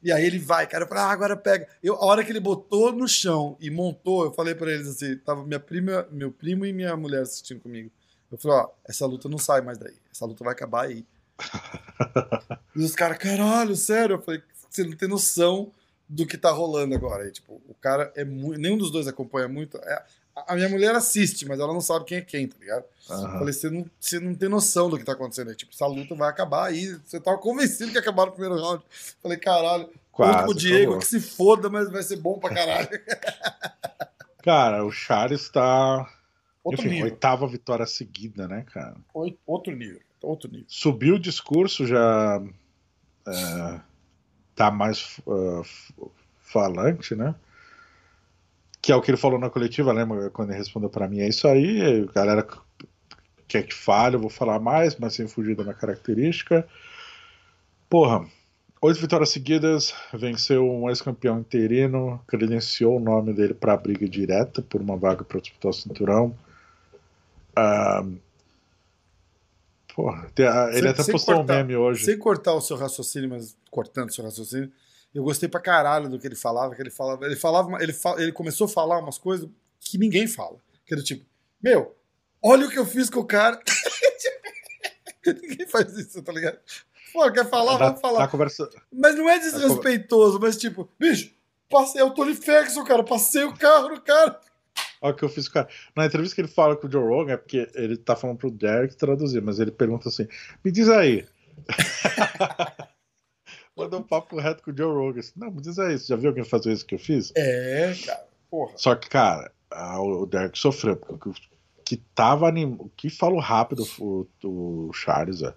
E 0.00 0.12
aí 0.12 0.24
ele 0.24 0.38
vai, 0.38 0.64
cara, 0.66 0.84
eu 0.84 0.88
falei, 0.88 1.02
ah, 1.02 1.10
agora 1.10 1.36
pega. 1.36 1.66
Eu, 1.82 1.94
a 1.96 2.04
hora 2.04 2.24
que 2.24 2.30
ele 2.30 2.38
botou 2.38 2.92
no 2.92 3.08
chão 3.08 3.56
e 3.60 3.68
montou, 3.68 4.24
eu 4.24 4.32
falei 4.32 4.54
pra 4.54 4.70
eles 4.70 4.86
assim, 4.86 5.16
tava 5.18 5.44
minha 5.44 5.58
prima, 5.58 6.06
meu 6.12 6.30
primo 6.30 6.64
e 6.64 6.72
minha 6.72 6.96
mulher 6.96 7.22
assistindo 7.22 7.60
comigo. 7.60 7.90
Eu 8.30 8.38
falei, 8.38 8.58
ó, 8.58 8.68
essa 8.84 9.06
luta 9.06 9.28
não 9.28 9.38
sai 9.38 9.60
mais 9.60 9.78
daí. 9.78 9.94
Essa 10.12 10.26
luta 10.26 10.44
vai 10.44 10.52
acabar 10.52 10.86
aí. 10.86 11.04
e 12.74 12.82
os 12.82 12.94
caras, 12.94 13.18
caralho, 13.18 13.74
sério? 13.76 14.16
Eu 14.16 14.22
falei, 14.22 14.42
você 14.68 14.84
não 14.84 14.96
tem 14.96 15.08
noção 15.08 15.70
do 16.08 16.26
que 16.26 16.36
tá 16.36 16.50
rolando 16.50 16.94
agora. 16.94 17.24
Aí, 17.24 17.30
tipo, 17.30 17.60
o 17.68 17.74
cara 17.74 18.12
é 18.16 18.24
muito. 18.24 18.60
Nenhum 18.60 18.76
dos 18.76 18.90
dois 18.90 19.06
acompanha 19.06 19.48
muito. 19.48 19.78
É, 19.78 20.04
a 20.46 20.54
minha 20.54 20.68
mulher 20.68 20.94
assiste, 20.94 21.46
mas 21.46 21.58
ela 21.58 21.72
não 21.72 21.80
sabe 21.80 22.04
quem 22.04 22.18
é 22.18 22.22
quem, 22.22 22.46
tá 22.46 22.56
ligado? 22.58 22.84
Eu 23.08 23.14
Aham. 23.14 23.38
falei, 23.38 23.52
você 23.52 23.70
não, 23.70 23.90
você 23.98 24.20
não 24.20 24.34
tem 24.34 24.48
noção 24.48 24.88
do 24.88 24.98
que 24.98 25.04
tá 25.04 25.12
acontecendo 25.12 25.50
aí. 25.50 25.56
Tipo, 25.56 25.72
essa 25.74 25.86
luta 25.86 26.14
vai 26.14 26.28
acabar 26.28 26.66
aí. 26.66 26.98
Você 27.04 27.20
tava 27.20 27.38
convencido 27.38 27.90
que 27.90 27.96
ia 27.96 28.00
acabar 28.00 28.26
no 28.26 28.32
primeiro 28.32 28.56
round. 28.56 28.82
Eu 28.82 28.90
falei, 29.22 29.38
caralho, 29.38 29.90
Quase, 30.12 30.32
contra 30.32 30.50
o 30.50 30.54
Diego 30.54 30.98
que 30.98 31.06
se 31.06 31.20
foda, 31.20 31.68
mas 31.68 31.90
vai 31.90 32.02
ser 32.02 32.16
bom 32.16 32.38
pra 32.38 32.54
caralho. 32.54 32.88
Cara, 34.42 34.84
o 34.84 34.90
Charles 34.90 35.48
tá. 35.48 36.08
Outro 36.62 36.80
Enfim, 36.80 36.94
nível. 36.94 37.04
oitava 37.12 37.46
vitória 37.46 37.86
seguida, 37.86 38.46
né, 38.46 38.64
cara? 38.72 38.96
Outro 39.46 39.74
nível. 39.74 40.00
Outro 40.20 40.50
nível. 40.50 40.66
Subiu 40.68 41.14
o 41.14 41.20
discurso, 41.20 41.86
já 41.86 42.42
é, 43.26 43.80
tá 44.54 44.70
mais 44.70 45.18
uh, 45.26 45.62
falante, 46.40 47.14
né? 47.14 47.34
Que 48.82 48.92
é 48.92 48.96
o 48.96 49.02
que 49.02 49.10
ele 49.10 49.18
falou 49.18 49.38
na 49.38 49.50
coletiva, 49.50 49.92
lembra 49.92 50.30
quando 50.30 50.50
ele 50.50 50.58
respondeu 50.58 50.90
pra 50.90 51.08
mim? 51.08 51.20
É 51.20 51.28
isso 51.28 51.46
aí, 51.46 52.02
a 52.08 52.12
galera 52.12 52.46
quer 53.46 53.62
que 53.62 53.74
fale, 53.74 54.16
eu 54.16 54.20
vou 54.20 54.30
falar 54.30 54.58
mais, 54.58 54.96
mas 54.96 55.14
sem 55.14 55.26
fugir 55.26 55.56
da 55.56 55.62
minha 55.62 55.74
característica. 55.74 56.66
Porra, 57.88 58.26
oito 58.82 59.00
vitórias 59.00 59.30
seguidas, 59.30 59.94
venceu 60.12 60.70
um 60.70 60.88
ex-campeão 60.88 61.40
interino, 61.40 62.20
credenciou 62.26 62.96
o 62.96 63.00
nome 63.00 63.32
dele 63.32 63.54
pra 63.54 63.76
briga 63.76 64.08
direta 64.08 64.60
por 64.62 64.80
uma 64.80 64.96
vaga 64.96 65.24
para 65.24 65.40
disputar 65.40 65.70
o 65.70 65.74
cinturão. 65.74 66.36
Ah, 67.58 68.04
Porra, 69.94 70.30
ele 70.70 70.80
Sem- 70.80 70.88
até 70.90 71.02
sem 71.02 71.12
postou 71.12 71.34
cortar- 71.36 71.54
um 71.54 71.56
meme 71.56 71.76
hoje. 71.76 72.04
Sem 72.04 72.16
cortar 72.18 72.54
o 72.54 72.60
seu 72.60 72.76
raciocínio, 72.76 73.28
mas 73.30 73.56
cortando 73.70 74.10
o 74.10 74.12
seu 74.12 74.22
raciocínio, 74.24 74.70
eu 75.12 75.24
gostei 75.24 75.48
pra 75.48 75.60
caralho 75.60 76.08
do 76.08 76.18
que 76.20 76.26
ele 76.26 76.36
falava, 76.36 76.74
que 76.74 76.80
ele 76.80 76.90
falava, 76.90 77.24
ele 77.26 77.34
falava, 77.34 77.82
ele, 77.82 77.92
fa- 77.92 78.14
ele 78.18 78.30
começou 78.30 78.66
a 78.66 78.68
falar 78.68 78.98
umas 79.00 79.18
coisas 79.18 79.48
que 79.80 79.98
ninguém 79.98 80.28
fala. 80.28 80.58
Que 80.86 80.94
era 80.94 81.02
tipo, 81.02 81.24
meu, 81.60 81.96
olha 82.40 82.66
o 82.66 82.70
que 82.70 82.78
eu 82.78 82.86
fiz 82.86 83.10
com 83.10 83.18
o 83.20 83.24
cara. 83.24 83.60
ninguém 85.26 85.66
faz 85.66 85.92
isso, 85.98 86.22
tá 86.22 86.32
ligado? 86.32 86.58
Pô, 87.12 87.30
quer 87.32 87.48
falar, 87.48 87.72
na, 87.78 87.86
vamos 87.86 88.00
falar. 88.00 88.20
na 88.20 88.28
conversa, 88.28 88.68
Mas 88.92 89.16
não 89.16 89.28
é 89.28 89.38
desrespeitoso, 89.38 90.38
mas 90.40 90.56
tipo, 90.56 90.88
bicho, 90.98 91.32
passei, 91.68 92.00
é 92.00 92.04
o 92.04 92.10
Tony 92.12 92.34
Ferguson, 92.36 92.84
cara, 92.84 93.02
passei 93.02 93.42
o 93.44 93.54
carro 93.54 93.88
no 93.88 94.00
cara. 94.00 94.38
Olha 95.00 95.12
o 95.14 95.16
que 95.16 95.24
eu 95.24 95.28
fiz 95.28 95.48
cara. 95.48 95.68
Na 95.96 96.06
entrevista 96.06 96.34
que 96.34 96.40
ele 96.40 96.48
fala 96.48 96.76
com 96.76 96.86
o 96.86 96.90
Joe 96.90 97.02
Rogan, 97.04 97.32
é 97.32 97.36
porque 97.36 97.68
ele 97.74 97.96
tá 97.96 98.14
falando 98.16 98.38
pro 98.38 98.50
Derek 98.50 98.96
traduzir, 98.96 99.40
mas 99.42 99.58
ele 99.60 99.70
pergunta 99.70 100.08
assim: 100.08 100.26
me 100.64 100.70
diz 100.70 100.88
aí. 100.88 101.26
Mandou 103.76 104.00
um 104.00 104.02
papo 104.02 104.36
reto 104.38 104.62
com 104.62 104.70
o 104.72 104.76
Joe 104.76 104.92
Rogan. 104.92 105.20
Assim, 105.20 105.32
Não, 105.36 105.50
me 105.50 105.60
diz 105.60 105.78
aí, 105.78 105.96
você 105.98 106.06
já 106.08 106.16
viu 106.16 106.30
alguém 106.30 106.44
fazer 106.44 106.72
isso 106.72 106.84
que 106.84 106.94
eu 106.94 106.98
fiz? 106.98 107.32
É, 107.36 107.94
cara, 108.04 108.24
porra. 108.50 108.72
Só 108.76 108.94
que, 108.94 109.08
cara, 109.08 109.52
a- 109.70 110.00
o 110.00 110.26
Derek 110.26 110.58
sofreu, 110.58 110.96
porque 110.96 111.28
o 111.28 111.34
que 111.84 111.96
tava 112.14 112.48
anim... 112.48 112.76
o 112.78 112.90
que 112.96 113.08
falou 113.08 113.38
rápido 113.40 113.86
o, 113.98 114.26
o 114.44 114.92
Charles, 114.92 115.42
é. 115.42 115.54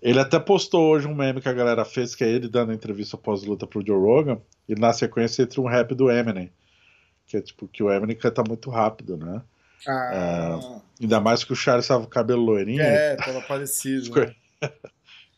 Ele 0.00 0.20
até 0.20 0.38
postou 0.38 0.88
hoje 0.92 1.08
um 1.08 1.14
meme 1.14 1.40
que 1.40 1.48
a 1.48 1.52
galera 1.52 1.84
fez, 1.84 2.14
que 2.14 2.22
é 2.22 2.28
ele 2.28 2.48
dando 2.48 2.72
entrevista 2.72 3.16
pós-luta 3.16 3.66
pro 3.66 3.84
Joe 3.84 3.98
Rogan, 3.98 4.40
e 4.68 4.74
na 4.74 4.92
sequência 4.92 5.42
entre 5.42 5.60
um 5.60 5.66
rap 5.66 5.94
do 5.94 6.10
Eminem. 6.10 6.50
Que 7.26 7.36
é 7.38 7.40
tipo, 7.40 7.66
que 7.68 7.82
o 7.82 7.90
Eminem 7.92 8.16
canta 8.16 8.42
muito 8.46 8.70
rápido, 8.70 9.16
né? 9.16 9.42
Ah, 9.88 10.80
Ainda 11.00 11.20
mais 11.20 11.44
que 11.44 11.52
o 11.52 11.56
Charles 11.56 11.86
tava 11.86 12.02
com 12.02 12.06
o 12.06 12.10
cabelo 12.10 12.42
loirinho, 12.42 12.80
é, 12.82 13.16
tava 13.16 13.40
parecido. 13.42 14.06
Ficou- 14.06 14.22
né? 14.24 14.34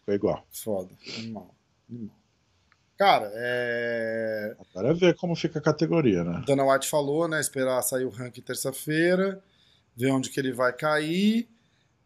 ficou 0.01 0.15
igual. 0.15 0.47
Foda. 0.51 0.91
Animal. 1.19 1.55
Animal. 1.91 2.15
Cara, 2.99 3.31
é... 3.35 4.57
Agora 4.71 4.91
é 4.91 4.95
ver 4.95 5.15
como 5.17 5.37
fica 5.37 5.59
a 5.59 5.63
categoria, 5.63 6.25
né? 6.25 6.43
Dana 6.47 6.65
White 6.65 6.89
falou, 6.89 7.29
né? 7.29 7.41
Esperar 7.41 7.81
sair 7.83 8.05
o 8.05 8.09
ranking 8.11 8.41
terça-feira, 8.41 9.41
ver 9.97 10.11
onde 10.11 10.31
que 10.31 10.41
ele 10.41 10.53
vai 10.53 10.73
cair. 10.73 11.49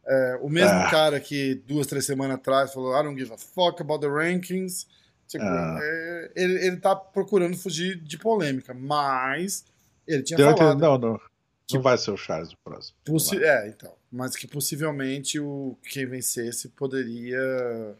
É, 0.06 0.38
o 0.42 0.48
mesmo 0.50 0.76
Ah. 0.78 0.90
cara 0.90 1.20
que 1.20 1.54
duas, 1.66 1.86
três 1.86 2.04
semanas 2.04 2.36
atrás 2.36 2.72
falou 2.74 2.98
I 2.98 3.02
don't 3.04 3.18
give 3.18 3.32
a 3.32 3.38
fuck 3.38 3.80
about 3.80 4.00
the 4.00 4.08
rankings. 4.08 4.86
Tipo, 5.28 5.44
Ah. 5.44 5.78
é, 5.80 6.30
ele, 6.36 6.66
ele 6.66 6.76
tá 6.76 6.94
procurando 6.94 7.56
fugir 7.56 7.96
de 7.98 8.18
polêmica, 8.18 8.74
mas 8.74 9.64
ele 10.14 10.22
tinha 10.22 10.36
Deu 10.36 10.56
falado. 10.56 10.78
Não, 10.78 10.98
não. 10.98 11.20
Não 11.72 11.80
vai 11.80 11.96
ser 11.96 12.10
o 12.10 12.16
Charles 12.16 12.52
o 12.52 12.56
próximo. 12.58 12.96
Possi- 13.04 13.42
é, 13.42 13.68
então. 13.68 13.94
Mas 14.10 14.36
que 14.36 14.46
possivelmente 14.46 15.40
o 15.40 15.76
quem 15.90 16.04
vencesse 16.06 16.68
poderia 16.68 17.96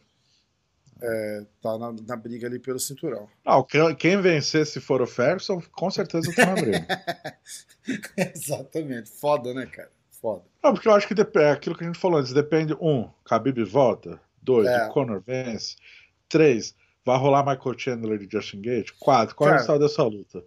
é, 1.00 1.42
tá 1.62 1.78
na, 1.78 1.92
na 2.06 2.16
briga 2.16 2.46
ali 2.46 2.58
pelo 2.58 2.78
cinturão. 2.78 3.28
Não, 3.44 3.62
quem- 3.64 3.94
quem 3.94 4.20
vencer 4.20 4.66
se 4.66 4.78
for 4.80 5.00
o 5.00 5.06
Ferguson, 5.06 5.62
com 5.72 5.90
certeza 5.90 6.30
tá 6.34 6.46
na 6.46 6.54
briga. 6.54 6.86
Exatamente. 8.16 9.10
Foda, 9.10 9.54
né, 9.54 9.66
cara? 9.66 9.90
Foda. 10.20 10.42
Não, 10.62 10.72
porque 10.74 10.86
eu 10.88 10.92
acho 10.92 11.08
que 11.08 11.14
é 11.38 11.50
aquilo 11.50 11.76
que 11.76 11.84
a 11.84 11.86
gente 11.86 11.98
falou 11.98 12.18
antes, 12.20 12.32
depende, 12.32 12.74
um, 12.80 13.08
Khabib 13.28 13.64
volta, 13.64 14.20
dois, 14.40 14.68
É. 14.68 14.86
o 14.86 14.90
Conor 14.90 15.20
vence, 15.26 15.76
três, 16.28 16.74
vai 17.04 17.18
rolar 17.18 17.44
Michael 17.44 17.78
Chandler 17.78 18.22
e 18.22 18.28
Justin 18.30 18.60
Gate, 18.60 18.90
quatro, 19.00 19.34
qual 19.34 19.48
é 19.48 19.52
o 19.52 19.56
resultado 19.56 19.80
dessa 19.80 20.02
luta? 20.04 20.44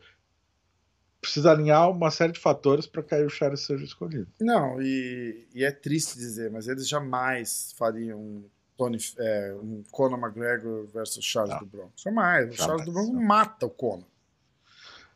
Precisa 1.26 1.52
alinhar 1.52 1.90
uma 1.90 2.12
série 2.12 2.32
de 2.32 2.40
fatores 2.40 2.86
para 2.86 3.02
que 3.02 3.16
aí 3.16 3.26
o 3.26 3.30
Charles 3.30 3.62
seja 3.62 3.84
escolhido. 3.84 4.28
Não, 4.40 4.80
e, 4.82 5.48
e, 5.54 5.66
é 5.66 5.72
triste 5.72 6.18
dizer, 6.18 6.52
mas 6.52 6.68
eles 6.68 6.88
jamais 6.88 7.74
fariam 7.78 8.20
um, 8.20 8.44
Tony, 8.78 8.98
é, 9.18 9.56
um 9.62 9.84
Conor 9.92 10.20
McGregor 10.20 10.86
versus 10.86 11.26
Charles 11.26 11.54
não. 11.54 11.60
do 11.60 11.66
Bronx. 11.66 12.02
Jamais. 12.02 12.54
O. 12.54 12.54
Charles 12.54 12.86
do 12.86 12.92
Bronx 12.92 13.10
mata 13.12 13.66
o 13.66 13.70
Conor. 13.70 14.06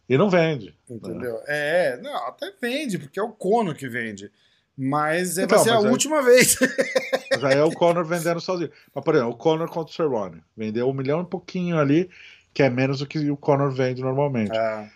E 0.08 0.18
não 0.18 0.30
vende. 0.30 0.76
Entendeu? 0.90 1.36
Né? 1.36 1.44
É, 1.48 1.98
não, 2.02 2.28
até 2.28 2.52
vende, 2.60 2.98
porque 2.98 3.20
é 3.20 3.24
o 3.24 3.32
Conor 3.32 3.76
que 3.76 3.88
vende. 3.88 4.32
Mas 4.76 5.38
é, 5.38 5.44
então, 5.44 5.58
vai 5.58 5.68
ser 5.68 5.74
a 5.74 5.80
aí, 5.80 5.88
última 5.88 6.24
vez. 6.24 6.58
Aí 7.44 7.58
é 7.58 7.64
o 7.64 7.72
Conor 7.72 8.06
vendendo 8.06 8.40
sozinho. 8.40 8.72
Mas, 8.94 9.04
por 9.04 9.14
exemplo, 9.14 9.34
o 9.34 9.38
Conor 9.38 9.70
contra 9.70 9.92
o 9.92 9.96
Cerrone. 9.96 10.42
Vendeu 10.58 10.90
um 10.90 10.94
milhão 10.94 11.22
e 11.22 11.26
pouquinho 11.26 11.78
ali, 11.78 12.10
que 12.54 12.64
é 12.64 12.70
menos 12.70 13.00
do 13.00 13.06
que 13.06 13.30
o 13.30 13.38
Conor 13.38 13.72
vende 13.72 14.02
normalmente. 14.02 14.56
É. 14.56 14.90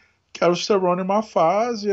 Era 0.44 0.52
o 0.52 0.56
Cerrone 0.56 1.02
uma 1.02 1.24
fase, 1.24 1.88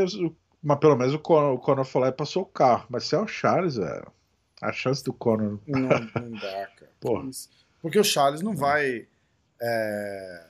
mas 0.61 0.79
pelo 0.79 0.97
menos 0.97 1.13
o 1.13 1.19
Conor, 1.19 1.53
o 1.53 1.59
Conor 1.59 1.85
foi 1.85 2.01
lá 2.01 2.07
e 2.09 2.11
passou 2.11 2.43
o 2.43 2.45
carro. 2.45 2.85
Mas 2.89 3.05
se 3.05 3.15
é 3.15 3.19
o 3.19 3.27
Charles, 3.27 3.75
velho, 3.77 4.11
a 4.61 4.71
chance 4.73 5.03
do 5.03 5.13
Conor. 5.13 5.57
Não, 5.65 5.89
não 5.89 6.31
dá, 6.31 6.67
cara. 6.67 6.91
Porra. 6.99 7.29
Porque 7.81 7.97
o 7.97 8.03
Charles 8.03 8.41
não 8.41 8.55
vai 8.55 9.07
é, 9.61 10.45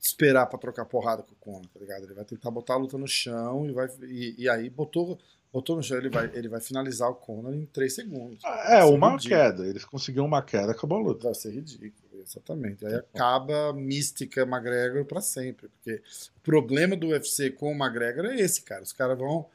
esperar 0.00 0.46
para 0.46 0.58
trocar 0.58 0.84
porrada 0.84 1.22
com 1.22 1.32
o 1.32 1.36
Conor, 1.36 1.66
tá 1.66 1.80
ligado? 1.80 2.04
Ele 2.04 2.14
vai 2.14 2.24
tentar 2.24 2.50
botar 2.50 2.74
a 2.74 2.78
luta 2.78 2.96
no 2.96 3.08
chão 3.08 3.66
e, 3.66 3.72
vai, 3.72 3.88
e, 4.02 4.34
e 4.38 4.48
aí 4.48 4.70
botou 4.70 5.18
botou 5.52 5.76
no 5.76 5.82
chão, 5.84 5.96
ele 5.98 6.08
vai, 6.08 6.28
ele 6.34 6.48
vai 6.48 6.60
finalizar 6.60 7.08
o 7.08 7.14
Conor 7.14 7.54
em 7.54 7.64
3 7.66 7.94
segundos. 7.94 8.42
É, 8.44 8.82
uma 8.82 9.12
ridículo. 9.12 9.40
queda. 9.40 9.66
Eles 9.66 9.84
conseguiram 9.84 10.26
uma 10.26 10.42
queda, 10.42 10.72
acabou 10.72 10.98
a 10.98 11.02
luta. 11.02 11.24
Vai 11.24 11.34
ser 11.34 11.52
ridículo, 11.52 12.03
exatamente. 12.24 12.84
Aí 12.86 12.94
acaba 12.94 13.70
a 13.70 13.72
mística 13.72 14.42
McGregor 14.42 15.04
para 15.04 15.20
sempre. 15.20 15.68
Porque 15.68 16.02
o 16.36 16.40
problema 16.40 16.96
do 16.96 17.08
UFC 17.08 17.50
com 17.50 17.72
o 17.72 17.76
McGregor 17.76 18.26
é 18.26 18.40
esse, 18.40 18.62
cara. 18.62 18.82
Os 18.82 18.92
caras 18.92 19.18
vão, 19.18 19.48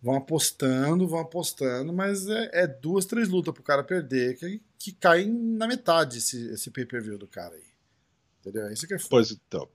vão 0.00 0.16
apostando, 0.16 1.08
vão 1.08 1.20
apostando, 1.20 1.92
mas 1.92 2.28
é, 2.28 2.50
é 2.52 2.66
duas, 2.66 3.06
três 3.06 3.28
lutas 3.28 3.54
pro 3.54 3.62
cara 3.62 3.82
perder 3.82 4.36
que, 4.36 4.60
que 4.78 4.92
cai 4.92 5.24
na 5.26 5.66
metade 5.66 6.18
esse, 6.18 6.50
esse 6.50 6.70
pay-per-view 6.70 7.18
do 7.18 7.26
cara 7.26 7.54
aí. 7.54 7.72
Entendeu? 8.40 8.70
Isso 8.72 8.86
que 8.86 8.94
é 8.94 8.98
foda. 8.98 9.10
Pois 9.10 9.30
então. 9.30 9.68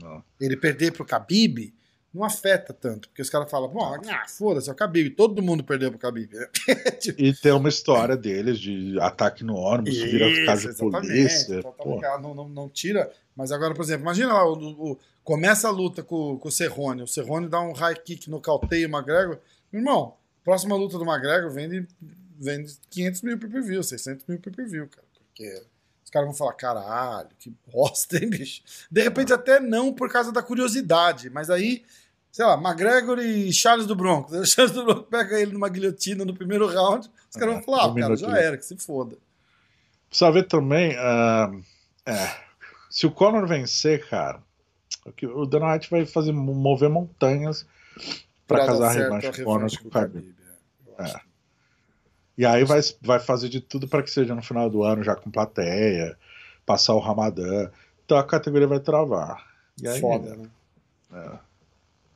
Não. 0.00 0.22
Ele 0.40 0.56
perder 0.56 0.92
pro 0.92 1.04
Khabib 1.04 1.74
não 2.12 2.24
afeta 2.24 2.72
tanto, 2.72 3.08
porque 3.08 3.20
os 3.20 3.28
caras 3.28 3.50
falam, 3.50 3.68
bom, 3.68 3.84
ah, 3.84 4.26
foda-se, 4.26 4.68
é 4.68 4.72
o 4.72 4.76
Khabib, 4.76 5.10
todo 5.10 5.42
mundo 5.42 5.62
perdeu 5.62 5.90
pro 5.90 5.98
Khabib. 5.98 6.30
tipo... 6.98 7.20
E 7.20 7.34
tem 7.34 7.52
uma 7.52 7.68
história 7.68 8.16
deles 8.16 8.58
de 8.58 8.98
ataque 9.00 9.44
no 9.44 9.56
ônibus, 9.56 9.94
Isso, 9.94 10.06
vira 10.06 10.46
caso 10.46 10.72
de 10.72 10.78
polícia. 10.78 11.62
Não, 12.20 12.34
não, 12.34 12.48
não, 12.48 12.68
tira, 12.68 13.12
mas 13.36 13.52
agora, 13.52 13.74
por 13.74 13.82
exemplo, 13.82 14.02
imagina 14.02 14.32
lá, 14.32 14.50
o, 14.50 14.92
o 14.92 14.98
começa 15.22 15.68
a 15.68 15.70
luta 15.70 16.02
com, 16.02 16.38
com 16.38 16.48
o 16.48 16.52
Serrone, 16.52 17.02
o 17.02 17.06
Serrone 17.06 17.48
dá 17.48 17.60
um 17.60 17.72
high 17.72 17.94
kick, 17.94 18.30
no 18.30 18.40
calteio 18.40 18.88
o 18.88 18.90
McGregor, 18.90 19.38
irmão, 19.70 20.14
próxima 20.42 20.74
luta 20.74 20.96
do 20.96 21.04
McGregor 21.04 21.50
vende, 21.50 21.86
vende 22.38 22.74
500 22.90 23.22
mil 23.22 23.38
pay-per-view, 23.38 23.82
600 23.82 24.24
mil 24.26 24.38
pay-per-view, 24.38 24.88
cara, 24.88 25.06
porque... 25.12 25.62
Os 26.08 26.10
caras 26.10 26.26
vão 26.26 26.34
falar, 26.34 26.54
caralho, 26.54 27.28
que 27.38 27.52
bosta, 27.70 28.16
hein, 28.16 28.30
bicho? 28.30 28.62
De 28.90 29.02
repente 29.02 29.30
até 29.30 29.60
não 29.60 29.92
por 29.92 30.10
causa 30.10 30.32
da 30.32 30.42
curiosidade, 30.42 31.28
mas 31.28 31.50
aí, 31.50 31.84
sei 32.32 32.46
lá, 32.46 32.54
McGregor 32.54 33.18
e 33.18 33.52
Charles 33.52 33.86
do 33.86 33.94
Bronx. 33.94 34.32
O 34.32 34.42
Charles 34.48 34.72
do 34.72 34.86
Bronx 34.86 35.06
pega 35.10 35.38
ele 35.38 35.52
numa 35.52 35.68
guilhotina 35.68 36.24
no 36.24 36.32
primeiro 36.32 36.66
round, 36.66 37.10
os 37.28 37.36
caras 37.36 37.56
vão 37.56 37.62
falar, 37.62 37.90
ah, 37.90 37.94
cara, 37.94 38.16
já 38.16 38.38
era, 38.38 38.56
que 38.56 38.64
se 38.64 38.74
foda. 38.78 39.18
Precisa 40.08 40.32
ver 40.32 40.44
também, 40.44 40.92
uh, 40.92 41.62
é, 42.06 42.36
se 42.88 43.06
o 43.06 43.10
Conor 43.10 43.46
vencer, 43.46 44.08
cara, 44.08 44.42
o 45.34 45.44
Dana 45.44 45.74
White 45.74 45.90
vai 45.90 46.06
fazer 46.06 46.32
mover 46.32 46.88
montanhas 46.88 47.66
para 48.46 48.64
casar 48.64 48.88
a 48.88 48.92
revanche 48.92 49.30
com 49.30 49.42
o 49.42 49.44
Conor 49.44 49.70
com 49.82 49.88
o 49.88 49.90
Khabib. 49.90 50.34
É. 51.00 51.27
é. 52.38 52.42
E 52.42 52.46
aí 52.46 52.64
vai, 52.64 52.80
vai 53.00 53.18
fazer 53.18 53.48
de 53.48 53.60
tudo 53.60 53.88
para 53.88 54.02
que 54.02 54.10
seja 54.10 54.34
no 54.34 54.42
final 54.42 54.70
do 54.70 54.82
ano, 54.82 55.02
já 55.02 55.14
com 55.14 55.30
plateia, 55.30 56.16
passar 56.64 56.94
o 56.94 57.00
Ramadã. 57.00 57.70
Então 58.04 58.16
a 58.16 58.24
categoria 58.24 58.66
vai 58.66 58.80
travar. 58.80 59.46
E 59.80 59.86
aí, 59.86 60.00
Foda, 60.00 60.36
né? 60.36 60.50
É, 61.12 61.38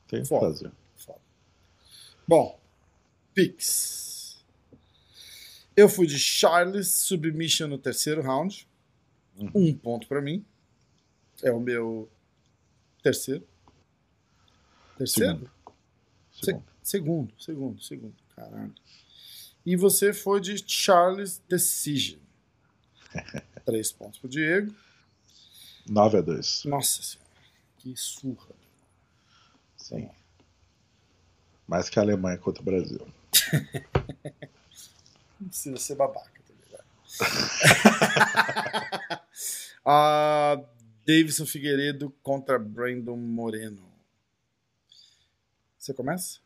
tem 0.07 0.21
que 0.21 0.27
fazer. 0.29 0.71
Foda. 0.95 1.19
Bom, 2.27 2.59
Pix. 3.33 4.43
Eu 5.75 5.89
fui 5.89 6.05
de 6.05 6.19
Charles 6.19 6.87
Submission 6.89 7.67
no 7.67 7.77
terceiro 7.77 8.21
round. 8.21 8.67
Uhum. 9.35 9.51
Um 9.55 9.73
ponto 9.73 10.07
para 10.07 10.21
mim. 10.21 10.45
É 11.41 11.51
o 11.51 11.59
meu 11.59 12.09
terceiro. 13.01 13.45
Terceiro? 14.97 15.49
Segundo. 16.31 16.63
Se 16.81 16.91
segundo, 16.91 17.33
segundo, 17.39 17.81
segundo. 17.81 18.15
Caralho. 18.35 18.73
E 19.65 19.75
você 19.75 20.13
foi 20.13 20.39
de 20.41 20.63
Charles 20.67 21.41
Decision. 21.47 22.19
Três 23.65 23.91
pontos 23.91 24.19
pro 24.19 24.27
Diego. 24.27 24.73
9 25.87 26.17
a 26.17 26.21
2. 26.21 26.65
Nossa 26.65 27.01
senhora, 27.01 27.29
que 27.77 27.95
surra. 27.95 28.53
Sim. 29.77 30.09
Mais 31.67 31.89
que 31.89 31.99
a 31.99 32.01
Alemanha 32.01 32.37
contra 32.37 32.61
o 32.61 32.65
Brasil. 32.65 33.07
Não 35.39 35.47
precisa 35.47 35.77
ser 35.77 35.95
babaca, 35.95 36.41
tá 36.47 36.53
ligado? 36.65 36.85
uh, 39.85 40.65
Davidson 41.05 41.45
Figueiredo 41.45 42.13
contra 42.21 42.59
Brandon 42.59 43.17
Moreno. 43.17 43.91
Você 45.77 45.93
começa? 45.93 46.39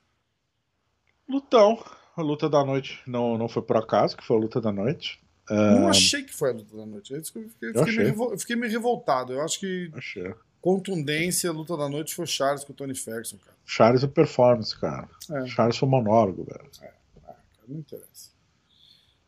Lutão 1.28 1.84
a 2.18 2.24
luta 2.24 2.50
da 2.50 2.66
noite 2.66 3.00
não, 3.06 3.38
não 3.38 3.48
foi 3.48 3.62
por 3.62 3.78
acaso, 3.78 4.18
que 4.18 4.26
foi 4.26 4.38
a 4.38 4.40
luta 4.40 4.60
da 4.60 4.72
noite. 4.72 5.20
Não 5.50 5.88
achei 5.88 6.24
que 6.24 6.34
foi 6.34 6.50
a 6.50 6.54
luta 6.54 6.76
da 6.76 6.86
noite. 6.86 7.14
Eu 7.14 7.24
fiquei, 7.24 7.44
eu 7.44 7.50
fiquei, 7.50 7.86
meio, 7.86 8.10
revol, 8.10 8.38
fiquei 8.38 8.56
meio, 8.56 8.72
revoltado. 8.72 9.34
Eu 9.34 9.42
acho 9.42 9.60
que 9.60 9.90
achei. 9.94 10.34
contundência, 10.60 11.50
a 11.50 11.54
luta 11.54 11.78
da 11.78 11.88
noite 11.88 12.14
foi 12.14 12.26
Charles 12.26 12.66
com 12.66 12.74
o 12.74 12.76
Tony 12.76 12.94
Ferguson, 12.94 13.38
cara. 13.38 13.56
Charles 13.66 14.04
é 14.04 14.08
performance, 14.08 14.78
cara. 14.78 15.08
É. 15.32 15.48
Charles 15.48 15.78
foi 15.78 15.88
monólogo, 15.88 16.44
velho. 16.44 16.70
É, 16.82 16.92
ah, 17.28 17.36
não 17.68 17.80
interessa. 17.80 18.32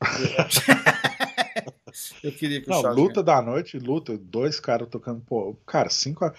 eu 2.23 2.31
queria 2.33 2.61
que 2.61 2.69
o 2.69 2.73
não, 2.73 2.81
Charles. 2.81 3.01
Luta 3.01 3.23
ganha. 3.23 3.37
da 3.37 3.41
noite, 3.41 3.79
luta, 3.79 4.17
dois 4.17 4.59
caras 4.59 4.89
tocando. 4.89 5.21
Pô, 5.21 5.55
cara, 5.65 5.89
cinco. 5.89 6.29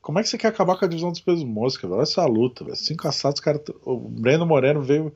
Como 0.00 0.18
é 0.18 0.22
que 0.22 0.28
você 0.28 0.38
quer 0.38 0.48
acabar 0.48 0.78
com 0.78 0.84
a 0.84 0.88
divisão 0.88 1.10
dos 1.10 1.20
pesos 1.20 1.44
música, 1.44 1.88
velho? 1.88 1.96
Olha 1.96 2.04
essa 2.04 2.24
luta, 2.24 2.62
velho. 2.62 2.76
Cinco 2.76 3.08
assados, 3.08 3.40
cara. 3.40 3.60
O 3.84 3.96
Breno 3.96 4.46
Moreno 4.46 4.82
veio 4.82 5.12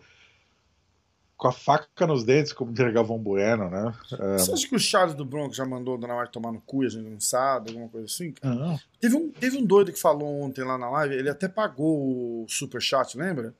com 1.39 1.47
a 1.47 1.53
faca 1.53 2.05
nos 2.05 2.25
dentes, 2.25 2.53
como 2.53 2.73
diria 2.73 2.91
Galvão 2.91 3.17
Bueno, 3.17 3.71
né? 3.71 3.95
É... 4.13 4.39
Você 4.39 4.53
acha 4.53 4.69
que 4.69 4.75
o 4.75 4.79
Charles 4.79 5.15
do 5.15 5.25
Bronx 5.25 5.57
já 5.57 5.65
mandou 5.65 5.95
o 5.95 5.99
Dona 5.99 6.21
White 6.21 6.33
tomar 6.33 6.51
no 6.51 6.61
cu 6.61 6.83
e 6.83 6.87
a 6.87 6.91
gente 6.91 7.09
não 7.09 7.21
sabe, 7.21 7.71
alguma 7.71 7.89
coisa 7.89 8.07
assim? 8.07 8.35
Uhum. 8.43 8.77
Teve, 9.01 9.17
um, 9.17 9.31
teve 9.31 9.57
um 9.57 9.65
doido 9.65 9.93
que 9.93 10.01
falou 10.01 10.43
ontem 10.43 10.65
lá 10.65 10.77
na 10.77 10.91
live, 10.91 11.15
ele 11.15 11.31
até 11.31 11.47
pagou 11.47 12.43
o 12.43 12.47
superchat, 12.49 13.17
lembra? 13.17 13.55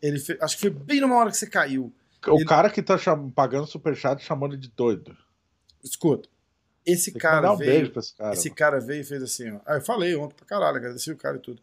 Ele 0.00 0.18
fez, 0.18 0.40
acho 0.40 0.56
que 0.56 0.62
foi 0.62 0.70
bem 0.70 1.02
numa 1.02 1.16
hora 1.16 1.30
que 1.30 1.36
você 1.36 1.46
caiu. 1.46 1.92
O 2.26 2.36
ele... 2.36 2.46
cara 2.46 2.70
que 2.70 2.82
tá 2.82 2.96
cham... 2.96 3.30
pagando 3.30 3.66
superchat 3.66 4.24
chamou 4.24 4.48
ele 4.48 4.56
de 4.56 4.68
doido. 4.68 5.14
Escuta, 5.84 6.30
esse 6.86 7.12
cara 7.12 7.52
um 7.52 7.56
veio. 7.58 7.92
esse 7.94 8.16
cara, 8.16 8.32
esse 8.32 8.50
cara 8.50 8.80
veio 8.80 9.02
e 9.02 9.04
fez 9.04 9.22
assim, 9.22 9.50
ó. 9.50 9.60
Ah, 9.66 9.74
eu 9.74 9.82
falei 9.82 10.16
ontem 10.16 10.34
pra 10.34 10.46
caralho, 10.46 10.78
agradeci 10.78 11.12
o 11.12 11.16
cara 11.16 11.36
e 11.36 11.40
tudo. 11.40 11.60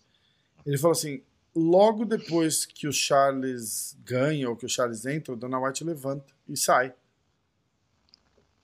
Ele 0.63 0.77
falou 0.77 0.91
assim: 0.91 1.23
logo 1.55 2.05
depois 2.05 2.65
que 2.65 2.87
o 2.87 2.93
Charles 2.93 3.97
ganha 4.05 4.49
ou 4.49 4.55
que 4.55 4.65
o 4.65 4.69
Charles 4.69 5.05
entra, 5.05 5.33
o 5.33 5.37
Dana 5.37 5.59
White 5.59 5.83
levanta 5.83 6.33
e 6.47 6.55
sai. 6.55 6.93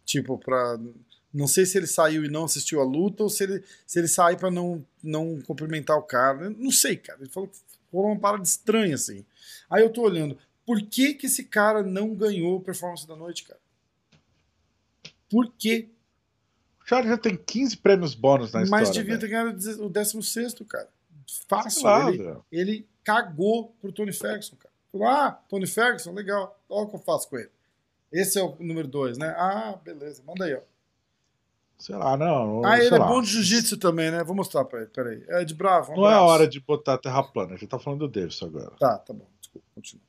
Tipo, 0.04 0.38
pra. 0.38 0.80
Não 1.34 1.48
sei 1.48 1.66
se 1.66 1.78
ele 1.78 1.88
saiu 1.88 2.24
e 2.24 2.30
não 2.30 2.46
assistiu 2.46 2.80
a 2.80 2.86
luta 2.86 3.24
ou 3.24 3.30
se 3.30 3.44
ele, 3.44 3.64
se 3.86 4.00
ele 4.00 4.08
sai 4.08 4.38
para 4.38 4.50
não, 4.50 4.86
não 5.04 5.42
cumprimentar 5.42 5.98
o 5.98 6.04
cara. 6.04 6.50
Não 6.50 6.72
sei, 6.72 6.96
cara. 6.96 7.20
Ele 7.20 7.30
falou 7.30 7.50
que 7.50 7.58
rolou 7.92 8.12
uma 8.12 8.20
parada 8.20 8.44
estranha, 8.44 8.96
assim. 8.96 9.26
Aí 9.70 9.84
eu 9.84 9.92
tô 9.92 10.04
olhando. 10.04 10.38
Por 10.66 10.82
que, 10.82 11.14
que 11.14 11.26
esse 11.26 11.44
cara 11.44 11.84
não 11.84 12.16
ganhou 12.16 12.62
performance 12.62 13.06
da 13.06 13.16
noite, 13.16 13.44
cara? 13.44 13.60
Por 15.30 15.52
quê? 15.58 15.90
O 16.82 16.88
Charles 16.88 17.10
já 17.10 17.18
tem 17.18 17.36
15 17.36 17.78
prêmios 17.78 18.16
bônus 18.16 18.54
na 18.54 18.60
Mas 18.62 18.68
história. 18.68 18.88
Mas 18.88 18.96
devia 18.96 19.14
né? 19.16 19.20
ter 19.20 19.28
ganhado 19.28 19.86
o 19.86 19.90
16, 19.90 20.54
cara 20.68 20.90
fácil. 21.48 21.88
Ele, 22.10 22.42
ele, 22.52 22.88
cagou 23.04 23.76
pro 23.82 23.92
Tony 23.92 24.12
Ferguson, 24.12 24.56
cara. 24.56 24.74
Falou, 24.92 25.08
ah, 25.08 25.32
Tony 25.50 25.68
Ferguson, 25.68 26.12
legal. 26.12 26.60
Olha 26.70 26.86
o 26.86 26.90
que 26.90 26.96
eu 26.96 27.00
faço 27.00 27.30
com 27.30 27.38
ele. 27.38 27.52
Esse 28.12 28.40
é 28.40 28.44
o 28.44 28.56
número 28.60 28.88
dois, 28.88 29.18
né? 29.18 29.28
Ah, 29.38 29.78
beleza. 29.84 30.24
Manda 30.26 30.46
aí, 30.46 30.56
ó. 30.56 30.62
Sei 31.78 31.96
lá, 31.96 32.16
não. 32.16 32.66
Ah, 32.66 32.80
ele 32.80 32.96
é 32.96 32.98
lá. 32.98 33.06
bom 33.06 33.22
de 33.22 33.28
jiu-jitsu 33.28 33.78
também, 33.78 34.10
né? 34.10 34.24
Vou 34.24 34.36
mostrar 34.36 34.64
pra 34.64 34.80
ele. 34.80 34.90
Peraí. 34.90 35.24
É 35.28 35.44
de 35.44 35.54
bravo. 35.54 35.92
Um 35.92 35.98
não 35.98 36.10
é 36.10 36.18
hora 36.18 36.48
de 36.48 36.60
botar 36.62 36.94
a 36.94 36.98
terra 36.98 37.22
plana. 37.22 37.54
A 37.54 37.58
gente 37.58 37.68
tá 37.68 37.78
falando 37.78 38.00
do 38.00 38.08
Davidson 38.08 38.46
agora. 38.46 38.72
Tá, 38.80 38.98
tá 39.00 39.14
bom. 39.14 39.28
Desculpa, 39.42 39.68
continua. 39.76 40.04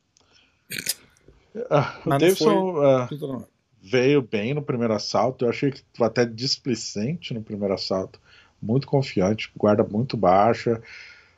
Uh, 1.55 2.07
o 2.07 2.19
Davidson 2.19 2.74
uh, 2.77 3.48
veio 3.82 4.23
bem 4.23 4.55
no 4.55 4.62
primeiro 4.62 4.94
assalto. 4.94 5.44
Eu 5.44 5.51
achei 5.51 5.73
que 5.73 5.82
até 6.01 6.24
displicente 6.24 7.35
no 7.35 7.43
primeiro 7.43 7.74
assalto. 7.74 8.20
Muito 8.62 8.86
confiante, 8.86 9.51
guarda 9.57 9.82
muito 9.82 10.16
baixa 10.16 10.81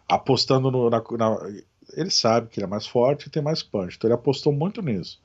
apostando 0.08 0.70
no, 0.70 0.88
na, 0.88 1.02
na, 1.18 1.62
ele 1.92 2.10
sabe 2.10 2.48
que 2.48 2.58
ele 2.58 2.64
é 2.64 2.68
mais 2.68 2.86
forte 2.86 3.26
e 3.26 3.30
tem 3.30 3.42
mais 3.42 3.62
punch, 3.62 3.96
então 3.96 4.08
ele 4.08 4.14
apostou 4.14 4.52
muito 4.52 4.80
nisso. 4.80 5.20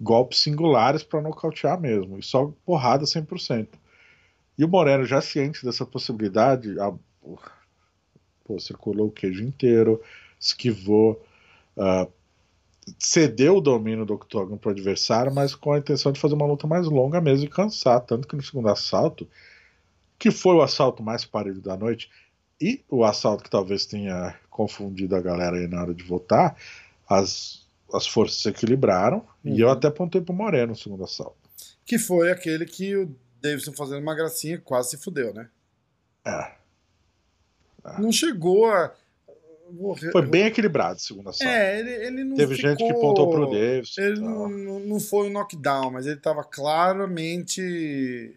Golpes 0.00 0.38
singulares 0.40 1.02
para 1.02 1.20
nocautear 1.20 1.78
mesmo, 1.78 2.18
e 2.18 2.22
só 2.22 2.52
porrada 2.64 3.04
100%. 3.04 3.68
E 4.56 4.64
o 4.64 4.68
Moreno, 4.68 5.04
já 5.04 5.20
ciente 5.20 5.64
dessa 5.64 5.84
possibilidade, 5.84 6.78
a, 6.78 6.92
pô, 8.44 8.58
circulou 8.58 9.08
o 9.08 9.12
queijo 9.12 9.42
inteiro, 9.42 10.00
esquivou, 10.38 11.24
uh, 11.76 12.10
cedeu 12.98 13.56
o 13.56 13.60
domínio 13.60 14.04
do 14.04 14.14
octógono 14.14 14.58
para 14.58 14.68
o 14.68 14.72
adversário, 14.72 15.32
mas 15.32 15.54
com 15.54 15.72
a 15.72 15.78
intenção 15.78 16.12
de 16.12 16.20
fazer 16.20 16.34
uma 16.34 16.46
luta 16.46 16.66
mais 16.66 16.86
longa 16.86 17.20
mesmo 17.20 17.46
e 17.46 17.48
cansar. 17.48 18.00
Tanto 18.00 18.26
que 18.26 18.36
no 18.36 18.42
segundo 18.42 18.68
assalto, 18.68 19.28
que 20.18 20.30
foi 20.30 20.54
o 20.54 20.62
assalto 20.62 21.02
mais 21.02 21.24
parelho 21.24 21.60
da 21.60 21.76
noite, 21.76 22.10
e 22.60 22.84
o 22.88 23.04
assalto 23.04 23.42
que 23.42 23.50
talvez 23.50 23.86
tenha 23.86 24.38
confundido 24.50 25.16
a 25.16 25.20
galera 25.20 25.56
aí 25.56 25.66
na 25.66 25.80
hora 25.80 25.94
de 25.94 26.04
votar, 26.04 26.56
as, 27.08 27.66
as 27.92 28.06
forças 28.06 28.42
se 28.42 28.48
equilibraram, 28.48 29.26
uhum. 29.44 29.54
e 29.54 29.60
eu 29.60 29.68
uhum. 29.68 29.72
até 29.72 29.88
apontei 29.88 30.20
pro 30.20 30.34
Moreno 30.34 30.68
no 30.68 30.76
segundo 30.76 31.02
assalto. 31.02 31.36
Que 31.86 31.98
foi 31.98 32.30
aquele 32.30 32.66
que 32.66 32.94
o 32.94 33.14
Davidson 33.40 33.72
fazendo 33.72 34.02
uma 34.02 34.14
gracinha 34.14 34.58
quase 34.58 34.90
se 34.90 34.98
fudeu, 34.98 35.32
né? 35.32 35.48
É. 36.24 36.52
é. 37.84 38.00
Não 38.00 38.12
chegou 38.12 38.66
a. 38.66 38.94
Foi 40.10 40.26
bem 40.26 40.46
equilibrado, 40.46 41.00
segundo 41.00 41.30
assalto. 41.30 41.50
É, 41.50 41.78
ele, 41.78 41.90
ele 41.90 42.24
não 42.24 42.36
Teve 42.36 42.56
ficou... 42.56 42.70
gente 42.70 42.84
que 42.84 42.92
pontou 42.94 43.30
pro 43.30 43.46
Davidson. 43.46 44.00
Ele 44.00 44.20
não, 44.20 44.48
não 44.48 45.00
foi 45.00 45.28
um 45.28 45.32
knockdown, 45.32 45.92
mas 45.92 46.06
ele 46.06 46.16
tava 46.16 46.42
claramente 46.42 48.34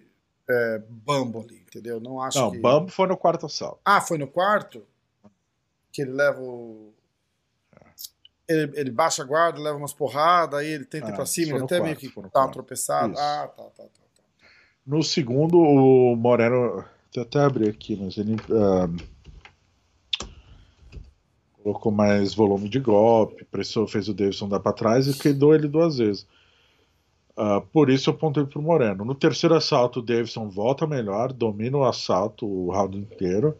é, 0.53 0.83
Bambo 0.87 1.41
ali, 1.41 1.61
entendeu? 1.61 1.99
Não 1.99 2.21
acho 2.21 2.39
não, 2.39 2.51
que... 2.51 2.59
Bambo 2.59 2.91
foi 2.91 3.07
no 3.07 3.17
quarto 3.17 3.45
assalto. 3.45 3.79
Ah, 3.83 3.99
foi 3.99 4.17
no 4.17 4.27
quarto? 4.27 4.85
Que 5.91 6.03
ele 6.03 6.11
leva 6.11 6.41
o... 6.41 6.93
Ele, 8.47 8.71
ele 8.75 8.91
baixa 8.91 9.23
a 9.23 9.25
guarda, 9.25 9.59
leva 9.59 9.77
umas 9.77 9.93
porradas, 9.93 10.59
aí 10.59 10.67
ele 10.67 10.85
tenta 10.85 11.07
ah, 11.07 11.09
ir 11.09 11.15
pra 11.15 11.25
cima, 11.25 11.55
ele 11.55 11.63
até 11.63 11.79
quarto, 11.79 11.83
meio 11.83 11.95
que 11.95 12.29
tá 12.29 12.47
tropeçado. 12.47 13.13
Isso. 13.13 13.21
Ah, 13.21 13.47
tá, 13.47 13.63
tá, 13.63 13.83
tá, 13.83 13.83
tá. 13.83 14.23
No 14.85 15.01
segundo, 15.01 15.57
o 15.57 16.15
Moreno... 16.15 16.85
Vou 17.15 17.23
até 17.23 17.39
abrir 17.39 17.69
aqui, 17.69 17.95
mas 17.95 18.17
ele... 18.17 18.35
Uh, 18.35 19.13
colocou 21.63 21.91
mais 21.91 22.33
volume 22.33 22.67
de 22.67 22.79
golpe, 22.79 23.45
pressou, 23.45 23.87
fez 23.87 24.09
o 24.09 24.13
Davidson 24.13 24.49
dar 24.49 24.59
para 24.59 24.73
trás 24.73 25.07
e 25.07 25.17
quedou 25.17 25.55
ele 25.55 25.67
duas 25.67 25.97
vezes. 25.97 26.27
Uh, 27.35 27.61
por 27.71 27.89
isso 27.89 28.09
eu 28.09 28.13
apontei 28.13 28.45
pro 28.45 28.61
Moreno. 28.61 29.03
No 29.03 29.15
terceiro 29.15 29.55
assalto, 29.55 29.99
o 29.99 30.03
Davidson 30.03 30.49
volta 30.49 30.85
melhor, 30.85 31.33
domina 31.33 31.77
o 31.77 31.83
assalto 31.83 32.45
o 32.45 32.71
round 32.71 32.97
inteiro. 32.97 33.57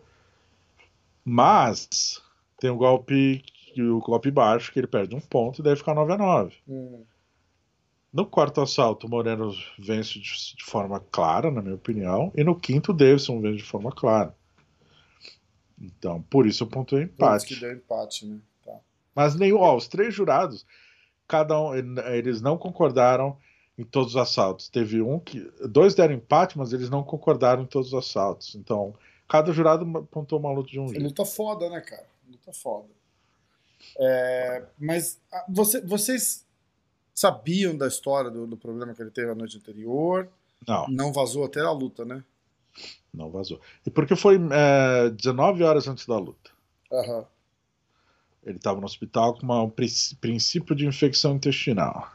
Mas 1.25 2.21
tem 2.59 2.69
um 2.69 2.77
golpe 2.77 3.43
o 3.81 3.99
golpe 3.99 4.29
baixo, 4.29 4.71
que 4.71 4.79
ele 4.79 4.87
perde 4.87 5.15
um 5.15 5.19
ponto 5.19 5.59
e 5.59 5.63
deve 5.63 5.77
ficar 5.77 5.95
9 5.95 6.13
a 6.13 6.17
9 6.17 6.55
hum. 6.67 7.03
No 8.11 8.27
quarto 8.27 8.61
assalto, 8.61 9.07
o 9.07 9.09
Moreno 9.09 9.51
vence 9.79 10.19
de, 10.19 10.55
de, 10.55 10.63
forma 10.63 10.99
clara, 10.99 11.49
na 11.49 11.63
minha 11.63 11.73
opinião. 11.73 12.31
E 12.35 12.43
no 12.43 12.55
quinto, 12.55 12.91
o 12.91 12.93
Davidson 12.93 13.41
vence 13.41 13.57
de 13.57 13.63
forma 13.63 13.91
clara. 13.91 14.35
Então, 15.81 16.21
por 16.29 16.45
isso 16.45 16.61
eu 16.61 16.67
pontuei 16.67 17.05
empate. 17.05 17.55
que 17.55 17.59
deu 17.59 17.73
empate, 17.73 18.27
né? 18.27 18.39
Tá. 18.63 18.77
Mas 19.15 19.33
nenhum, 19.33 19.57
ó, 19.57 19.75
os 19.75 19.87
três 19.87 20.13
jurados, 20.13 20.63
cada 21.27 21.59
um, 21.59 21.73
eles 21.73 22.39
não 22.39 22.55
concordaram 22.55 23.35
em 23.77 23.83
todos 23.83 24.15
os 24.15 24.21
assaltos. 24.21 24.69
Teve 24.69 25.01
um 25.01 25.19
que. 25.19 25.39
Dois 25.67 25.95
deram 25.95 26.13
empate, 26.13 26.57
mas 26.57 26.73
eles 26.73 26.89
não 26.89 27.03
concordaram 27.03 27.63
em 27.63 27.65
todos 27.67 27.89
os 27.89 27.93
assaltos. 27.93 28.55
Então, 28.55 28.93
cada 29.27 29.51
jurado 29.51 29.85
apontou 29.97 30.39
uma 30.39 30.51
luta 30.51 30.69
de 30.69 30.79
um 30.79 30.87
jeito. 30.87 31.03
Luta 31.03 31.25
foda, 31.25 31.69
né, 31.69 31.81
cara? 31.81 32.07
Luta 32.29 32.53
foda. 32.53 32.89
É, 33.97 34.63
mas 34.79 35.19
você, 35.49 35.81
vocês 35.81 36.45
sabiam 37.13 37.75
da 37.75 37.87
história 37.87 38.31
do, 38.31 38.47
do, 38.47 38.57
problema 38.57 38.93
que 38.93 39.01
ele 39.01 39.11
teve 39.11 39.31
a 39.31 39.35
noite 39.35 39.57
anterior? 39.57 40.29
Não. 40.67 40.87
Não 40.87 41.13
vazou 41.13 41.45
até 41.45 41.59
a 41.59 41.71
luta, 41.71 42.05
né? 42.05 42.23
Não 43.13 43.29
vazou. 43.29 43.59
E 43.85 43.91
porque 43.91 44.15
foi 44.15 44.39
é, 44.51 45.09
19 45.09 45.63
horas 45.63 45.87
antes 45.87 46.05
da 46.07 46.17
luta. 46.17 46.51
Ele 48.43 48.57
estava 48.57 48.79
no 48.79 48.85
hospital 48.85 49.35
com 49.35 49.43
uma, 49.43 49.61
um 49.61 49.69
princípio 49.69 50.75
de 50.75 50.85
infecção 50.85 51.35
intestinal. 51.35 52.11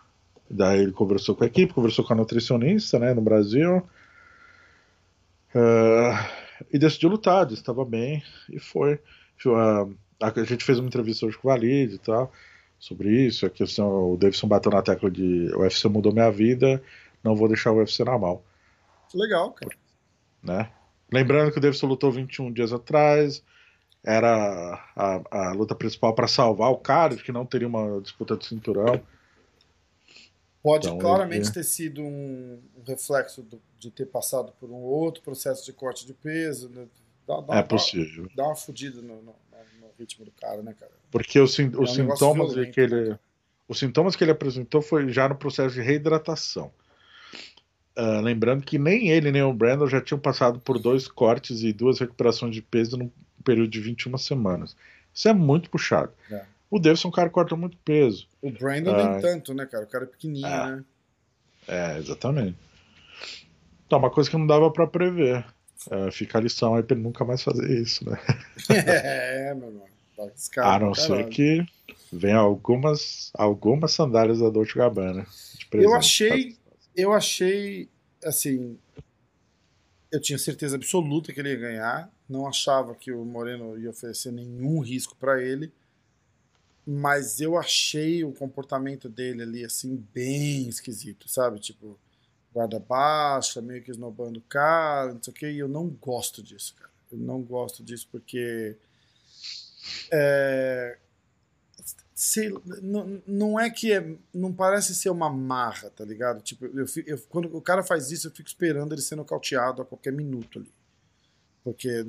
Daí 0.51 0.81
ele 0.81 0.93
conversou 0.93 1.35
com 1.35 1.45
a 1.45 1.47
equipe, 1.47 1.75
conversou 1.75 2.05
com 2.05 2.13
a 2.13 2.17
nutricionista, 2.17 2.99
né, 2.99 3.13
no 3.13 3.21
Brasil. 3.21 3.83
Uh, 5.55 6.67
e 6.73 6.79
decidiu 6.79 7.11
lutar, 7.11 7.51
estava 7.53 7.85
bem, 7.85 8.23
e 8.51 8.59
foi. 8.59 9.01
Uh, 9.45 9.95
a 10.21 10.45
gente 10.45 10.65
fez 10.65 10.79
uma 10.79 10.89
entrevista 10.89 11.27
hoje 11.27 11.39
com 11.39 11.49
o 11.49 11.51
Valide 11.51 11.95
e 11.95 11.99
tal, 11.99 12.33
sobre 12.79 13.27
isso. 13.27 13.47
A 13.47 13.51
questão, 13.51 14.13
o 14.13 14.17
Davidson 14.17 14.49
bateu 14.49 14.73
na 14.73 14.83
tecla 14.83 15.11
de 15.11 15.51
o 15.55 15.61
UFC 15.61 15.89
mudou 15.89 16.13
minha 16.13 16.31
vida, 16.31 16.83
não 17.23 17.37
vou 17.37 17.49
deixar 17.49 17.73
o 17.73 17.77
UFC 17.77 18.03
na 18.05 18.19
mão. 18.19 18.43
Legal, 19.15 19.53
cara. 19.53 19.73
Né? 20.43 20.71
Lembrando 21.13 21.53
que 21.53 21.59
o 21.59 21.61
Davidson 21.61 21.87
lutou 21.87 22.11
21 22.11 22.53
dias 22.53 22.73
atrás, 22.73 23.43
era 24.05 24.83
a, 24.97 25.23
a 25.31 25.53
luta 25.53 25.75
principal 25.75 26.15
para 26.15 26.27
salvar 26.27 26.71
o 26.71 26.79
cara, 26.79 27.17
de 27.17 27.23
que 27.23 27.33
não 27.33 27.47
teria 27.47 27.69
uma 27.69 28.01
disputa 28.01 28.37
de 28.37 28.47
cinturão. 28.47 29.01
Pode 30.69 30.87
então, 30.87 30.99
claramente 30.99 31.47
ele... 31.47 31.55
ter 31.55 31.65
sido 31.65 32.03
um, 32.03 32.61
um 32.77 32.83
reflexo 32.87 33.41
do, 33.41 33.59
de 33.79 33.91
ter 33.91 34.05
passado 34.05 34.53
por 34.61 34.71
um 34.71 34.75
outro 34.75 35.23
processo 35.23 35.65
de 35.65 35.73
corte 35.73 36.07
de 36.07 36.13
peso. 36.13 36.69
Né? 36.69 36.87
Dá, 37.27 37.41
dá, 37.41 37.57
é 37.57 37.63
possível. 37.63 38.25
Dá, 38.37 38.43
dá 38.43 38.49
uma 38.49 38.55
fodida 38.55 39.01
no, 39.01 39.23
no, 39.23 39.35
no, 39.81 39.89
ritmo 39.99 40.27
do 40.27 40.31
cara, 40.31 40.63
né, 40.63 40.75
cara? 40.79 40.93
Porque 41.11 41.41
os, 41.41 41.59
é 41.59 41.63
os 41.75 41.95
sintomas 41.95 42.53
violento, 42.53 42.75
que 42.75 42.81
ele. 42.83 43.09
Né? 43.09 43.19
Os 43.67 43.79
sintomas 43.79 44.15
que 44.15 44.23
ele 44.23 44.31
apresentou 44.31 44.83
foi 44.83 45.11
já 45.11 45.27
no 45.27 45.37
processo 45.37 45.75
de 45.75 45.81
reidratação. 45.81 46.71
Uh, 47.97 48.21
lembrando 48.21 48.63
que 48.63 48.79
nem 48.79 49.09
ele 49.09 49.33
nem 49.33 49.43
o 49.43 49.55
Brandon 49.55 49.87
já 49.87 50.03
tinham 50.03 50.21
passado 50.21 50.61
por 50.61 50.79
dois 50.79 51.09
cortes 51.09 51.63
e 51.63 51.73
duas 51.73 51.99
recuperações 51.99 52.55
de 52.55 52.61
peso 52.61 52.99
num 52.99 53.11
período 53.43 53.71
de 53.71 53.81
21 53.81 54.19
semanas. 54.19 54.77
Isso 55.15 55.29
é 55.29 55.33
muito 55.33 55.71
puxado. 55.71 56.13
É. 56.31 56.45
O 56.71 56.79
Davidson, 56.79 57.09
é 57.09 57.11
um 57.11 57.13
cara 57.13 57.29
que 57.29 57.35
corta 57.35 57.57
muito 57.57 57.77
peso. 57.79 58.29
O 58.43 58.51
Brandon 58.51 58.95
nem 58.95 59.07
ah, 59.07 59.21
tanto, 59.21 59.55
né, 59.55 59.65
cara? 59.65 59.85
O 59.85 59.89
cara 59.89 60.05
é 60.05 60.07
pequenininho, 60.07 60.47
é, 60.47 60.67
né? 60.67 60.85
É, 61.67 61.99
exatamente. 61.99 62.59
Então, 63.87 63.99
uma 63.99 64.11
coisa 64.11 64.29
que 64.29 64.37
não 64.37 64.47
dava 64.47 64.71
para 64.71 64.87
prever. 64.87 65.45
É, 65.91 66.11
fica 66.11 66.39
a 66.39 66.41
lição 66.41 66.75
aí 66.75 66.83
pra 66.83 66.95
ele 66.95 67.05
nunca 67.05 67.25
mais 67.25 67.43
fazer 67.43 67.71
isso, 67.71 68.09
né? 68.09 68.19
é, 68.69 69.55
meu 69.55 69.69
irmão. 69.69 69.87
Tá 70.55 70.75
a 70.75 70.79
não 70.81 70.95
ser 70.95 71.29
que 71.29 71.65
venha 72.13 72.39
algumas, 72.39 73.31
algumas 73.35 73.93
sandálias 73.93 74.41
da 74.41 74.51
Dolce 74.51 74.75
Gabbana. 74.75 75.25
Eu 75.73 75.95
achei, 75.95 76.57
eu 76.97 77.13
achei, 77.13 77.89
assim, 78.25 78.77
eu 80.11 80.21
tinha 80.21 80.37
certeza 80.37 80.75
absoluta 80.75 81.33
que 81.33 81.39
ele 81.39 81.51
ia 81.51 81.57
ganhar. 81.57 82.11
Não 82.29 82.49
achava 82.49 82.97
que 82.97 83.13
o 83.13 83.25
Moreno 83.25 83.79
ia 83.79 83.91
oferecer 83.91 84.33
nenhum 84.33 84.81
risco 84.81 85.15
para 85.17 85.41
ele 85.41 85.73
mas 86.91 87.39
eu 87.39 87.59
achei 87.59 88.25
o 88.25 88.33
comportamento 88.33 89.11
dele 89.11 89.43
ali, 89.43 89.63
assim, 89.63 89.95
bem 90.15 90.67
esquisito, 90.67 91.29
sabe? 91.29 91.61
Tipo, 91.61 91.99
guarda 92.51 92.79
baixa, 92.79 93.61
meio 93.61 93.83
que 93.83 93.91
esnobando 93.91 94.39
o 94.39 94.43
cara, 94.43 95.13
não 95.13 95.23
sei 95.23 95.31
o 95.31 95.37
que, 95.37 95.51
e 95.51 95.59
eu 95.59 95.69
não 95.69 95.87
gosto 95.87 96.43
disso, 96.43 96.75
cara. 96.77 96.91
Eu 97.13 97.19
não 97.19 97.43
gosto 97.43 97.85
disso 97.85 98.09
porque. 98.11 98.75
É, 100.11 100.97
sei, 102.15 102.55
não, 102.81 103.23
não 103.27 103.61
é 103.61 103.69
que 103.69 103.93
é, 103.93 104.17
não 104.33 104.51
parece 104.51 104.95
ser 104.95 105.11
uma 105.11 105.29
marra, 105.29 105.91
tá 105.91 106.07
ligado? 106.07 106.41
Tipo, 106.41 106.65
eu, 106.65 106.87
eu, 107.05 107.19
quando 107.29 107.55
o 107.55 107.61
cara 107.61 107.83
faz 107.83 108.11
isso, 108.11 108.29
eu 108.29 108.33
fico 108.33 108.49
esperando 108.49 108.95
ele 108.95 109.03
ser 109.03 109.17
nocauteado 109.17 109.83
a 109.83 109.85
qualquer 109.85 110.15
minuto 110.15 110.59
ali. 110.59 110.73
Porque 111.65 112.07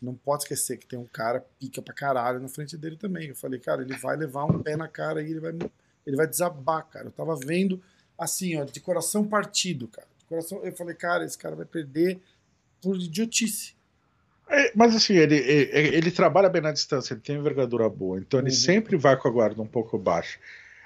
não 0.00 0.14
pode 0.14 0.42
esquecer 0.42 0.76
que 0.76 0.86
tem 0.86 0.98
um 0.98 1.06
cara 1.06 1.44
pica 1.58 1.80
pra 1.80 1.94
caralho 1.94 2.40
na 2.40 2.48
frente 2.48 2.76
dele 2.76 2.96
também. 2.96 3.28
Eu 3.28 3.36
falei, 3.36 3.60
cara, 3.60 3.82
ele 3.82 3.96
vai 3.96 4.16
levar 4.16 4.44
um 4.44 4.62
pé 4.62 4.76
na 4.76 4.88
cara 4.88 5.22
e 5.22 5.30
ele 5.30 5.40
vai, 5.40 5.52
ele 6.06 6.16
vai 6.16 6.26
desabar, 6.26 6.86
cara. 6.88 7.06
Eu 7.06 7.12
tava 7.12 7.36
vendo 7.36 7.80
assim, 8.18 8.60
ó, 8.60 8.64
de 8.64 8.80
coração 8.80 9.24
partido, 9.24 9.86
cara. 9.86 10.08
De 10.18 10.24
coração, 10.24 10.60
eu 10.64 10.72
falei, 10.74 10.94
cara, 10.94 11.24
esse 11.24 11.38
cara 11.38 11.54
vai 11.54 11.66
perder 11.66 12.20
por 12.82 12.96
idiotice. 12.96 13.76
É, 14.50 14.72
mas 14.74 14.96
assim, 14.96 15.14
ele, 15.14 15.36
ele, 15.36 15.96
ele, 15.96 16.10
trabalha 16.10 16.48
bem 16.48 16.62
na 16.62 16.72
distância, 16.72 17.12
ele 17.12 17.20
tem 17.20 17.36
envergadura 17.36 17.86
boa, 17.88 18.18
então 18.18 18.40
ele 18.40 18.48
uhum. 18.48 18.54
sempre 18.54 18.96
vai 18.96 19.14
com 19.14 19.28
a 19.28 19.30
guarda 19.30 19.60
um 19.60 19.66
pouco 19.66 19.98
baixa. 19.98 20.38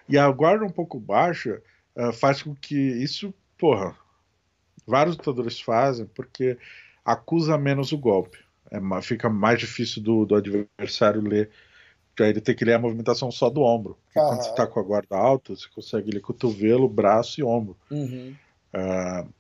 E 0.09 0.19
a 0.19 0.29
guarda 0.31 0.65
um 0.65 0.71
pouco 0.71 0.99
baixa 0.99 1.63
uh, 1.97 2.13
faz 2.13 2.43
com 2.43 2.55
que 2.57 2.75
isso, 2.75 3.33
porra, 3.57 3.97
vários 4.85 5.17
lutadores 5.17 5.61
fazem, 5.61 6.07
porque 6.07 6.59
acusa 7.05 7.59
menos 7.59 7.93
o 7.93 7.99
golpe. 7.99 8.39
É, 8.71 9.03
fica 9.03 9.29
mais 9.29 9.59
difícil 9.59 10.03
do, 10.03 10.25
do 10.25 10.35
adversário 10.35 11.21
ler. 11.21 11.51
Pra 12.15 12.29
ele 12.29 12.43
ter 12.43 12.55
que 12.55 12.65
ler 12.65 12.75
a 12.75 12.79
movimentação 12.79 13.31
só 13.31 13.49
do 13.49 13.63
ombro. 13.63 13.97
Ah. 14.11 14.21
quando 14.21 14.43
você 14.43 14.55
tá 14.55 14.67
com 14.67 14.79
a 14.79 14.83
guarda 14.83 15.17
alta, 15.17 15.57
você 15.57 15.67
consegue 15.75 16.11
ler 16.11 16.21
cotovelo, 16.21 16.87
braço 16.87 17.41
e 17.41 17.43
ombro. 17.43 17.75
Uhum. 17.91 18.35
Uh, 18.75 19.33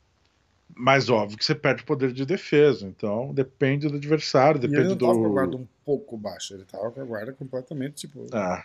mas 0.74 1.10
óbvio 1.10 1.36
que 1.36 1.44
você 1.44 1.54
perde 1.54 1.84
poder 1.84 2.12
de 2.12 2.24
defesa. 2.24 2.86
Então 2.86 3.32
depende 3.34 3.88
do 3.88 3.96
adversário, 3.96 4.58
depende 4.58 4.80
ele 4.80 4.88
não 4.88 4.96
do. 4.96 5.06
Tava 5.06 5.18
com 5.18 5.26
a 5.26 5.28
guarda 5.28 5.56
um 5.56 5.68
pouco 5.84 6.16
baixa, 6.16 6.54
ele 6.54 6.64
tava 6.64 6.90
com 6.90 7.00
a 7.00 7.04
guarda 7.04 7.32
completamente 7.32 7.94
tipo. 7.94 8.26
Ah. 8.32 8.64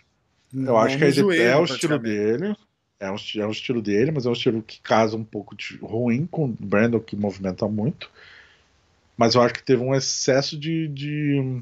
Eu 0.54 0.78
acho 0.78 0.96
que 0.96 1.10
joelho, 1.10 1.42
é 1.42 1.56
o 1.56 1.64
estilo 1.64 1.98
dele. 1.98 2.56
É 2.98 3.10
um, 3.10 3.16
é 3.36 3.46
um 3.46 3.50
estilo 3.50 3.82
dele, 3.82 4.10
mas 4.10 4.26
é 4.26 4.28
um 4.28 4.32
estilo 4.32 4.62
que 4.62 4.80
casa 4.80 5.16
um 5.16 5.22
pouco 5.22 5.54
de, 5.54 5.76
ruim 5.76 6.26
com 6.26 6.46
o 6.46 6.48
Brandon, 6.48 6.98
que 6.98 7.14
movimenta 7.14 7.68
muito. 7.68 8.10
Mas 9.18 9.34
eu 9.34 9.42
acho 9.42 9.54
que 9.54 9.64
teve 9.64 9.82
um 9.82 9.92
excesso 9.92 10.56
de, 10.56 10.86
de, 10.86 11.60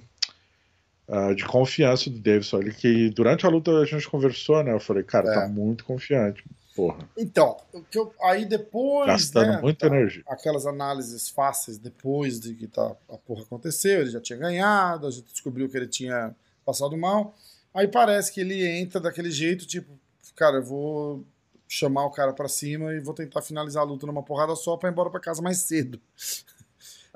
uh, 1.09 1.35
de 1.35 1.43
confiança 1.47 2.11
do 2.11 2.19
Davidson. 2.19 2.59
Ele 2.59 2.73
que 2.73 3.09
durante 3.09 3.47
a 3.47 3.49
luta 3.49 3.71
a 3.79 3.87
gente 3.87 4.07
conversou, 4.07 4.63
né? 4.63 4.75
Eu 4.75 4.79
falei, 4.79 5.03
cara, 5.03 5.25
tá 5.25 5.33
é. 5.33 5.41
tá 5.41 5.49
muito 5.49 5.83
confiante. 5.83 6.45
Porra. 6.77 7.09
Então, 7.17 7.57
que 7.91 7.99
eu, 7.99 8.13
aí 8.21 8.45
depois. 8.45 9.07
Gastando 9.07 9.53
né, 9.53 9.61
muita 9.63 9.89
tá, 9.89 9.97
energia. 9.97 10.23
Aquelas 10.29 10.67
análises 10.67 11.31
fáceis 11.31 11.79
depois 11.79 12.39
de 12.39 12.55
que 12.55 12.67
tá, 12.67 12.95
a 13.09 13.17
porra 13.17 13.43
aconteceu, 13.43 14.03
ele 14.03 14.11
já 14.11 14.21
tinha 14.21 14.39
ganhado, 14.39 15.07
a 15.07 15.11
gente 15.11 15.33
descobriu 15.33 15.67
que 15.71 15.79
ele 15.79 15.89
tinha 15.89 16.37
passado 16.67 16.95
mal. 16.95 17.35
Aí 17.73 17.89
parece 17.89 18.31
que 18.31 18.43
ele 18.43 18.67
entra 18.67 19.01
daquele 19.01 19.31
jeito, 19.31 19.67
tipo, 19.67 19.99
cara, 20.35 20.59
eu 20.59 20.63
vou 20.63 21.25
chamar 21.67 22.05
o 22.05 22.11
cara 22.11 22.35
para 22.35 22.49
cima 22.49 22.93
e 22.93 23.01
vou 23.01 23.15
tentar 23.15 23.41
finalizar 23.41 23.83
a 23.83 23.87
luta 23.87 24.07
numa 24.07 24.23
porrada 24.23 24.55
só 24.55 24.77
para 24.77 24.91
ir 24.91 24.93
embora 24.93 25.09
para 25.09 25.21
casa 25.21 25.41
mais 25.41 25.59
cedo. 25.61 25.99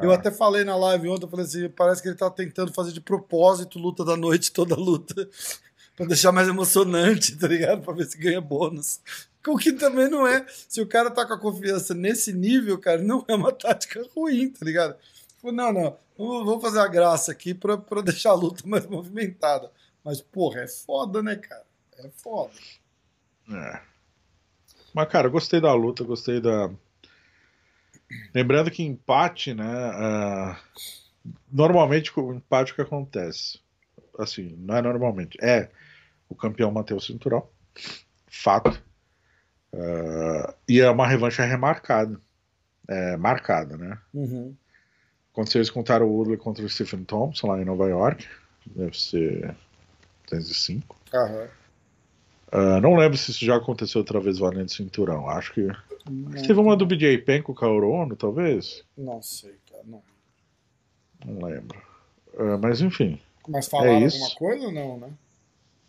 Eu 0.03 0.13
até 0.13 0.31
falei 0.31 0.65
na 0.65 0.77
live 0.77 1.09
ontem, 1.09 1.25
eu 1.25 1.31
falei 1.31 1.45
assim, 1.45 1.69
parece 1.69 2.03
que 2.03 2.09
ele 2.09 2.17
tá 2.17 2.31
tentando 2.31 2.73
fazer 2.73 2.93
de 2.93 3.01
propósito 3.01 3.79
luta 3.79 4.05
da 4.05 4.17
noite, 4.17 4.53
toda 4.53 4.75
luta, 4.75 5.29
para 5.97 6.07
deixar 6.07 6.33
mais 6.33 6.49
emocionante, 6.49 7.37
tá 7.37 7.49
ligado? 7.49 7.83
Para 7.83 7.95
ver 7.95 8.07
se 8.07 8.19
ganha 8.19 8.41
bônus. 8.41 9.01
O 9.47 9.57
que 9.57 9.73
também 9.73 10.09
não 10.09 10.27
é. 10.27 10.45
Se 10.49 10.81
o 10.81 10.87
cara 10.87 11.11
tá 11.11 11.27
com 11.27 11.33
a 11.33 11.39
confiança 11.39 11.95
nesse 11.95 12.33
nível, 12.33 12.79
cara, 12.79 13.03
não 13.03 13.25
é 13.27 13.35
uma 13.35 13.53
tática 13.53 14.05
ruim, 14.15 14.51
tá 14.51 14.65
ligado? 14.65 14.97
Não, 15.43 15.73
não, 15.73 15.97
vou 16.17 16.61
fazer 16.61 16.81
a 16.81 16.87
graça 16.87 17.33
aqui 17.33 17.55
pra, 17.55 17.79
pra 17.79 18.03
deixar 18.03 18.31
a 18.31 18.35
luta 18.35 18.63
mais 18.67 18.87
movimentada. 18.87 19.71
Mas, 20.05 20.21
porra, 20.21 20.61
é 20.61 20.69
foda, 20.69 21.23
né, 21.23 21.37
cara? 21.37 21.65
É 21.99 22.09
foda. 22.11 22.53
É. 23.51 23.81
Mas, 24.93 25.09
cara, 25.09 25.29
gostei 25.29 25.61
da 25.61 25.73
luta, 25.73 26.05
gostei 26.05 26.41
da. 26.41 26.71
Lembrando 28.35 28.71
que 28.71 28.83
empate, 28.83 29.55
né? 29.55 29.65
Uh... 29.65 30.57
Normalmente 31.53 32.13
o 32.19 32.35
empate 32.35 32.75
que 32.75 32.81
acontece. 32.81 33.61
Assim, 34.19 34.57
não 34.59 34.77
é 34.77 34.83
normalmente. 34.83 35.39
É 35.43 35.71
o 36.29 36.35
campeão 36.35 36.71
manter 36.71 36.95
o 36.95 37.01
cinturão. 37.01 37.49
Fato. 38.27 38.83
Uh, 39.73 40.55
e 40.69 40.81
é 40.81 40.91
uma 40.91 41.07
revanche 41.07 41.43
remarcada. 41.43 42.21
É, 42.89 43.17
marcada, 43.17 43.77
né? 43.77 43.99
Uhum. 44.13 44.57
Aconteceu 45.33 45.63
isso 45.63 45.73
com 45.73 45.81
o 45.81 45.85
Taro 45.85 46.09
Woodley 46.09 46.37
contra 46.37 46.65
o 46.65 46.69
Stephen 46.69 47.05
Thompson 47.05 47.47
lá 47.47 47.61
em 47.61 47.65
Nova 47.65 47.89
York. 47.89 48.27
Deve 48.67 48.99
ser 48.99 49.55
305. 50.27 50.97
Uhum. 51.15 51.49
Uh, 52.53 52.81
não 52.81 52.97
lembro 52.97 53.17
se 53.17 53.31
isso 53.31 53.45
já 53.45 53.57
aconteceu 53.57 54.01
outra 54.01 54.19
vez 54.19 54.39
valendo 54.39 54.73
cinturão. 54.73 55.29
Acho 55.29 55.53
que. 55.53 55.69
Que 56.05 56.47
teve 56.47 56.61
uma 56.61 56.77
do 56.77 56.87
BJ 56.87 57.19
Penn 57.19 57.43
com 57.43 57.53
o 57.53 57.55
Kaorono, 57.55 58.17
talvez? 58.17 58.85
Não 58.97 59.21
sei, 59.23 59.57
cara. 59.71 59.83
Não, 59.85 60.03
não 61.25 61.47
lembro. 61.47 61.81
Uh, 62.35 62.59
mas 62.61 62.81
enfim. 62.81 63.21
Mas 63.49 63.69
falaram 63.69 63.93
é 63.93 64.05
alguma 64.05 64.31
coisa 64.37 64.67
ou 64.67 64.73
não, 64.73 64.99
né? 64.99 65.11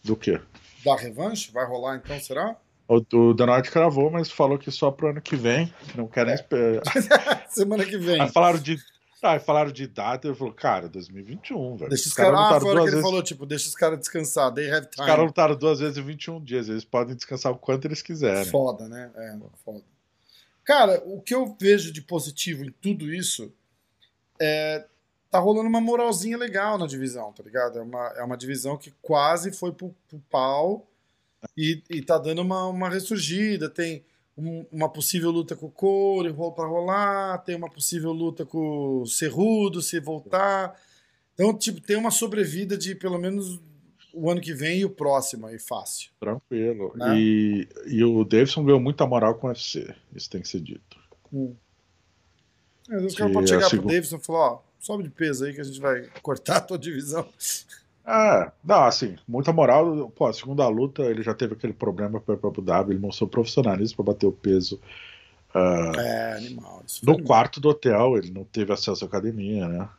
Do 0.04 0.16
que? 0.16 0.40
Da 0.84 0.96
revanche? 0.96 1.52
Vai 1.52 1.66
rolar 1.66 1.98
então, 1.98 2.20
será? 2.20 2.56
O, 2.88 2.98
o 2.98 3.62
cravou, 3.72 4.10
mas 4.10 4.30
falou 4.30 4.58
que 4.58 4.70
só 4.72 4.92
pro 4.92 5.10
ano 5.10 5.22
que 5.22 5.36
vem. 5.36 5.74
Não 5.96 6.08
querem 6.08 6.32
é. 6.32 6.36
esperar. 6.36 6.84
Semana 7.48 7.86
que 7.86 7.98
vem. 7.98 8.20
Aí 8.20 8.30
falaram 8.30 8.60
de. 8.60 8.78
Ah, 9.24 9.40
falaram 9.40 9.72
de 9.72 9.86
data, 9.86 10.28
eu 10.28 10.36
falou, 10.36 10.52
cara, 10.52 10.90
2021, 10.90 11.76
velho. 11.76 11.90
Deixa 11.90 12.10
os 12.10 12.14
caras. 12.16 12.40
Cara 12.40 12.58
ah, 12.58 12.60
foi 12.60 12.72
que 12.72 12.78
ele 12.78 12.86
vezes... 12.86 13.02
falou, 13.02 13.22
tipo, 13.22 13.46
deixa 13.46 13.68
os 13.68 13.76
caras 13.76 14.00
descansar, 14.00 14.52
they 14.52 14.68
have 14.72 14.88
time. 14.90 15.04
Os 15.04 15.06
caras 15.06 15.26
lutaram 15.26 15.56
duas 15.56 15.80
vezes 15.80 15.96
em 16.00 16.02
21 16.02 16.44
dias, 16.44 16.68
eles 16.68 16.84
podem 16.84 17.16
descansar 17.16 17.52
o 17.52 17.56
quanto 17.56 17.86
eles 17.86 18.02
quiserem. 18.02 18.46
Foda, 18.46 18.90
né? 18.90 19.12
É, 19.16 19.38
foda. 19.64 19.84
Cara, 20.64 21.02
o 21.06 21.22
que 21.22 21.34
eu 21.34 21.56
vejo 21.60 21.92
de 21.92 22.02
positivo 22.02 22.64
em 22.64 22.72
tudo 22.72 23.14
isso 23.14 23.52
é. 24.40 24.86
Tá 25.30 25.40
rolando 25.40 25.70
uma 25.70 25.80
moralzinha 25.80 26.38
legal 26.38 26.78
na 26.78 26.86
divisão, 26.86 27.32
tá 27.32 27.42
ligado? 27.42 27.80
É 27.80 27.82
uma, 27.82 28.08
é 28.18 28.22
uma 28.22 28.36
divisão 28.36 28.78
que 28.78 28.94
quase 29.02 29.54
foi 29.54 29.72
pro, 29.72 29.96
pro 30.10 30.20
pau 30.30 30.86
e, 31.56 31.82
e 31.90 32.02
tá 32.02 32.18
dando 32.18 32.42
uma, 32.42 32.68
uma 32.68 32.90
ressurgida. 32.90 33.70
Tem 33.70 34.04
um, 34.38 34.66
uma 34.70 34.90
possível 34.90 35.32
luta 35.32 35.56
com 35.56 35.68
o 35.68 35.72
Corey 35.72 36.34
para 36.34 36.68
rolar, 36.68 37.38
tem 37.46 37.56
uma 37.56 37.70
possível 37.70 38.12
luta 38.12 38.46
com 38.46 39.04
o 39.04 39.06
Cerrudo 39.06 39.82
se 39.82 40.02
voltar. 40.02 40.78
Então, 41.34 41.58
tipo, 41.58 41.80
tem 41.80 41.96
uma 41.96 42.12
sobrevida 42.12 42.78
de 42.78 42.94
pelo 42.94 43.18
menos 43.18 43.60
o 44.14 44.30
ano 44.30 44.42
que 44.42 44.54
vem 44.54 44.80
e 44.80 44.86
o 44.86 44.90
próximo 44.90 45.48
aí, 45.48 45.60
fácil. 45.60 46.12
Tranquilo. 46.20 46.94
Né? 46.96 47.18
E, 47.18 47.68
e 47.88 48.04
o 48.04 48.24
Davidson 48.24 48.64
ganhou 48.64 48.80
muita 48.80 49.06
moral 49.06 49.36
com 49.36 49.48
o 49.48 49.50
UFC, 49.50 49.94
isso 50.16 50.30
tem 50.30 50.42
que 50.42 50.48
ser 50.48 50.60
dito. 50.60 51.00
Hum. 51.32 51.56
Às 52.90 53.02
vezes 53.02 53.14
o 53.14 53.18
cara 53.18 53.32
pode 53.32 53.50
chegar 53.50 53.70
pro 53.70 53.82
Davidson 53.82 54.18
e 54.18 54.20
falar, 54.20 54.52
ó, 54.52 54.62
sobe 54.80 55.04
de 55.04 55.10
peso 55.10 55.46
aí 55.46 55.54
que 55.54 55.62
a 55.62 55.64
gente 55.64 55.80
vai 55.80 56.10
cortar 56.22 56.58
a 56.58 56.62
tua 56.62 56.78
divisão. 56.78 57.28
É, 58.06 58.52
não, 58.64 58.84
assim, 58.84 59.16
muita 59.28 59.54
moral. 59.54 60.10
Pô, 60.10 60.26
a 60.26 60.34
segunda 60.34 60.68
luta 60.68 61.04
ele 61.04 61.22
já 61.22 61.34
teve 61.34 61.54
aquele 61.54 61.74
problema 61.74 62.20
para 62.20 62.38
o 62.42 62.48
Abu 62.48 62.62
Dhabi, 62.62 62.92
ele 62.92 63.00
mostrou 63.00 63.30
profissionalismo 63.30 63.98
para 63.98 64.14
bater 64.14 64.26
o 64.26 64.32
peso. 64.32 64.80
Uh, 65.54 66.00
é, 66.00 66.34
animal. 66.38 66.84
no 67.04 67.12
animal. 67.12 67.28
quarto 67.28 67.60
do 67.60 67.70
hotel, 67.70 68.18
ele 68.18 68.32
não 68.32 68.44
teve 68.46 68.72
acesso 68.72 69.04
à 69.04 69.08
academia, 69.08 69.68
né? 69.68 69.90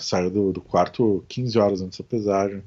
Saiu 0.00 0.30
do, 0.30 0.52
do 0.52 0.60
quarto 0.60 1.24
15 1.28 1.58
horas 1.58 1.80
antes 1.80 1.98
da 1.98 2.04
pesagem. 2.04 2.62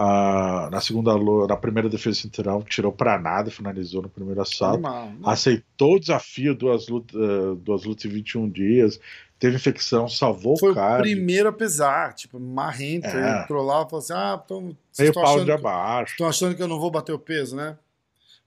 Uh, 0.00 0.70
na 0.70 0.80
segunda 0.80 1.12
na 1.48 1.56
primeira 1.56 1.88
defesa 1.88 2.20
cinturão, 2.20 2.62
tirou 2.62 2.92
para 2.92 3.18
nada, 3.18 3.50
finalizou 3.50 4.02
no 4.02 4.08
primeiro 4.08 4.40
assalto. 4.40 4.86
Animal, 4.86 5.12
Aceitou 5.24 5.96
o 5.96 5.98
desafio, 5.98 6.54
duas 6.54 6.86
lutas, 6.86 7.20
uh, 7.20 7.56
duas 7.56 7.84
lutas 7.84 8.04
em 8.04 8.08
21 8.08 8.48
dias 8.48 9.00
teve 9.38 9.56
infecção, 9.56 10.08
salvou 10.08 10.58
Foi 10.58 10.72
o 10.72 10.74
cara. 10.74 11.02
Foi 11.02 11.12
o 11.12 11.14
primeiro 11.14 11.48
a 11.48 11.52
pesar, 11.52 12.12
tipo, 12.14 12.40
marrento. 12.40 13.06
É. 13.06 13.42
Entrou 13.42 13.64
lá 13.64 13.82
e 13.82 13.84
falou 13.84 13.98
assim: 13.98 14.12
ah, 14.12 14.42
então. 14.44 14.76
Meio 14.98 15.12
pau 15.12 15.44
de 15.44 15.52
abaixo. 15.52 16.12
Estão 16.12 16.28
achando 16.28 16.56
que 16.56 16.62
eu 16.62 16.68
não 16.68 16.80
vou 16.80 16.90
bater 16.90 17.12
o 17.12 17.18
peso, 17.18 17.54
né? 17.54 17.78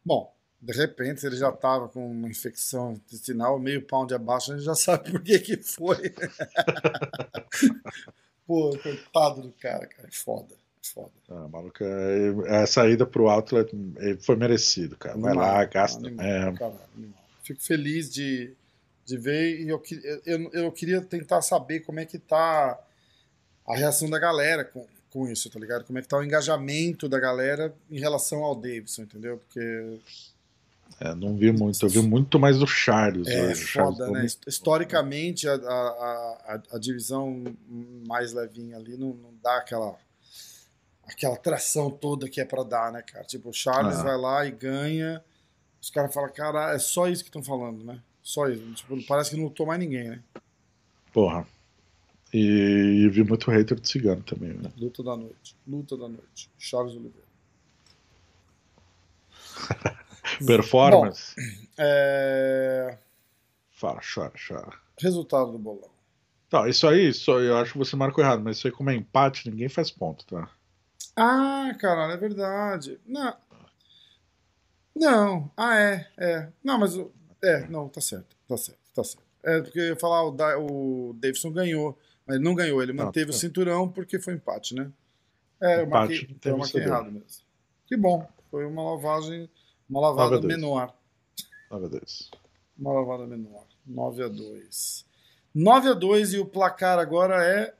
Bom, 0.03 0.33
de 0.61 0.73
repente 0.73 1.25
ele 1.25 1.35
já 1.35 1.49
estava 1.49 1.87
com 1.87 2.11
uma 2.11 2.29
infecção 2.29 2.93
intestinal, 2.93 3.57
meio 3.59 3.81
pau 3.81 4.05
de 4.05 4.13
abaixo, 4.13 4.51
a 4.51 4.55
gente 4.55 4.65
já 4.65 4.75
sabe 4.75 5.11
por 5.11 5.21
que 5.21 5.39
que 5.39 5.57
foi. 5.57 6.13
Pô, 8.45 8.77
coitado 8.77 9.41
do 9.41 9.51
cara, 9.53 9.87
cara, 9.87 10.07
é 10.07 10.11
foda. 10.11 10.60
É 10.83 10.87
foda. 10.87 11.11
Ah, 11.29 11.47
maluco, 11.47 11.83
é, 11.83 12.61
a 12.63 12.67
saída 12.67 13.05
pro 13.05 13.29
Outlet 13.29 13.71
foi 14.21 14.35
merecido, 14.35 14.97
cara. 14.97 15.17
Vai 15.17 15.31
animal, 15.31 15.53
lá, 15.53 15.65
gasta 15.65 16.07
animal, 16.07 16.25
mesmo. 16.25 16.57
Cara, 16.57 16.73
Fico 17.43 17.61
feliz 17.61 18.11
de 18.11 18.55
de 19.05 19.17
ver 19.17 19.59
e 19.61 19.69
eu, 19.69 19.81
eu, 20.25 20.49
eu 20.53 20.71
queria 20.71 21.01
tentar 21.01 21.41
saber 21.41 21.81
como 21.81 21.99
é 21.99 22.05
que 22.05 22.17
tá 22.17 22.79
a 23.67 23.75
reação 23.75 24.09
da 24.09 24.19
galera 24.19 24.63
com, 24.63 24.85
com 25.09 25.27
isso, 25.27 25.49
tá 25.49 25.59
ligado? 25.59 25.83
Como 25.85 25.99
é 25.99 26.01
que 26.01 26.07
tá 26.07 26.17
o 26.17 26.23
engajamento 26.23 27.09
da 27.09 27.19
galera 27.19 27.73
em 27.89 27.99
relação 27.99 28.43
ao 28.43 28.55
Davidson, 28.55 29.03
entendeu? 29.03 29.37
Porque. 29.37 29.99
É, 30.99 31.15
não 31.15 31.35
vi 31.35 31.51
muito, 31.51 31.83
eu 31.83 31.89
vi 31.89 32.01
muito 32.01 32.39
mais 32.39 32.59
do 32.59 32.67
Charles. 32.67 33.27
É 33.27 33.47
hoje. 33.47 33.65
foda, 33.65 34.05
Charles 34.05 34.37
né? 34.37 34.39
Historicamente, 34.47 35.47
a, 35.47 35.53
a, 35.53 35.57
a, 35.57 36.61
a, 36.73 36.79
divisão 36.79 37.43
mais 38.07 38.33
levinha 38.33 38.77
ali 38.77 38.95
não, 38.97 39.13
não 39.13 39.33
dá 39.41 39.57
aquela 39.57 39.95
aquela 41.11 41.37
tração 41.37 41.89
toda 41.89 42.29
que 42.29 42.41
é 42.41 42.45
para 42.45 42.63
dar, 42.63 42.91
né, 42.91 43.01
cara? 43.01 43.25
Tipo, 43.25 43.49
o 43.49 43.53
Charles 43.53 43.99
ah. 43.99 44.03
vai 44.03 44.17
lá 44.17 44.45
e 44.45 44.51
ganha, 44.51 45.23
os 45.81 45.89
caras 45.89 46.13
falam, 46.13 46.31
cara, 46.31 46.73
é 46.73 46.79
só 46.79 47.07
isso 47.07 47.23
que 47.23 47.29
estão 47.29 47.43
falando, 47.43 47.83
né? 47.83 48.01
Só 48.21 48.47
isso. 48.47 48.71
Tipo, 48.73 49.01
parece 49.07 49.31
que 49.31 49.37
não 49.37 49.45
lutou 49.45 49.65
mais 49.65 49.79
ninguém, 49.79 50.09
né? 50.09 50.23
Porra. 51.11 51.45
E, 52.33 53.03
e 53.03 53.09
vi 53.09 53.23
muito 53.23 53.51
hater 53.51 53.79
de 53.79 53.87
cigano 53.89 54.23
também, 54.23 54.53
né? 54.53 54.71
Luta 54.77 55.03
da 55.03 55.17
noite. 55.17 55.55
Luta 55.67 55.97
da 55.97 56.07
noite. 56.07 56.49
Charles 56.57 56.93
Oliveira. 56.93 57.27
Performance? 60.45 61.35
Bom, 61.35 61.41
é... 61.77 62.97
Fala, 63.71 63.99
chora, 64.01 64.33
chora. 64.47 64.77
Resultado 64.99 65.51
do 65.51 65.57
bolão. 65.57 65.89
Tá, 66.49 66.69
isso 66.69 66.87
aí, 66.87 67.13
só, 67.13 67.39
eu 67.39 67.57
acho 67.57 67.73
que 67.73 67.77
você 67.77 67.95
marcou 67.95 68.23
errado, 68.23 68.43
mas 68.43 68.57
isso 68.57 68.67
aí 68.67 68.73
como 68.73 68.89
é 68.89 68.95
empate, 68.95 69.49
ninguém 69.49 69.69
faz 69.69 69.89
ponto, 69.89 70.25
tá? 70.25 70.49
Ah, 71.15 71.75
caralho, 71.79 72.13
é 72.13 72.17
verdade. 72.17 72.99
Não. 73.05 73.35
Não. 74.95 75.51
Ah, 75.57 75.79
é, 75.79 76.07
é. 76.17 76.49
Não, 76.63 76.77
mas 76.77 76.97
é, 77.43 77.67
não, 77.67 77.89
tá 77.89 77.99
certo, 77.99 78.35
tá 78.47 78.57
certo, 78.57 78.79
tá 78.93 79.03
certo. 79.03 79.23
É 79.43 79.61
porque 79.61 79.79
eu 79.79 79.87
ia 79.87 79.95
falar, 79.95 80.23
o, 80.25 80.31
da, 80.31 80.57
o 80.59 81.15
Davidson 81.19 81.51
ganhou, 81.51 81.97
mas 82.25 82.35
ele 82.35 82.45
não 82.45 82.53
ganhou, 82.53 82.81
ele 82.81 82.93
manteve 82.93 83.31
o 83.31 83.33
cinturão 83.33 83.89
porque 83.89 84.19
foi 84.19 84.35
empate, 84.35 84.75
né? 84.75 84.91
É, 85.59 85.81
eu 85.81 85.87
marquei, 85.87 86.27
então 86.29 86.51
eu 86.53 86.57
marquei 86.57 86.81
errado 86.81 87.11
mesmo. 87.11 87.43
Que 87.87 87.97
bom, 87.97 88.27
foi 88.49 88.65
uma 88.65 88.83
lavagem, 88.83 89.49
uma 89.89 90.01
lavada 90.01 90.39
menor. 90.41 90.93
9 91.71 91.85
a 91.85 91.89
2. 91.89 92.31
Uma 92.77 92.93
lavada 92.93 93.25
menor. 93.25 93.65
9 93.85 94.23
a 94.23 94.27
2. 94.27 95.05
9 95.53 95.89
a 95.89 95.93
2 95.93 96.33
e 96.33 96.39
o 96.39 96.45
placar 96.45 96.99
agora 96.99 97.43
é 97.43 97.73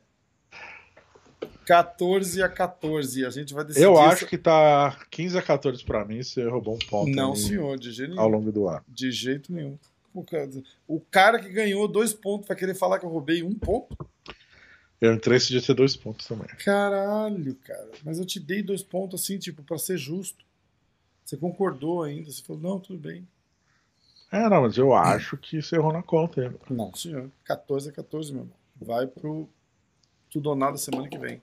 14 1.65 2.41
a 2.41 2.49
14. 2.49 3.25
A 3.25 3.29
gente 3.29 3.53
vai 3.53 3.63
decidir. 3.63 3.85
Eu 3.85 3.99
acho 3.99 4.25
que 4.25 4.37
tá 4.37 4.97
15 5.09 5.37
a 5.37 5.41
14 5.41 5.83
pra 5.83 6.03
mim, 6.05 6.21
você 6.23 6.47
roubou 6.47 6.75
um 6.75 6.79
ponto 6.79 7.11
Não, 7.11 7.35
senhor, 7.35 7.77
de 7.77 7.91
jeito 7.91 8.11
ao 8.19 8.29
nenhum. 8.29 8.37
longo 8.39 8.51
do 8.51 8.67
ano. 8.67 8.83
De 8.87 9.11
jeito 9.11 9.51
nenhum. 9.53 9.77
O 10.87 10.99
cara, 10.99 11.39
que 11.39 11.49
ganhou 11.49 11.87
dois 11.87 12.13
pontos 12.13 12.47
vai 12.47 12.57
querer 12.57 12.75
falar 12.75 12.99
que 12.99 13.05
eu 13.05 13.09
roubei 13.09 13.41
um 13.43 13.55
ponto? 13.55 13.95
Eu 14.99 15.13
entrei 15.13 15.37
esse 15.37 15.47
dia 15.47 15.61
ter 15.61 15.73
dois 15.73 15.95
pontos 15.95 16.27
também. 16.27 16.47
Caralho, 16.63 17.55
cara. 17.55 17.89
Mas 18.03 18.19
eu 18.19 18.25
te 18.25 18.39
dei 18.39 18.61
dois 18.61 18.83
pontos 18.83 19.21
assim, 19.21 19.37
tipo, 19.39 19.63
pra 19.63 19.77
ser 19.77 19.97
justo. 19.97 20.43
Você 21.23 21.37
concordou 21.37 22.03
ainda. 22.03 22.29
Você 22.29 22.43
falou, 22.43 22.61
não, 22.61 22.79
tudo 22.79 22.99
bem. 22.99 23.25
É, 24.31 24.47
não, 24.49 24.61
mas 24.61 24.77
eu 24.77 24.93
acho 24.93 25.37
que 25.37 25.61
você 25.61 25.75
errou 25.77 25.91
na 25.93 26.03
conta. 26.03 26.43
hein? 26.43 26.51
Não, 26.69 26.93
senhor. 26.93 27.31
14 27.45 27.89
a 27.89 27.91
14, 27.93 28.31
meu 28.33 28.41
irmão. 28.43 28.55
Vai 28.81 29.07
pro 29.07 29.49
tudo 30.31 30.49
ou 30.49 30.55
nada 30.55 30.77
semana 30.77 31.07
que 31.09 31.17
vem. 31.17 31.41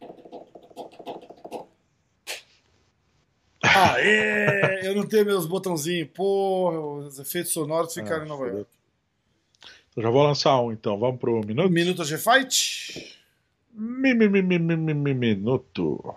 Aê! 3.63 4.81
Eu 4.89 4.95
não 4.97 5.07
tenho 5.07 5.27
meus 5.27 5.47
botãozinhos. 5.47 6.09
Porra, 6.15 6.81
os 6.81 7.19
efeitos 7.19 7.53
sonoros 7.53 7.93
ficaram 7.93 8.23
Ah, 8.23 8.25
em 8.25 8.29
Nova 8.29 8.45
fodeu. 8.45 8.59
York. 8.59 8.71
Então 9.91 10.03
já 10.03 10.11
vou 10.11 10.23
lançar 10.23 10.61
um, 10.61 10.73
então. 10.73 10.99
Vamos 10.99 11.21
pro 11.21 11.41
minuto? 11.45 11.71
Minuto 11.71 12.05
G 12.05 12.17
Fight? 12.17 13.17
Mi, 13.73 14.15
mi, 14.15 14.29
mi, 14.29 14.43
mi, 14.43 14.59
mi, 14.59 14.77
mi, 14.77 14.95
mi, 14.95 15.15
minuto. 15.15 16.17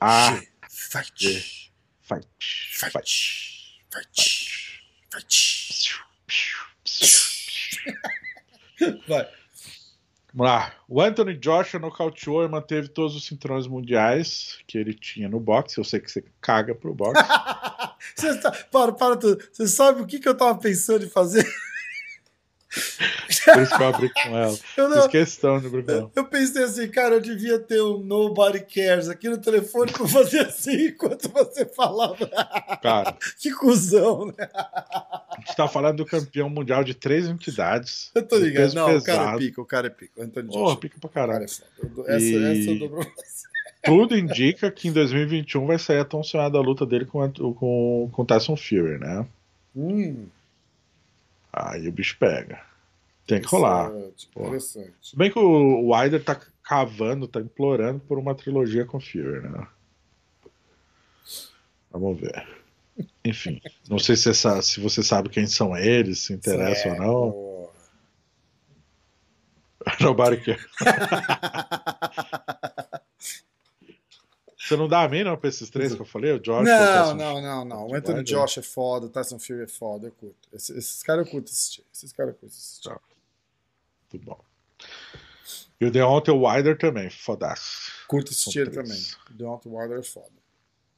Ah, 0.00 0.36
G 0.36 0.48
Fight. 0.68 1.12
G. 1.16 1.70
fight. 2.02 2.26
Fight. 2.38 2.92
Fight. 2.92 3.08
Fight. 3.90 4.20
Fight. 5.10 5.90
Vai. 9.08 9.28
Vamos 10.32 10.52
lá. 10.52 10.72
O 10.88 11.00
Anthony 11.00 11.34
Joshua 11.36 11.80
nocauteou 11.80 12.44
e 12.44 12.48
manteve 12.48 12.88
todos 12.88 13.16
os 13.16 13.26
cinturões 13.26 13.66
mundiais 13.66 14.58
que 14.66 14.78
ele 14.78 14.94
tinha 14.94 15.28
no 15.28 15.40
boxe. 15.40 15.78
Eu 15.78 15.84
sei 15.84 15.98
que 16.00 16.10
você 16.10 16.24
caga 16.40 16.74
pro 16.74 16.94
boxe. 16.94 17.22
Você 18.16 18.40
tá- 18.40 18.50
para, 18.72 18.92
para 18.92 19.14
tudo. 19.16 19.44
Você 19.52 19.68
sabe 19.68 20.00
o 20.00 20.06
que, 20.06 20.18
que 20.18 20.28
eu 20.28 20.34
tava 20.36 20.58
pensando 20.58 21.04
em 21.04 21.08
fazer? 21.10 21.44
Por 23.44 23.62
isso 23.62 23.76
que 23.76 23.82
eu 23.82 23.86
abri 23.88 24.10
com 24.12 24.36
ela. 24.36 24.58
Eu 24.76 24.88
não, 24.88 25.02
Fiz 25.02 25.06
questão 25.10 25.60
de 25.60 25.68
brincar. 25.68 26.08
Eu 26.14 26.24
pensei 26.26 26.64
assim, 26.64 26.88
cara, 26.88 27.14
eu 27.16 27.20
devia 27.20 27.58
ter 27.58 27.80
um 27.80 27.98
Nobody 28.02 28.60
Cares 28.60 29.08
aqui 29.08 29.28
no 29.28 29.38
telefone 29.38 29.92
pra 29.92 30.06
fazer 30.08 30.40
assim 30.40 30.88
enquanto 30.88 31.28
você 31.30 31.64
falava. 31.66 32.26
Cara, 32.82 33.16
que 33.38 33.50
cuzão, 33.52 34.26
né? 34.26 34.48
a 34.54 35.34
gente 35.38 35.56
tá 35.56 35.68
falando 35.68 35.98
do 35.98 36.06
campeão 36.06 36.48
mundial 36.50 36.82
de 36.84 36.94
três 36.94 37.26
entidades. 37.26 38.10
Eu 38.14 38.26
tô 38.26 38.36
ligado. 38.36 38.74
Não, 38.74 38.96
o 38.96 39.02
cara 39.02 39.18
é 39.22 39.24
pesado. 39.24 39.38
pica, 39.38 39.60
o 39.60 39.64
cara 39.66 39.86
é 39.86 39.90
pica. 39.90 40.12
O 40.20 40.22
Anthony 40.24 40.48
Porra, 40.48 40.60
Joshua. 40.64 40.80
pica 40.80 40.96
pra 41.00 41.10
cara 41.10 41.32
caralho. 41.32 41.46
é 41.82 41.86
dou- 41.86 42.08
Essa, 42.08 42.24
E- 42.24 42.60
essa 42.60 42.70
eu 42.70 42.78
dou 42.78 42.90
pra 42.90 42.98
você. 43.04 43.50
Tudo 43.82 44.16
indica 44.18 44.70
que 44.70 44.88
em 44.88 44.92
2021 44.92 45.66
vai 45.66 45.78
sair 45.78 46.00
a 46.00 46.04
tão 46.04 46.22
sonhada 46.22 46.60
luta 46.60 46.84
dele 46.84 47.06
com, 47.06 47.26
com, 47.54 48.10
com 48.12 48.24
Tyson 48.26 48.54
Fury, 48.54 48.98
né? 48.98 49.24
Hum, 49.74 50.26
Aí 51.52 51.88
o 51.88 51.92
bicho 51.92 52.16
pega. 52.18 52.60
Tem 53.34 53.40
que 53.42 53.48
rolar. 53.48 53.90
interessante. 54.36 54.94
Se 55.02 55.16
bem 55.16 55.30
que 55.30 55.38
o 55.38 55.92
Wilder 55.92 56.22
tá 56.24 56.40
cavando, 56.62 57.26
tá 57.28 57.40
implorando 57.40 58.00
por 58.00 58.18
uma 58.18 58.34
trilogia 58.34 58.84
com 58.84 59.00
Fury, 59.00 59.48
né? 59.48 59.66
Vamos 61.90 62.20
ver. 62.20 62.46
Enfim, 63.24 63.60
não 63.88 63.98
sei 63.98 64.14
se, 64.16 64.28
essa- 64.30 64.60
se 64.62 64.80
você 64.80 65.02
sabe 65.02 65.28
quem 65.28 65.46
são 65.46 65.76
eles, 65.76 66.18
se 66.20 66.32
interessa 66.32 66.88
ou 66.90 66.96
não. 66.96 67.50
Nobody 70.00 70.36
cares. 70.44 70.66
Você 74.56 74.76
não 74.76 74.86
dá 74.86 75.02
a 75.02 75.08
mim, 75.08 75.24
não, 75.24 75.36
pra 75.36 75.48
esses 75.48 75.68
três 75.70 75.94
que 75.94 76.00
eu 76.00 76.06
falei? 76.06 76.32
O 76.32 76.38
Josh, 76.38 76.64
Não, 76.64 77.14
não, 77.14 77.40
não, 77.42 77.64
não. 77.64 77.86
O 77.88 77.94
Anthony. 77.94 78.22
Josh 78.22 78.58
é 78.58 78.62
foda, 78.62 79.06
o 79.06 79.08
Tyson 79.08 79.38
Fury 79.38 79.62
é 79.62 79.66
foda, 79.66 80.08
eu 80.08 80.12
curto. 80.12 80.48
Esses, 80.52 80.70
esses 80.76 81.02
caras 81.02 81.26
eu 81.26 81.32
curto 81.32 81.50
assistir. 81.50 81.82
Esses 81.92 82.12
caras 82.12 82.34
eu 82.34 82.38
curto 82.38 82.52
assistir. 82.52 82.88
Tá. 82.88 83.00
Muito 84.12 84.24
bom. 84.24 84.40
E 85.80 85.86
o 85.86 85.90
Deontay 85.90 86.34
Wilder 86.34 86.76
também, 86.78 87.08
fodaço. 87.10 87.90
Curto 88.06 88.30
assistir 88.30 88.70
também. 88.70 89.00
O 89.30 89.32
Deontay 89.34 89.72
Wilder 89.72 89.98
é 90.00 90.02
foda. 90.02 90.30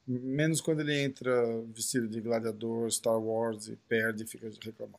Menos 0.06 0.60
quando 0.60 0.80
ele 0.80 1.00
entra 1.00 1.30
vestido 1.72 2.08
de 2.08 2.20
gladiador, 2.20 2.90
Star 2.90 3.18
Wars 3.18 3.68
e 3.68 3.76
perde 3.88 4.24
e 4.24 4.26
fica 4.26 4.50
reclamando. 4.60 4.98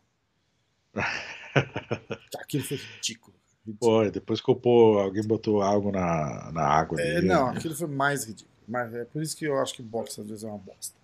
Aquilo 2.39 2.63
foi 2.63 2.77
ridículo. 2.77 3.35
ridículo. 3.65 4.03
Pô, 4.05 4.09
depois 4.09 4.39
que 4.41 4.49
eu 4.49 4.55
pô, 4.55 4.99
alguém 4.99 5.23
botou 5.23 5.61
algo 5.61 5.91
na, 5.91 6.51
na 6.51 6.63
água 6.65 6.99
É, 7.01 7.15
dele. 7.15 7.27
não, 7.27 7.47
aquilo 7.49 7.75
foi 7.75 7.87
mais 7.87 8.23
ridículo. 8.25 8.53
Mas 8.67 8.93
é 8.93 9.03
por 9.03 9.21
isso 9.21 9.35
que 9.35 9.45
eu 9.45 9.59
acho 9.59 9.73
que 9.73 9.81
boxe 9.81 10.21
às 10.21 10.27
vezes 10.27 10.43
é 10.43 10.47
uma 10.47 10.57
bosta. 10.57 10.95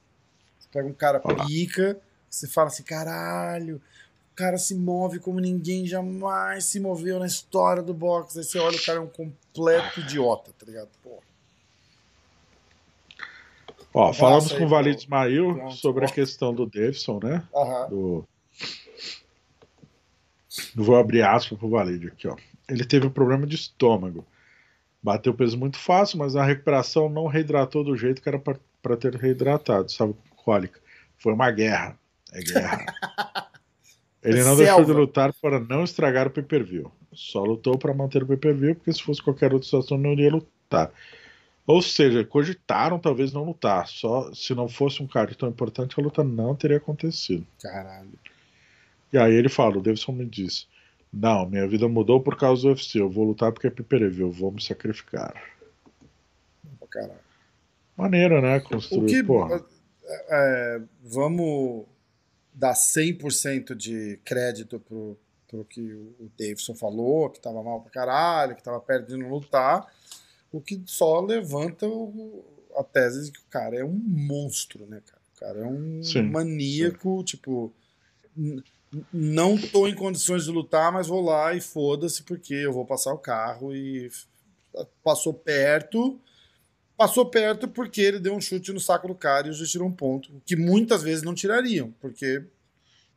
Você 0.57 0.69
pega 0.72 0.88
um 0.88 0.94
cara 0.94 1.19
pica, 1.19 1.99
você 2.30 2.48
fala 2.48 2.68
assim, 2.68 2.84
caralho, 2.84 3.81
cara 4.40 4.57
se 4.57 4.74
move 4.74 5.20
como 5.20 5.38
ninguém 5.41 5.86
jamais 5.86 6.64
se 6.64 6.80
moveu 6.80 7.20
na 7.20 7.28
história 7.28 7.84
do 7.84 7.94
boxe. 7.94 8.40
Aí 8.40 8.45
você 8.45 8.57
olha, 8.57 8.78
o 8.78 8.86
cara 8.86 8.98
é 8.98 9.02
um 9.02 9.07
completo 9.07 9.99
idiota, 9.99 10.52
tá 10.57 10.66
ligado? 10.66 10.88
Porra. 11.03 11.20
Ó, 13.94 14.14
falamos 14.14 14.49
aí 14.52 14.57
com 14.57 14.66
o 14.66 14.70
Valide 14.70 14.99
Ismail 14.99 15.56
Pronto. 15.56 15.76
sobre 15.76 16.06
a 16.06 16.07
questão 16.07 16.53
do 16.53 16.66
Davidson, 16.66 17.20
né? 17.22 17.44
Aham. 17.53 17.90
Do... 17.90 18.28
Vou 20.74 20.95
abrir 20.95 21.24
aspas 21.24 21.60
pro 21.60 21.70
Valide 21.70 22.07
aqui, 22.07 22.28
ó. 22.28 22.38
Ele 22.70 22.86
teve 22.86 23.07
um 23.07 23.11
problema 23.11 23.45
de 23.45 23.56
estômago. 23.56 24.26
Bateu 25.03 25.34
peso 25.34 25.57
muito 25.57 25.78
fácil, 25.78 26.18
mas 26.18 26.34
na 26.34 26.45
recuperação 26.45 27.10
não 27.10 27.28
reidratou 27.28 27.84
do 27.84 27.98
jeito 27.98 28.22
que 28.22 28.30
era 28.30 28.40
para 28.40 28.98
ter 28.98 29.16
reidratado, 29.16 29.91
sabe? 29.91 30.16
Cólica. 30.38 30.80
Foi 31.18 31.34
uma 31.34 31.52
guerra. 31.52 31.98
É 32.32 32.41
guerra. 32.41 32.86
Ele 34.24 34.44
não 34.44 34.56
deixou 34.56 34.82
de 34.82 34.86
Selva. 34.88 35.00
lutar 35.00 35.34
para 35.34 35.60
não 35.60 35.84
estragar 35.84 36.28
o 36.28 36.32
pay-per-view. 36.32 36.91
Só 37.14 37.44
lutou 37.44 37.78
para 37.78 37.94
manter 37.94 38.24
o 38.24 38.28
pay-per-view, 38.28 38.76
porque 38.76 38.91
se 38.91 39.02
fosse 39.02 39.22
qualquer 39.22 39.54
outra 39.54 39.66
situação 39.66 39.98
não 39.98 40.12
iria 40.12 40.32
lutar. 40.32 40.91
Ou 41.66 41.82
seja, 41.82 42.26
cogitaram 42.26 43.00
talvez 43.00 43.32
não 43.32 43.44
lutar. 43.44 43.88
Só 43.88 44.34
se 44.34 44.54
não 44.54 44.68
fosse 44.68 45.02
um 45.02 45.08
card 45.08 45.38
tão 45.38 45.50
importante, 45.50 45.96
a 45.98 46.04
luta 46.04 46.24
não 46.24 46.56
teria 46.56 46.78
acontecido. 46.78 47.46
Caralho. 47.62 48.12
E 49.14 49.18
aí 49.18 49.34
ele 49.34 49.50
fala, 49.50 49.78
o 49.78 49.82
Davidson 49.82 50.12
me 50.12 50.26
disse, 50.26 50.68
não, 51.12 51.48
minha 51.48 51.68
vida 51.68 51.88
mudou 51.88 52.22
por 52.22 52.38
causa 52.38 52.64
do 52.64 52.68
UFC, 52.70 53.00
eu 53.00 53.10
vou 53.10 53.26
lutar 53.26 53.52
porque 53.52 53.68
é 53.68 53.70
pay-per-view, 53.72 54.28
eu 54.28 54.32
vou 54.32 54.52
me 54.52 54.62
sacrificar. 54.62 55.34
Caralho. 56.90 57.20
Maneiro, 57.96 58.41
né? 58.41 58.58
O 58.58 58.62
Construir, 58.64 59.22
que. 59.22 59.24
porra. 59.24 59.64
é, 60.30 60.82
vamos 61.04 61.86
dar 62.60 62.73
100% 62.76 63.73
de 63.76 64.19
crédito 64.26 64.80
pro, 64.80 65.18
pro 65.48 65.64
que 65.65 65.81
o 65.94 66.30
Davidson 66.38 66.76
falou, 66.76 67.30
que 67.30 67.40
tava 67.40 67.64
mal 67.64 67.81
pra 67.81 67.91
caralho, 67.91 68.56
que 68.56 68.64
tava 68.64 68.80
perto 68.80 69.07
de 69.07 69.18
não 69.18 69.30
lutar. 69.30 69.88
O 70.52 70.60
que 70.60 70.81
só 70.86 71.22
levanta 71.22 71.88
o- 71.88 72.44
a 72.76 72.84
tese 72.84 73.26
de 73.26 73.31
que 73.31 73.40
o 73.40 73.49
cara 73.49 73.77
é 73.77 73.84
um 73.84 73.94
monstro, 74.06 74.86
né, 74.86 75.02
cara? 75.06 75.22
O 75.36 75.40
cara 75.40 75.60
é 75.60 75.65
um 75.65 76.03
Sim, 76.03 76.23
maníaco, 76.23 77.23
tipo. 77.23 77.72
n- 78.36 78.61
Não 79.14 79.56
tô 79.56 79.88
em 79.88 79.94
condições 79.94 80.45
de 80.45 80.52
lutar, 80.52 80.91
mas 80.91 81.06
vou 81.07 81.22
lá 81.22 81.53
e 81.53 81.61
foda-se, 81.61 82.23
porque 82.23 82.56
eu 82.56 82.73
vou 82.73 82.84
passar 82.86 83.14
o 83.14 83.19
carro 83.19 83.73
e 83.76 84.10
passou 85.03 85.31
perto. 85.34 86.19
Passou 87.00 87.26
perto 87.26 87.66
porque 87.66 88.02
ele 88.02 88.20
deu 88.20 88.36
um 88.36 88.42
chute 88.42 88.74
no 88.74 88.80
saco 88.82 89.08
do 89.08 89.16
cara 89.16 89.48
e 89.48 89.52
o 89.52 89.54
juiz 89.54 89.72
tirou 89.72 89.88
um 89.88 89.92
ponto, 89.92 90.30
que 90.46 90.58
muitas 90.58 91.02
vezes 91.02 91.24
não 91.24 91.34
tirariam, 91.34 91.94
porque 92.02 92.44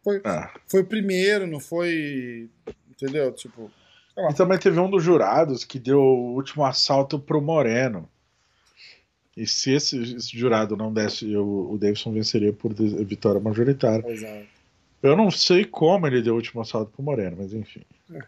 foi, 0.05 0.21
Ah. 0.25 0.55
foi 0.69 0.83
o 0.83 0.87
primeiro, 0.87 1.49
não 1.49 1.59
foi. 1.59 2.49
Entendeu? 2.89 3.33
Tipo. 3.33 3.69
E 4.17 4.35
também 4.35 4.57
teve 4.57 4.79
um 4.79 4.89
dos 4.89 5.03
jurados 5.03 5.65
que 5.65 5.81
deu 5.81 5.99
o 5.99 6.35
último 6.37 6.65
assalto 6.65 7.19
pro 7.19 7.43
Moreno. 7.43 8.09
E 9.37 9.49
se 9.49 9.73
esse, 9.73 10.01
esse 10.15 10.39
jurado 10.39 10.77
não 10.77 10.93
desse, 10.93 11.35
o, 11.37 11.73
o 11.73 11.77
Davidson 11.77 12.13
venceria 12.13 12.53
por 12.53 12.73
vitória 12.73 13.41
majoritária. 13.41 14.09
Exato. 14.09 14.47
Eu 15.03 15.17
não 15.17 15.29
sei 15.29 15.65
como 15.65 16.07
ele 16.07 16.23
deu 16.23 16.35
o 16.35 16.37
último 16.37 16.61
assalto 16.63 16.93
pro 16.93 17.03
Moreno, 17.03 17.39
mas 17.41 17.53
enfim. 17.53 17.83
É. 18.15 18.21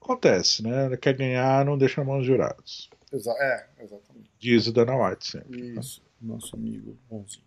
Acontece, 0.00 0.62
né? 0.62 0.86
Ele 0.86 0.96
quer 0.96 1.14
ganhar, 1.14 1.66
não 1.66 1.76
deixa 1.76 2.00
na 2.00 2.06
mão 2.06 2.16
dos 2.16 2.26
jurados. 2.26 2.88
Exa 3.12 3.32
é, 3.32 3.66
exatamente. 3.84 4.30
Diz 4.38 4.66
o 4.66 4.72
Dana 4.72 4.96
White 4.96 5.26
sempre. 5.26 5.78
Isso. 5.78 6.02
Nosso 6.20 6.56
amigo 6.56 6.96
bonzinho. 7.08 7.44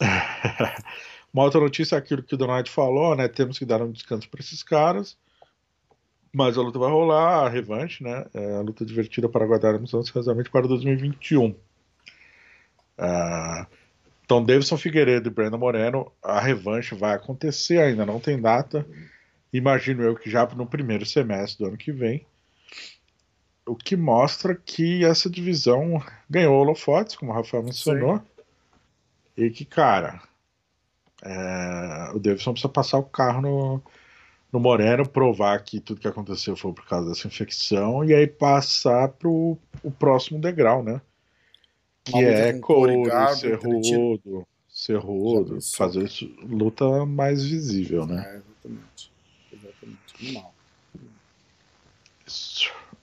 Uma 1.32 1.44
outra 1.44 1.60
notícia 1.60 1.94
é 1.94 1.98
aquilo 1.98 2.22
que 2.22 2.34
o 2.34 2.38
Dana 2.38 2.56
White 2.56 2.70
falou, 2.70 3.14
né? 3.14 3.28
Temos 3.28 3.58
que 3.58 3.64
dar 3.64 3.82
um 3.82 3.92
descanso 3.92 4.28
para 4.28 4.40
esses 4.40 4.62
caras. 4.62 5.16
Mas 6.32 6.56
a 6.56 6.62
luta 6.62 6.78
vai 6.78 6.90
rolar, 6.90 7.46
a 7.46 7.48
revanche, 7.48 8.02
né? 8.02 8.24
É 8.32 8.56
a 8.56 8.60
luta 8.60 8.84
divertida 8.84 9.28
para 9.28 9.44
aguardarmos 9.44 9.92
ansiosamente 9.92 10.50
para 10.50 10.66
2021. 10.66 11.54
Ah, 12.96 13.66
então, 14.24 14.44
Davidson 14.44 14.76
Figueiredo 14.76 15.28
e 15.28 15.32
Brandon 15.32 15.58
Moreno, 15.58 16.12
a 16.22 16.38
revanche 16.38 16.94
vai 16.94 17.14
acontecer 17.14 17.78
ainda, 17.78 18.06
não 18.06 18.20
tem 18.20 18.40
data. 18.40 18.86
Imagino 19.52 20.04
eu 20.04 20.14
que 20.14 20.30
já 20.30 20.46
no 20.46 20.66
primeiro 20.66 21.04
semestre 21.04 21.58
do 21.58 21.68
ano 21.68 21.76
que 21.76 21.90
vem. 21.90 22.24
O 23.70 23.76
que 23.76 23.96
mostra 23.96 24.54
que 24.56 25.04
essa 25.04 25.30
divisão 25.30 26.02
ganhou 26.28 26.60
holofotes, 26.60 27.14
como 27.14 27.30
o 27.30 27.34
Rafael 27.34 27.62
mencionou, 27.62 28.16
Sim. 28.16 28.24
e 29.36 29.50
que, 29.50 29.64
cara, 29.64 30.20
é, 31.22 32.10
o 32.12 32.18
Davidson 32.18 32.52
precisa 32.52 32.68
passar 32.68 32.98
o 32.98 33.04
carro 33.04 33.40
no, 33.40 33.82
no 34.52 34.58
Moreno, 34.58 35.08
provar 35.08 35.62
que 35.62 35.78
tudo 35.78 36.00
que 36.00 36.08
aconteceu 36.08 36.56
foi 36.56 36.72
por 36.72 36.84
causa 36.84 37.10
dessa 37.10 37.28
infecção, 37.28 38.04
e 38.04 38.12
aí 38.12 38.26
passar 38.26 39.08
pro 39.08 39.56
o 39.84 39.90
próximo 39.92 40.40
degrau, 40.40 40.82
né? 40.82 41.00
Que 42.02 42.24
é 42.24 42.58
Cole, 42.58 43.08
Cerrudo, 43.36 44.46
Cerrudo, 44.68 45.58
fazer 45.76 46.04
isso, 46.06 46.28
luta 46.42 47.06
mais 47.06 47.44
visível, 47.44 48.04
né? 48.04 48.20
É, 48.26 48.36
exatamente. 48.36 49.12
Exatamente. 49.52 50.34
Mal. 50.34 50.54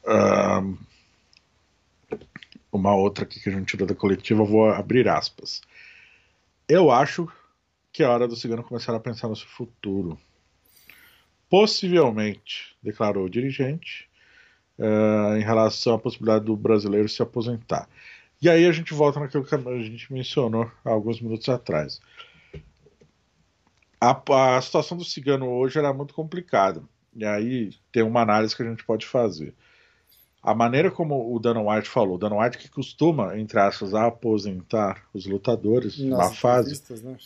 Um, 0.08 0.78
uma 2.72 2.96
outra 2.96 3.26
aqui 3.26 3.40
que 3.40 3.50
a 3.50 3.52
gente 3.52 3.68
tirou 3.68 3.88
da 3.88 3.96
coletiva, 3.96 4.44
vou 4.44 4.70
abrir 4.70 5.08
aspas. 5.08 5.62
Eu 6.68 6.92
acho 6.92 7.28
que 7.92 8.04
é 8.04 8.08
hora 8.08 8.28
do 8.28 8.36
cigano 8.36 8.64
começar 8.64 8.96
a 8.96 9.00
pensar 9.00 9.28
no 9.28 9.36
seu 9.36 9.48
futuro. 9.48 10.18
Possivelmente, 11.50 12.76
declarou 12.84 13.26
o 13.26 13.30
dirigente, 13.30 14.08
uh, 14.78 15.38
em 15.38 15.44
relação 15.44 15.96
à 15.96 16.00
possibilidade 16.00 16.46
do 16.46 16.56
brasileiro 16.56 17.10
se 17.10 17.22
aposentar. 17.22 17.90
E 18.42 18.50
aí 18.50 18.66
a 18.66 18.72
gente 18.72 18.94
volta 18.94 19.20
naquilo 19.20 19.44
que 19.44 19.56
a 19.56 19.82
gente 19.82 20.14
mencionou 20.14 20.72
há 20.86 20.90
alguns 20.90 21.20
minutos 21.20 21.50
atrás. 21.50 22.00
A, 24.00 24.58
a 24.58 24.62
situação 24.62 24.96
do 24.96 25.04
cigano 25.04 25.50
hoje 25.50 25.80
era 25.80 25.92
muito 25.92 26.14
complicada. 26.14 26.84
E 27.16 27.26
aí 27.26 27.74
tem 27.92 28.04
uma 28.04 28.22
análise 28.22 28.56
que 28.56 28.62
a 28.62 28.70
gente 28.70 28.84
pode 28.84 29.08
fazer. 29.08 29.56
A 30.42 30.54
maneira 30.54 30.90
como 30.90 31.34
o 31.34 31.40
Dana 31.40 31.62
White 31.62 31.90
falou, 31.90 32.16
o 32.16 32.18
Dana 32.18 32.38
White 32.38 32.58
que 32.58 32.70
costuma, 32.70 33.38
entre 33.38 33.60
aspas, 33.60 33.94
aposentar 33.94 35.04
os 35.14 35.26
lutadores 35.26 36.00
Nas 36.00 36.18
na 36.18 36.30
fase. 36.30 36.82
Né? 37.04 37.18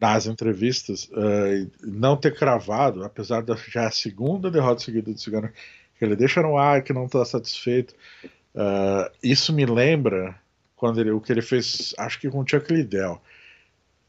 Nas 0.00 0.26
entrevistas, 0.26 1.04
uh, 1.04 1.70
não 1.82 2.16
ter 2.16 2.34
cravado, 2.34 3.04
apesar 3.04 3.42
da 3.42 3.54
já 3.54 3.86
a 3.86 3.90
segunda 3.90 4.50
derrota 4.50 4.82
seguida 4.82 5.12
do 5.12 5.18
Cigano, 5.18 5.50
que 5.98 6.04
ele 6.04 6.16
deixa 6.16 6.40
no 6.40 6.56
ar 6.56 6.82
que 6.82 6.92
não 6.92 7.04
está 7.04 7.24
satisfeito. 7.24 7.94
Uh, 8.54 9.10
isso 9.22 9.52
me 9.52 9.66
lembra 9.66 10.38
quando 10.74 11.00
ele, 11.00 11.10
o 11.10 11.20
que 11.20 11.30
ele 11.30 11.42
fez, 11.42 11.94
acho 11.98 12.18
que 12.18 12.30
com 12.30 12.40
o 12.40 12.48
Chuck 12.48 12.72
Liddell, 12.72 13.20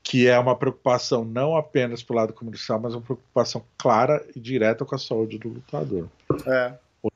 que 0.01 0.27
é 0.27 0.39
uma 0.39 0.55
preocupação 0.55 1.25
não 1.25 1.55
apenas 1.55 2.01
pelo 2.01 2.19
lado 2.19 2.33
comercial, 2.33 2.79
mas 2.79 2.93
uma 2.93 3.01
preocupação 3.01 3.63
clara 3.77 4.25
e 4.35 4.39
direta 4.39 4.85
com 4.85 4.95
a 4.95 4.97
saúde 4.97 5.37
do 5.37 5.49
lutador. 5.49 6.07
É. 6.47 6.73
O, 7.03 7.09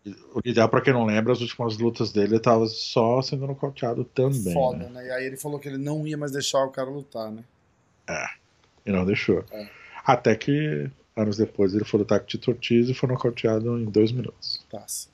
Liddell, 0.44 0.68
para 0.68 0.82
quem 0.82 0.94
não 0.94 1.06
lembra, 1.06 1.32
as 1.32 1.42
últimas 1.42 1.78
lutas 1.78 2.12
dele 2.12 2.38
estava 2.38 2.66
só 2.66 3.22
sendo 3.22 3.46
nocauteado 3.46 4.04
também. 4.04 4.54
Foda, 4.54 4.78
né? 4.78 4.90
né? 4.90 5.08
E 5.08 5.12
aí 5.12 5.26
ele 5.26 5.38
falou 5.38 5.60
que 5.60 5.68
ele 5.68 5.78
não 5.78 6.08
ia 6.08 6.18
mais 6.18 6.32
deixar 6.32 6.64
o 6.66 6.72
cara 6.72 6.90
lutar, 6.90 7.32
né? 7.32 7.44
É, 8.08 8.26
e 8.86 8.92
não 8.92 9.06
deixou. 9.06 9.44
É. 9.52 9.70
Até 10.04 10.36
que 10.36 10.90
anos 11.16 11.38
depois 11.38 11.74
ele 11.74 11.86
foi 11.86 12.00
lutar 12.00 12.20
com 12.20 12.26
o 12.26 12.28
Tito 12.28 12.52
Ortiz 12.52 12.90
e 12.90 12.94
foi 12.94 13.10
nocauteado 13.10 13.78
em 13.78 13.86
dois 13.86 14.12
minutos. 14.12 14.66
Passa. 14.72 15.08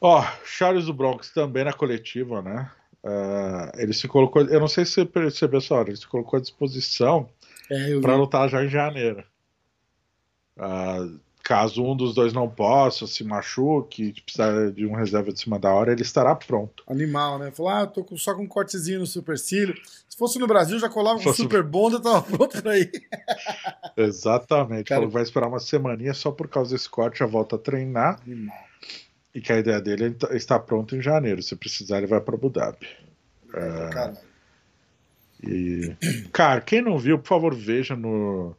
Ó, 0.00 0.20
oh, 0.20 0.46
Charles 0.46 0.86
do 0.86 0.94
Bronx 0.94 1.30
também 1.30 1.64
na 1.64 1.72
coletiva, 1.72 2.40
né? 2.40 2.70
Uh, 3.02 3.70
ele 3.76 3.92
se 3.92 4.06
colocou, 4.06 4.42
eu 4.42 4.60
não 4.60 4.68
sei 4.68 4.84
se 4.84 4.92
você 4.92 5.04
percebeu 5.04 5.58
essa 5.58 5.74
hora, 5.74 5.88
ele 5.88 5.96
se 5.96 6.06
colocou 6.06 6.36
à 6.36 6.40
disposição 6.40 7.28
é, 7.70 7.98
para 8.00 8.16
lutar 8.16 8.48
já 8.48 8.62
em 8.64 8.68
janeiro. 8.68 9.24
Uh, 10.56 11.18
caso 11.48 11.82
um 11.82 11.96
dos 11.96 12.14
dois 12.14 12.34
não 12.34 12.46
possa, 12.46 13.06
se 13.06 13.24
machuque, 13.24 14.20
precisar 14.20 14.70
de 14.70 14.84
um 14.84 14.94
reserva 14.94 15.32
de 15.32 15.40
cima 15.40 15.58
da 15.58 15.72
hora, 15.72 15.90
ele 15.90 16.02
estará 16.02 16.34
pronto. 16.34 16.84
Animal, 16.86 17.38
né? 17.38 17.50
Falou, 17.50 17.72
ah, 17.72 17.86
tô 17.86 18.04
com, 18.04 18.18
só 18.18 18.34
com 18.34 18.42
um 18.42 18.46
cortezinho 18.46 18.98
no 18.98 19.06
supercílio. 19.06 19.74
Se 20.06 20.14
fosse 20.18 20.38
no 20.38 20.46
Brasil, 20.46 20.78
já 20.78 20.90
colava 20.90 21.18
um 21.18 21.32
super 21.32 21.62
bonda, 21.62 21.98
tava 21.98 22.20
pronto 22.20 22.60
pra 22.60 22.78
ir. 22.78 22.92
Exatamente. 23.96 24.84
Cara... 24.88 25.00
Falou, 25.00 25.10
vai 25.10 25.22
esperar 25.22 25.48
uma 25.48 25.58
semaninha 25.58 26.12
só 26.12 26.30
por 26.30 26.48
causa 26.48 26.74
desse 26.74 26.90
corte, 26.90 27.20
já 27.20 27.26
volta 27.26 27.56
a 27.56 27.58
treinar. 27.58 28.20
Animal. 28.26 28.56
E 29.34 29.40
que 29.40 29.50
a 29.50 29.58
ideia 29.58 29.80
dele 29.80 30.16
é 30.28 30.36
estar 30.36 30.58
pronto 30.58 30.94
em 30.94 31.00
janeiro. 31.00 31.42
Se 31.42 31.56
precisar, 31.56 31.96
ele 31.96 32.06
vai 32.06 32.20
para 32.20 32.34
Abu 32.34 32.50
Dhabi. 32.50 32.86
É, 33.54 34.12
e, 35.42 35.96
cara, 36.30 36.60
quem 36.60 36.82
não 36.82 36.98
viu, 36.98 37.18
por 37.18 37.28
favor, 37.28 37.54
veja 37.54 37.96
no. 37.96 38.54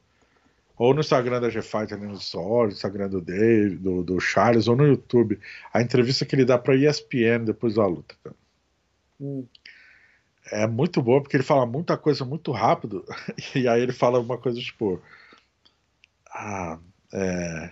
Ou 0.79 0.93
no 0.93 1.01
Instagram 1.01 1.41
da 1.41 1.49
G-Fight, 1.49 1.93
ali 1.93 2.07
no 2.07 2.19
Stories, 2.19 2.73
no 2.73 2.77
Instagram 2.77 3.09
do 3.09 3.21
Dave, 3.21 3.75
do, 3.75 4.01
do, 4.01 4.19
Charles, 4.19 4.67
ou 4.67 4.75
no 4.75 4.87
YouTube. 4.87 5.39
A 5.71 5.81
entrevista 5.81 6.25
que 6.25 6.35
ele 6.35 6.45
dá 6.45 6.57
pra 6.57 6.75
ESPN 6.75 7.43
depois 7.45 7.75
da 7.75 7.85
luta. 7.85 8.15
Hum. 9.19 9.45
É 10.51 10.65
muito 10.65 11.01
boa, 11.01 11.21
porque 11.21 11.35
ele 11.35 11.43
fala 11.43 11.65
muita 11.65 11.97
coisa 11.97 12.25
muito 12.25 12.51
rápido. 12.51 13.05
E 13.53 13.67
aí 13.67 13.81
ele 13.81 13.91
fala 13.91 14.19
uma 14.19 14.37
coisa 14.37 14.59
tipo. 14.59 15.01
Ah, 16.33 16.79
é 17.13 17.71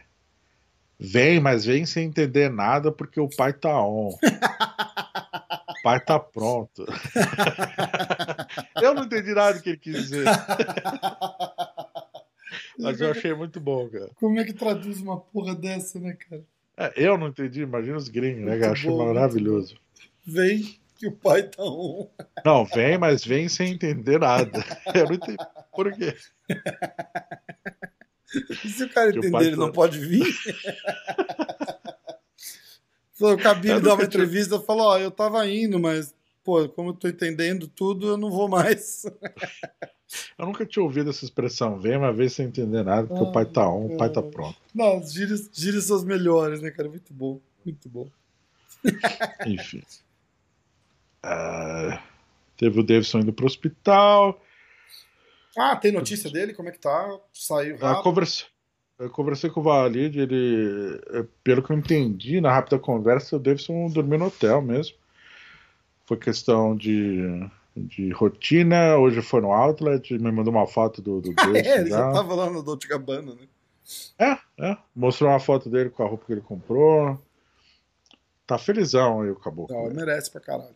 Vem, 1.00 1.40
mas 1.40 1.64
vem 1.64 1.86
sem 1.86 2.08
entender 2.08 2.50
nada 2.50 2.92
porque 2.92 3.20
o 3.20 3.30
pai 3.30 3.54
tá 3.54 3.82
on. 3.82 4.10
o 5.70 5.82
pai 5.84 6.00
tá 6.00 6.20
pronto. 6.20 6.86
eu 8.82 8.96
não 8.96 9.04
entendi 9.04 9.32
nada 9.34 9.54
do 9.54 9.62
que 9.62 9.70
ele 9.70 9.78
quis 9.78 9.94
dizer. 9.94 10.26
Mas 12.80 13.02
eu 13.02 13.12
achei 13.12 13.34
muito 13.34 13.60
bom, 13.60 13.90
cara. 13.90 14.10
Como 14.16 14.40
é 14.40 14.44
que 14.44 14.54
traduz 14.54 15.02
uma 15.02 15.20
porra 15.20 15.56
dessa, 15.56 16.00
né, 16.00 16.14
cara? 16.14 16.44
É, 16.78 16.94
eu 16.96 17.18
não 17.18 17.30
entendi, 17.30 17.62
imagina 17.62 17.98
os 17.98 18.08
gringos, 18.08 18.46
né, 18.46 18.60
cara? 18.60 18.74
Achei 18.74 18.96
maravilhoso. 18.96 19.76
Vem 20.26 20.78
que 20.96 21.08
o 21.08 21.12
pai 21.12 21.44
tá 21.44 21.64
on. 21.64 22.10
Não, 22.46 22.66
vem, 22.66 22.98
mas 22.98 23.24
vem 23.24 23.48
sem 23.48 23.74
entender 23.74 24.20
nada. 24.20 24.64
Eu 24.94 25.06
não 25.06 25.14
entendi 25.14 25.38
por 25.74 25.92
quê. 25.94 26.16
E 28.64 28.70
se 28.70 28.84
o 28.84 28.90
cara 28.90 29.12
que 29.12 29.20
entender, 29.20 29.48
ele 29.48 29.56
não 29.56 29.72
pode 29.72 30.00
vir? 30.00 30.26
o 33.20 33.38
Cabinho 33.38 33.82
dá 33.82 33.94
uma 33.94 34.04
entrevista 34.04 34.56
e 34.56 34.66
falou: 34.66 34.88
Ó, 34.88 34.98
eu 34.98 35.10
tava 35.10 35.48
indo, 35.48 35.80
mas, 35.80 36.14
pô, 36.44 36.68
como 36.70 36.90
eu 36.90 36.94
tô 36.94 37.08
entendendo 37.08 37.68
tudo, 37.68 38.10
eu 38.10 38.18
não 38.18 38.30
vou 38.30 38.50
mais. 38.50 39.06
Eu 40.38 40.46
nunca 40.46 40.66
tinha 40.66 40.84
ouvido 40.84 41.10
essa 41.10 41.26
expressão, 41.26 41.80
vem 41.80 41.98
uma 41.98 42.14
vez 42.14 42.34
sem 42.34 42.48
entender 42.48 42.84
nada, 42.84 43.08
porque 43.08 43.24
ah, 43.24 43.28
o 43.28 43.32
pai 43.32 43.46
tá 43.46 43.70
on, 43.70 43.94
o 43.94 43.98
pai 43.98 44.10
tá 44.10 44.22
pronto. 44.22 44.58
Não, 44.74 45.04
gírias, 45.06 45.50
gírias 45.54 45.86
são 45.86 45.98
as 45.98 46.04
melhores, 46.04 46.62
né, 46.62 46.72
cara? 46.72 46.88
Muito 46.88 47.14
bom, 47.14 47.42
muito 47.66 47.90
bom. 47.90 48.10
Enfim. 49.46 49.84
Uh, 51.26 52.00
teve 52.56 52.80
o 52.80 52.84
Davidson 52.84 53.20
indo 53.20 53.34
pro 53.34 53.46
hospital. 53.46 54.42
Ah, 55.58 55.76
tem 55.76 55.92
notícia 55.92 56.30
dele? 56.30 56.54
Como 56.54 56.70
é 56.70 56.72
que 56.72 56.80
tá? 56.80 57.20
Saiu 57.34 57.78
rápido? 57.78 57.98
Eu 57.98 58.04
conversei, 58.04 58.46
eu 59.00 59.10
conversei 59.10 59.50
com 59.50 59.60
o 59.60 59.64
Valide, 59.64 60.20
ele, 60.20 61.02
é, 61.12 61.26
pelo 61.44 61.62
que 61.62 61.72
eu 61.72 61.78
entendi 61.78 62.40
na 62.40 62.54
rápida 62.54 62.80
conversa, 62.80 63.36
o 63.36 63.40
Davidson 63.40 63.90
dormiu 63.90 64.20
no 64.20 64.28
hotel 64.28 64.62
mesmo. 64.62 64.96
Foi 66.06 66.16
questão 66.16 66.76
de, 66.76 67.48
de 67.86 68.12
rotina, 68.12 68.98
hoje 68.98 69.22
foi 69.22 69.41
no 69.41 69.52
outlet, 69.52 70.18
me 70.18 70.32
mandou 70.32 70.54
uma 70.54 70.68
foto 70.68 71.02
do, 71.02 71.22
do 71.22 71.34
Davidson. 71.36 71.70
é, 71.70 71.80
ele 71.82 71.90
já 71.90 72.12
tava 72.12 72.34
lá 72.34 72.49
no 72.49 72.64
Dolce 72.64 72.88
Gabbana, 72.88 73.34
né? 73.34 73.48
É, 74.20 74.38
é. 74.72 74.78
Mostrou 74.95 75.30
uma 75.30 75.40
foto 75.40 75.70
dele 75.70 75.90
com 75.90 76.04
a 76.04 76.08
roupa 76.08 76.26
que 76.26 76.34
ele 76.34 76.41
comprou. 76.41 77.22
Tá 78.45 78.58
felizão 78.58 79.22
aí 79.22 79.30
o 79.30 79.36
caboclo. 79.36 79.76
Não, 79.76 79.94
merece 79.94 80.32
pra 80.32 80.41
caralho. 80.41 80.76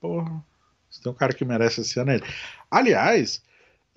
Porra. 0.00 0.44
Se 0.90 1.02
tem 1.02 1.10
um 1.10 1.14
cara 1.14 1.34
que 1.34 1.44
merece 1.44 1.80
esse 1.80 1.98
ano 1.98 2.12
é 2.12 2.14
ele. 2.16 2.24
Aliás, 2.70 3.42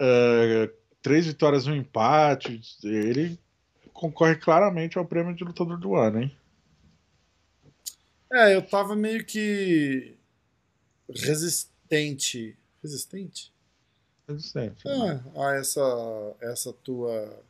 uh, 0.02 0.72
três 1.02 1.28
vitórias 1.28 1.66
e 1.66 1.72
um 1.72 1.76
empate. 1.76 2.60
Ele 2.84 3.40
concorre 3.94 4.36
claramente 4.36 4.98
ao 4.98 5.06
prêmio 5.06 5.36
de 5.36 5.44
lutador 5.44 5.78
do 5.78 5.96
ano, 5.96 6.22
hein? 6.22 6.38
É, 8.32 8.56
eu 8.56 8.62
tava 8.62 8.96
meio 8.96 9.26
que 9.26 10.17
resistente. 11.10 12.58
Resistente? 12.82 13.54
Resistente. 14.28 14.88
É, 14.88 14.98
né? 14.98 15.24
a 15.36 15.56
essa, 15.56 16.36
essa 16.42 16.74
tua. 16.74 17.44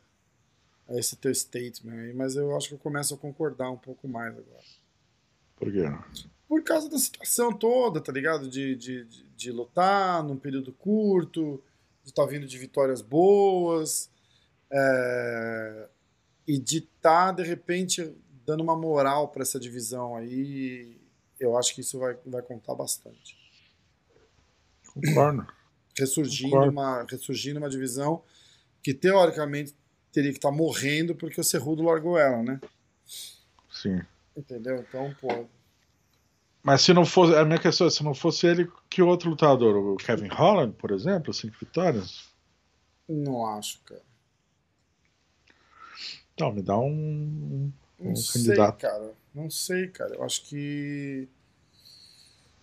A 0.88 0.94
esse 0.96 1.16
teu 1.16 1.34
statement 1.34 1.92
aí, 1.92 2.14
mas 2.14 2.34
eu 2.34 2.56
acho 2.56 2.68
que 2.68 2.74
eu 2.74 2.78
começo 2.78 3.12
a 3.12 3.18
concordar 3.18 3.70
um 3.70 3.76
pouco 3.76 4.08
mais 4.08 4.32
agora. 4.32 4.64
Por 5.54 5.70
quê? 5.70 5.84
por 6.48 6.64
causa 6.64 6.88
da 6.88 6.98
situação 6.98 7.52
toda, 7.52 8.00
tá 8.00 8.10
ligado? 8.10 8.48
De, 8.48 8.74
de, 8.74 9.04
de, 9.04 9.22
de 9.36 9.52
lutar 9.52 10.24
num 10.24 10.36
período 10.36 10.72
curto, 10.72 11.62
de 12.02 12.10
estar 12.10 12.24
tá 12.24 12.28
vindo 12.28 12.46
de 12.46 12.56
vitórias 12.56 13.02
boas, 13.02 14.10
é, 14.70 15.88
e 16.46 16.58
de 16.58 16.78
estar, 16.78 17.26
tá, 17.26 17.32
de 17.32 17.42
repente, 17.42 18.10
dando 18.46 18.62
uma 18.62 18.74
moral 18.74 19.28
para 19.28 19.42
essa 19.42 19.60
divisão 19.60 20.16
aí. 20.16 20.96
Eu 21.38 21.56
acho 21.56 21.74
que 21.74 21.82
isso 21.82 21.98
vai, 21.98 22.16
vai 22.24 22.42
contar 22.42 22.74
bastante. 22.74 23.37
Concordo. 24.92 25.46
Ressurgindo, 25.96 26.50
Concordo. 26.50 26.72
Uma, 26.72 27.06
ressurgindo 27.08 27.58
uma 27.58 27.68
divisão 27.68 28.22
que, 28.82 28.94
teoricamente, 28.94 29.74
teria 30.12 30.30
que 30.30 30.38
estar 30.38 30.50
tá 30.50 30.56
morrendo 30.56 31.14
porque 31.14 31.40
o 31.40 31.44
Cerrudo 31.44 31.82
largou 31.82 32.18
ela, 32.18 32.42
né? 32.42 32.60
Sim. 33.70 34.00
Entendeu? 34.36 34.76
Então, 34.76 35.14
pô. 35.20 35.46
Mas 36.62 36.82
se 36.82 36.92
não 36.92 37.04
fosse. 37.04 37.34
A 37.34 37.44
minha 37.44 37.58
questão 37.58 37.86
é: 37.86 37.90
se 37.90 38.02
não 38.02 38.14
fosse 38.14 38.46
ele, 38.46 38.70
que 38.90 39.02
outro 39.02 39.30
lutador? 39.30 39.76
O 39.76 39.96
Kevin 39.96 40.28
Holland, 40.28 40.74
por 40.76 40.90
exemplo, 40.90 41.32
cinco 41.32 41.56
vitórias? 41.60 42.28
Não 43.08 43.46
acho, 43.46 43.80
cara. 43.84 44.02
Não, 46.38 46.52
me 46.52 46.62
dá 46.62 46.78
um. 46.78 47.72
Não 47.98 48.12
um 48.12 48.16
sei, 48.16 48.42
candidato. 48.42 48.80
cara. 48.80 49.14
Não 49.34 49.50
sei, 49.50 49.88
cara. 49.88 50.14
Eu 50.14 50.22
acho 50.22 50.44
que. 50.44 51.28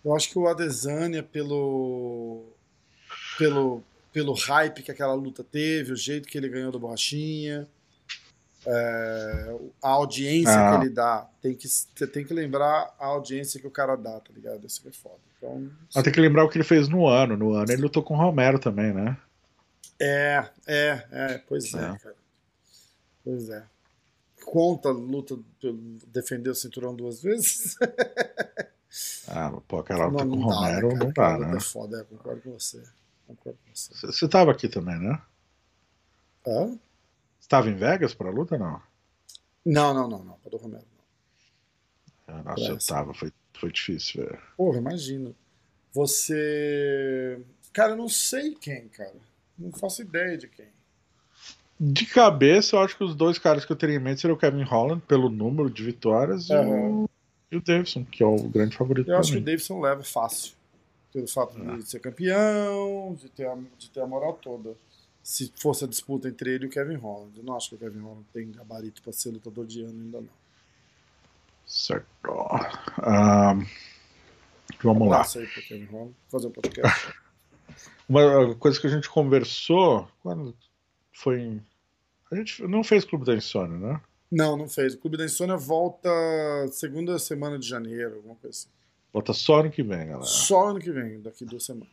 Eu 0.06 0.14
acho 0.14 0.30
que 0.30 0.38
o 0.38 0.46
Adesanya, 0.46 1.20
pelo. 1.20 2.44
pelo. 3.36 3.82
pelo 4.12 4.32
hype 4.34 4.82
que 4.84 4.90
aquela 4.92 5.14
luta 5.14 5.42
teve, 5.42 5.92
o 5.92 5.96
jeito 5.96 6.28
que 6.28 6.38
ele 6.38 6.48
ganhou 6.48 6.70
do 6.70 6.78
Borrachinha, 6.78 7.68
é, 8.64 9.56
a 9.82 9.88
audiência 9.88 10.54
Ah. 10.54 10.78
que 10.78 10.84
ele 10.86 10.94
dá. 10.94 11.28
Tem 11.42 11.54
que, 11.56 11.66
você 11.68 12.06
tem 12.06 12.24
que 12.24 12.32
lembrar 12.32 12.94
a 13.00 13.06
audiência 13.06 13.60
que 13.60 13.66
o 13.66 13.70
cara 13.70 13.96
dá, 13.96 14.20
tá 14.20 14.32
ligado? 14.32 14.64
Isso 14.64 14.80
que 14.80 14.88
é 14.88 14.92
foda. 14.92 15.18
Então. 15.38 15.70
Mas 15.92 16.04
tem 16.04 16.12
que 16.12 16.20
lembrar 16.20 16.44
o 16.44 16.48
que 16.48 16.56
ele 16.56 16.64
fez 16.64 16.88
no 16.88 17.06
ano. 17.08 17.36
No 17.36 17.52
ano 17.54 17.70
ele 17.72 17.82
lutou 17.82 18.02
com 18.02 18.14
o 18.14 18.16
Romero 18.16 18.60
também, 18.60 18.92
né? 18.94 19.16
É, 20.00 20.48
é, 20.66 21.06
é, 21.10 21.38
pois 21.48 21.74
é, 21.74 21.78
É. 21.78 21.98
cara. 21.98 22.16
Pois 23.24 23.48
é. 23.50 23.64
Conta 24.44 24.88
a 24.90 24.92
luta 24.92 25.36
defender 26.06 26.50
o 26.50 26.54
cinturão 26.54 26.94
duas 26.94 27.20
vezes? 27.20 27.74
Ah, 29.28 29.52
pô, 29.66 29.78
aquela 29.80 30.06
luta 30.06 30.24
com 30.26 30.36
o 30.36 30.46
dá, 30.46 30.54
Romero 30.54 30.88
cara. 30.90 31.04
não 31.04 31.12
dá, 31.12 31.38
né? 31.38 31.56
É 31.56 31.60
foda, 31.60 32.00
é, 32.00 32.04
concordo 32.04 32.40
com 32.42 32.52
você. 32.52 32.82
Concordo 33.26 33.58
com 33.64 33.74
você. 33.74 34.06
Você 34.06 34.28
tava 34.28 34.50
aqui 34.52 34.68
também, 34.68 34.98
né? 34.98 35.20
Hã? 36.46 36.78
Você 37.40 37.48
tava 37.48 37.68
em 37.68 37.74
Vegas 37.76 38.14
pra 38.14 38.30
luta 38.30 38.56
não? 38.56 38.80
Não, 39.64 39.92
não, 39.92 40.08
não, 40.08 40.24
não. 40.24 40.34
Pra 40.38 40.50
do 40.50 40.56
Romero, 40.58 40.84
não. 42.28 42.34
Ah, 42.34 42.42
Nossa, 42.42 42.62
eu 42.62 42.66
Parece. 42.68 42.86
tava. 42.86 43.14
Foi, 43.14 43.32
foi 43.58 43.72
difícil, 43.72 44.24
velho. 44.24 44.38
Porra, 44.56 44.78
imagino. 44.78 45.34
Você. 45.92 47.42
Cara, 47.72 47.92
eu 47.92 47.96
não 47.96 48.08
sei 48.08 48.54
quem, 48.54 48.88
cara. 48.88 49.14
Não 49.58 49.72
faço 49.72 50.02
ideia 50.02 50.36
de 50.38 50.48
quem. 50.48 50.68
De 51.78 52.06
cabeça, 52.06 52.76
eu 52.76 52.80
acho 52.80 52.96
que 52.96 53.04
os 53.04 53.14
dois 53.14 53.38
caras 53.38 53.64
que 53.64 53.72
eu 53.72 53.76
teria 53.76 53.96
em 53.96 53.98
mente 53.98 54.20
seriam 54.20 54.36
o 54.36 54.40
Kevin 54.40 54.62
Holland, 54.62 55.02
pelo 55.06 55.28
número 55.28 55.68
de 55.70 55.82
vitórias, 55.84 56.48
e, 56.48 56.54
Aham. 56.54 57.04
o, 57.04 57.05
e 57.50 57.56
o 57.56 57.60
Davidson, 57.62 58.04
que 58.04 58.22
é 58.22 58.26
o 58.26 58.36
grande 58.48 58.76
favorito 58.76 59.10
Eu 59.10 59.18
acho 59.18 59.30
que 59.32 59.36
o 59.36 59.40
mim. 59.40 59.44
Davidson 59.44 59.80
leva 59.80 60.02
fácil. 60.02 60.54
Pelo 61.12 61.28
fato 61.28 61.56
Ah. 61.66 61.76
de 61.76 61.88
ser 61.88 62.00
campeão, 62.00 63.14
de 63.20 63.28
ter, 63.30 63.46
a, 63.48 63.56
de 63.78 63.90
ter 63.90 64.00
a 64.00 64.06
moral 64.06 64.34
toda. 64.34 64.74
Se 65.22 65.52
fosse 65.56 65.84
a 65.84 65.88
disputa 65.88 66.28
entre 66.28 66.50
ele 66.54 66.64
e 66.64 66.68
o 66.68 66.70
Kevin 66.70 66.96
Holland. 66.96 67.36
Eu 67.38 67.44
não 67.44 67.56
acho 67.56 67.70
que 67.70 67.74
o 67.76 67.78
Kevin 67.78 68.00
Holland 68.00 68.26
tem 68.32 68.50
gabarito 68.52 69.02
pra 69.02 69.12
ser 69.12 69.30
lutador 69.30 69.66
de 69.66 69.82
ano 69.82 69.90
ainda 70.02 70.20
não. 70.20 70.28
Certo. 71.66 72.06
Ah, 72.98 73.54
vamos 74.82 75.08
lá. 75.08 75.16
Abraço 75.16 75.38
aí 75.38 75.46
pro 75.46 75.62
Kevin 75.62 75.84
Holland. 75.86 76.14
Fazer 76.28 76.46
um 76.46 76.50
podcast. 76.52 77.14
Uma 78.08 78.54
coisa 78.54 78.80
que 78.80 78.86
a 78.86 78.90
gente 78.90 79.08
conversou, 79.08 80.08
quando 80.22 80.54
foi 81.12 81.40
em... 81.40 81.66
A 82.30 82.36
gente 82.36 82.62
não 82.62 82.84
fez 82.84 83.04
Clube 83.04 83.24
da 83.24 83.34
Insônia, 83.34 83.76
né? 83.78 84.00
Não, 84.30 84.56
não 84.56 84.68
fez. 84.68 84.94
O 84.94 84.98
Clube 84.98 85.16
da 85.16 85.24
Insônia 85.24 85.56
volta 85.56 86.08
segunda 86.72 87.18
semana 87.18 87.58
de 87.58 87.68
janeiro, 87.68 88.16
alguma 88.16 88.34
coisa 88.36 88.56
assim. 88.56 88.68
Volta 89.12 89.32
só 89.32 89.60
ano 89.60 89.70
que 89.70 89.82
vem, 89.82 90.08
galera. 90.08 90.22
Só 90.22 90.68
ano 90.68 90.78
que 90.78 90.90
vem, 90.90 91.20
daqui 91.20 91.44
duas 91.44 91.64
semanas. 91.64 91.88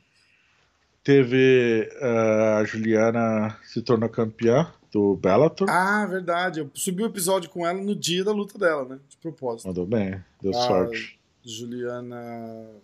Teve 1.03 1.89
ah, 2.01 2.57
a 2.59 2.63
Juliana 2.63 3.57
se 3.63 3.81
tornou 3.81 4.09
campeã 4.09 4.71
do 4.91 5.15
Bellator. 5.15 5.69
Ah, 5.69 6.05
verdade. 6.05 6.59
Eu 6.59 6.69
subi 6.73 7.03
o 7.03 7.07
episódio 7.07 7.49
com 7.49 7.65
ela 7.67 7.81
no 7.81 7.95
dia 7.95 8.23
da 8.23 8.31
luta 8.31 8.57
dela, 8.57 8.85
né? 8.85 8.99
De 9.09 9.17
propósito. 9.17 9.67
Mandou 9.67 9.85
bem, 9.85 10.23
deu 10.41 10.51
Ah, 10.51 10.67
sorte. 10.67 11.19
Juliana 11.45 12.15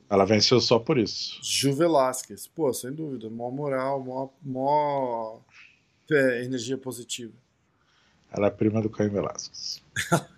Ela 0.10 0.26
venceu 0.26 0.60
só 0.60 0.78
por 0.80 0.98
isso. 0.98 1.40
Ju 1.42 1.74
Velasquez. 1.74 2.46
Pô, 2.46 2.74
sem 2.74 2.92
dúvida. 2.92 3.30
Mó 3.30 3.50
moral, 3.50 4.04
mó, 4.04 4.30
mó 4.44 5.40
é, 6.12 6.44
energia 6.44 6.78
positiva. 6.78 7.32
Ela 8.32 8.48
é 8.48 8.52
prima 8.52 8.82
do 8.82 8.90
Caio 8.90 9.12
Velasquez. 9.12 9.82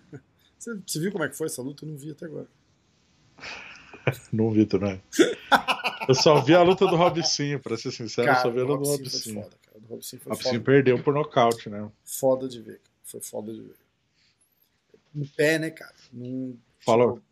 Você, 0.58 0.80
você 0.86 1.00
viu 1.00 1.10
como 1.10 1.24
é 1.24 1.28
que 1.28 1.36
foi 1.36 1.48
essa 1.48 1.60
luta? 1.60 1.84
Eu 1.84 1.88
não 1.88 1.96
vi 1.96 2.12
até 2.12 2.24
agora. 2.26 2.46
Não 4.32 4.50
vi 4.50 4.64
também. 4.64 5.02
Eu 6.08 6.14
só 6.14 6.40
vi 6.40 6.54
a 6.54 6.62
luta 6.62 6.86
do 6.86 6.94
Robicinho, 6.94 7.58
pra 7.60 7.76
ser 7.76 7.90
sincero, 7.90 8.28
eu 8.30 8.36
só 8.36 8.50
vi 8.50 8.60
a 8.60 8.64
luta 8.64 8.82
do 8.82 8.88
Rob 8.90 9.10
Sim 9.10 9.10
foi 9.10 9.32
Robicinho. 9.32 9.42
foda, 9.42 9.56
cara. 9.60 9.78
O 9.78 10.30
Robicinho 10.30 10.62
perdeu 10.62 11.02
por 11.02 11.14
nocaute, 11.14 11.68
né? 11.68 11.90
Foda 12.04 12.48
de 12.48 12.60
ver. 12.62 12.78
cara. 12.78 12.90
Foi 13.04 13.20
foda 13.20 13.52
de 13.52 13.60
ver. 13.60 13.76
No 15.12 15.26
pé, 15.28 15.58
né, 15.58 15.70
cara? 15.70 15.94
Num, 16.12 16.56
Falou. 16.84 17.14
tipo, 17.14 17.26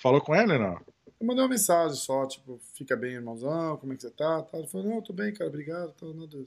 Falou 0.00 0.20
com 0.20 0.34
ele, 0.34 0.56
não? 0.58 0.80
eu 1.20 1.26
mandei 1.26 1.42
uma 1.42 1.50
mensagem 1.50 1.96
só, 1.96 2.24
tipo, 2.26 2.60
fica 2.74 2.96
bem, 2.96 3.14
irmãozão, 3.14 3.76
como 3.76 3.92
é 3.92 3.96
que 3.96 4.02
você 4.02 4.10
tá? 4.10 4.42
tá. 4.42 4.58
Ele 4.58 4.66
falou, 4.68 4.86
não, 4.86 4.96
eu 4.96 5.02
tô 5.02 5.12
bem, 5.12 5.32
cara, 5.32 5.48
obrigado. 5.50 5.92
Tá, 5.92 6.06
nada. 6.06 6.38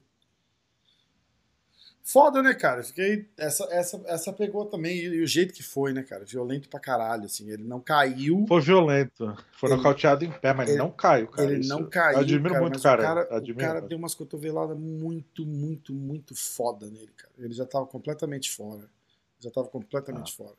Foda, 2.05 2.43
né, 2.43 2.53
cara? 2.53 2.83
Fiquei. 2.83 3.29
Essa, 3.37 3.63
essa, 3.71 4.01
essa 4.07 4.33
pegou 4.33 4.65
também. 4.65 4.97
E, 4.97 5.05
e 5.05 5.21
o 5.21 5.27
jeito 5.27 5.53
que 5.53 5.63
foi, 5.63 5.93
né, 5.93 6.03
cara? 6.03 6.25
Violento 6.25 6.67
pra 6.67 6.77
caralho, 6.77 7.23
assim. 7.25 7.49
Ele 7.49 7.63
não 7.63 7.79
caiu. 7.79 8.45
Foi 8.45 8.59
violento. 8.59 9.33
Foi 9.53 9.69
Ele- 9.69 9.77
nocauteado 9.77 10.25
em 10.25 10.31
pé, 10.31 10.53
mas 10.53 10.67
ele- 10.69 10.77
não 10.79 10.91
caiu, 10.91 11.27
cara. 11.29 11.49
ele 11.49 11.61
Isso- 11.61 11.69
não 11.69 11.89
caiu. 11.89 12.17
Eu 12.17 12.19
admiro 12.23 12.49
cara, 12.49 12.61
muito 12.61 12.77
o 12.77 12.81
cara. 12.83 13.01
O 13.01 13.05
cara, 13.05 13.27
o 13.31 13.35
admiro, 13.35 13.57
cara 13.59 13.73
cara. 13.75 13.87
deu 13.87 13.97
umas 13.97 14.13
cotoveladas 14.13 14.77
muito, 14.77 15.45
muito, 15.45 15.93
muito 15.93 16.35
foda 16.35 16.87
nele, 16.87 17.09
cara. 17.15 17.31
Ele 17.39 17.53
já 17.53 17.65
tava 17.65 17.85
completamente 17.85 18.51
fora. 18.51 18.83
Já 19.39 19.49
tava 19.49 19.69
completamente 19.69 20.33
Ah. 20.33 20.43
fora. 20.43 20.55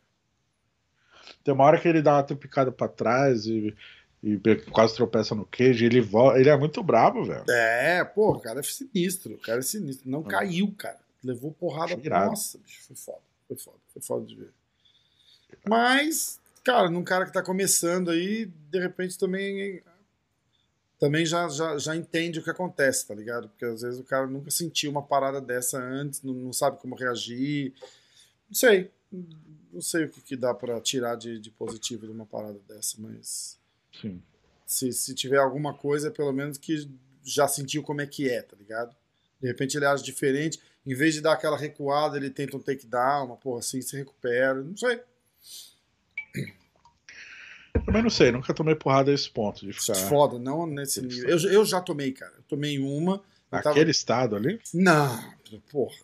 Tem 1.44 1.52
uma 1.52 1.64
hora 1.64 1.78
que 1.78 1.86
ele 1.88 2.00
dá 2.00 2.14
uma 2.16 2.22
tupicada 2.22 2.72
pra 2.72 2.88
trás 2.88 3.44
e, 3.46 3.74
e 4.22 4.40
quase 4.70 4.94
tropeça 4.94 5.34
no 5.34 5.44
queijo. 5.44 5.84
Ele, 5.84 5.98
ele 6.36 6.48
é 6.48 6.56
muito 6.56 6.82
brabo, 6.82 7.22
velho. 7.24 7.44
É, 7.50 8.02
pô, 8.02 8.32
o 8.32 8.40
cara 8.40 8.60
é 8.60 8.62
sinistro. 8.62 9.34
O 9.34 9.38
cara 9.38 9.58
é 9.58 9.62
sinistro. 9.62 10.10
Não 10.10 10.20
Ah. 10.20 10.28
caiu, 10.30 10.74
cara. 10.78 11.03
Levou 11.24 11.52
porrada. 11.52 11.96
Nossa, 11.96 12.58
bicho, 12.58 12.82
foi 12.82 12.96
foda. 12.96 13.22
Foi 13.48 13.56
foda. 13.56 13.78
Foi 13.92 14.02
foda 14.02 14.26
de 14.26 14.36
ver. 14.36 14.52
Mas, 15.66 16.38
cara, 16.62 16.90
num 16.90 17.02
cara 17.02 17.24
que 17.24 17.32
tá 17.32 17.42
começando 17.42 18.10
aí, 18.10 18.46
de 18.46 18.78
repente 18.78 19.18
também. 19.18 19.82
Também 20.98 21.26
já, 21.26 21.48
já, 21.48 21.76
já 21.76 21.96
entende 21.96 22.38
o 22.38 22.42
que 22.42 22.50
acontece, 22.50 23.06
tá 23.06 23.14
ligado? 23.14 23.48
Porque 23.48 23.64
às 23.64 23.82
vezes 23.82 23.98
o 23.98 24.04
cara 24.04 24.26
nunca 24.26 24.50
sentiu 24.50 24.90
uma 24.90 25.02
parada 25.02 25.40
dessa 25.40 25.78
antes, 25.78 26.22
não, 26.22 26.32
não 26.32 26.52
sabe 26.52 26.78
como 26.78 26.94
reagir. 26.94 27.74
Não 28.48 28.54
sei. 28.54 28.90
Não 29.72 29.80
sei 29.80 30.04
o 30.04 30.08
que, 30.08 30.20
que 30.20 30.36
dá 30.36 30.54
pra 30.54 30.80
tirar 30.80 31.16
de, 31.16 31.38
de 31.38 31.50
positivo 31.50 32.06
de 32.06 32.12
uma 32.12 32.24
parada 32.24 32.58
dessa, 32.68 32.96
mas 33.00 33.58
Sim. 34.00 34.22
se, 34.64 34.92
se 34.92 35.14
tiver 35.14 35.38
alguma 35.38 35.74
coisa, 35.74 36.08
é 36.08 36.10
pelo 36.10 36.32
menos 36.32 36.56
que 36.58 36.88
já 37.24 37.48
sentiu 37.48 37.82
como 37.82 38.00
é 38.00 38.06
que 38.06 38.30
é, 38.30 38.40
tá 38.42 38.56
ligado? 38.56 38.94
De 39.40 39.48
repente 39.48 39.76
ele 39.76 39.84
age 39.84 40.04
diferente, 40.04 40.60
em 40.86 40.94
vez 40.94 41.14
de 41.14 41.20
dar 41.20 41.32
aquela 41.32 41.56
recuada, 41.56 42.16
ele 42.16 42.30
tenta 42.30 42.56
um 42.56 42.60
takedown, 42.60 43.26
uma 43.26 43.36
porra 43.36 43.60
assim, 43.60 43.80
se 43.80 43.96
recupera, 43.96 44.62
não 44.62 44.76
sei. 44.76 45.00
Também 47.84 48.02
não 48.02 48.10
sei, 48.10 48.30
nunca 48.30 48.54
tomei 48.54 48.74
porrada 48.74 49.10
a 49.10 49.14
esse 49.14 49.28
ponto 49.28 49.66
de 49.66 49.72
ficar 49.72 49.94
Foda, 49.94 50.38
não 50.38 50.66
nesse 50.66 51.02
nível. 51.02 51.28
Eu, 51.28 51.38
eu 51.50 51.64
já 51.64 51.80
tomei, 51.80 52.12
cara. 52.12 52.32
Eu 52.36 52.42
tomei 52.44 52.78
uma. 52.78 53.14
Eu 53.14 53.62
tava... 53.62 53.68
naquele 53.70 53.90
estado 53.90 54.36
ali. 54.36 54.60
Não, 54.72 55.34
porra. 55.70 55.96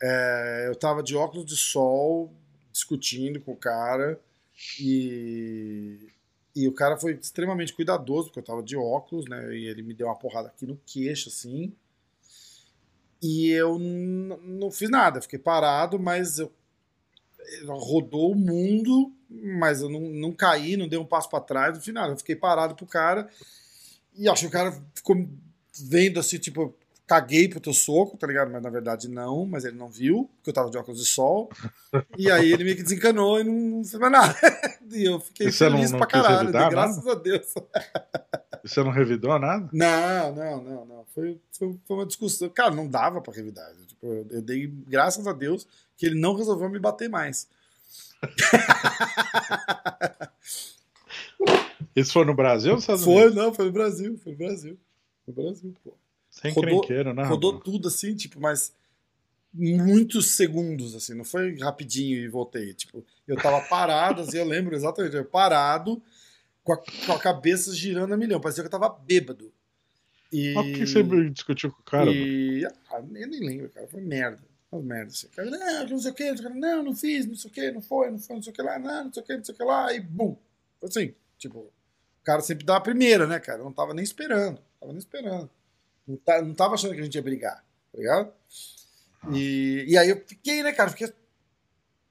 É, 0.00 0.66
eu 0.68 0.74
tava 0.74 1.02
de 1.02 1.16
óculos 1.16 1.46
de 1.46 1.56
sol, 1.56 2.32
discutindo 2.70 3.40
com 3.40 3.52
o 3.52 3.56
cara, 3.56 4.20
e, 4.80 6.08
e 6.54 6.68
o 6.68 6.72
cara 6.72 6.96
foi 6.96 7.14
extremamente 7.14 7.72
cuidadoso, 7.72 8.26
porque 8.26 8.40
eu 8.40 8.44
tava 8.44 8.62
de 8.62 8.76
óculos, 8.76 9.26
né? 9.28 9.56
E 9.56 9.66
ele 9.66 9.82
me 9.82 9.94
deu 9.94 10.06
uma 10.08 10.16
porrada 10.16 10.48
aqui 10.48 10.66
no 10.66 10.80
queixo, 10.86 11.28
assim. 11.28 11.72
E 13.20 13.50
eu 13.50 13.78
não 13.78 14.70
fiz 14.70 14.88
nada, 14.90 15.20
fiquei 15.20 15.38
parado, 15.38 15.98
mas 15.98 16.38
eu 16.38 16.52
ele 17.48 17.66
rodou 17.66 18.32
o 18.32 18.36
mundo, 18.36 19.12
mas 19.30 19.80
eu 19.80 19.88
não, 19.88 20.00
não 20.00 20.32
caí, 20.32 20.76
não 20.76 20.88
dei 20.88 20.98
um 20.98 21.04
passo 21.04 21.30
pra 21.30 21.40
trás, 21.40 21.74
no 21.74 21.82
final. 21.82 22.10
Eu 22.10 22.16
fiquei 22.16 22.36
parado 22.36 22.74
pro 22.74 22.86
cara 22.86 23.28
e 24.14 24.28
acho 24.28 24.42
que 24.42 24.48
o 24.48 24.50
cara 24.50 24.72
ficou 24.94 25.28
vendo 25.80 26.20
assim, 26.20 26.38
tipo, 26.38 26.62
eu 26.62 26.77
caguei 27.08 27.48
pro 27.48 27.58
teu 27.58 27.72
soco, 27.72 28.16
tá 28.18 28.26
ligado? 28.26 28.50
Mas 28.52 28.62
na 28.62 28.68
verdade 28.70 29.08
não, 29.08 29.46
mas 29.46 29.64
ele 29.64 29.76
não 29.76 29.88
viu, 29.88 30.30
porque 30.36 30.50
eu 30.50 30.54
tava 30.54 30.70
de 30.70 30.76
óculos 30.76 31.00
de 31.00 31.06
sol. 31.06 31.48
E 32.18 32.30
aí 32.30 32.52
ele 32.52 32.64
meio 32.64 32.76
que 32.76 32.82
desencanou 32.82 33.40
e 33.40 33.44
não, 33.44 33.52
não 33.54 33.84
fez 33.84 33.98
mais 33.98 34.12
nada. 34.12 34.36
E 34.90 35.04
eu 35.06 35.20
fiquei 35.20 35.48
E 35.48 35.52
você 35.52 35.68
não- 35.68 35.76
feliz 35.76 35.90
não 35.90 35.98
pra 35.98 36.06
caralho, 36.06 36.38
revidar 36.38 36.70
graças 36.70 37.06
a 37.06 37.14
Deus. 37.14 37.52
E 38.64 38.68
Você 38.68 38.82
não 38.82 38.90
revidou 38.90 39.38
nada? 39.38 39.68
Não, 39.72 40.34
não, 40.34 40.60
não, 40.62 40.84
não. 40.84 41.04
Foi, 41.14 41.40
foi, 41.52 41.76
foi 41.86 41.96
uma 41.96 42.04
discussão. 42.06 42.48
Cara, 42.48 42.74
não 42.74 42.88
dava 42.88 43.20
pra 43.20 43.32
revidar. 43.32 43.70
Tipo, 43.86 44.04
eu, 44.06 44.26
eu 44.30 44.42
dei 44.42 44.66
graças 44.66 45.26
a 45.28 45.32
Deus 45.32 45.64
que 45.96 46.06
ele 46.06 46.18
não 46.20 46.34
resolveu 46.34 46.68
me 46.68 46.78
bater 46.80 47.08
mais. 47.08 47.46
Isso 51.94 52.12
foi 52.12 52.24
no 52.24 52.34
Brasil 52.34 52.74
ou 52.74 52.80
Foi, 52.80 53.30
não, 53.32 53.52
foi 53.54 53.66
no 53.66 53.72
Brasil, 53.72 54.18
foi 54.22 54.32
no 54.32 54.38
Brasil. 54.38 54.76
Foi 55.24 55.34
no 55.34 55.42
Brasil, 55.42 55.74
pô. 55.84 55.92
Sem 56.40 56.52
rodou- 56.52 56.80
crenqueiro, 56.80 57.14
né? 57.14 57.24
Rodou 57.24 57.58
tudo 57.58 57.88
assim, 57.88 58.14
tipo, 58.14 58.40
mas 58.40 58.72
muitos 59.52 60.32
segundos, 60.32 60.94
assim, 60.94 61.14
não 61.14 61.24
foi 61.24 61.56
rapidinho 61.58 62.18
e 62.18 62.28
voltei. 62.28 62.74
Tipo, 62.74 63.04
eu 63.26 63.36
tava 63.36 63.60
parado, 63.62 64.22
assim, 64.22 64.38
eu 64.38 64.44
lembro 64.44 64.74
exatamente, 64.74 65.16
eu 65.16 65.24
parado, 65.24 66.02
com 66.62 66.72
a, 66.72 66.76
com 66.76 67.12
a 67.12 67.18
cabeça 67.18 67.74
girando 67.74 68.12
a 68.14 68.16
milhão, 68.16 68.40
parecia 68.40 68.62
que 68.62 68.66
eu 68.66 68.70
tava 68.70 68.88
bêbado. 68.88 69.52
E... 70.30 70.52
Mas 70.54 70.66
por 70.66 70.74
que 70.74 70.86
você 70.86 71.30
discutiu 71.30 71.72
com 71.72 71.80
o 71.80 71.84
cara? 71.84 72.10
E... 72.10 72.66
Ah, 72.90 72.98
eu 72.98 73.26
nem 73.26 73.40
lembro, 73.40 73.70
cara, 73.70 73.88
foi 73.88 74.00
merda. 74.00 74.42
Foi 74.70 74.82
merda, 74.82 75.10
assim. 75.10 75.28
Cara, 75.28 75.50
não, 75.50 75.86
não 75.88 75.98
sei 75.98 76.10
o 76.10 76.14
que, 76.14 76.32
não, 76.32 76.82
não 76.82 76.94
fiz, 76.94 77.26
não 77.26 77.34
sei 77.34 77.50
o 77.50 77.54
que, 77.54 77.70
não 77.70 77.80
foi, 77.80 78.10
não 78.10 78.18
foi, 78.18 78.36
não 78.36 78.42
sei 78.42 78.52
o 78.52 78.54
que 78.54 78.62
lá, 78.62 78.78
não, 78.78 79.04
não 79.04 79.12
sei 79.12 79.22
o 79.22 79.26
que, 79.26 79.36
não 79.36 79.44
sei 79.44 79.54
o 79.54 79.58
que 79.58 79.64
lá, 79.64 79.92
e 79.94 80.00
bum. 80.00 80.36
Assim, 80.82 81.14
tipo, 81.38 81.58
o 81.58 81.72
cara 82.22 82.42
sempre 82.42 82.66
dá 82.66 82.76
a 82.76 82.80
primeira, 82.80 83.26
né, 83.26 83.40
cara? 83.40 83.60
Eu 83.60 83.64
não 83.64 83.72
tava 83.72 83.94
nem 83.94 84.04
esperando, 84.04 84.60
tava 84.78 84.92
nem 84.92 84.98
esperando. 84.98 85.50
Não, 86.08 86.16
tá, 86.16 86.40
não 86.40 86.54
tava 86.54 86.74
achando 86.74 86.94
que 86.94 87.00
a 87.00 87.04
gente 87.04 87.14
ia 87.14 87.22
brigar, 87.22 87.62
tá 87.92 87.98
ligado? 87.98 88.32
E, 89.30 89.84
e 89.86 89.98
aí 89.98 90.08
eu 90.08 90.24
fiquei, 90.26 90.62
né, 90.62 90.72
cara? 90.72 90.88
Fiquei 90.88 91.12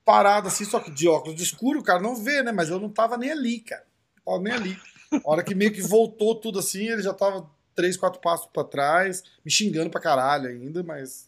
parado 0.05 0.47
assim, 0.47 0.63
só 0.63 0.79
que 0.79 0.91
de 0.91 1.07
óculos 1.07 1.35
de 1.35 1.43
escuro, 1.43 1.79
o 1.79 1.83
cara 1.83 1.99
não 1.99 2.15
vê, 2.15 2.43
né? 2.43 2.51
Mas 2.51 2.69
eu 2.69 2.79
não 2.79 2.89
tava 2.89 3.17
nem 3.17 3.31
ali, 3.31 3.59
cara. 3.59 3.85
Não 4.17 4.33
tava 4.33 4.43
nem 4.43 4.53
ali. 4.53 4.79
A 5.11 5.31
hora 5.31 5.43
que 5.43 5.55
meio 5.55 5.73
que 5.73 5.81
voltou 5.81 6.35
tudo 6.35 6.59
assim, 6.59 6.87
ele 6.87 7.01
já 7.01 7.13
tava 7.13 7.49
três, 7.73 7.97
quatro 7.97 8.21
passos 8.21 8.47
para 8.53 8.63
trás, 8.63 9.23
me 9.43 9.49
xingando 9.51 9.89
pra 9.89 9.99
caralho 9.99 10.49
ainda, 10.49 10.83
mas. 10.83 11.27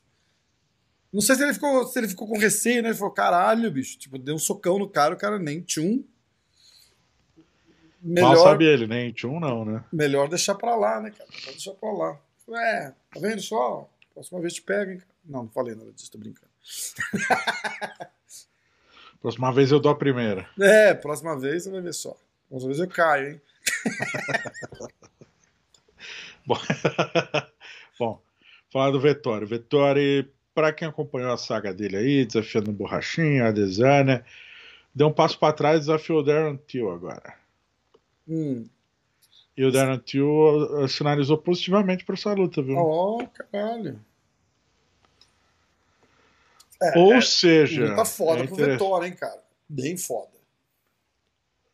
Não 1.12 1.22
sei 1.22 1.36
se 1.36 1.44
ele 1.44 1.54
ficou, 1.56 1.88
se 1.88 1.98
ele 1.98 2.08
ficou 2.08 2.28
com 2.28 2.38
receio, 2.38 2.84
né? 2.84 2.90
Ele 2.90 2.98
falou, 2.98 3.14
caralho, 3.14 3.72
bicho. 3.72 3.98
Tipo, 3.98 4.20
deu 4.20 4.36
um 4.36 4.40
socão 4.40 4.78
no 4.78 4.88
cara, 4.88 5.16
o 5.16 5.18
cara 5.18 5.40
nem 5.40 5.62
tchum. 5.62 6.04
Melhor, 8.02 8.36
Mal 8.36 8.44
sabe 8.44 8.66
ele, 8.66 8.86
nem 8.86 9.12
tchum 9.12 9.40
não, 9.40 9.66
né? 9.66 9.84
Melhor 9.92 10.30
deixar 10.30 10.56
pra 10.56 10.76
lá, 10.76 11.02
né, 11.02 11.10
cara? 11.10 11.30
Melhor 11.32 11.52
deixar 11.52 11.74
pra 11.74 11.92
lá. 11.92 12.20
É, 12.56 12.94
tá 13.14 13.20
vendo 13.20 13.42
só? 13.42 13.90
Próxima 14.14 14.40
vez 14.42 14.54
te 14.54 14.62
pega, 14.62 14.94
hein. 14.94 15.02
Não, 15.26 15.44
não 15.44 15.50
falei 15.50 15.76
nada 15.76 15.92
disso, 15.92 16.12
tô 16.12 16.18
brincando. 16.18 16.52
próxima 19.22 19.52
vez 19.54 19.72
eu 19.72 19.80
dou 19.80 19.92
a 19.92 19.98
primeira. 19.98 20.50
É, 20.60 20.94
próxima 20.94 21.38
vez 21.40 21.64
você 21.64 21.72
vai 21.72 21.82
ver 21.82 21.94
só. 21.94 22.18
Próxima 22.50 22.70
vez 22.70 22.80
eu 22.80 22.88
caio, 22.88 23.34
hein? 23.34 23.42
Bom, 26.46 26.58
Bom 28.00 28.22
falar 28.72 28.92
do 28.92 29.00
Vettori. 29.00 29.46
Vettori, 29.46 30.32
para 30.54 30.72
quem 30.72 30.88
acompanhou 30.88 31.32
a 31.32 31.38
saga 31.38 31.74
dele 31.74 31.98
aí, 31.98 32.26
desafiando 32.26 32.72
o 32.72 32.74
Borrachinha, 32.74 33.48
a 33.48 33.52
Desana, 33.52 34.26
deu 34.94 35.08
um 35.08 35.14
passo 35.14 35.38
para 35.38 35.54
trás 35.54 35.78
e 35.78 35.80
desafiou 35.82 36.20
o 36.20 36.24
Darren 36.24 36.58
Till 36.68 36.92
agora. 36.92 37.36
Hum. 38.28 38.66
E 39.60 39.66
o 39.66 39.74
Darren 39.74 40.00
Till 40.00 40.88
sinalizou 40.88 41.38
positivamente 41.38 42.06
para 42.06 42.16
essa 42.16 42.32
luta, 42.32 42.62
viu? 42.62 42.78
Oh, 42.78 43.28
caralho. 43.28 44.00
É, 46.82 46.98
Ou 46.98 47.16
é, 47.16 47.20
seja. 47.20 47.90
Luta 47.90 48.06
foda 48.06 48.44
é 48.46 48.48
pro 48.48 48.56
Vettori, 48.56 49.08
hein, 49.08 49.16
cara? 49.16 49.44
Bem 49.68 49.98
foda. 49.98 50.32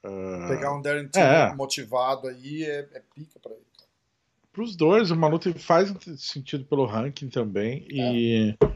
Uh... 0.03 0.48
Pegar 0.48 0.74
um 0.74 0.82
Darren 0.82 1.07
Till 1.10 1.22
é. 1.22 1.53
motivado 1.53 2.28
aí 2.28 2.64
é, 2.64 2.90
é 2.91 3.03
pica 3.14 3.40
pra 3.40 3.52
ele 3.52 3.62
para 4.52 4.64
os 4.64 4.76
dois, 4.76 5.12
uma 5.12 5.28
luta 5.28 5.52
que 5.52 5.60
faz 5.60 5.94
sentido 6.18 6.64
pelo 6.64 6.86
ranking 6.86 7.28
também 7.28 7.86
e, 7.90 8.56
é. 8.62 8.68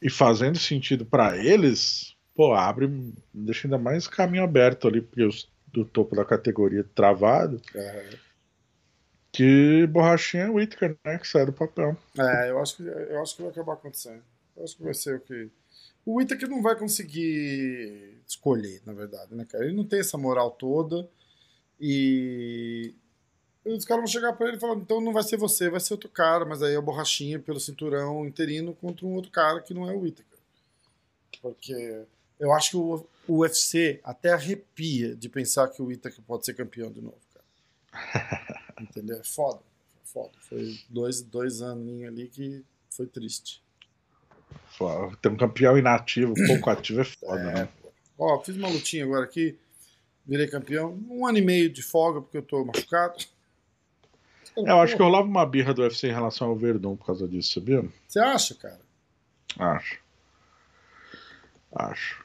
e 0.00 0.08
fazendo 0.08 0.56
sentido 0.56 1.04
para 1.04 1.36
eles, 1.36 2.14
pô, 2.32 2.54
abre, 2.54 3.12
deixa 3.34 3.66
ainda 3.66 3.76
mais 3.76 4.06
caminho 4.06 4.44
aberto 4.44 4.86
ali 4.86 5.02
porque 5.02 5.24
os, 5.24 5.50
do 5.74 5.84
topo 5.84 6.14
da 6.14 6.24
categoria 6.24 6.84
travado. 6.94 7.60
É. 7.74 8.10
Que 9.32 9.86
borrachinha 9.88 10.44
é 10.44 10.48
Whittaker, 10.48 10.96
né? 11.04 11.18
Que 11.18 11.26
sai 11.26 11.44
do 11.44 11.52
papel. 11.52 11.96
É, 12.16 12.50
eu 12.50 12.60
acho 12.60 12.76
que, 12.76 12.82
eu 12.84 13.20
acho 13.20 13.34
que 13.34 13.42
vai 13.42 13.50
acabar 13.50 13.72
acontecendo. 13.72 14.22
Eu 14.56 14.62
acho 14.62 14.76
que 14.76 14.84
vai 14.84 14.94
ser 14.94 15.16
o 15.16 15.20
que. 15.20 15.50
O 16.06 16.16
Whittaker 16.16 16.48
não 16.48 16.62
vai 16.62 16.76
conseguir 16.76 18.20
escolher, 18.26 18.80
na 18.86 18.92
verdade, 18.92 19.34
né, 19.34 19.44
cara? 19.44 19.64
Ele 19.64 19.74
não 19.74 19.84
tem 19.84 19.98
essa 19.98 20.16
moral 20.16 20.52
toda. 20.52 21.08
E 21.80 22.94
os 23.64 23.84
caras 23.84 24.02
vão 24.02 24.06
chegar 24.06 24.34
pra 24.34 24.46
ele 24.46 24.56
e 24.58 24.60
falar, 24.60 24.76
então 24.76 25.00
não 25.00 25.12
vai 25.12 25.24
ser 25.24 25.36
você, 25.36 25.68
vai 25.68 25.80
ser 25.80 25.94
outro 25.94 26.08
cara, 26.08 26.44
mas 26.44 26.62
aí 26.62 26.74
é 26.74 26.78
o 26.78 26.82
borrachinha 26.82 27.40
pelo 27.40 27.58
cinturão 27.58 28.24
interino 28.24 28.74
contra 28.74 29.04
um 29.04 29.14
outro 29.14 29.32
cara 29.32 29.60
que 29.60 29.74
não 29.74 29.90
é 29.90 29.92
o 29.92 30.00
Whittaker. 30.00 30.38
Porque 31.42 32.04
eu 32.38 32.52
acho 32.52 32.70
que 32.70 32.76
o, 32.76 33.06
o 33.26 33.38
UFC 33.38 34.00
até 34.04 34.32
arrepia 34.32 35.14
de 35.14 35.28
pensar 35.28 35.68
que 35.68 35.80
o 35.80 35.86
Whittaker 35.86 36.22
pode 36.22 36.44
ser 36.44 36.54
campeão 36.54 36.90
de 36.90 37.00
novo, 37.00 37.20
cara. 37.32 38.64
Entendeu? 38.80 39.18
É 39.18 39.24
foda. 39.24 39.60
Foda. 40.04 40.32
Foi 40.40 40.78
dois, 40.88 41.22
dois 41.22 41.62
aninhos 41.62 42.08
ali 42.08 42.28
que 42.28 42.64
foi 42.90 43.06
triste. 43.06 43.62
Ter 45.20 45.28
um 45.28 45.36
campeão 45.36 45.78
inativo, 45.78 46.34
pouco 46.46 46.70
ativo 46.70 47.00
é 47.00 47.04
foda, 47.04 47.40
é, 47.40 47.54
né? 47.54 47.68
Ó, 48.18 48.40
fiz 48.40 48.56
uma 48.56 48.68
lutinha 48.68 49.04
agora 49.04 49.24
aqui, 49.24 49.58
virei 50.26 50.46
campeão. 50.46 50.98
Um 51.08 51.26
ano 51.26 51.38
e 51.38 51.42
meio 51.42 51.70
de 51.70 51.82
folga 51.82 52.20
porque 52.20 52.38
eu 52.38 52.42
tô 52.42 52.64
machucado. 52.64 53.16
É, 54.56 54.70
eu 54.70 54.80
acho 54.80 54.96
que 54.96 55.02
rolava 55.02 55.26
uma 55.26 55.46
birra 55.46 55.74
do 55.74 55.82
UFC 55.82 56.08
em 56.08 56.12
relação 56.12 56.48
ao 56.48 56.56
Verdun 56.56 56.96
por 56.96 57.06
causa 57.06 57.26
disso, 57.26 57.54
sabia? 57.54 57.84
Você 58.06 58.20
acha, 58.20 58.54
cara? 58.54 58.80
Acho. 59.58 59.98
Acho. 61.74 62.23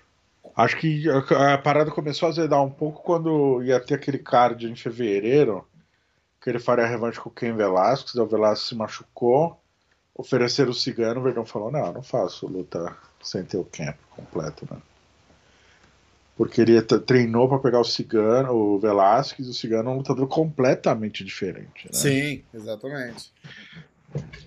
Acho 0.60 0.78
que 0.78 1.06
a, 1.10 1.54
a 1.54 1.58
parada 1.58 1.90
começou 1.90 2.28
a 2.28 2.32
azedar 2.32 2.62
um 2.62 2.70
pouco 2.70 3.02
quando 3.02 3.64
ia 3.64 3.80
ter 3.80 3.96
aquele 3.96 4.20
card 4.20 4.70
em 4.70 4.76
fevereiro, 4.76 5.66
que 6.42 6.50
ele 6.50 6.60
faria 6.60 6.84
a 6.84 6.88
revanche 6.88 7.18
com 7.18 7.30
o 7.30 7.34
Ken 7.34 7.56
Velasquez, 7.56 8.16
o 8.16 8.26
Velasquez 8.26 8.68
se 8.68 8.76
machucou, 8.76 9.58
ofereceram 10.14 10.72
o 10.72 10.74
cigano, 10.74 11.22
o 11.22 11.24
Verdun 11.24 11.46
falou, 11.46 11.72
não, 11.72 11.94
não 11.94 12.04
faço 12.04 12.46
luta 12.46 12.94
sem 13.24 13.44
ter 13.46 13.56
o 13.56 13.64
camp 13.64 13.96
completo, 14.10 14.68
né? 14.70 14.78
porque 16.36 16.60
ele 16.60 16.82
treinou 16.82 17.48
para 17.48 17.60
pegar 17.60 17.80
o 17.80 17.86
Cigano, 17.86 18.54
o 18.54 18.80
Velasquez, 18.80 19.48
o 19.48 19.54
Cigano 19.54 19.90
é 19.90 19.94
um 19.94 19.98
lutador 19.98 20.28
completamente 20.28 21.24
diferente. 21.24 21.86
Né? 21.86 21.92
Sim, 21.94 22.44
exatamente. 22.54 23.32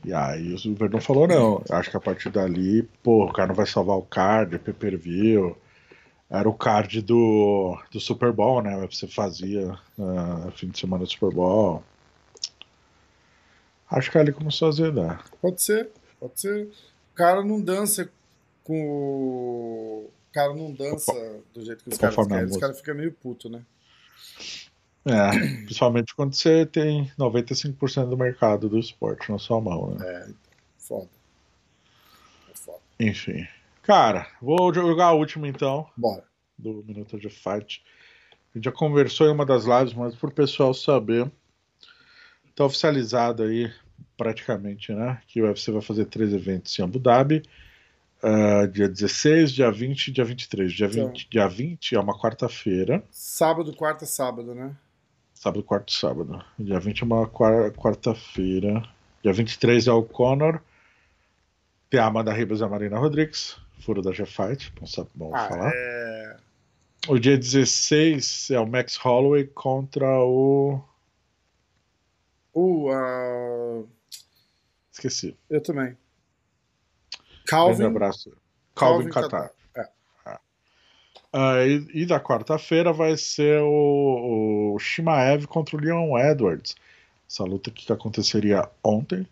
E 0.04 0.12
aí 0.12 0.54
o 0.54 0.74
Verdun 0.74 1.00
falou: 1.00 1.26
não, 1.28 1.62
acho 1.70 1.90
que 1.90 1.96
a 1.96 2.00
partir 2.00 2.30
dali, 2.30 2.82
pô, 3.02 3.24
o 3.26 3.32
cara 3.32 3.48
não 3.48 3.54
vai 3.54 3.66
salvar 3.66 3.96
o 3.96 4.02
card, 4.02 4.58
pay 4.58 4.74
per 4.74 4.98
view. 4.98 5.56
Era 6.32 6.48
o 6.48 6.54
card 6.54 7.02
do, 7.02 7.78
do 7.90 8.00
Super 8.00 8.32
Bowl, 8.32 8.62
né? 8.62 8.88
Você 8.90 9.06
fazia 9.06 9.78
uh, 9.98 10.50
fim 10.52 10.68
de 10.68 10.78
semana 10.78 11.04
do 11.04 11.10
Super 11.10 11.30
Bowl. 11.30 11.84
Acho 13.90 14.10
que 14.10 14.16
ali 14.16 14.32
começou 14.32 14.66
a 14.66 14.68
azedar. 14.70 15.24
Pode 15.42 15.60
ser, 15.60 15.90
pode 16.18 16.40
ser. 16.40 16.68
O 17.12 17.14
cara 17.14 17.44
não 17.44 17.60
dança 17.60 18.10
com 18.64 20.08
cara 20.32 20.54
não 20.54 20.72
dança 20.72 21.12
do 21.52 21.62
jeito 21.62 21.84
que 21.84 21.90
os 21.90 21.98
caras 21.98 22.26
querem, 22.26 22.44
os 22.46 22.56
caras 22.56 22.78
ficam 22.78 22.94
meio 22.94 23.12
puto, 23.12 23.50
né? 23.50 23.62
É, 25.04 25.30
principalmente 25.64 26.14
quando 26.14 26.34
você 26.34 26.64
tem 26.64 27.12
95% 27.18 28.08
do 28.08 28.16
mercado 28.16 28.68
do 28.68 28.78
esporte 28.78 29.30
na 29.30 29.38
sua 29.38 29.60
mão, 29.60 29.90
né? 29.90 30.06
É, 30.06 30.28
foda. 30.78 31.10
É 32.50 32.54
foda. 32.54 32.80
Enfim. 32.98 33.46
Cara, 33.82 34.28
vou 34.40 34.72
jogar 34.72 35.06
a 35.06 35.12
última 35.12 35.48
então. 35.48 35.86
Bora. 35.96 36.24
Do 36.56 36.84
Minuto 36.86 37.18
de 37.18 37.28
Fight. 37.28 37.84
A 38.54 38.58
gente 38.58 38.64
já 38.64 38.72
conversou 38.72 39.26
em 39.26 39.32
uma 39.32 39.44
das 39.44 39.64
lives, 39.64 39.92
mas 39.92 40.14
pro 40.14 40.30
pessoal 40.30 40.72
saber, 40.72 41.30
tá 42.54 42.64
oficializado 42.64 43.42
aí 43.42 43.72
praticamente, 44.16 44.92
né? 44.92 45.20
Que 45.26 45.42
o 45.42 45.46
UFC 45.46 45.72
vai 45.72 45.82
fazer 45.82 46.04
três 46.04 46.32
eventos 46.32 46.78
em 46.78 46.82
Abu 46.82 46.98
Dhabi. 46.98 47.42
Uh, 48.22 48.68
dia 48.68 48.88
16, 48.88 49.50
dia 49.50 49.72
20 49.72 50.08
e 50.08 50.12
dia 50.12 50.24
23. 50.24 50.72
Dia 50.72 50.86
20, 50.86 50.98
então, 50.98 51.12
dia 51.28 51.48
20 51.48 51.96
é 51.96 52.00
uma 52.00 52.16
quarta-feira. 52.16 53.02
Sábado, 53.10 53.74
quarta, 53.74 54.06
sábado, 54.06 54.54
né? 54.54 54.76
Sábado, 55.34 55.64
quarta, 55.64 55.92
sábado. 55.92 56.44
Dia 56.56 56.78
20 56.78 57.00
é 57.00 57.04
uma 57.04 57.26
quarta-feira. 57.26 58.88
Dia 59.24 59.32
23 59.32 59.88
é 59.88 59.92
o 59.92 60.04
Conor. 60.04 60.62
Tem 61.90 61.98
a 61.98 62.06
Amanda 62.06 62.32
Ribas 62.32 62.60
e 62.60 62.64
a 62.64 62.68
Marina 62.68 62.96
Rodrigues. 62.96 63.56
Furo 63.84 64.00
da 64.00 64.10
não 64.80 64.86
sabe 64.86 65.10
bom 65.14 65.34
ah, 65.34 65.48
falar. 65.48 65.72
É... 65.74 66.36
O 67.08 67.18
dia 67.18 67.36
16 67.36 68.50
é 68.52 68.60
o 68.60 68.66
Max 68.66 68.96
Holloway 68.96 69.44
contra 69.44 70.06
o. 70.20 70.80
O. 72.52 72.90
Uh... 72.92 73.88
Esqueci. 74.92 75.36
Eu 75.50 75.60
também. 75.60 75.96
Calvin. 77.46 77.82
Um 77.82 77.86
abraço. 77.88 78.32
Calvin, 78.74 79.10
Calvin 79.10 79.28
Catar. 79.28 79.50
É. 79.74 79.88
É. 80.26 80.34
Uh, 81.34 81.88
e, 81.92 82.02
e, 82.02 82.06
da 82.06 82.20
quarta-feira 82.20 82.92
vai 82.92 83.16
ser 83.16 83.60
o, 83.62 84.74
o 84.74 84.78
Shimaev 84.78 85.46
contra 85.46 85.76
o 85.76 85.80
Leon 85.80 86.16
Edwards. 86.18 86.76
Essa 87.28 87.42
luta 87.42 87.70
que 87.70 87.92
aconteceria 87.92 88.68
ontem. 88.84 89.26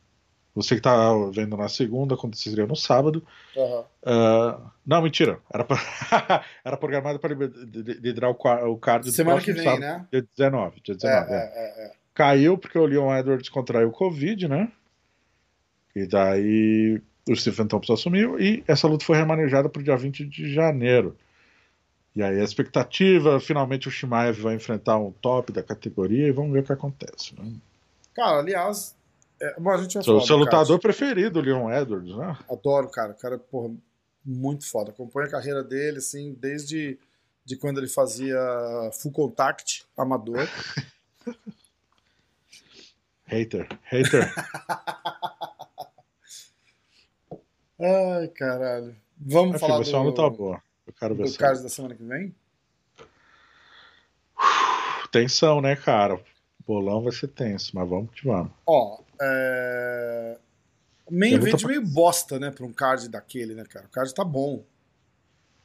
Você 0.55 0.75
que 0.75 0.81
tá 0.81 1.13
vendo 1.33 1.57
na 1.57 1.69
segunda, 1.69 2.15
aconteceria 2.15 2.67
no 2.67 2.75
sábado. 2.75 3.25
Uhum. 3.57 3.81
Uh, 3.81 4.71
não, 4.85 5.01
mentira. 5.01 5.39
Era, 5.53 5.65
pra, 5.65 5.79
era 6.65 6.77
programado 6.77 7.19
para 7.19 7.35
liderar 7.35 8.31
o, 8.31 8.73
o 8.73 8.77
card 8.77 9.11
Semana 9.13 9.41
que 9.41 9.53
vem, 9.53 9.63
sábado, 9.63 9.81
né? 9.81 10.07
Dia 10.11 10.23
19. 10.37 10.81
Dia 10.83 10.95
19 10.97 11.33
é, 11.33 11.35
é. 11.35 11.39
É, 11.39 11.87
é. 11.87 11.93
Caiu 12.13 12.59
porque 12.59 12.79
o 12.79 12.87
Leon 12.87 13.17
Edwards 13.17 13.49
contraiu 13.49 13.89
o 13.89 13.93
Covid, 13.93 14.49
né? 14.49 14.71
E 15.95 16.07
daí 16.07 17.01
o 17.29 17.37
Stephen 17.37 17.67
Thompson 17.67 17.95
assumiu 17.95 18.41
e 18.41 18.65
essa 18.67 18.89
luta 18.89 19.05
foi 19.05 19.17
remanejada 19.17 19.69
para 19.69 19.81
o 19.81 19.85
dia 19.85 19.97
20 19.97 20.25
de 20.25 20.53
janeiro. 20.53 21.17
E 22.15 22.23
aí 22.23 22.41
a 22.41 22.45
expectativa, 22.45 23.39
finalmente 23.39 23.87
o 23.87 23.91
Shimaev 23.91 24.41
vai 24.41 24.55
enfrentar 24.55 24.99
um 24.99 25.13
top 25.13 25.53
da 25.53 25.63
categoria 25.63 26.27
e 26.27 26.33
vamos 26.33 26.53
ver 26.53 26.61
o 26.61 26.65
que 26.65 26.73
acontece. 26.73 27.35
Né? 27.39 27.53
Cara, 28.15 28.39
aliás, 28.39 28.97
é, 29.41 29.59
bom, 29.59 29.71
a 29.71 29.79
gente 29.79 29.95
vai 29.95 30.05
Seu, 30.05 30.21
seu 30.21 30.37
do 30.37 30.45
lutador 30.45 30.79
preferido, 30.79 31.39
o 31.39 31.43
Leon 31.43 31.71
Edwards, 31.71 32.15
né? 32.17 32.37
Adoro, 32.51 32.91
cara. 32.91 33.13
O 33.13 33.17
cara, 33.17 33.39
porra, 33.39 33.75
muito 34.25 34.69
foda. 34.69 34.91
Acompanho 34.91 35.29
a 35.29 35.31
carreira 35.31 35.65
dele, 35.65 35.99
assim, 35.99 36.35
desde 36.39 36.99
de 37.45 37.57
quando 37.57 37.79
ele 37.79 37.89
fazia 37.89 38.39
full 39.01 39.13
contact, 39.13 39.85
amador. 39.97 40.47
Hater, 43.27 43.69
hater. 43.85 44.35
Ai, 47.81 48.27
caralho. 48.29 48.97
Vamos 49.17 49.51
Enfim, 49.51 49.61
falar 49.61 49.77
vai 49.77 49.85
ser 49.85 49.95
uma 49.95 50.03
luta 50.03 50.23
do, 50.23 50.31
boa. 50.31 50.61
Eu 50.85 50.93
quero 50.93 51.15
ver 51.15 51.31
do 51.31 51.39
card 51.39 51.63
da 51.63 51.69
semana 51.69 51.95
que 51.95 52.03
vem? 52.03 52.35
Tensão, 55.13 55.61
né, 55.61 55.77
cara? 55.77 56.21
O 56.71 56.75
bolão 56.75 57.03
vai 57.03 57.13
ser 57.13 57.27
tenso, 57.27 57.73
mas 57.75 57.89
vamos 57.89 58.13
que 58.15 58.25
vamos. 58.25 58.53
Ó, 58.65 59.01
é... 59.21 60.39
Main 61.11 61.35
event 61.35 61.65
meio 61.65 61.85
bosta, 61.85 62.39
né, 62.39 62.53
pra 62.53 62.65
um 62.65 62.73
card 62.73 63.09
daquele, 63.09 63.57
né, 63.57 63.65
cara? 63.65 63.87
O 63.87 63.89
card 63.89 64.15
tá 64.15 64.23
bom. 64.23 64.63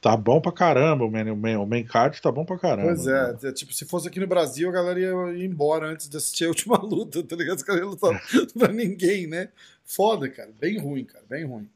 Tá 0.00 0.16
bom 0.16 0.40
pra 0.40 0.50
caramba, 0.50 1.04
o 1.04 1.10
main, 1.10 1.30
o 1.30 1.36
main, 1.36 1.54
o 1.54 1.64
main 1.64 1.84
card 1.84 2.20
tá 2.20 2.32
bom 2.32 2.44
pra 2.44 2.58
caramba. 2.58 2.88
Pois 2.88 3.06
é, 3.06 3.32
né? 3.32 3.38
é, 3.44 3.52
tipo, 3.52 3.72
se 3.72 3.84
fosse 3.84 4.08
aqui 4.08 4.18
no 4.18 4.26
Brasil, 4.26 4.68
a 4.68 4.72
galera 4.72 4.98
ia 4.98 5.38
ir 5.38 5.44
embora 5.44 5.86
antes 5.86 6.08
de 6.08 6.16
assistir 6.16 6.46
a 6.46 6.48
última 6.50 6.76
luta, 6.76 7.22
tá 7.22 7.36
ligado? 7.36 7.58
Os 7.58 7.62
caras 7.62 7.82
iam 7.82 7.90
lutar 7.90 8.20
pra 8.58 8.72
ninguém, 8.72 9.28
né? 9.28 9.48
Foda, 9.84 10.28
cara. 10.28 10.50
Bem 10.58 10.76
ruim, 10.80 11.04
cara. 11.04 11.24
Bem 11.28 11.44
ruim. 11.44 11.70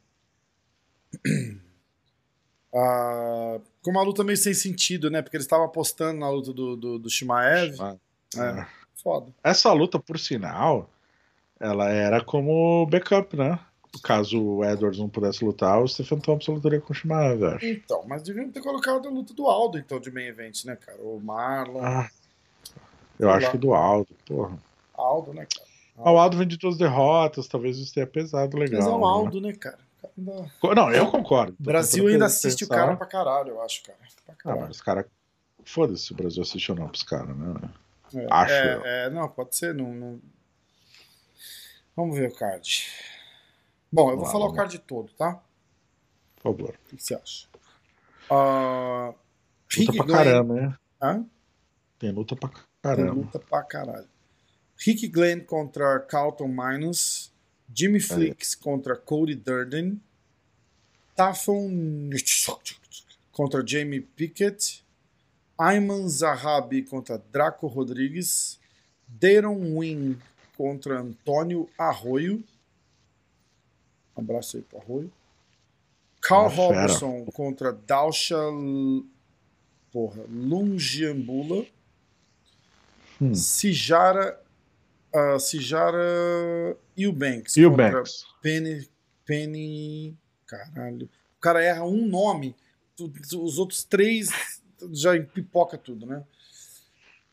Ah, 2.73 3.59
com 3.83 3.91
uma 3.91 4.01
luta 4.01 4.23
meio 4.23 4.37
sem 4.37 4.55
sentido, 4.55 5.11
né? 5.11 5.21
Porque 5.23 5.37
eles 5.37 5.45
estavam 5.45 5.67
apostando 5.67 6.21
na 6.21 6.31
luta 6.31 6.53
do, 6.53 6.77
do, 6.77 6.99
do 7.01 7.11
Shimaev. 7.11 7.75
Ah, 7.81 7.97
É, 8.37 8.65
foda. 9.03 9.27
Essa 9.43 9.73
luta, 9.73 9.99
por 9.99 10.19
sinal, 10.19 10.89
ela 11.59 11.89
era 11.91 12.23
como 12.23 12.87
backup, 12.87 13.37
né? 13.37 13.59
Caso 14.05 14.41
o 14.41 14.65
Edwards 14.65 15.01
não 15.01 15.09
pudesse 15.09 15.45
lutar, 15.45 15.83
o 15.83 15.89
Stephen 15.89 16.21
Thompson 16.21 16.53
lutaria 16.53 16.81
com 16.81 16.93
o 16.93 16.95
Shimaev, 16.97 17.43
acho. 17.45 17.67
Então, 17.67 18.05
mas 18.07 18.23
deviam 18.23 18.49
ter 18.51 18.61
colocado 18.63 19.09
a 19.09 19.11
luta 19.11 19.35
do 19.35 19.47
Aldo, 19.49 19.79
então, 19.79 19.99
de 19.99 20.13
main 20.13 20.27
event, 20.27 20.65
né, 20.65 20.77
cara? 20.77 20.99
O 21.01 21.21
Marlon. 21.21 21.81
Ah, 21.83 22.09
eu 23.19 23.29
acho 23.31 23.47
lá. 23.47 23.53
que 23.53 23.59
do 23.59 23.75
Aldo, 23.75 24.09
porra. 24.25 24.57
Aldo, 24.95 25.35
né, 25.35 25.45
cara? 25.53 25.69
Ah, 25.99 26.13
o 26.13 26.19
Aldo 26.19 26.37
vem 26.39 26.47
de 26.47 26.57
duas 26.57 26.77
derrotas, 26.79 27.49
talvez 27.49 27.79
isso 27.79 27.93
tenha 27.93 28.07
pesado 28.07 28.57
legal. 28.57 28.81
Mas 28.81 28.89
é 28.89 28.95
o 28.95 28.99
né? 28.99 29.05
Aldo, 29.05 29.41
né, 29.41 29.53
cara? 29.55 29.79
O 29.99 30.03
cara 30.03 30.15
ainda- 30.17 30.75
Não, 30.81 30.93
eu 30.93 31.11
concordo. 31.11 31.57
O 31.59 31.63
Brasil 31.65 32.05
ainda 32.07 32.27
pensar. 32.27 32.27
assiste 32.49 32.65
o 32.65 32.69
cara 32.69 32.97
pra 32.97 33.07
caralho, 33.07 33.51
eu 33.51 33.61
acho, 33.63 33.83
cara. 33.83 33.99
Pra 34.25 34.35
Ah, 34.35 34.37
caralho. 34.39 34.61
mas 34.63 34.77
os 34.77 34.83
caras. 34.83 35.05
Foda-se 35.65 36.05
se 36.07 36.13
o 36.13 36.17
Brasil 36.17 36.43
assiste 36.43 36.71
ou 36.73 36.79
não 36.79 36.89
pros 36.89 37.03
caras, 37.03 37.37
né? 37.37 37.55
É, 38.15 38.27
Acho 38.31 38.53
é, 38.53 39.07
é, 39.07 39.11
não, 39.11 39.29
pode 39.29 39.55
ser. 39.57 39.75
Não, 39.75 39.93
não- 39.93 40.21
Vamos 41.97 42.17
ver 42.17 42.31
o 42.31 42.35
card. 42.35 42.87
Bom, 43.93 44.11
eu 44.11 44.17
vou 44.17 44.25
lá, 44.27 44.33
falar 44.33 44.47
o 44.47 44.53
card 44.55 44.79
todo, 44.81 45.13
tá? 45.13 45.43
Por 46.37 46.43
favor. 46.57 46.79
O 46.93 46.97
que 46.97 47.03
você 47.03 47.15
acha? 47.15 47.47
Uh, 48.31 49.15
Luta 49.79 49.93
pra 50.05 50.07
caramba, 50.07 50.55
né? 50.55 50.77
Hã? 51.03 51.27
Tem 51.99 52.11
luta 52.13 52.35
pra 52.37 52.49
Tem 52.49 52.59
caramba. 52.83 53.13
luta 53.15 53.39
pra 53.39 53.63
caralho. 53.63 54.09
Rick 54.79 55.09
Glenn 55.09 55.41
contra 55.45 55.99
Carlton 56.01 56.49
Minus. 56.49 57.31
Jimmy 57.73 58.01
Flicks 58.01 58.55
contra 58.55 58.97
Cody 58.97 59.35
Durden. 59.35 60.01
Tafon 61.15 62.09
contra 63.33 63.65
Jamie 63.67 64.01
Pickett. 64.01 64.85
Ayman 65.61 66.09
Zahabi 66.09 66.83
contra 66.83 67.19
Draco 67.33 67.67
Rodrigues. 67.67 68.59
Daron 69.07 69.77
Wynn 69.77 70.17
contra 70.57 71.01
Antônio 71.01 71.69
Arroio. 71.77 72.43
Um 74.17 74.21
abraço 74.21 74.57
aí 74.57 74.63
pro 74.63 74.79
Arroio. 74.79 75.13
Carl 76.23 76.47
Ah. 76.47 76.49
Robertson 76.49 77.25
contra 77.27 77.73
Dalsha 77.73 78.37
porra, 79.93 80.23
Lungiambula. 80.29 81.67
Hum. 83.21 83.35
Sijara 83.35 84.41
uh, 85.15 85.39
Sijara 85.39 86.75
Eubanks 86.97 87.55
E 87.57 87.67
o 87.67 87.71
contra? 87.71 88.03
Penny 88.41 88.89
Penny 89.27 90.17
caralho 90.47 91.07
o 91.37 91.41
cara 91.41 91.63
erra 91.63 91.85
um 91.85 92.07
nome 92.07 92.57
os 92.99 93.59
outros 93.59 93.85
três 93.85 94.31
já 94.93 95.21
pipoca 95.23 95.77
tudo 95.79 96.07
né? 96.07 96.25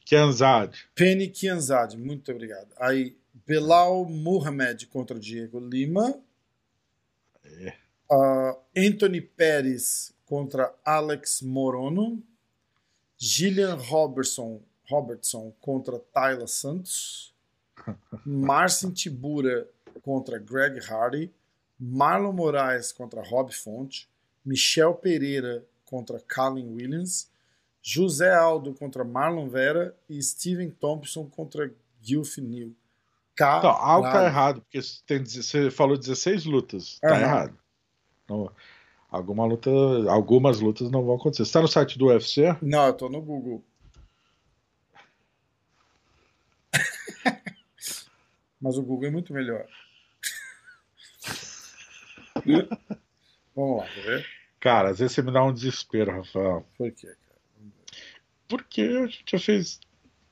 Kianzad. 0.06 0.74
Penny 0.95 1.28
Kianzad 1.28 1.98
muito 1.98 2.32
obrigado. 2.32 2.68
Aí 2.78 3.18
Belal 3.45 4.06
Muhammad 4.06 4.86
contra 4.88 5.19
Diego 5.19 5.60
Lima. 5.60 6.19
É. 7.44 7.74
Uh, 8.10 8.57
Anthony 8.76 9.22
Pérez 9.22 10.14
contra 10.26 10.74
Alex 10.86 11.41
Morono. 11.41 12.24
Gillian 13.18 13.76
Robertson 13.76 14.61
Robertson 14.90 15.53
contra 15.60 15.99
Tyler 15.99 16.48
Santos. 16.48 17.34
Marcin 18.26 18.91
Tibura 18.91 19.68
contra 20.02 20.40
Greg 20.40 20.80
Hardy, 20.90 21.32
Marlon 21.80 22.34
Moraes 22.34 22.91
contra 22.91 23.22
Rob 23.22 23.52
Fonte, 23.52 24.07
Michel 24.45 24.94
Pereira 24.94 25.65
contra 25.86 26.19
Colin 26.19 26.74
Williams, 26.74 27.30
José 27.89 28.35
Aldo 28.35 28.73
contra 28.73 29.05
Marlon 29.05 29.47
Vera 29.47 29.95
e 30.09 30.22
Steven 30.22 30.69
Thompson 30.69 31.26
contra 31.30 31.73
Gilf 32.01 32.38
Neal. 32.39 32.72
Então, 33.31 33.69
algo 33.69 34.11
tá 34.11 34.26
errado, 34.26 34.61
porque 34.61 34.81
tem, 35.05 35.23
você 35.23 35.72
falou 35.72 35.97
16 35.97 36.43
lutas. 36.43 36.99
Tá 36.99 37.11
Aham. 37.11 37.22
errado. 37.22 37.57
Não- 38.27 38.51
alguma 39.09 39.45
luta, 39.45 39.69
algumas 40.09 40.59
lutas 40.59 40.91
não 40.91 41.05
vão 41.05 41.15
acontecer. 41.15 41.45
Você 41.45 41.53
tá 41.53 41.61
no 41.61 41.68
site 41.69 41.97
do 41.97 42.07
UFC? 42.07 42.57
Não, 42.61 42.88
eu 42.88 42.93
tô 42.93 43.07
no 43.07 43.22
Google. 43.22 43.64
Mas 48.59 48.77
o 48.77 48.84
Google 48.84 49.07
é 49.07 49.11
muito 49.11 49.31
melhor. 49.31 49.65
Vamos 53.55 53.77
lá, 53.77 53.88
quer 53.93 54.01
ver? 54.03 54.26
Cara, 54.59 54.89
às 54.89 54.99
vezes 54.99 55.15
você 55.15 55.22
me 55.22 55.31
dá 55.31 55.41
um 55.41 55.53
desespero, 55.53 56.11
Rafael. 56.11 56.68
Por 56.77 56.91
quê? 56.91 57.15
Porque 58.48 58.82
a 58.82 59.07
gente 59.07 59.24
já 59.32 59.40
fez 59.40 59.80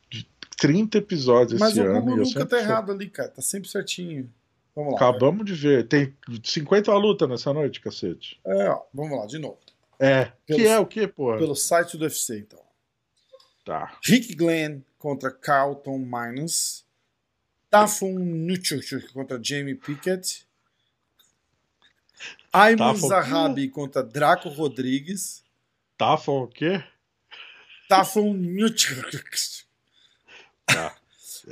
de 0.09 0.25
30 0.57 0.97
episódios 0.99 1.59
Mas 1.59 1.71
esse 1.71 1.81
o 1.81 1.89
ano. 1.89 1.99
Google 2.01 2.17
e 2.17 2.19
eu 2.21 2.25
nunca 2.25 2.45
tá 2.45 2.57
errado 2.59 2.91
ali, 2.91 3.09
cara. 3.09 3.29
Tá 3.29 3.41
sempre 3.41 3.69
certinho. 3.69 4.31
Vamos 4.75 4.91
lá. 4.93 4.97
Acabamos 4.97 5.45
de 5.45 5.53
ver. 5.53 5.87
Tem 5.87 6.15
50 6.43 6.93
luta 6.97 7.27
nessa 7.27 7.53
noite, 7.53 7.79
cacete. 7.81 8.39
É, 8.45 8.69
ó, 8.69 8.81
vamos 8.93 9.17
lá, 9.17 9.25
de 9.25 9.37
novo. 9.39 9.57
É. 9.99 10.31
Pelo- 10.45 10.59
que 10.59 10.67
é 10.67 10.79
o 10.79 10.85
que, 10.85 11.07
porra? 11.07 11.37
Pelo 11.37 11.55
site 11.55 11.97
do 11.97 12.03
UFC, 12.03 12.39
então. 12.39 12.59
Tá. 13.63 13.97
Rick 14.03 14.35
Glenn 14.35 14.81
contra 14.99 15.31
Carlton 15.31 15.97
Minus. 15.97 16.83
Tafun 17.69 18.13
Nuchuk 18.19 19.11
contra 19.13 19.39
Jamie 19.41 19.75
Pickett. 19.75 20.45
Ayman 22.53 22.93
Tafon- 22.93 23.07
Zahabi 23.07 23.69
contra 23.69 24.01
Draco 24.03 24.49
Rodrigues. 24.49 25.43
Foi 26.19 26.35
o 26.35 26.47
quê? 26.47 26.83
Tafun 27.89 28.33
Nuchuk. 28.33 29.05
Tá. 30.65 30.95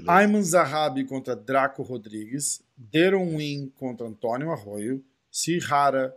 Ayman 0.08 0.42
Zahabi 0.42 1.06
contra 1.06 1.36
Draco 1.36 1.84
Rodrigues. 1.84 2.64
Deron 2.76 3.36
Wynn 3.36 3.70
contra 3.78 4.08
Antônio 4.08 4.52
Arroio. 4.52 5.04
Sihara 5.32 6.16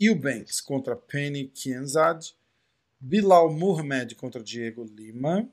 Eubanks 0.00 0.60
contra 0.60 0.96
Penny 0.96 1.48
Kianzad. 1.48 2.32
Bilal 3.00 3.52
Muhammad 3.52 4.14
contra 4.14 4.42
Diego 4.42 4.84
Lima. 4.84 5.48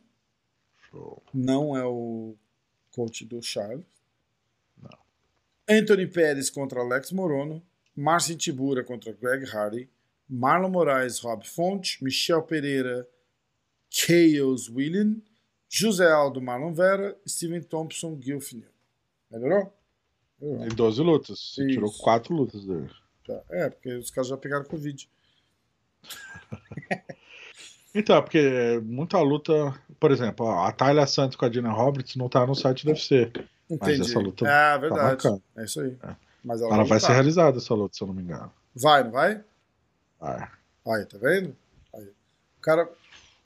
Show. 0.89 1.21
Não 1.33 1.75
é 1.75 1.85
o 1.85 2.35
coach 2.91 3.25
do 3.25 3.41
Charles. 3.41 3.85
Não. 4.81 4.97
Anthony 5.69 6.07
Pérez 6.07 6.49
contra 6.49 6.79
Alex 6.79 7.11
Morono. 7.11 7.61
Marcin 7.95 8.37
Tibura 8.37 8.83
contra 8.83 9.11
Greg 9.13 9.45
Hardy. 9.45 9.89
Marlon 10.27 10.69
Moraes, 10.69 11.19
Rob 11.19 11.45
Fonte. 11.45 12.03
Michel 12.03 12.41
Pereira, 12.41 13.07
Chaos 13.99 14.69
William. 14.69 15.15
José 15.69 16.11
Aldo, 16.11 16.41
Marlon 16.41 16.73
Vera. 16.73 17.15
Steven 17.27 17.61
Thompson, 17.61 18.19
Neal. 18.23 18.39
Melhorou? 19.31 19.73
Melhorou. 20.41 20.65
Em 20.65 20.69
12 20.69 21.01
lutas. 21.01 21.39
Você 21.53 21.67
tirou 21.67 21.91
4 21.91 22.33
lutas 22.35 22.65
dele. 22.65 22.89
Já. 23.27 23.41
É, 23.49 23.69
porque 23.69 23.93
os 23.95 24.11
caras 24.11 24.27
já 24.27 24.37
pegaram 24.37 24.65
Covid. 24.65 25.09
Então, 27.97 28.21
porque 28.21 28.37
é 28.39 28.77
muita 28.81 29.17
luta. 29.21 29.53
Por 30.01 30.11
exemplo, 30.11 30.49
a 30.49 30.69
Tyler 30.73 31.07
Santos 31.07 31.37
com 31.37 31.45
a 31.45 31.49
Dina 31.49 31.71
Roberts 31.71 32.17
não 32.17 32.27
tá 32.27 32.45
no 32.45 32.53
site 32.53 32.83
do 32.83 32.89
UFC. 32.89 33.31
Entendi. 33.69 34.01
essa 34.01 34.19
luta 34.19 34.43
Ah, 34.45 34.73
Tá 34.73 34.77
verdade. 34.77 35.01
bacana. 35.15 35.41
é 35.55 35.63
isso 35.63 35.79
aí. 35.79 35.97
Mas 36.43 36.59
ela, 36.61 36.73
Ela 36.73 36.83
vai 36.83 36.97
lutar. 36.97 36.99
ser 36.99 37.13
realizada 37.13 37.57
essa 37.57 37.73
luta, 37.73 37.95
se 37.95 38.03
eu 38.03 38.07
não 38.07 38.13
me 38.13 38.21
engano. 38.21 38.51
Vai, 38.75 39.01
não 39.05 39.11
vai? 39.11 39.41
Vai. 40.19 40.51
Aí, 40.85 41.05
tá 41.05 41.17
vendo? 41.17 41.55
Aí. 41.95 42.03
O 42.57 42.61
cara, 42.61 42.89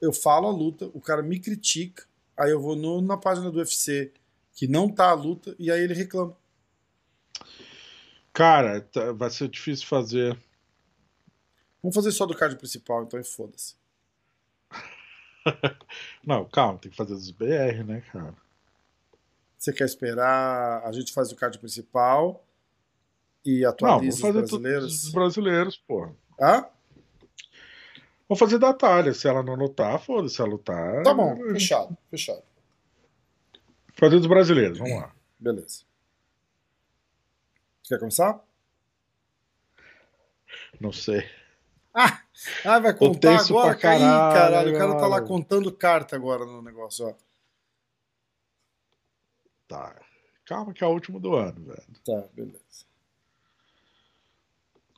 eu 0.02 0.12
falo 0.14 0.48
a 0.48 0.52
luta, 0.52 0.86
o 0.94 1.02
cara 1.02 1.22
me 1.22 1.40
critica, 1.40 2.06
aí 2.38 2.52
eu 2.52 2.62
vou 2.62 2.76
no- 2.76 3.02
na 3.02 3.18
página 3.18 3.52
do 3.52 3.58
UFC 3.60 4.12
que 4.54 4.68
não 4.68 4.90
tá 4.90 5.10
a 5.10 5.14
luta, 5.14 5.56
e 5.60 5.72
aí 5.72 5.82
ele 5.82 5.94
reclama. 5.94 6.36
Cara, 8.34 8.82
tá- 8.82 9.12
vai 9.14 9.30
ser 9.30 9.48
difícil 9.50 9.88
fazer. 9.88 10.38
Vamos 11.82 11.96
fazer 11.96 12.12
só 12.12 12.26
do 12.26 12.36
card 12.36 12.56
principal, 12.58 13.04
então 13.04 13.20
e 13.20 13.24
foda-se. 13.24 13.76
Não, 16.26 16.46
calma, 16.46 16.78
tem 16.80 16.92
que 16.92 16.98
fazer 16.98 17.14
dos 17.14 17.32
BR, 17.32 17.84
né, 17.86 18.02
cara? 18.12 18.36
Você 19.58 19.74
quer 19.74 19.86
esperar? 19.86 20.84
A 20.86 20.92
gente 20.92 21.12
faz 21.14 21.32
o 21.32 21.36
card 21.36 21.58
principal 21.60 22.46
e 23.46 23.62
Não, 23.62 23.70
atualiza 23.70 24.22
vamos 24.22 24.22
fazer 24.22 24.44
os 24.44 24.50
todos 24.50 24.62
brasileiros. 24.62 25.04
os 25.06 25.12
brasileiros, 25.12 25.78
porra. 25.78 26.16
Hã? 26.40 26.66
Vamos 28.30 28.40
fazer 28.40 28.60
da 28.60 28.72
Talha. 28.72 29.12
Se 29.12 29.28
ela 29.28 29.42
não 29.42 29.56
lutar, 29.56 30.00
foda-se. 30.00 30.36
Se 30.36 30.42
ela 30.42 30.52
lutar. 30.52 31.02
Tá 31.02 31.14
bom, 31.16 31.36
fechado, 31.52 31.98
fechado. 32.12 32.44
Fazer 33.94 34.18
dos 34.20 34.28
brasileiros, 34.28 34.78
vamos 34.78 34.98
lá. 34.98 35.12
Beleza. 35.40 35.84
Quer 37.84 37.98
começar? 37.98 38.40
Não 40.80 40.92
sei. 40.92 41.28
Ah, 41.92 42.22
ah 42.66 42.80
vai 42.80 42.94
contar 42.94 43.40
agora? 43.40 43.76
pra 43.76 43.96
Ih, 43.96 44.00
caralho, 44.00 44.34
caralho, 44.34 44.76
o 44.76 44.78
cara 44.78 45.00
tá 45.00 45.08
lá 45.08 45.22
contando 45.22 45.72
carta 45.72 46.16
agora 46.16 46.46
no 46.46 46.62
negócio, 46.62 47.08
ó. 47.08 47.16
Tá. 49.68 50.00
Calma 50.46 50.72
que 50.72 50.84
é 50.84 50.88
o 50.88 50.92
último 50.92 51.20
do 51.20 51.36
ano, 51.36 51.66
velho. 51.66 51.84
Tá, 52.06 52.28
beleza. 52.34 52.86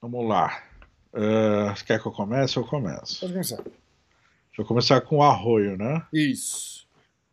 Vamos 0.02 0.28
lá. 0.28 0.71
Ah, 1.14 1.74
quer 1.86 2.02
que 2.02 2.08
eu 2.08 2.12
comece? 2.12 2.58
Eu 2.58 2.66
começo. 2.66 3.20
Pode 3.20 3.34
começar. 3.34 3.58
Deixa 3.58 4.62
eu 4.62 4.66
começar 4.66 5.02
com 5.02 5.18
o 5.18 5.24
arroio, 5.24 5.78
né? 5.78 6.06
Isso. 6.14 6.88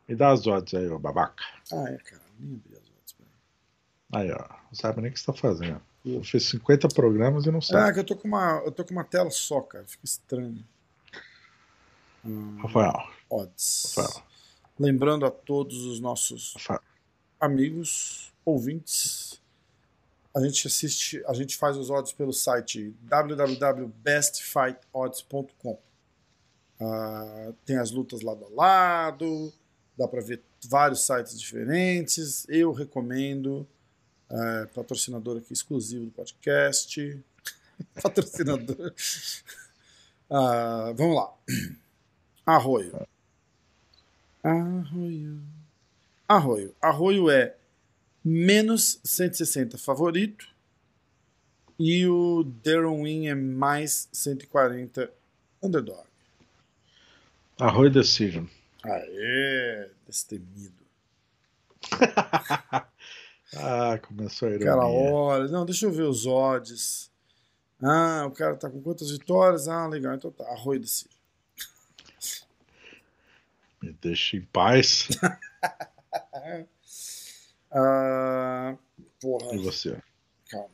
E 0.08 0.14
dá 0.14 0.30
as 0.30 0.46
odds 0.46 0.72
aí, 0.74 0.88
ô 0.88 0.98
babaca. 0.98 1.44
Ah, 1.72 1.84
é, 1.90 1.96
cara. 1.98 2.22
Nem 2.38 2.54
abri 2.56 2.74
as 3.04 3.12
peraí. 3.12 3.30
Aí, 4.12 4.32
ó. 4.32 4.48
Não 4.68 4.74
sabe 4.74 5.00
nem 5.02 5.10
o 5.10 5.14
que 5.14 5.20
você 5.20 5.26
tá 5.26 5.32
fazendo. 5.32 5.80
Eu 6.04 6.22
fiz 6.24 6.44
50 6.48 6.88
programas 6.88 7.44
e 7.44 7.50
não 7.50 7.58
Ah, 7.58 7.62
sabe. 7.62 7.92
que 7.94 8.00
eu 8.00 8.04
tô 8.04 8.16
com 8.16 8.28
uma, 8.28 8.62
eu 8.64 8.72
tô 8.72 8.84
com 8.84 8.92
uma 8.92 9.04
tela 9.04 9.30
só, 9.30 9.60
cara. 9.60 9.84
Fica 9.86 10.04
estranho. 10.04 10.64
Hum, 12.24 12.58
Rafael, 12.62 13.08
odds. 13.30 13.94
Rafael. 13.96 14.24
Lembrando 14.78 15.26
a 15.26 15.30
todos 15.30 15.84
os 15.84 16.00
nossos 16.00 16.54
Rafael. 16.54 16.80
amigos, 17.40 18.32
ouvintes, 18.44 19.40
a 20.38 20.40
gente 20.40 20.66
assiste, 20.68 21.20
a 21.26 21.34
gente 21.34 21.56
faz 21.56 21.76
os 21.76 21.90
odds 21.90 22.12
pelo 22.12 22.32
site 22.32 22.94
www.bestfightodds.com. 23.02 25.80
Ah, 26.80 27.52
tem 27.66 27.76
as 27.76 27.90
lutas 27.90 28.22
lado 28.22 28.44
a 28.44 28.48
lado, 28.48 29.52
dá 29.96 30.06
para 30.06 30.20
ver 30.20 30.40
vários 30.68 31.04
sites 31.04 31.40
diferentes. 31.40 32.46
Eu 32.48 32.70
recomendo. 32.70 33.66
É, 34.30 34.66
patrocinador 34.66 35.38
aqui 35.38 35.52
exclusivo 35.52 36.04
do 36.04 36.12
podcast. 36.12 37.20
patrocinador. 38.00 38.94
Ah, 40.30 40.92
vamos 40.94 41.16
lá. 41.16 41.32
Arroio. 42.44 43.08
Arroio. 44.42 45.40
Arroio. 46.28 46.76
Arroio 46.82 47.30
é 47.30 47.56
menos 48.28 49.00
160 49.04 49.78
favorito. 49.78 50.46
E 51.78 52.06
o 52.06 52.42
Darren 52.44 53.02
Win 53.02 53.28
é 53.28 53.34
mais 53.34 54.08
140 54.12 55.10
underdog. 55.62 56.06
Arroio 57.58 57.90
Decision. 57.90 58.46
Aê, 58.84 59.90
destemido. 60.06 60.74
Ah, 63.56 63.98
começou 64.06 64.46
a 64.46 64.50
ironia. 64.50 64.72
Aquela 64.72 64.86
hora. 64.86 65.48
Não, 65.48 65.64
deixa 65.64 65.86
eu 65.86 65.90
ver 65.90 66.02
os 66.02 66.26
odds. 66.26 67.10
Ah, 67.82 68.26
o 68.26 68.30
cara 68.30 68.54
tá 68.56 68.68
com 68.68 68.82
quantas 68.82 69.10
vitórias? 69.10 69.68
Ah, 69.68 69.86
legal. 69.86 70.14
Então 70.14 70.30
tá. 70.30 70.44
Arroio 70.50 70.80
decide. 70.80 71.16
Me 73.80 73.90
deixa 74.02 74.36
em 74.36 74.42
paz. 74.42 75.08
Ah, 77.70 78.76
porra. 79.20 79.54
E 79.54 79.58
você? 79.58 80.00
Calma. 80.48 80.68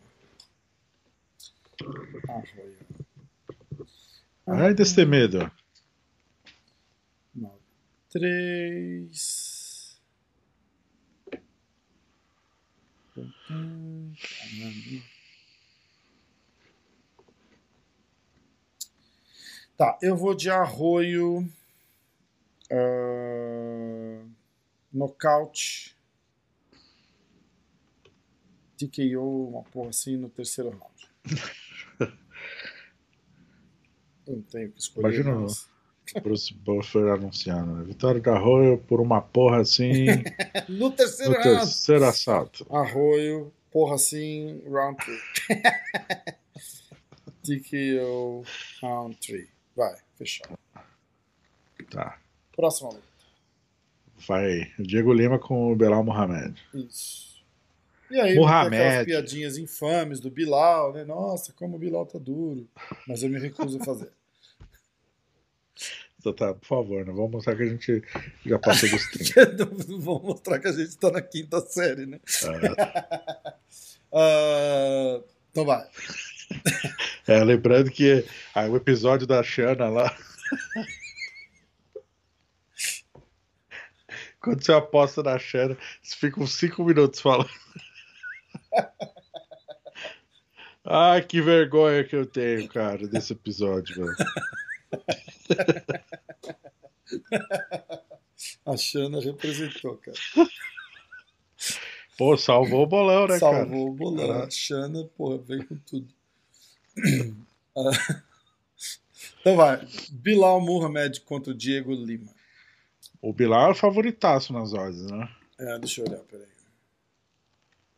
Arroio. 2.29 2.77
Ai, 4.47 4.75
Destemido. 4.75 5.51
Nove. 7.35 7.59
Três. 8.11 9.99
Tá, 19.77 19.99
eu 20.01 20.16
vou 20.16 20.35
de 20.35 20.51
arroio. 20.51 21.49
ah, 22.71 24.25
nocaute. 24.93 25.97
TKO, 28.77 29.49
uma 29.49 29.63
porra 29.65 29.91
assim 29.91 30.17
no 30.17 30.29
terceiro 30.29 30.71
round. 30.71 32.11
Eu 34.27 34.37
não 34.37 34.43
tenho 34.43 34.71
que 34.73 34.81
escolher. 34.81 35.07
Imagina 35.15 35.35
mais. 35.39 35.69
Bruce 36.23 36.53
Buffer 36.55 37.09
anunciando. 37.13 37.77
né? 37.77 37.85
Vitória 37.85 38.21
de 38.21 38.29
Arroio 38.29 38.77
por 38.79 39.01
uma 39.01 39.23
porra 39.23 39.63
assim 39.63 40.05
No 40.69 40.91
no 40.91 40.91
terceiro 40.93 41.33
round. 41.33 41.45
terceiro 41.61 42.05
assalto. 42.05 42.67
Arroio, 42.75 43.51
porra 43.73 43.95
assim, 43.95 44.63
round 44.69 44.99
3. 45.47 45.63
TKO, 47.43 48.45
round 48.83 49.17
3. 49.17 49.49
Vai, 49.75 49.95
fechado. 50.17 50.59
Tá. 51.91 52.19
Próxima 52.55 52.91
luta. 52.91 53.03
Vai. 54.29 54.73
Diego 54.79 55.13
Lima 55.13 55.39
com 55.39 55.73
o 55.73 55.77
Belal 55.77 56.05
Mohamed. 56.05 56.55
Isso. 56.75 57.34
E 58.15 58.20
aí, 58.20 58.35
Mohamed. 58.36 58.70
tem 58.77 58.86
aquelas 58.86 59.05
piadinhas 59.07 59.59
infames 59.59 60.20
do 60.20 60.31
Bilal, 60.31 60.93
né? 60.93 61.05
Nossa, 61.05 61.53
como 61.53 61.74
o 61.74 61.78
Bilal 61.81 62.07
tá 62.07 62.16
duro. 62.16 62.69
Mas 63.09 63.24
eu 63.24 63.28
me 63.28 63.41
recuso 63.41 63.81
a 63.81 63.85
fazer. 63.85 64.11
Então 66.20 66.32
tá, 66.32 66.55
por 66.55 66.66
favor, 66.66 67.05
não 67.05 67.15
vamos 67.15 67.32
mostrar 67.32 67.55
que 67.55 67.65
a 67.65 67.69
gente 67.69 68.03
já 68.47 68.59
passou 68.59 68.89
dos 68.89 69.11
30. 69.11 69.66
Não 69.86 70.01
vou 70.01 70.23
mostrar 70.23 70.59
que 70.59 70.66
a 70.69 70.73
gente 70.73 70.97
tá 70.97 71.11
na 71.11 71.20
quinta 71.20 71.61
série, 71.61 72.07
né? 72.07 72.19
Ah, 72.47 73.55
Ah, 74.11 75.20
então 75.51 75.66
vai. 75.66 75.86
é, 77.28 77.45
lembrando 77.45 77.91
que 77.91 78.24
ah, 78.55 78.65
o 78.66 78.77
episódio 78.77 79.27
da 79.27 79.43
Xana 79.43 79.91
lá. 79.91 80.16
Quando 84.41 84.65
você 84.65 84.73
aposta 84.73 85.23
na 85.23 85.39
Xana, 85.39 85.77
você 86.03 86.16
fica 86.16 86.41
uns 86.41 86.55
5 86.55 86.82
minutos 86.85 87.20
falando. 87.20 87.51
Ai, 90.85 91.23
que 91.23 91.41
vergonha 91.41 92.05
que 92.05 92.15
eu 92.15 92.27
tenho, 92.27 92.69
cara, 92.69 93.09
desse 93.09 93.33
episódio, 93.33 93.97
velho. 93.97 94.17
A 98.67 98.77
Xana 98.77 99.21
representou, 99.21 99.97
cara. 99.97 100.17
Pô, 102.17 102.37
salvou 102.37 102.83
o 102.83 102.87
bolão, 102.87 103.27
né, 103.27 103.39
cara? 103.41 103.59
Salvou 103.59 103.89
o 103.89 103.93
bolão. 103.93 104.27
Caraca. 104.27 104.47
A 104.47 104.51
Xana, 104.51 105.05
porra, 105.17 105.39
veio 105.39 105.67
com 105.67 105.77
tudo. 105.77 106.09
Ah, 107.77 108.23
então 109.41 109.57
vai. 109.57 109.85
Bilal 110.13 110.61
Muhammad 110.61 111.19
contra 111.23 111.51
o 111.51 111.57
Diego 111.57 111.93
Lima. 111.93 112.31
O 113.21 113.33
Bilal 113.33 113.67
é 113.67 113.71
o 113.73 113.75
favoritaço 113.75 114.53
nas 114.53 114.73
odds, 114.73 115.11
né? 115.11 115.29
É, 115.59 115.77
deixa 115.81 116.01
eu 116.01 116.07
olhar, 116.07 116.21
peraí. 116.21 116.47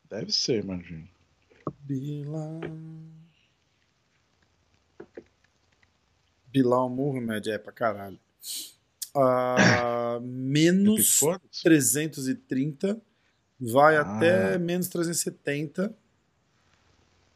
Deve 0.08 0.32
ser, 0.32 0.62
imagina. 0.62 1.08
Bilal. 1.80 2.60
Bilal 6.48 6.88
Muhammad 6.88 7.46
é 7.48 7.58
pra 7.58 7.72
caralho. 7.72 8.18
Ah, 9.14 10.18
menos 10.22 11.18
Foda-se. 11.18 11.62
330. 11.62 13.00
Vai 13.58 13.96
Ah. 13.96 14.02
até 14.02 14.58
menos 14.58 14.88
370. 14.88 15.94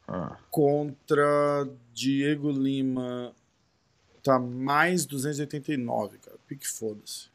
Ah, 0.07 0.39
Contra 0.51 1.69
Diego 1.93 2.51
Lima. 2.51 3.35
Tá 4.23 4.39
mais 4.39 5.07
289, 5.07 6.19
cara. 6.19 6.37
Pique 6.47 6.67
foda-se. 6.69 7.31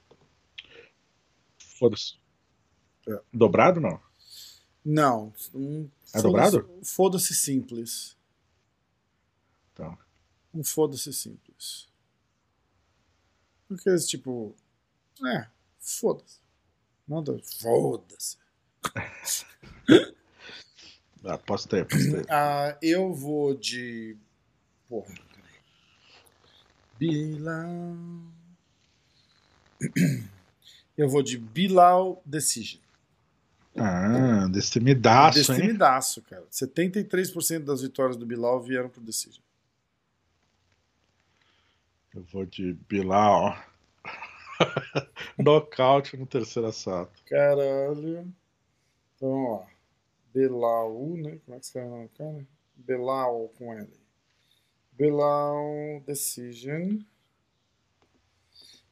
Foda-se. 1.58 2.16
É. 3.08 3.20
Dobrado 3.34 3.80
não? 3.82 4.00
Não, 4.86 5.34
um 5.52 5.90
É 6.14 6.22
dobrado? 6.22 6.70
Foda-se 6.84 7.34
simples. 7.34 8.16
Tá. 9.74 9.98
Um 10.54 10.64
foda-se 10.64 11.12
simples. 11.12 11.88
Aqueles 13.72 14.08
tipo. 14.08 14.56
É, 15.26 15.48
foda-se. 15.80 16.40
Manda. 17.08 17.40
Foda-se. 17.60 18.38
Ah, 21.28 21.40
posso 21.40 21.68
ter, 21.68 21.88
posso 21.88 22.12
ter. 22.12 22.24
Ah, 22.30 22.78
eu 22.84 23.12
vou 23.12 23.56
de. 23.56 24.16
Porra, 24.88 25.08
peraí. 25.08 25.60
Bilal. 27.00 27.96
Eu 30.98 31.10
vou 31.10 31.22
de 31.22 31.38
Bilal 31.38 32.22
Decision. 32.26 32.80
Ah, 33.78 34.48
destemidaço, 34.50 35.40
hein? 35.40 35.46
Destemidaço, 35.46 36.22
cara. 36.22 36.46
73% 36.50 37.60
das 37.66 37.82
vitórias 37.82 38.16
do 38.16 38.26
Bilal 38.26 38.62
vieram 38.62 38.90
por 38.90 39.04
Decision. 39.04 39.44
Eu 42.14 42.24
vou 42.24 42.46
de 42.46 42.74
Bilal. 42.88 43.58
Nocaute 45.38 46.16
no 46.16 46.26
terceiro 46.26 46.70
assalto. 46.70 47.22
Caralho. 47.26 48.34
Então, 49.16 49.44
ó. 49.44 49.66
Bilal, 50.34 50.94
né? 51.18 51.40
Como 51.46 51.56
é 51.56 51.60
que 51.60 51.66
escreve 51.66 51.88
o 51.88 51.92
nome 51.92 52.08
do 52.08 52.18
cara? 52.18 52.48
Bilal 52.76 53.50
com 53.58 53.74
L. 53.74 53.90
Bilal 54.94 56.02
Decision. 56.06 57.00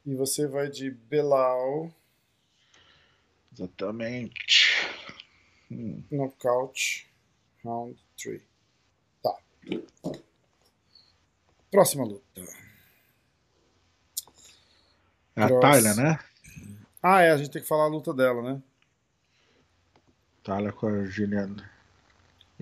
E 0.06 0.14
você 0.16 0.46
vai 0.46 0.70
de 0.70 0.92
Bilal 0.92 1.90
Exatamente. 3.54 4.63
Hum. 5.74 6.04
Knockout 6.12 7.08
Round 7.64 8.00
3. 8.18 8.42
Tá. 9.24 9.38
Próxima 11.72 12.06
luta. 12.06 12.42
É 15.36 15.44
a. 15.44 15.60
Tyler, 15.60 15.96
né? 15.96 16.20
Ah, 17.02 17.22
é, 17.22 17.32
a 17.32 17.38
gente 17.38 17.50
tem 17.50 17.62
que 17.62 17.68
falar 17.68 17.86
a 17.86 17.88
luta 17.88 18.14
dela, 18.14 18.42
né? 18.42 18.62
Tyler 20.44 20.74
com 20.74 20.88
a 20.88 21.06
Gillian 21.06 21.56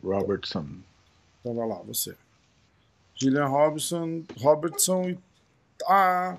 Robertson. 0.02 0.82
Então 1.40 1.56
vai 1.56 1.68
lá, 1.68 1.82
você. 1.82 2.16
Gillian 3.16 3.46
Robinson, 3.46 4.24
Robertson 4.40 5.10
e, 5.10 5.20
ah, 5.88 6.38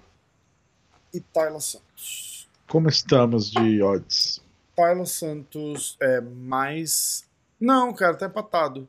e 1.14 1.20
Tyler 1.20 1.60
Santos. 1.60 2.48
Como 2.66 2.88
estamos 2.88 3.50
de 3.52 3.80
odds? 3.82 4.41
Tyler 4.74 5.06
Santos 5.06 5.96
é 6.00 6.20
mais. 6.20 7.28
Não, 7.60 7.92
cara, 7.92 8.16
tá 8.16 8.26
empatado. 8.26 8.88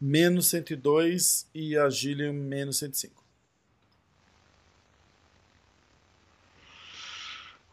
Menos 0.00 0.48
102 0.48 1.46
e 1.54 1.76
a 1.76 1.88
Gillian 1.88 2.32
menos 2.32 2.78
105. 2.78 3.22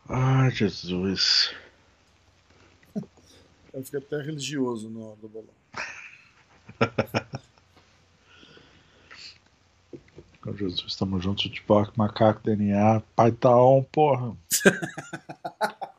Ai, 0.08 0.52
Jesus. 0.52 1.54
Eu 3.74 3.84
fiquei 3.84 4.00
até 4.00 4.22
religioso 4.22 4.90
na 4.90 5.00
hora 5.00 5.16
do 5.18 5.30
bolão. 5.30 5.50
Oh, 10.48 10.54
Jesus, 10.54 10.86
estamos 10.88 11.22
juntos, 11.22 11.52
Tupac, 11.52 11.92
Macaco, 11.98 12.42
DNA, 12.44 13.04
Pai 13.14 13.32
tá 13.32 13.56
on, 13.56 13.84
porra. 13.84 14.36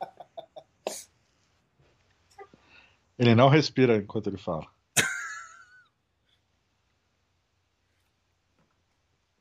ele 3.21 3.35
não 3.35 3.51
respira 3.51 3.99
enquanto 3.99 4.29
ele 4.29 4.39
fala. 4.39 4.67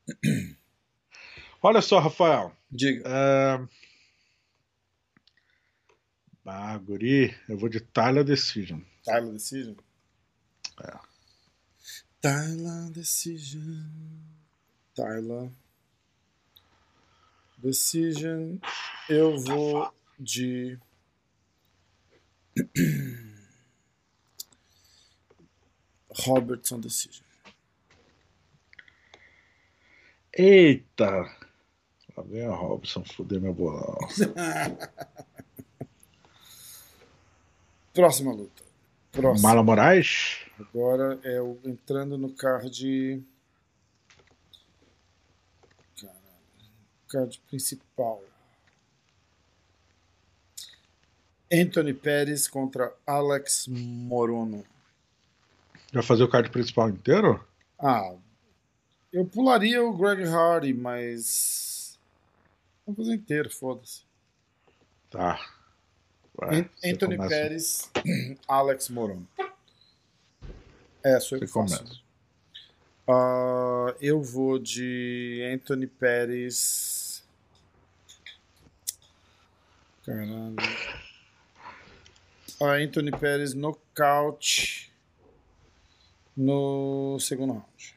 Olha 1.62 1.80
só, 1.80 1.98
Rafael. 1.98 2.54
Diga. 2.70 3.08
É... 3.08 3.58
Ah, 6.44 6.76
guri, 6.76 7.34
eu 7.48 7.56
vou 7.56 7.68
de 7.70 7.80
Tyler 7.80 8.24
Decision. 8.24 8.80
Tyler 9.04 9.32
Decision? 9.32 9.76
É. 10.82 10.98
Tyler 12.20 12.90
Decision. 12.90 13.86
Tyler 14.94 15.50
Decision. 17.56 18.58
Eu 19.08 19.38
vou 19.38 19.90
de. 20.18 20.78
Robertson 26.10 26.80
Decision. 26.80 27.24
Eita! 30.32 31.30
Lá 32.16 32.22
vem 32.24 32.44
a 32.46 32.54
Robson 32.54 33.04
foder 33.04 33.40
meu 33.40 33.52
bolão. 33.54 33.98
Próxima 37.92 38.32
luta. 38.32 38.62
Próxima. 39.12 39.48
Mala 39.48 39.62
Moraes? 39.62 40.46
Agora 40.58 41.18
é 41.24 41.40
o 41.40 41.58
entrando 41.64 42.16
no 42.16 42.32
card. 42.32 43.22
Caralho. 46.00 46.20
Card 47.08 47.42
principal. 47.48 48.22
Anthony 51.52 51.92
Pérez 51.92 52.46
contra 52.46 52.94
Alex 53.04 53.66
Morono. 53.68 54.64
Vai 55.92 56.02
fazer 56.02 56.22
o 56.22 56.28
card 56.28 56.50
principal 56.50 56.88
inteiro? 56.88 57.44
Ah, 57.78 58.14
eu 59.12 59.26
pularia 59.26 59.82
o 59.82 59.96
Greg 59.96 60.24
Hardy, 60.24 60.72
mas. 60.72 61.98
Vamos 62.86 62.98
fazer 62.98 63.14
inteiro, 63.14 63.50
foda-se. 63.50 64.02
Tá. 65.10 65.40
Vai, 66.34 66.70
Anthony 66.84 67.16
começa. 67.16 67.28
Pérez, 67.28 67.90
Alex 68.46 68.88
Morono. 68.88 69.26
É, 71.02 71.18
sou 71.18 71.38
eu 71.38 71.40
que 71.40 71.46
faço. 71.48 72.02
Ah, 73.08 73.94
eu 74.00 74.22
vou 74.22 74.58
de 74.58 75.42
Anthony 75.52 75.88
Pérez. 75.88 77.24
Caralho. 80.04 80.56
Ah, 82.60 82.74
Anthony 82.74 83.10
Pérez 83.10 83.54
nocaute 83.54 84.89
no 86.36 87.18
segundo 87.20 87.52
round. 87.52 87.96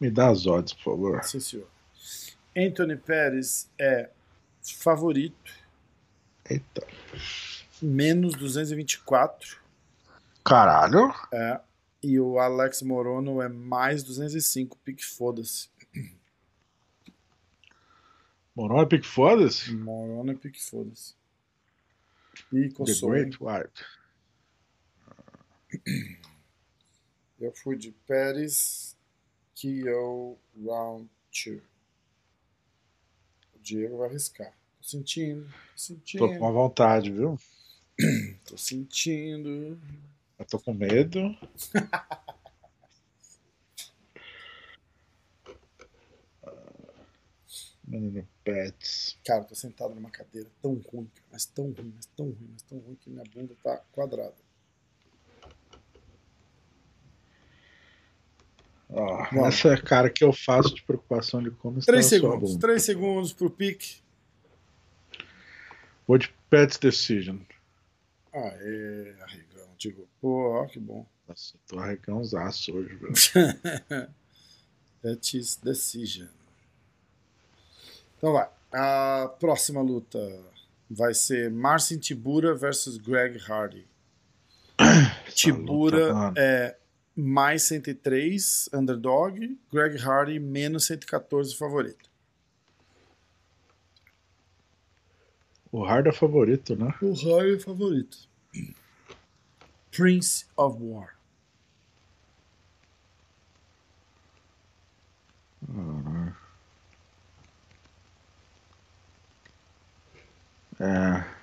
Me 0.00 0.10
dá 0.10 0.28
as 0.30 0.46
odds, 0.46 0.72
por 0.72 0.84
favor. 0.84 1.22
Sim, 1.24 1.40
senhor. 1.40 1.68
Anthony 2.56 2.96
Pérez 2.96 3.70
é 3.78 4.10
favorito, 4.62 5.52
Eita. 6.48 6.86
menos 7.80 8.34
224. 8.34 9.58
Caralho. 10.44 11.12
É, 11.32 11.60
e 12.02 12.18
o 12.18 12.38
Alex 12.38 12.82
Morono 12.82 13.40
é 13.42 13.48
mais 13.48 14.02
205. 14.02 14.76
Pique 14.78 15.04
foda-se. 15.04 15.68
Moron 18.56 18.82
é 18.82 18.86
pique 18.86 19.06
foda-se? 19.06 19.72
Morono 19.74 20.32
é 20.32 20.34
pique 20.34 20.60
foda-se. 20.60 21.14
Ih, 22.52 22.68
The? 22.70 23.06
Great 23.06 23.38
White. 23.40 23.84
Eu 27.40 27.52
fui 27.52 27.74
de 27.74 27.90
Pérez, 28.06 28.94
Kyo, 29.54 30.38
Round 30.62 31.08
2. 31.32 31.62
O 33.54 33.58
Diego 33.58 33.96
vai 33.96 34.10
arriscar. 34.10 34.52
Tô 34.76 34.82
sentindo, 34.86 35.46
tô 35.46 35.50
Tô 35.50 35.78
sentindo, 35.78 36.38
com 36.38 36.52
vontade, 36.52 37.10
viu? 37.10 37.38
tô 38.44 38.58
sentindo. 38.58 39.80
Eu 40.38 40.44
tô 40.44 40.58
com 40.58 40.74
medo. 40.74 41.18
Menino 47.84 48.28
Pets. 48.44 49.18
Cara, 49.24 49.44
tô 49.44 49.54
sentado 49.54 49.94
numa 49.94 50.10
cadeira 50.10 50.50
tão 50.60 50.74
ruim, 50.74 51.10
mas 51.32 51.46
tão 51.46 51.72
ruim, 51.72 51.92
mas 51.96 52.04
tão 52.06 52.26
ruim, 52.26 52.50
mas 52.52 52.62
tão 52.62 52.78
ruim 52.78 52.96
que 52.96 53.08
minha 53.08 53.24
bunda 53.24 53.56
tá 53.62 53.78
quadrada. 53.92 54.49
Ó, 58.92 59.24
Vamos. 59.30 59.48
essa 59.48 59.68
é 59.68 59.74
a 59.74 59.80
cara 59.82 60.10
que 60.10 60.24
eu 60.24 60.32
faço 60.32 60.74
de 60.74 60.82
preocupação 60.82 61.42
de 61.42 61.50
como 61.50 61.78
está 61.78 61.92
Três 61.92 62.06
segundos, 62.06 62.56
três 62.56 62.82
segundos 62.82 63.32
pro 63.32 63.48
pique. 63.50 64.00
Vou 66.06 66.18
de 66.18 66.28
Pets 66.48 66.76
Decision. 66.78 67.38
Aê, 68.32 69.14
arregão. 69.22 69.68
Digo, 69.78 70.08
pô, 70.20 70.60
ó, 70.60 70.66
que 70.66 70.78
bom. 70.78 71.06
Nossa, 71.28 71.54
eu 71.54 71.60
tô 71.68 71.78
arregãozaço 71.78 72.72
hoje, 72.72 72.96
velho. 72.96 74.08
Betis 75.02 75.56
Decision. 75.56 76.28
Então 78.18 78.32
vai. 78.32 78.48
A 78.72 79.28
próxima 79.38 79.80
luta 79.80 80.18
vai 80.88 81.14
ser 81.14 81.50
Marcin 81.50 81.98
Tibura 81.98 82.54
versus 82.54 82.96
Greg 82.98 83.38
Hardy. 83.48 83.86
Tibura 85.34 86.12
mano. 86.12 86.34
é 86.36 86.76
mais 87.20 87.62
103, 87.64 88.68
underdog. 88.72 89.58
Greg 89.72 89.98
Hardy, 89.98 90.38
menos 90.38 90.86
114, 90.86 91.56
favorito. 91.56 92.10
O 95.72 95.84
Hard 95.84 96.08
é 96.08 96.12
favorito, 96.12 96.74
né? 96.74 96.92
O 97.00 97.12
Hardy 97.12 97.56
é 97.56 97.60
favorito. 97.60 98.28
Prince 99.92 100.46
of 100.56 100.78
War. 100.80 101.16
É. 110.80 111.39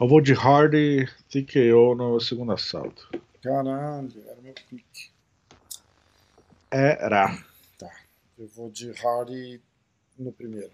Eu 0.00 0.08
vou 0.08 0.20
de 0.20 0.32
Hardy 0.32 1.06
TKO 1.28 1.94
no 1.94 2.20
segundo 2.20 2.50
assalto. 2.50 3.08
Caralho, 3.40 4.24
era 4.26 4.40
meu 4.40 4.52
pique. 4.68 5.12
Era. 6.68 7.28
Tá. 7.78 7.92
Eu 8.36 8.48
vou 8.48 8.68
de 8.70 8.90
Hardy 8.90 9.62
no 10.18 10.32
primeiro. 10.32 10.72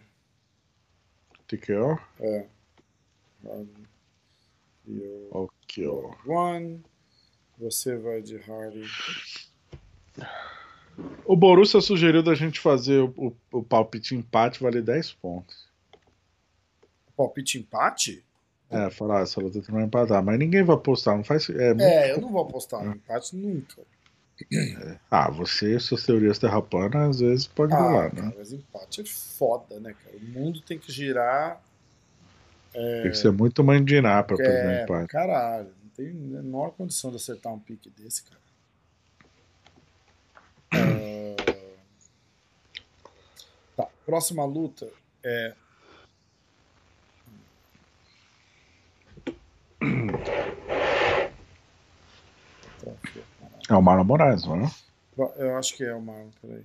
TKO? 1.47 2.01
É. 2.18 2.47
Hardy. 3.44 3.88
E 4.86 5.02
eu. 5.02 5.28
Ok. 5.32 5.86
One. 6.26 6.82
Você 7.59 7.98
vai 7.98 8.22
de 8.22 8.38
Hardy. 8.38 8.84
O 11.26 11.36
Borussia 11.36 11.82
sugeriu 11.82 12.22
da 12.22 12.34
gente 12.34 12.59
fazer 12.59 13.02
o, 13.02 13.12
o, 13.18 13.59
o 13.59 13.62
palpite 13.62 14.14
empate 14.14 14.62
vale 14.62 14.80
10 14.80 15.12
pontos. 15.12 15.68
Palpite 17.14 17.59
empate? 17.59 18.24
É, 18.70 18.88
falar, 18.90 19.22
essa 19.22 19.40
luta 19.40 19.59
não 19.68 19.74
vai 19.76 19.84
empatar, 19.84 20.22
mas 20.24 20.38
ninguém 20.38 20.62
vai 20.62 20.76
apostar, 20.76 21.16
não 21.16 21.24
faz. 21.24 21.48
É, 21.51 21.70
muito- 21.74 21.82
É, 21.82 22.12
eu 22.12 22.20
não 22.20 22.30
vou 22.30 22.42
apostar 22.42 22.84
no 22.84 22.92
empate 22.94 23.34
nunca. 23.36 23.82
Ah, 25.10 25.30
você 25.30 25.76
e 25.76 25.80
suas 25.80 26.05
teorias 26.05 26.38
terraplanas 26.38 27.16
às 27.16 27.20
vezes 27.20 27.47
pode 27.47 27.74
Ah, 27.74 27.76
rolar, 27.78 28.14
né? 28.14 28.32
mas 28.36 28.52
empate 28.52 29.02
é 29.02 29.05
foda, 29.05 29.78
né, 29.80 29.94
cara? 30.02 30.16
O 30.16 30.20
mundo 30.20 30.60
tem 30.62 30.78
que 30.78 30.90
girar. 30.92 31.60
Tem 32.72 33.10
que 33.10 33.16
ser 33.16 33.32
muito 33.32 33.62
mandinar 33.64 34.24
pra 34.24 34.36
perder 34.36 34.66
um 34.66 34.70
É, 34.70 34.84
empate. 34.84 35.09
caralho. 35.09 35.74
Não 35.82 35.90
tem 35.90 36.09
a 36.10 36.14
menor 36.14 36.70
condição 36.70 37.10
de 37.10 37.16
acertar 37.16 37.52
um 37.52 37.59
pique 37.59 37.90
desse, 37.90 38.22
cara. 38.24 38.40
Ah, 40.72 41.36
Tá, 43.76 43.88
próxima 44.06 44.44
luta 44.44 44.88
é. 45.24 45.55
Tá, 52.78 52.90
filho, 53.09 53.24
caralho. 53.38 53.59
É 53.70 53.74
o 53.74 53.80
Marlon 53.82 54.05
Moraes, 54.05 54.44
não 54.44 54.56
é? 54.64 54.70
Eu 55.36 55.56
acho 55.56 55.74
que 55.76 55.84
é 55.84 55.94
o 55.94 56.01
Marlon, 56.02 56.28
peraí. 56.42 56.64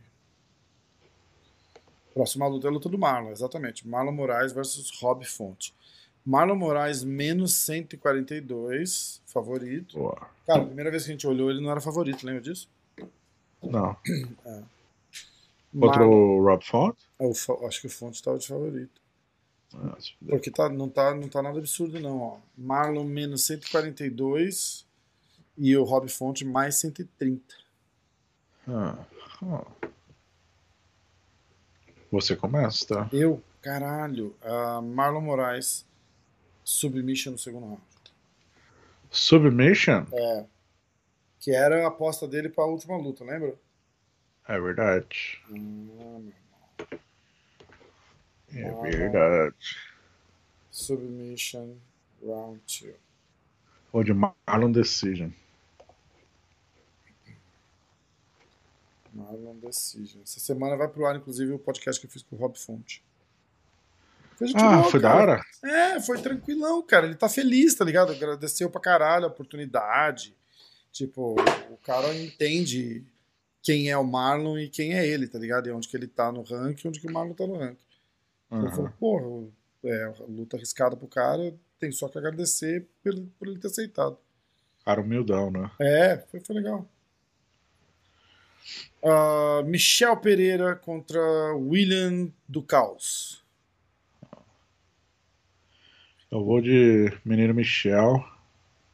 Próxima 2.14 2.48
luta 2.48 2.68
é 2.68 2.70
a 2.70 2.74
luta 2.74 2.90
do 2.90 2.98
Marlon, 2.98 3.32
exatamente. 3.32 3.88
Marlon 3.88 4.12
Moraes 4.14 4.52
versus 4.54 4.90
Rob 5.02 5.24
Fonte. 5.26 5.74
Marlon 6.26 6.56
Moraes 6.56 7.04
menos 7.04 7.54
142, 7.54 9.22
favorito. 9.26 9.98
Boa. 9.98 10.18
Cara, 10.48 10.62
a 10.64 10.66
primeira 10.66 10.90
vez 10.90 11.04
que 11.04 11.10
a 11.10 11.14
gente 11.14 11.28
olhou, 11.28 11.52
ele 11.52 11.62
não 11.62 11.70
era 11.70 11.80
favorito, 11.82 12.26
lembra 12.26 12.42
disso? 12.42 12.68
Não. 13.62 13.96
Contra 15.78 16.08
o 16.08 16.42
Rob 16.42 16.64
Font? 16.66 16.98
É, 17.20 17.26
o 17.26 17.34
Fo- 17.34 17.66
acho 17.68 17.82
que 17.82 17.88
o 17.88 17.90
Fonte 17.90 18.16
estava 18.16 18.38
de 18.38 18.48
favorito. 18.48 19.02
Ah, 19.76 19.96
se 20.00 20.14
fuder. 20.18 20.36
Porque 20.38 20.50
tá, 20.50 20.70
não, 20.70 20.88
tá, 20.88 21.14
não 21.14 21.28
tá 21.28 21.42
nada 21.42 21.60
absurdo, 21.60 22.00
não. 22.00 22.18
Ó. 22.22 22.38
Marlon 22.58 23.04
menos 23.04 23.44
142 23.46 24.85
e 25.58 25.76
o 25.78 25.84
Rob 25.84 26.10
Fonte 26.10 26.44
mais 26.46 26.76
130. 26.76 27.56
Ah, 28.68 28.98
ah. 29.44 29.66
Você 32.12 32.36
começa, 32.36 32.86
tá? 32.88 33.10
Eu, 33.12 33.44
caralho, 33.62 34.36
ah, 34.42 34.82
Marlon 34.82 35.22
Moraes, 35.22 35.86
submission 36.64 37.32
no 37.34 37.38
segundo 37.38 37.66
round. 37.68 37.82
Submission? 39.12 40.06
É. 40.12 40.46
Que 41.40 41.52
era 41.52 41.84
a 41.84 41.88
aposta 41.88 42.28
dele 42.28 42.50
pra 42.50 42.66
última 42.66 42.98
luta, 42.98 43.24
lembra? 43.24 43.56
É 44.48 44.60
verdade. 44.60 45.42
Ah, 45.50 46.20
meu. 46.20 46.34
É 48.54 48.70
Ah. 48.70 48.82
verdade. 48.82 49.78
Submission 50.72 51.76
round 52.24 52.62
2. 52.82 52.96
Ou 53.94 54.04
de 54.04 54.14
Marlon 54.14 54.72
Decision. 54.72 55.30
Marlon 59.16 59.56
Decision. 59.56 60.22
Essa 60.24 60.40
semana 60.40 60.76
vai 60.76 60.88
pro 60.88 61.06
ar, 61.06 61.16
inclusive, 61.16 61.54
o 61.54 61.60
podcast 61.60 62.00
que 62.00 62.06
eu 62.08 62.12
fiz 62.12 62.22
com 62.22 62.36
o 62.36 62.40
Rob 62.40 62.58
Fonte. 62.60 63.02
Foi 64.36 64.48
gente 64.48 64.62
Ah, 64.62 64.80
boa, 64.80 64.92
foi 64.92 65.00
da 65.00 65.10
cara. 65.10 65.22
hora? 65.22 65.42
É, 65.64 66.02
foi 66.02 66.22
tranquilão, 66.22 66.82
cara. 66.82 67.06
Ele 67.06 67.16
tá 67.16 67.30
feliz, 67.30 67.74
tá 67.74 67.86
ligado? 67.86 68.12
Agradeceu 68.12 68.70
pra 68.70 68.82
caralho 68.82 69.26
a 69.26 69.30
oportunidade. 69.30 70.36
Tipo, 70.92 71.36
o 71.72 71.78
cara 71.78 72.14
entende 72.14 73.04
quem 73.62 73.90
é 73.90 73.98
o 73.98 74.04
Marlon 74.04 74.58
e 74.60 74.70
quem 74.70 74.94
é 74.94 75.08
ele, 75.08 75.28
tá 75.28 75.40
ligado? 75.40 75.68
E 75.68 75.72
onde 75.72 75.88
que 75.88 75.96
ele 75.96 76.08
tá 76.08 76.32
no 76.32 76.42
ranking 76.42 76.86
e 76.86 76.90
onde 76.90 77.00
que 77.00 77.08
o 77.08 77.12
Marlon 77.14 77.34
tá 77.34 77.48
no 77.48 77.58
ranking. 77.58 77.78
Ele 78.52 78.70
falou, 78.72 78.92
porra, 79.00 79.48
é, 79.86 80.14
luta 80.28 80.56
arriscada 80.58 80.96
pro 80.96 81.08
cara, 81.08 81.54
tem 81.80 81.92
só 81.92 82.08
que 82.08 82.18
agradecer 82.18 82.86
por, 83.04 83.14
por 83.40 83.48
ele 83.48 83.60
ter 83.60 83.68
aceitado. 83.68 84.18
Cara 84.86 85.02
humildão, 85.02 85.50
né? 85.50 85.72
É, 85.80 86.18
foi, 86.30 86.40
foi 86.42 86.56
legal. 86.56 86.88
Ah, 89.04 89.62
Michel 89.66 90.18
Pereira 90.18 90.76
contra 90.76 91.22
William 91.56 92.30
do 92.48 92.62
Caos. 92.62 93.44
Eu 96.32 96.44
vou 96.44 96.60
de 96.60 97.18
Menino 97.24 97.54
Michel. 97.54 98.26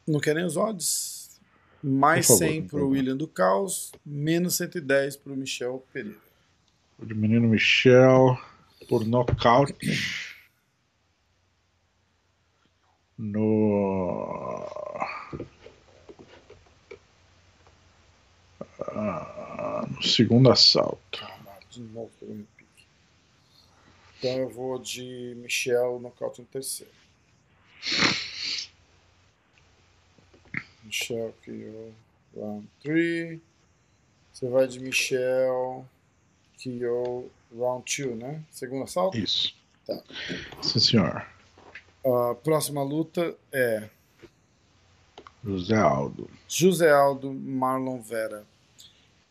Não 0.07 0.19
querem 0.19 0.45
os 0.45 0.57
odds? 0.57 1.39
Mais 1.81 2.27
favor, 2.27 2.39
100 2.39 2.61
por 2.61 2.69
pro 2.69 2.79
favor. 2.79 2.91
William 2.91 3.17
do 3.17 3.27
Caos, 3.27 3.91
menos 4.05 4.55
110 4.55 5.15
pro 5.17 5.35
Michel 5.35 5.83
Pereira. 5.91 6.19
Vou 6.97 7.07
de 7.07 7.15
Menino 7.15 7.47
Michel 7.47 8.37
por 8.87 9.05
nocaute. 9.07 10.35
No. 13.17 14.67
Ah, 18.93 19.30
no 19.30 19.30
segundo 20.01 20.51
assalto. 20.51 21.19
Caralho, 21.19 21.67
de 21.69 21.81
novo 21.81 22.11
meu 22.21 22.45
pique. 22.57 22.85
Então 24.17 24.31
eu 24.37 24.49
vou 24.49 24.79
de 24.79 25.33
Michel 25.37 25.99
nocaute 25.99 26.41
no 26.41 26.47
terceiro. 26.47 26.91
Michel 30.83 31.33
KO 31.45 31.93
round 32.35 32.67
3. 32.83 33.39
Você 34.33 34.49
vai 34.49 34.67
de 34.67 34.79
Michel 34.79 35.85
KO 36.61 37.31
round 37.55 38.03
2, 38.03 38.17
né? 38.17 38.43
Segundo 38.51 38.83
assalto? 38.83 39.17
Isso. 39.17 39.55
Tá. 39.85 40.01
Sim, 40.61 40.79
senhor. 40.79 41.25
A 42.05 42.35
próxima 42.35 42.83
luta 42.83 43.35
é 43.51 43.89
José 45.43 45.77
Aldo. 45.77 46.29
José 46.47 46.91
Aldo, 46.91 47.33
Marlon 47.33 48.01
Vera. 48.01 48.45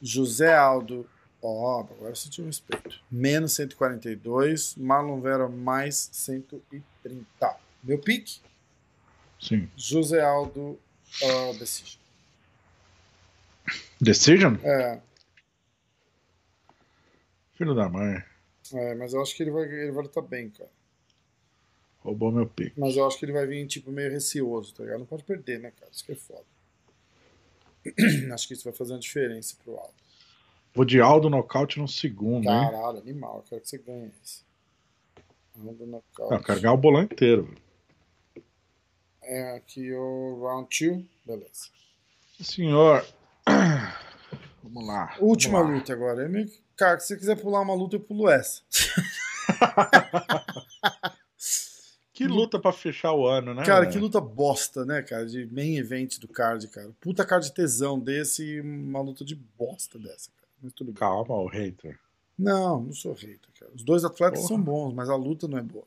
José 0.00 0.54
Aldo, 0.54 1.08
ó, 1.42 1.80
agora 1.80 2.14
você 2.14 2.28
tinha 2.28 2.44
um 2.44 2.48
respeito. 2.48 3.00
Menos 3.10 3.52
142, 3.52 4.76
Marlon 4.76 5.20
Vera 5.20 5.48
mais 5.48 6.08
130. 6.12 7.56
Meu 7.82 7.98
pique? 7.98 8.40
Sim. 9.40 9.68
José 9.76 10.22
Aldo, 10.22 10.78
uh, 11.22 11.58
Decision. 11.58 12.00
Decision? 14.00 14.54
É, 14.62 15.00
Filho 17.60 17.74
da 17.74 17.90
mãe. 17.90 18.22
é, 18.72 18.94
mas 18.94 19.12
eu 19.12 19.20
acho 19.20 19.36
que 19.36 19.42
ele 19.42 19.50
vai, 19.50 19.64
ele 19.64 19.92
vai 19.92 20.04
lutar 20.04 20.22
bem, 20.22 20.48
cara. 20.48 20.70
Roubou 21.98 22.32
meu 22.32 22.46
pique. 22.46 22.72
Mas 22.80 22.96
eu 22.96 23.06
acho 23.06 23.18
que 23.18 23.26
ele 23.26 23.32
vai 23.32 23.46
vir, 23.46 23.66
tipo, 23.66 23.90
meio 23.90 24.10
receoso, 24.10 24.74
tá 24.74 24.82
ligado? 24.82 25.00
Não 25.00 25.06
pode 25.06 25.24
perder, 25.24 25.60
né, 25.60 25.70
cara? 25.78 25.92
Isso 25.92 26.02
que 26.02 26.12
é 26.12 26.14
foda. 26.14 26.44
acho 28.32 28.48
que 28.48 28.54
isso 28.54 28.64
vai 28.64 28.72
fazer 28.72 28.92
uma 28.92 28.98
diferença 28.98 29.56
pro 29.62 29.76
Aldo. 29.76 29.94
Vou 30.74 30.84
de 30.84 31.00
Aldo 31.00 31.28
nocaute 31.28 31.78
no 31.78 31.88
segundo, 31.88 32.48
hein? 32.48 32.70
Caralho, 32.70 32.98
animal. 32.98 33.38
Eu 33.38 33.42
quero 33.48 33.60
que 33.60 33.68
você 33.68 33.78
ganhe 33.78 34.12
esse. 34.22 34.42
Aldo 35.56 35.86
nocaute. 35.86 36.32
Não, 36.32 36.42
carregar 36.42 36.72
o 36.72 36.76
bolão 36.76 37.02
inteiro. 37.02 37.44
velho. 37.44 37.58
É 39.22 39.56
aqui 39.56 39.92
o 39.92 40.40
round 40.42 40.68
2. 40.88 41.04
Beleza. 41.24 41.68
Senhor. 42.40 43.04
Vamos 44.62 44.86
lá. 44.86 45.16
Última 45.18 45.58
vamos 45.58 45.72
lá. 45.72 45.78
luta 45.78 45.92
agora. 45.92 46.22
Eu 46.22 46.46
Cara, 46.76 46.98
se 47.00 47.08
você 47.08 47.16
quiser 47.16 47.36
pular 47.36 47.60
uma 47.60 47.74
luta, 47.74 47.96
eu 47.96 48.00
pulo 48.00 48.28
essa. 48.28 48.62
Que 52.20 52.28
luta 52.28 52.58
pra 52.58 52.70
fechar 52.70 53.14
o 53.14 53.26
ano, 53.26 53.54
né? 53.54 53.64
Cara, 53.64 53.86
que 53.86 53.96
luta 53.96 54.20
bosta, 54.20 54.84
né, 54.84 55.00
cara? 55.00 55.24
De 55.24 55.46
main 55.46 55.78
event 55.78 56.18
do 56.18 56.28
card, 56.28 56.68
cara. 56.68 56.90
Puta 57.00 57.24
card 57.24 57.46
de 57.46 57.54
tesão 57.54 57.98
desse 57.98 58.44
e 58.44 58.60
uma 58.60 59.00
luta 59.00 59.24
de 59.24 59.34
bosta 59.34 59.98
dessa, 59.98 60.30
cara. 60.36 60.48
Mas 60.62 60.74
tudo 60.74 60.92
bem. 60.92 60.96
Calma, 60.96 61.34
o 61.34 61.46
hater. 61.46 61.98
Não, 62.38 62.82
não 62.82 62.92
sou 62.92 63.14
hater, 63.14 63.48
cara. 63.58 63.72
Os 63.74 63.82
dois 63.82 64.04
atletas 64.04 64.40
Porra. 64.40 64.48
são 64.48 64.60
bons, 64.60 64.92
mas 64.92 65.08
a 65.08 65.16
luta 65.16 65.48
não 65.48 65.56
é 65.56 65.62
boa. 65.62 65.86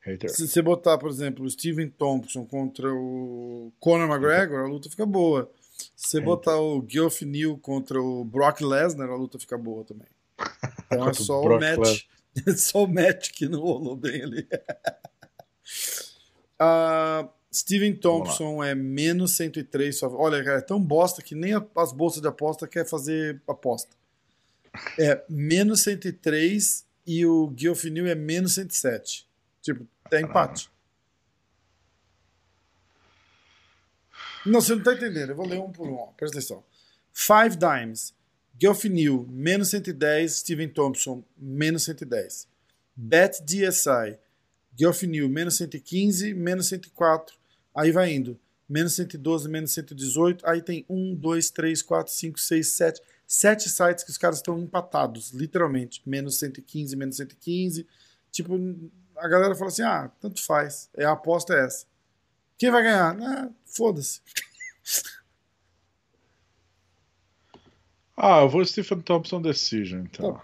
Hater. 0.00 0.30
Se 0.30 0.48
você 0.48 0.62
botar, 0.62 0.96
por 0.96 1.10
exemplo, 1.10 1.44
o 1.44 1.50
Steven 1.50 1.90
Thompson 1.90 2.46
contra 2.46 2.90
o 2.90 3.70
Conor 3.78 4.08
McGregor, 4.08 4.60
a 4.60 4.66
luta 4.66 4.88
fica 4.88 5.04
boa. 5.04 5.50
Se 5.94 6.12
você 6.12 6.20
botar 6.22 6.58
o 6.58 6.82
Geoff 6.88 7.22
Neal 7.26 7.58
contra 7.58 8.00
o 8.00 8.24
Brock 8.24 8.62
Lesnar, 8.62 9.10
a 9.10 9.14
luta 9.16 9.38
fica 9.38 9.58
boa 9.58 9.84
também. 9.84 10.08
Então 10.86 11.08
é 11.08 11.12
só 11.12 11.42
o 11.42 11.60
match. 11.60 12.04
É 12.04 12.15
só 12.56 12.84
o 12.84 12.88
match 12.88 13.32
que 13.32 13.48
não 13.48 13.60
rolou 13.60 13.96
bem 13.96 14.22
ali. 14.22 14.48
Ah, 16.58 17.28
Steven 17.52 17.94
Thompson 17.94 18.64
é 18.64 18.74
menos 18.74 19.32
103. 19.32 19.98
Só... 19.98 20.08
Olha, 20.08 20.42
cara, 20.42 20.58
é 20.58 20.62
tão 20.62 20.80
bosta 20.80 21.20
que 21.20 21.34
nem 21.34 21.52
as 21.76 21.92
bolsas 21.92 22.22
de 22.22 22.28
aposta 22.28 22.66
quer 22.66 22.88
fazer 22.88 23.42
aposta. 23.46 23.94
É 24.98 25.22
menos 25.28 25.82
103 25.82 26.86
e 27.06 27.26
o 27.26 27.52
Neal 27.90 28.06
é 28.06 28.14
menos 28.14 28.54
107. 28.54 29.28
Tipo, 29.60 29.86
é 30.10 30.20
empate. 30.20 30.70
Não, 34.46 34.60
você 34.60 34.74
não 34.74 34.82
tá 34.82 34.94
entendendo. 34.94 35.30
Eu 35.30 35.36
vou 35.36 35.46
ler 35.46 35.58
um 35.58 35.70
por 35.70 35.88
um. 35.88 35.94
ó. 35.94 36.06
Presta 36.16 36.38
atenção. 36.38 36.64
Five 37.12 37.56
Dimes. 37.56 38.14
Geoff 38.58 38.88
Neal, 38.88 39.26
menos 39.28 39.68
110. 39.70 40.36
Steven 40.36 40.68
Thompson, 40.68 41.24
menos 41.36 41.84
110. 41.84 42.48
Bet 42.94 43.42
DSI. 43.42 44.18
Geoff 44.78 45.06
Neal, 45.06 45.28
menos 45.28 45.56
115, 45.56 46.34
menos 46.34 46.68
104. 46.68 47.36
Aí 47.74 47.90
vai 47.90 48.12
indo. 48.12 48.38
Menos 48.68 48.94
112, 48.94 49.48
menos 49.48 49.72
118. 49.72 50.46
Aí 50.46 50.62
tem 50.62 50.84
1, 50.88 51.14
2, 51.14 51.50
3, 51.50 51.82
4, 51.82 52.12
5, 52.12 52.40
6, 52.40 52.68
7. 52.68 53.02
Sete 53.26 53.68
sites 53.68 54.04
que 54.04 54.10
os 54.10 54.18
caras 54.18 54.36
estão 54.36 54.56
empatados, 54.56 55.32
literalmente. 55.32 56.00
Menos 56.06 56.38
115, 56.38 56.94
menos 56.94 57.16
115. 57.16 57.86
Tipo, 58.30 58.54
a 59.16 59.26
galera 59.26 59.54
fala 59.56 59.68
assim: 59.68 59.82
ah, 59.82 60.10
tanto 60.20 60.42
faz. 60.44 60.88
É, 60.94 61.04
a 61.04 61.12
aposta 61.12 61.52
é 61.54 61.64
essa. 61.64 61.86
Quem 62.56 62.70
vai 62.70 62.84
ganhar? 62.84 63.20
Ah, 63.20 63.50
foda-se. 63.64 64.20
Ah, 68.16 68.40
eu 68.40 68.48
vou 68.48 68.64
Stephen 68.64 69.00
Thompson 69.00 69.40
Decision, 69.42 70.00
então. 70.06 70.40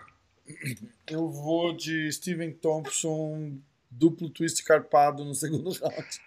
Eu 1.08 1.28
vou 1.28 1.72
de 1.74 2.10
Steven 2.12 2.52
Thompson, 2.52 3.56
duplo 3.90 4.28
twist 4.28 4.62
carpado 4.64 5.24
no 5.24 5.34
segundo 5.34 5.70
round. 5.80 6.20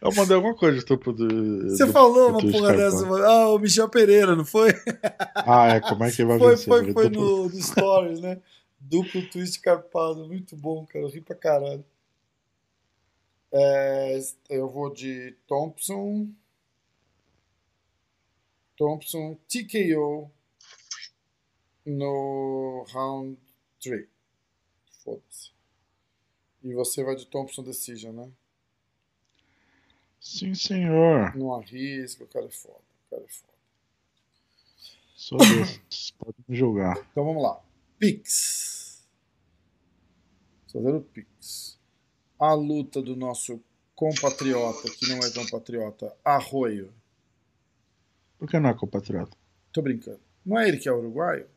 Eu 0.00 0.10
mandei 0.14 0.34
alguma 0.36 0.54
coisa 0.54 0.78
do 0.80 0.86
duplo 0.86 1.12
do. 1.12 1.68
Você 1.68 1.86
falou 1.88 2.30
uma 2.30 2.38
porra 2.40 2.68
carpado. 2.74 2.76
dessa. 2.78 3.26
Ah, 3.26 3.48
o 3.50 3.58
Michel 3.58 3.88
Pereira, 3.90 4.34
não 4.34 4.44
foi? 4.44 4.70
Ah, 5.34 5.68
é, 5.74 5.80
como 5.80 6.04
é 6.04 6.10
que 6.10 6.24
vai 6.24 6.38
Foi, 6.38 6.50
vencer? 6.52 6.66
foi, 6.66 6.92
foi 6.94 7.08
Duplo- 7.10 7.36
no, 7.36 7.48
no 7.50 7.62
Stories, 7.62 8.20
né? 8.20 8.40
Duplo 8.80 9.28
twist 9.28 9.60
carpado. 9.60 10.26
Muito 10.26 10.56
bom, 10.56 10.86
cara. 10.86 11.04
Eu 11.04 11.08
ri 11.10 11.20
pra 11.20 11.36
caralho. 11.36 11.84
É, 13.52 14.18
eu 14.48 14.68
vou 14.68 14.92
de 14.92 15.34
Thompson. 15.46 16.28
Thompson 18.76 19.38
TKO 19.48 20.30
no 21.84 22.84
round 22.92 23.38
3. 23.80 24.06
Foda-se. 25.04 25.50
E 26.62 26.74
você 26.74 27.04
vai 27.04 27.14
de 27.14 27.26
Thompson 27.26 27.62
Decision, 27.62 28.14
né? 28.14 28.30
Sim, 30.20 30.54
senhor. 30.54 31.36
Não 31.36 31.54
arrisca, 31.54 32.24
o 32.24 32.26
cara 32.26 32.46
é 32.46 32.50
foda. 32.50 32.80
O 33.06 33.10
cara 33.10 33.22
é 33.22 33.28
foda. 33.28 33.52
Sou 35.14 35.38
desses. 35.38 36.10
Pode 36.18 36.36
me 36.48 36.56
julgar. 36.56 36.98
Então 37.12 37.24
vamos 37.24 37.42
lá. 37.42 37.62
Pix. 37.98 39.06
Fazer 40.72 40.94
o 40.94 41.00
Pix. 41.00 41.78
A 42.38 42.52
luta 42.52 43.00
do 43.00 43.16
nosso 43.16 43.62
compatriota, 43.94 44.90
que 44.90 45.08
não 45.08 45.18
é 45.18 45.30
compatriota, 45.30 46.14
Arroio. 46.24 46.92
Por 48.46 48.52
que 48.52 48.60
não 48.60 48.70
é 48.70 48.74
compatriota? 48.74 49.36
Tô 49.72 49.82
brincando. 49.82 50.20
Não 50.44 50.56
é 50.56 50.68
ele 50.68 50.76
que 50.76 50.88
é 50.88 50.92
uruguaio? 50.92 51.48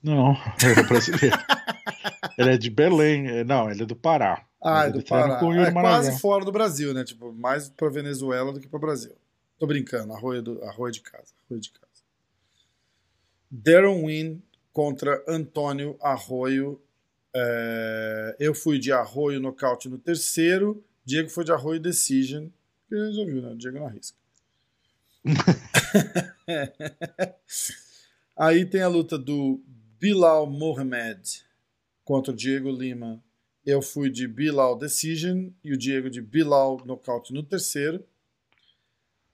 Não, 0.00 0.36
ele 0.62 0.78
é 0.78 0.82
brasileiro. 0.84 1.36
ele 2.38 2.50
é 2.50 2.56
de 2.56 2.70
Belém. 2.70 3.42
Não, 3.42 3.68
ele 3.68 3.82
é 3.82 3.86
do 3.86 3.96
Pará. 3.96 4.46
Ah, 4.62 4.84
é 4.84 4.90
do 4.90 5.02
Pará. 5.02 5.40
com 5.40 5.46
o 5.46 5.52
Yuri 5.52 5.70
É 5.70 5.72
quase 5.72 6.20
fora 6.20 6.44
do 6.44 6.52
Brasil, 6.52 6.94
né? 6.94 7.02
Tipo, 7.02 7.32
mais 7.32 7.68
pra 7.68 7.88
Venezuela 7.88 8.52
do 8.52 8.60
que 8.60 8.68
pra 8.68 8.78
Brasil. 8.78 9.10
Tô 9.58 9.66
brincando. 9.66 10.12
Arroio, 10.12 10.40
do, 10.40 10.62
arroio 10.62 10.92
de 10.92 11.00
casa. 11.00 11.34
Arroio 11.46 11.60
de 11.60 11.72
casa. 11.72 12.04
Darren 13.50 14.04
Wynn 14.04 14.38
contra 14.72 15.20
Antônio 15.26 15.96
Arroio. 16.00 16.80
É, 17.34 18.36
eu 18.38 18.54
fui 18.54 18.78
de 18.78 18.92
Arroio 18.92 19.40
nocaute 19.40 19.88
no 19.88 19.98
terceiro. 19.98 20.80
Diego 21.04 21.28
foi 21.28 21.42
de 21.42 21.50
Arroio 21.50 21.80
decision. 21.80 22.46
Porque 22.88 23.12
já 23.12 23.24
viu, 23.24 23.42
né? 23.42 23.52
Diego 23.56 23.80
não 23.80 23.86
arrisca. 23.88 24.23
Aí 28.36 28.66
tem 28.66 28.82
a 28.82 28.88
luta 28.88 29.18
do 29.18 29.62
Bilal 29.98 30.46
Mohamed 30.46 31.44
contra 32.04 32.32
o 32.32 32.36
Diego 32.36 32.70
Lima. 32.70 33.22
Eu 33.64 33.80
fui 33.80 34.10
de 34.10 34.28
Bilal 34.28 34.76
Decision 34.76 35.48
e 35.62 35.72
o 35.72 35.78
Diego 35.78 36.10
de 36.10 36.20
Bilal 36.20 36.84
Nocaute 36.84 37.32
no 37.32 37.42
terceiro. 37.42 38.04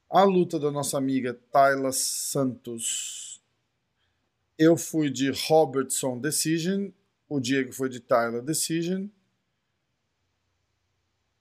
A 0.09 0.23
luta 0.23 0.59
da 0.59 0.71
nossa 0.71 0.97
amiga 0.97 1.35
Tayla 1.51 1.91
Santos. 1.93 3.43
Eu 4.57 4.77
fui 4.77 5.11
de 5.11 5.31
Robertson 5.31 6.21
Decision. 6.21 6.91
O 7.29 7.41
Diego 7.41 7.73
foi 7.73 7.89
de 7.89 7.99
Tayla 7.99 8.41
Decision. 8.41 9.09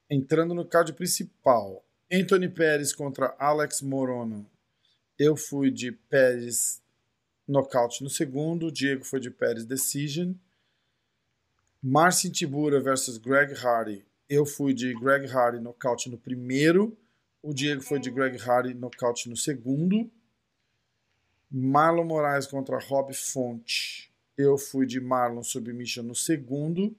Entrando 0.09 0.55
no 0.55 0.65
card 0.65 0.93
principal. 0.93 1.85
Anthony 2.11 2.49
Pérez 2.49 2.91
contra 2.91 3.35
Alex 3.37 3.83
Morono. 3.83 4.49
Eu 5.17 5.35
fui 5.35 5.69
de 5.69 5.91
Pérez 5.91 6.81
nocaute 7.47 8.03
no 8.03 8.09
segundo. 8.09 8.71
Diego 8.71 9.03
foi 9.03 9.19
de 9.19 9.29
Pérez 9.29 9.63
Decision. 9.63 10.33
Marcin 11.81 12.31
Tibura 12.31 12.81
versus 12.81 13.17
Greg 13.17 13.53
Hardy. 13.53 14.03
Eu 14.27 14.43
fui 14.43 14.73
de 14.73 14.91
Greg 14.99 15.27
Hardy 15.27 15.59
nocaute 15.59 16.09
no 16.09 16.17
primeiro. 16.17 16.97
O 17.43 17.53
Diego 17.53 17.81
foi 17.81 17.99
de 17.99 18.09
Greg 18.09 18.37
Hardy 18.41 18.73
nocaute 18.73 19.29
no 19.29 19.37
segundo. 19.37 20.09
Marlon 21.51 22.05
Moraes 22.05 22.47
contra 22.47 22.79
Rob 22.79 23.13
Fonte. 23.13 24.11
Eu 24.35 24.57
fui 24.57 24.87
de 24.87 24.99
Marlon 24.99 25.43
submission 25.43 26.03
no 26.03 26.15
segundo. 26.15 26.95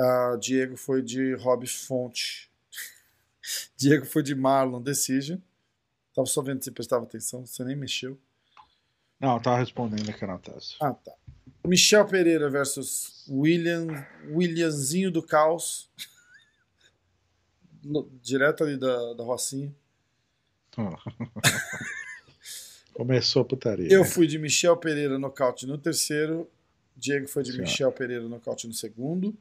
Ah, 0.00 0.36
Diego 0.40 0.78
foi 0.78 1.02
de 1.02 1.34
Rob 1.34 1.66
Fonte. 1.66 2.47
Diego 3.76 4.06
foi 4.06 4.22
de 4.22 4.34
Marlon 4.34 4.80
decision. 4.80 5.38
Tava 6.14 6.26
só 6.26 6.40
vendo 6.42 6.62
se 6.62 6.70
prestava 6.70 7.04
atenção, 7.04 7.46
você 7.46 7.64
nem 7.64 7.76
mexeu. 7.76 8.18
Não, 9.20 9.34
eu 9.34 9.42
tava 9.42 9.58
respondendo 9.58 10.08
aqui 10.08 10.26
na 10.26 10.38
tese. 10.38 10.76
Ah, 10.80 10.94
tá. 10.94 11.12
Michel 11.66 12.06
Pereira 12.06 12.48
versus 12.48 13.26
William, 13.28 13.88
Williamzinho 14.30 15.10
do 15.10 15.22
Caos. 15.22 15.90
Direto 18.22 18.64
ali 18.64 18.76
da, 18.76 19.14
da 19.14 19.24
Rocinha. 19.24 19.74
Começou 22.94 23.42
a 23.42 23.44
putaria. 23.44 23.92
Eu 23.92 24.04
fui 24.04 24.26
de 24.26 24.38
Michel 24.38 24.76
Pereira 24.76 25.18
nocaute 25.18 25.66
no 25.66 25.78
terceiro. 25.78 26.50
Diego 26.96 27.28
foi 27.28 27.44
de 27.44 27.52
Senhora. 27.52 27.68
Michel 27.68 27.92
Pereira 27.92 28.28
nocaute 28.28 28.66
no 28.66 28.74
segundo. 28.74 29.36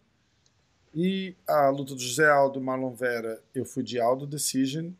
E 0.93 1.35
a 1.47 1.69
luta 1.69 1.93
do 1.93 2.01
José 2.01 2.29
Aldo 2.29 2.59
Marlon 2.59 2.93
Vera, 2.93 3.41
eu 3.53 3.65
fui 3.65 3.83
de 3.83 3.99
Aldo 3.99 4.25
Decision. 4.25 4.91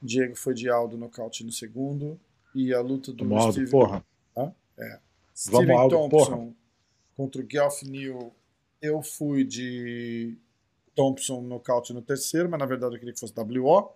Diego 0.00 0.36
foi 0.36 0.54
de 0.54 0.68
Aldo 0.68 0.96
nocaute 0.96 1.44
no 1.44 1.52
segundo. 1.52 2.18
E 2.54 2.72
a 2.72 2.80
luta 2.80 3.12
do 3.12 3.24
Vamos, 3.24 3.44
Aldo, 3.44 3.52
Steve, 3.52 3.70
porra. 3.70 4.04
Steven 5.38 5.76
Aldo, 5.76 6.08
Thompson 6.08 6.54
contra 7.16 7.42
o 7.42 7.46
Geoff 7.50 7.84
Neal, 7.88 8.32
eu 8.80 9.02
fui 9.02 9.44
de 9.44 10.36
Thompson 10.94 11.40
nocaute 11.40 11.92
no 11.92 12.00
terceiro, 12.00 12.48
mas 12.48 12.60
na 12.60 12.66
verdade 12.66 12.94
eu 12.94 12.98
queria 12.98 13.12
que 13.12 13.20
fosse 13.20 13.34
WO. 13.36 13.92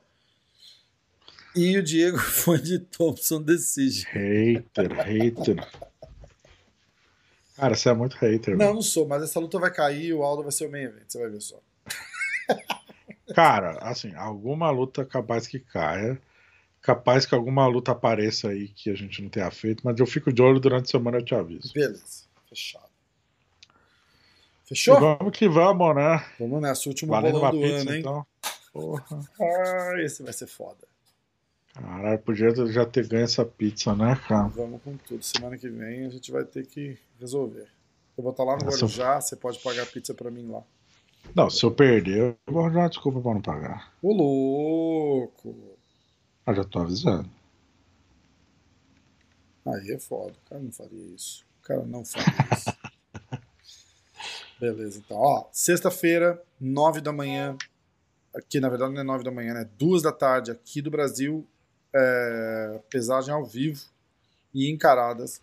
E 1.55 1.77
o 1.79 1.83
Diego 1.83 2.19
foi 2.19 2.61
de 2.61 2.81
Thompson 2.81 3.41
Decision. 3.41 4.09
Hater, 4.11 4.93
hater. 5.05 5.69
Cara, 7.63 7.77
você 7.77 7.91
é 7.91 7.95
muito 7.95 8.17
hater. 8.17 8.57
Não, 8.57 8.75
não 8.75 8.83
sou, 8.83 9.07
mas 9.07 9.23
essa 9.23 9.39
luta 9.39 9.57
vai 9.57 9.73
cair 9.73 10.07
e 10.07 10.13
o 10.13 10.25
Aldo 10.25 10.43
vai 10.43 10.51
ser 10.51 10.67
o 10.67 10.71
main 10.73 10.83
event, 10.83 11.05
você 11.07 11.17
vai 11.17 11.31
ver 11.31 11.41
só. 11.41 11.61
Cara, 13.37 13.79
assim, 13.83 14.13
alguma 14.17 14.69
luta 14.71 15.05
capaz 15.05 15.47
que 15.47 15.61
caia. 15.61 16.21
Capaz 16.81 17.25
que 17.25 17.37
alguma 17.37 17.65
luta 17.69 17.93
apareça 17.93 18.49
aí 18.49 18.67
que 18.67 18.91
a 18.91 18.97
gente 18.97 19.23
não 19.23 19.29
tenha 19.29 19.49
feito, 19.53 19.83
mas 19.85 19.97
eu 20.01 20.07
fico 20.07 20.33
de 20.33 20.43
olho 20.43 20.59
durante 20.59 20.87
a 20.87 20.91
semana 20.91 21.19
eu 21.19 21.25
te 21.25 21.37
aviso. 21.37 21.73
Beleza, 21.73 22.25
fechado. 22.49 22.91
Fechou? 24.65 24.97
E 24.97 25.01
vamos 25.01 25.39
que 25.39 25.49
vamos, 25.49 25.95
né? 25.95 26.27
Vamos 26.41 26.61
nessa, 26.61 26.89
último 26.89 27.13
Valendo 27.13 27.35
bolão 27.35 27.53
do 27.53 27.61
pizza, 27.61 27.81
ano, 27.83 27.93
hein? 27.93 28.01
então. 28.01 28.27
Porra. 28.73 29.05
Ah, 29.41 30.03
esse 30.03 30.21
vai 30.25 30.33
ser 30.33 30.49
foda. 30.49 30.92
Caralho, 31.75 32.19
podia 32.19 32.55
já 32.67 32.85
ter 32.85 33.09
ganho 33.09 33.25
essa 33.25 33.45
pizza, 33.45 33.95
né, 33.95 34.19
cara? 34.29 34.49
Vamos 34.49 34.83
com 34.83 34.97
tudo. 34.97 35.23
Semana 35.23 35.57
que 35.57 35.69
vem 35.69 36.07
a 36.07 36.11
gente 36.11 36.31
vai 36.31 36.45
ter 36.45 36.67
que 36.67 36.99
resolver. 37.19 37.69
Eu 38.17 38.23
vou 38.23 38.31
estar 38.31 38.45
lá 38.45 38.57
no 38.57 38.65
Nossa. 38.65 38.79
Guarujá, 38.79 39.21
você 39.21 39.37
pode 39.37 39.59
pagar 39.61 39.85
a 39.85 39.87
pizza 39.87 40.13
pra 40.13 40.31
mim 40.31 40.51
lá. 40.51 40.63
Não, 41.35 41.49
se 41.49 41.65
eu 41.65 41.71
perder, 41.71 42.37
eu 42.47 42.53
vou 42.53 42.71
dar 42.71 42.81
uma 42.81 42.89
desculpa 42.89 43.21
pra 43.21 43.35
não 43.35 43.41
pagar. 43.41 43.93
Ô, 44.03 44.13
louco! 44.13 45.79
Ah, 46.45 46.53
já 46.53 46.65
tô 46.65 46.81
avisando. 46.81 47.31
Aí 49.67 49.93
é 49.93 49.99
foda. 49.99 50.33
O 50.33 50.49
cara 50.51 50.61
não 50.61 50.73
faria 50.73 51.15
isso. 51.15 51.45
O 51.61 51.63
cara 51.63 51.85
não 51.85 52.05
faria 52.05 52.49
isso. 52.53 52.73
Beleza, 54.61 54.99
então. 54.99 55.17
Ó, 55.17 55.49
sexta-feira, 55.53 56.43
nove 56.61 57.01
da 57.01 57.13
manhã. 57.13 57.57
Aqui, 58.35 58.61
na 58.61 58.69
verdade, 58.69 58.93
não 58.93 59.01
é 59.01 59.05
nove 59.05 59.25
da 59.25 59.31
manhã, 59.31 59.55
né? 59.55 59.69
Duas 59.79 60.03
da 60.03 60.13
tarde, 60.13 60.51
aqui 60.51 60.83
do 60.83 60.91
Brasil. 60.91 61.47
É, 61.95 62.81
pesagem 62.91 63.33
ao 63.33 63.45
vivo 63.45 63.85
e 64.55 64.71
encaradas 64.71 65.41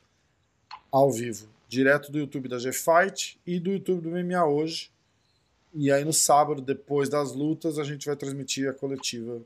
ao 0.92 1.12
vivo. 1.12 1.48
Direto 1.68 2.12
do 2.12 2.18
YouTube 2.18 2.50
da 2.50 2.58
G-Fight 2.58 3.40
e 3.46 3.60
do 3.60 3.72
YouTube 3.72 4.02
do 4.02 4.10
MMA 4.10 4.46
hoje. 4.46 4.92
E 5.74 5.92
aí 5.92 6.04
no 6.04 6.14
sábado, 6.14 6.62
depois 6.62 7.10
das 7.10 7.34
lutas, 7.34 7.78
a 7.78 7.84
gente 7.84 8.08
vai 8.08 8.16
transmitir 8.16 8.68
a 8.70 8.74
coletiva 8.74 9.42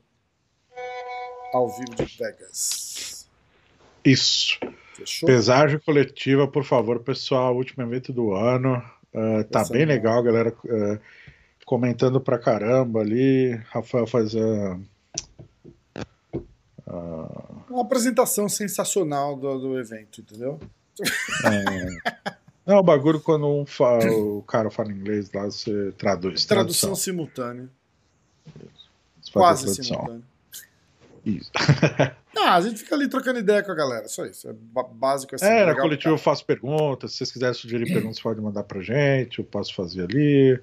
ao 1.52 1.68
vivo 1.68 1.94
de 1.94 2.16
Vegas. 2.16 3.28
Isso. 4.04 4.58
Fechou? 4.94 5.26
Pesagem 5.26 5.78
coletiva, 5.78 6.48
por 6.48 6.64
favor, 6.64 7.00
pessoal. 7.00 7.54
Último 7.56 7.82
evento 7.84 8.12
do 8.12 8.32
ano. 8.32 8.82
Ah, 9.14 9.44
tá 9.50 9.60
Essa 9.60 9.72
bem 9.72 9.82
é 9.82 9.86
legal, 9.86 10.22
galera. 10.22 10.54
ah, 10.68 10.98
comentando 11.64 12.20
pra 12.20 12.38
caramba 12.38 13.00
ali. 13.00 13.54
Rafael 13.68 14.06
faz 14.06 14.34
a. 14.34 14.78
Uma 17.68 17.82
apresentação 17.82 18.48
sensacional 18.48 19.36
do, 19.36 19.58
do 19.58 19.78
evento, 19.78 20.20
entendeu? 20.20 20.58
Não, 22.66 22.78
o 22.78 22.82
bagulho 22.82 23.20
quando 23.20 23.46
um 23.46 23.64
o 24.38 24.42
cara 24.42 24.70
fala 24.70 24.90
inglês 24.92 25.30
lá, 25.32 25.44
você 25.44 25.92
traduz. 25.98 26.44
Tradução, 26.44 26.90
Tradução. 26.90 26.94
simultânea. 26.94 27.68
A 28.46 29.32
Quase 29.32 29.64
tradução. 29.64 29.84
simultânea. 29.84 30.22
Isso. 31.24 31.50
Ah, 32.36 32.56
a 32.56 32.60
gente 32.60 32.80
fica 32.80 32.94
ali 32.96 33.08
trocando 33.08 33.38
ideia 33.38 33.62
com 33.62 33.70
a 33.70 33.74
galera, 33.76 34.08
só 34.08 34.26
isso. 34.26 34.48
É 34.48 34.52
básico 34.92 35.34
assim. 35.36 35.46
É, 35.46 35.60
na 35.60 35.66
legal 35.68 35.82
coletiva 35.82 36.12
eu 36.12 36.18
faço 36.18 36.44
perguntas. 36.44 37.12
Se 37.12 37.18
vocês 37.18 37.32
quiserem 37.32 37.54
sugerir 37.54 37.86
perguntas, 37.86 38.20
pode 38.20 38.40
mandar 38.40 38.64
pra 38.64 38.82
gente. 38.82 39.38
Eu 39.38 39.44
posso 39.44 39.72
fazer 39.74 40.02
ali. 40.02 40.60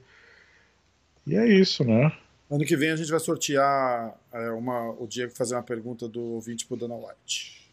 E 1.26 1.36
é 1.36 1.48
isso, 1.48 1.84
né? 1.86 2.12
Ano 2.52 2.66
que 2.66 2.76
vem 2.76 2.92
a 2.92 2.96
gente 2.98 3.10
vai 3.10 3.20
sortear 3.20 4.14
é, 4.34 4.50
uma, 4.52 4.92
o 4.92 5.08
Diego 5.08 5.32
fazer 5.34 5.56
uma 5.56 5.64
pergunta 5.64 6.08
do 6.10 6.22
ouvinte 6.22 6.66
pro 6.68 6.76
Dana 6.76 6.96
White. 6.96 7.72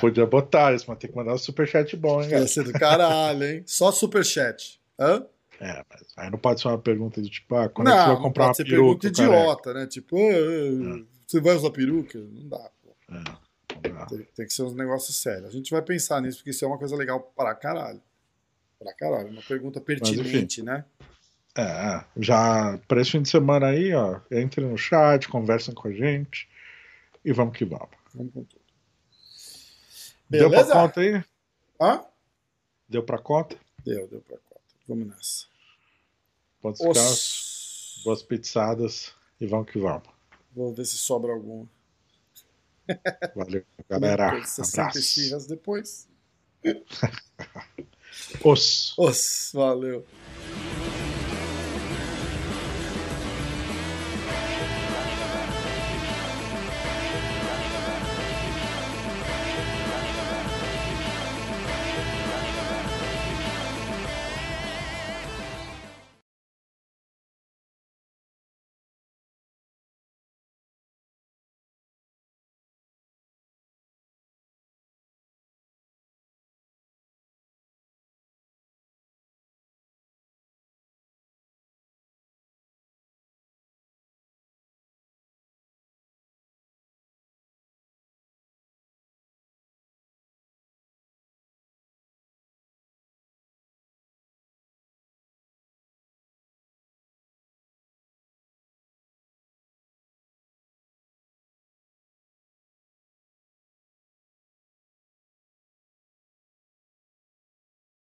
Podia 0.00 0.26
botar 0.26 0.74
isso, 0.74 0.84
mas 0.88 0.98
tem 0.98 1.10
que 1.10 1.16
mandar 1.16 1.34
um 1.34 1.38
superchat 1.38 1.96
bom, 1.96 2.18
hein, 2.20 2.24
Ia 2.26 2.30
galera? 2.30 2.48
ser 2.48 2.64
do 2.64 2.72
caralho, 2.72 3.44
hein? 3.44 3.62
Só 3.66 3.90
superchat. 3.92 4.80
Hã? 4.98 5.24
É, 5.60 5.84
mas 5.88 6.02
aí 6.16 6.30
não 6.30 6.38
pode 6.38 6.60
ser 6.60 6.68
uma 6.68 6.78
pergunta 6.78 7.20
do 7.22 7.28
tipo, 7.30 7.54
ah, 7.54 7.68
quando 7.68 7.88
é 7.88 7.92
que 7.92 7.96
Não, 7.96 8.02
você 8.02 8.06
vai 8.08 8.14
não 8.16 8.22
comprar 8.22 8.44
pode 8.46 8.48
uma 8.48 8.54
ser 8.56 8.64
peruca? 8.64 8.98
pergunta 9.00 9.22
careca? 9.22 9.38
idiota, 9.42 9.74
né? 9.74 9.86
Tipo, 9.86 10.16
"Ah, 10.18 11.04
você 11.26 11.40
vai 11.40 11.54
usar 11.54 11.70
peruca? 11.70 12.18
Não 12.18 12.48
dá, 12.48 12.70
pô. 12.82 12.96
É, 13.10 13.14
não 13.88 13.94
dá. 13.94 14.06
Tem, 14.06 14.18
tem 14.36 14.46
que 14.46 14.52
ser 14.52 14.62
uns 14.64 14.74
negócios 14.74 15.16
sérios. 15.16 15.46
A 15.46 15.50
gente 15.50 15.70
vai 15.70 15.80
pensar 15.82 16.20
nisso, 16.20 16.38
porque 16.38 16.50
isso 16.50 16.64
é 16.64 16.68
uma 16.68 16.78
coisa 16.78 16.96
legal 16.96 17.20
pra 17.36 17.54
caralho. 17.54 18.02
Pra 18.78 18.92
caralho. 18.94 19.28
Uma 19.30 19.42
pergunta 19.42 19.80
pertinente, 19.80 20.62
né? 20.62 20.84
É, 21.56 22.02
já 22.16 22.78
para 22.88 23.00
esse 23.02 23.10
fim 23.10 23.20
de 23.22 23.28
semana 23.28 23.66
aí, 23.68 23.92
ó, 23.94 24.20
entre 24.30 24.64
no 24.64 24.76
chat, 24.78 25.28
conversem 25.28 25.74
com 25.74 25.88
a 25.88 25.92
gente 25.92 26.48
e 27.24 27.32
vamos 27.32 27.56
que 27.56 27.64
vamos. 27.64 27.90
Vamos 28.14 28.32
com 28.32 28.44
tudo. 28.44 28.62
Deu 30.30 30.48
pra 30.48 30.60
Beleza? 30.62 30.72
conta 30.72 31.00
aí? 31.00 31.24
Hã? 31.80 32.04
Deu 32.88 33.02
pra 33.02 33.18
conta? 33.18 33.56
Deu, 33.84 34.08
deu 34.08 34.20
pra 34.22 34.38
conta. 34.38 34.60
Vamos 34.88 35.06
nessa. 35.08 35.46
Pode 36.62 36.78
ficar 36.78 36.90
Os... 36.90 38.00
boas 38.04 38.22
pizzadas 38.22 39.12
e 39.38 39.46
vamos 39.46 39.70
que 39.70 39.78
vamos. 39.78 40.08
Vou 40.54 40.72
ver 40.72 40.86
se 40.86 40.96
sobra 40.96 41.32
alguma. 41.32 41.68
Valeu, 43.34 43.64
galera. 43.90 44.30
Depois, 44.30 44.48
60 44.50 44.80
Abraço. 44.80 44.98
esfirras 44.98 45.46
depois. 45.46 46.08
Os. 48.44 48.94
Os, 48.96 49.50
valeu. 49.52 50.06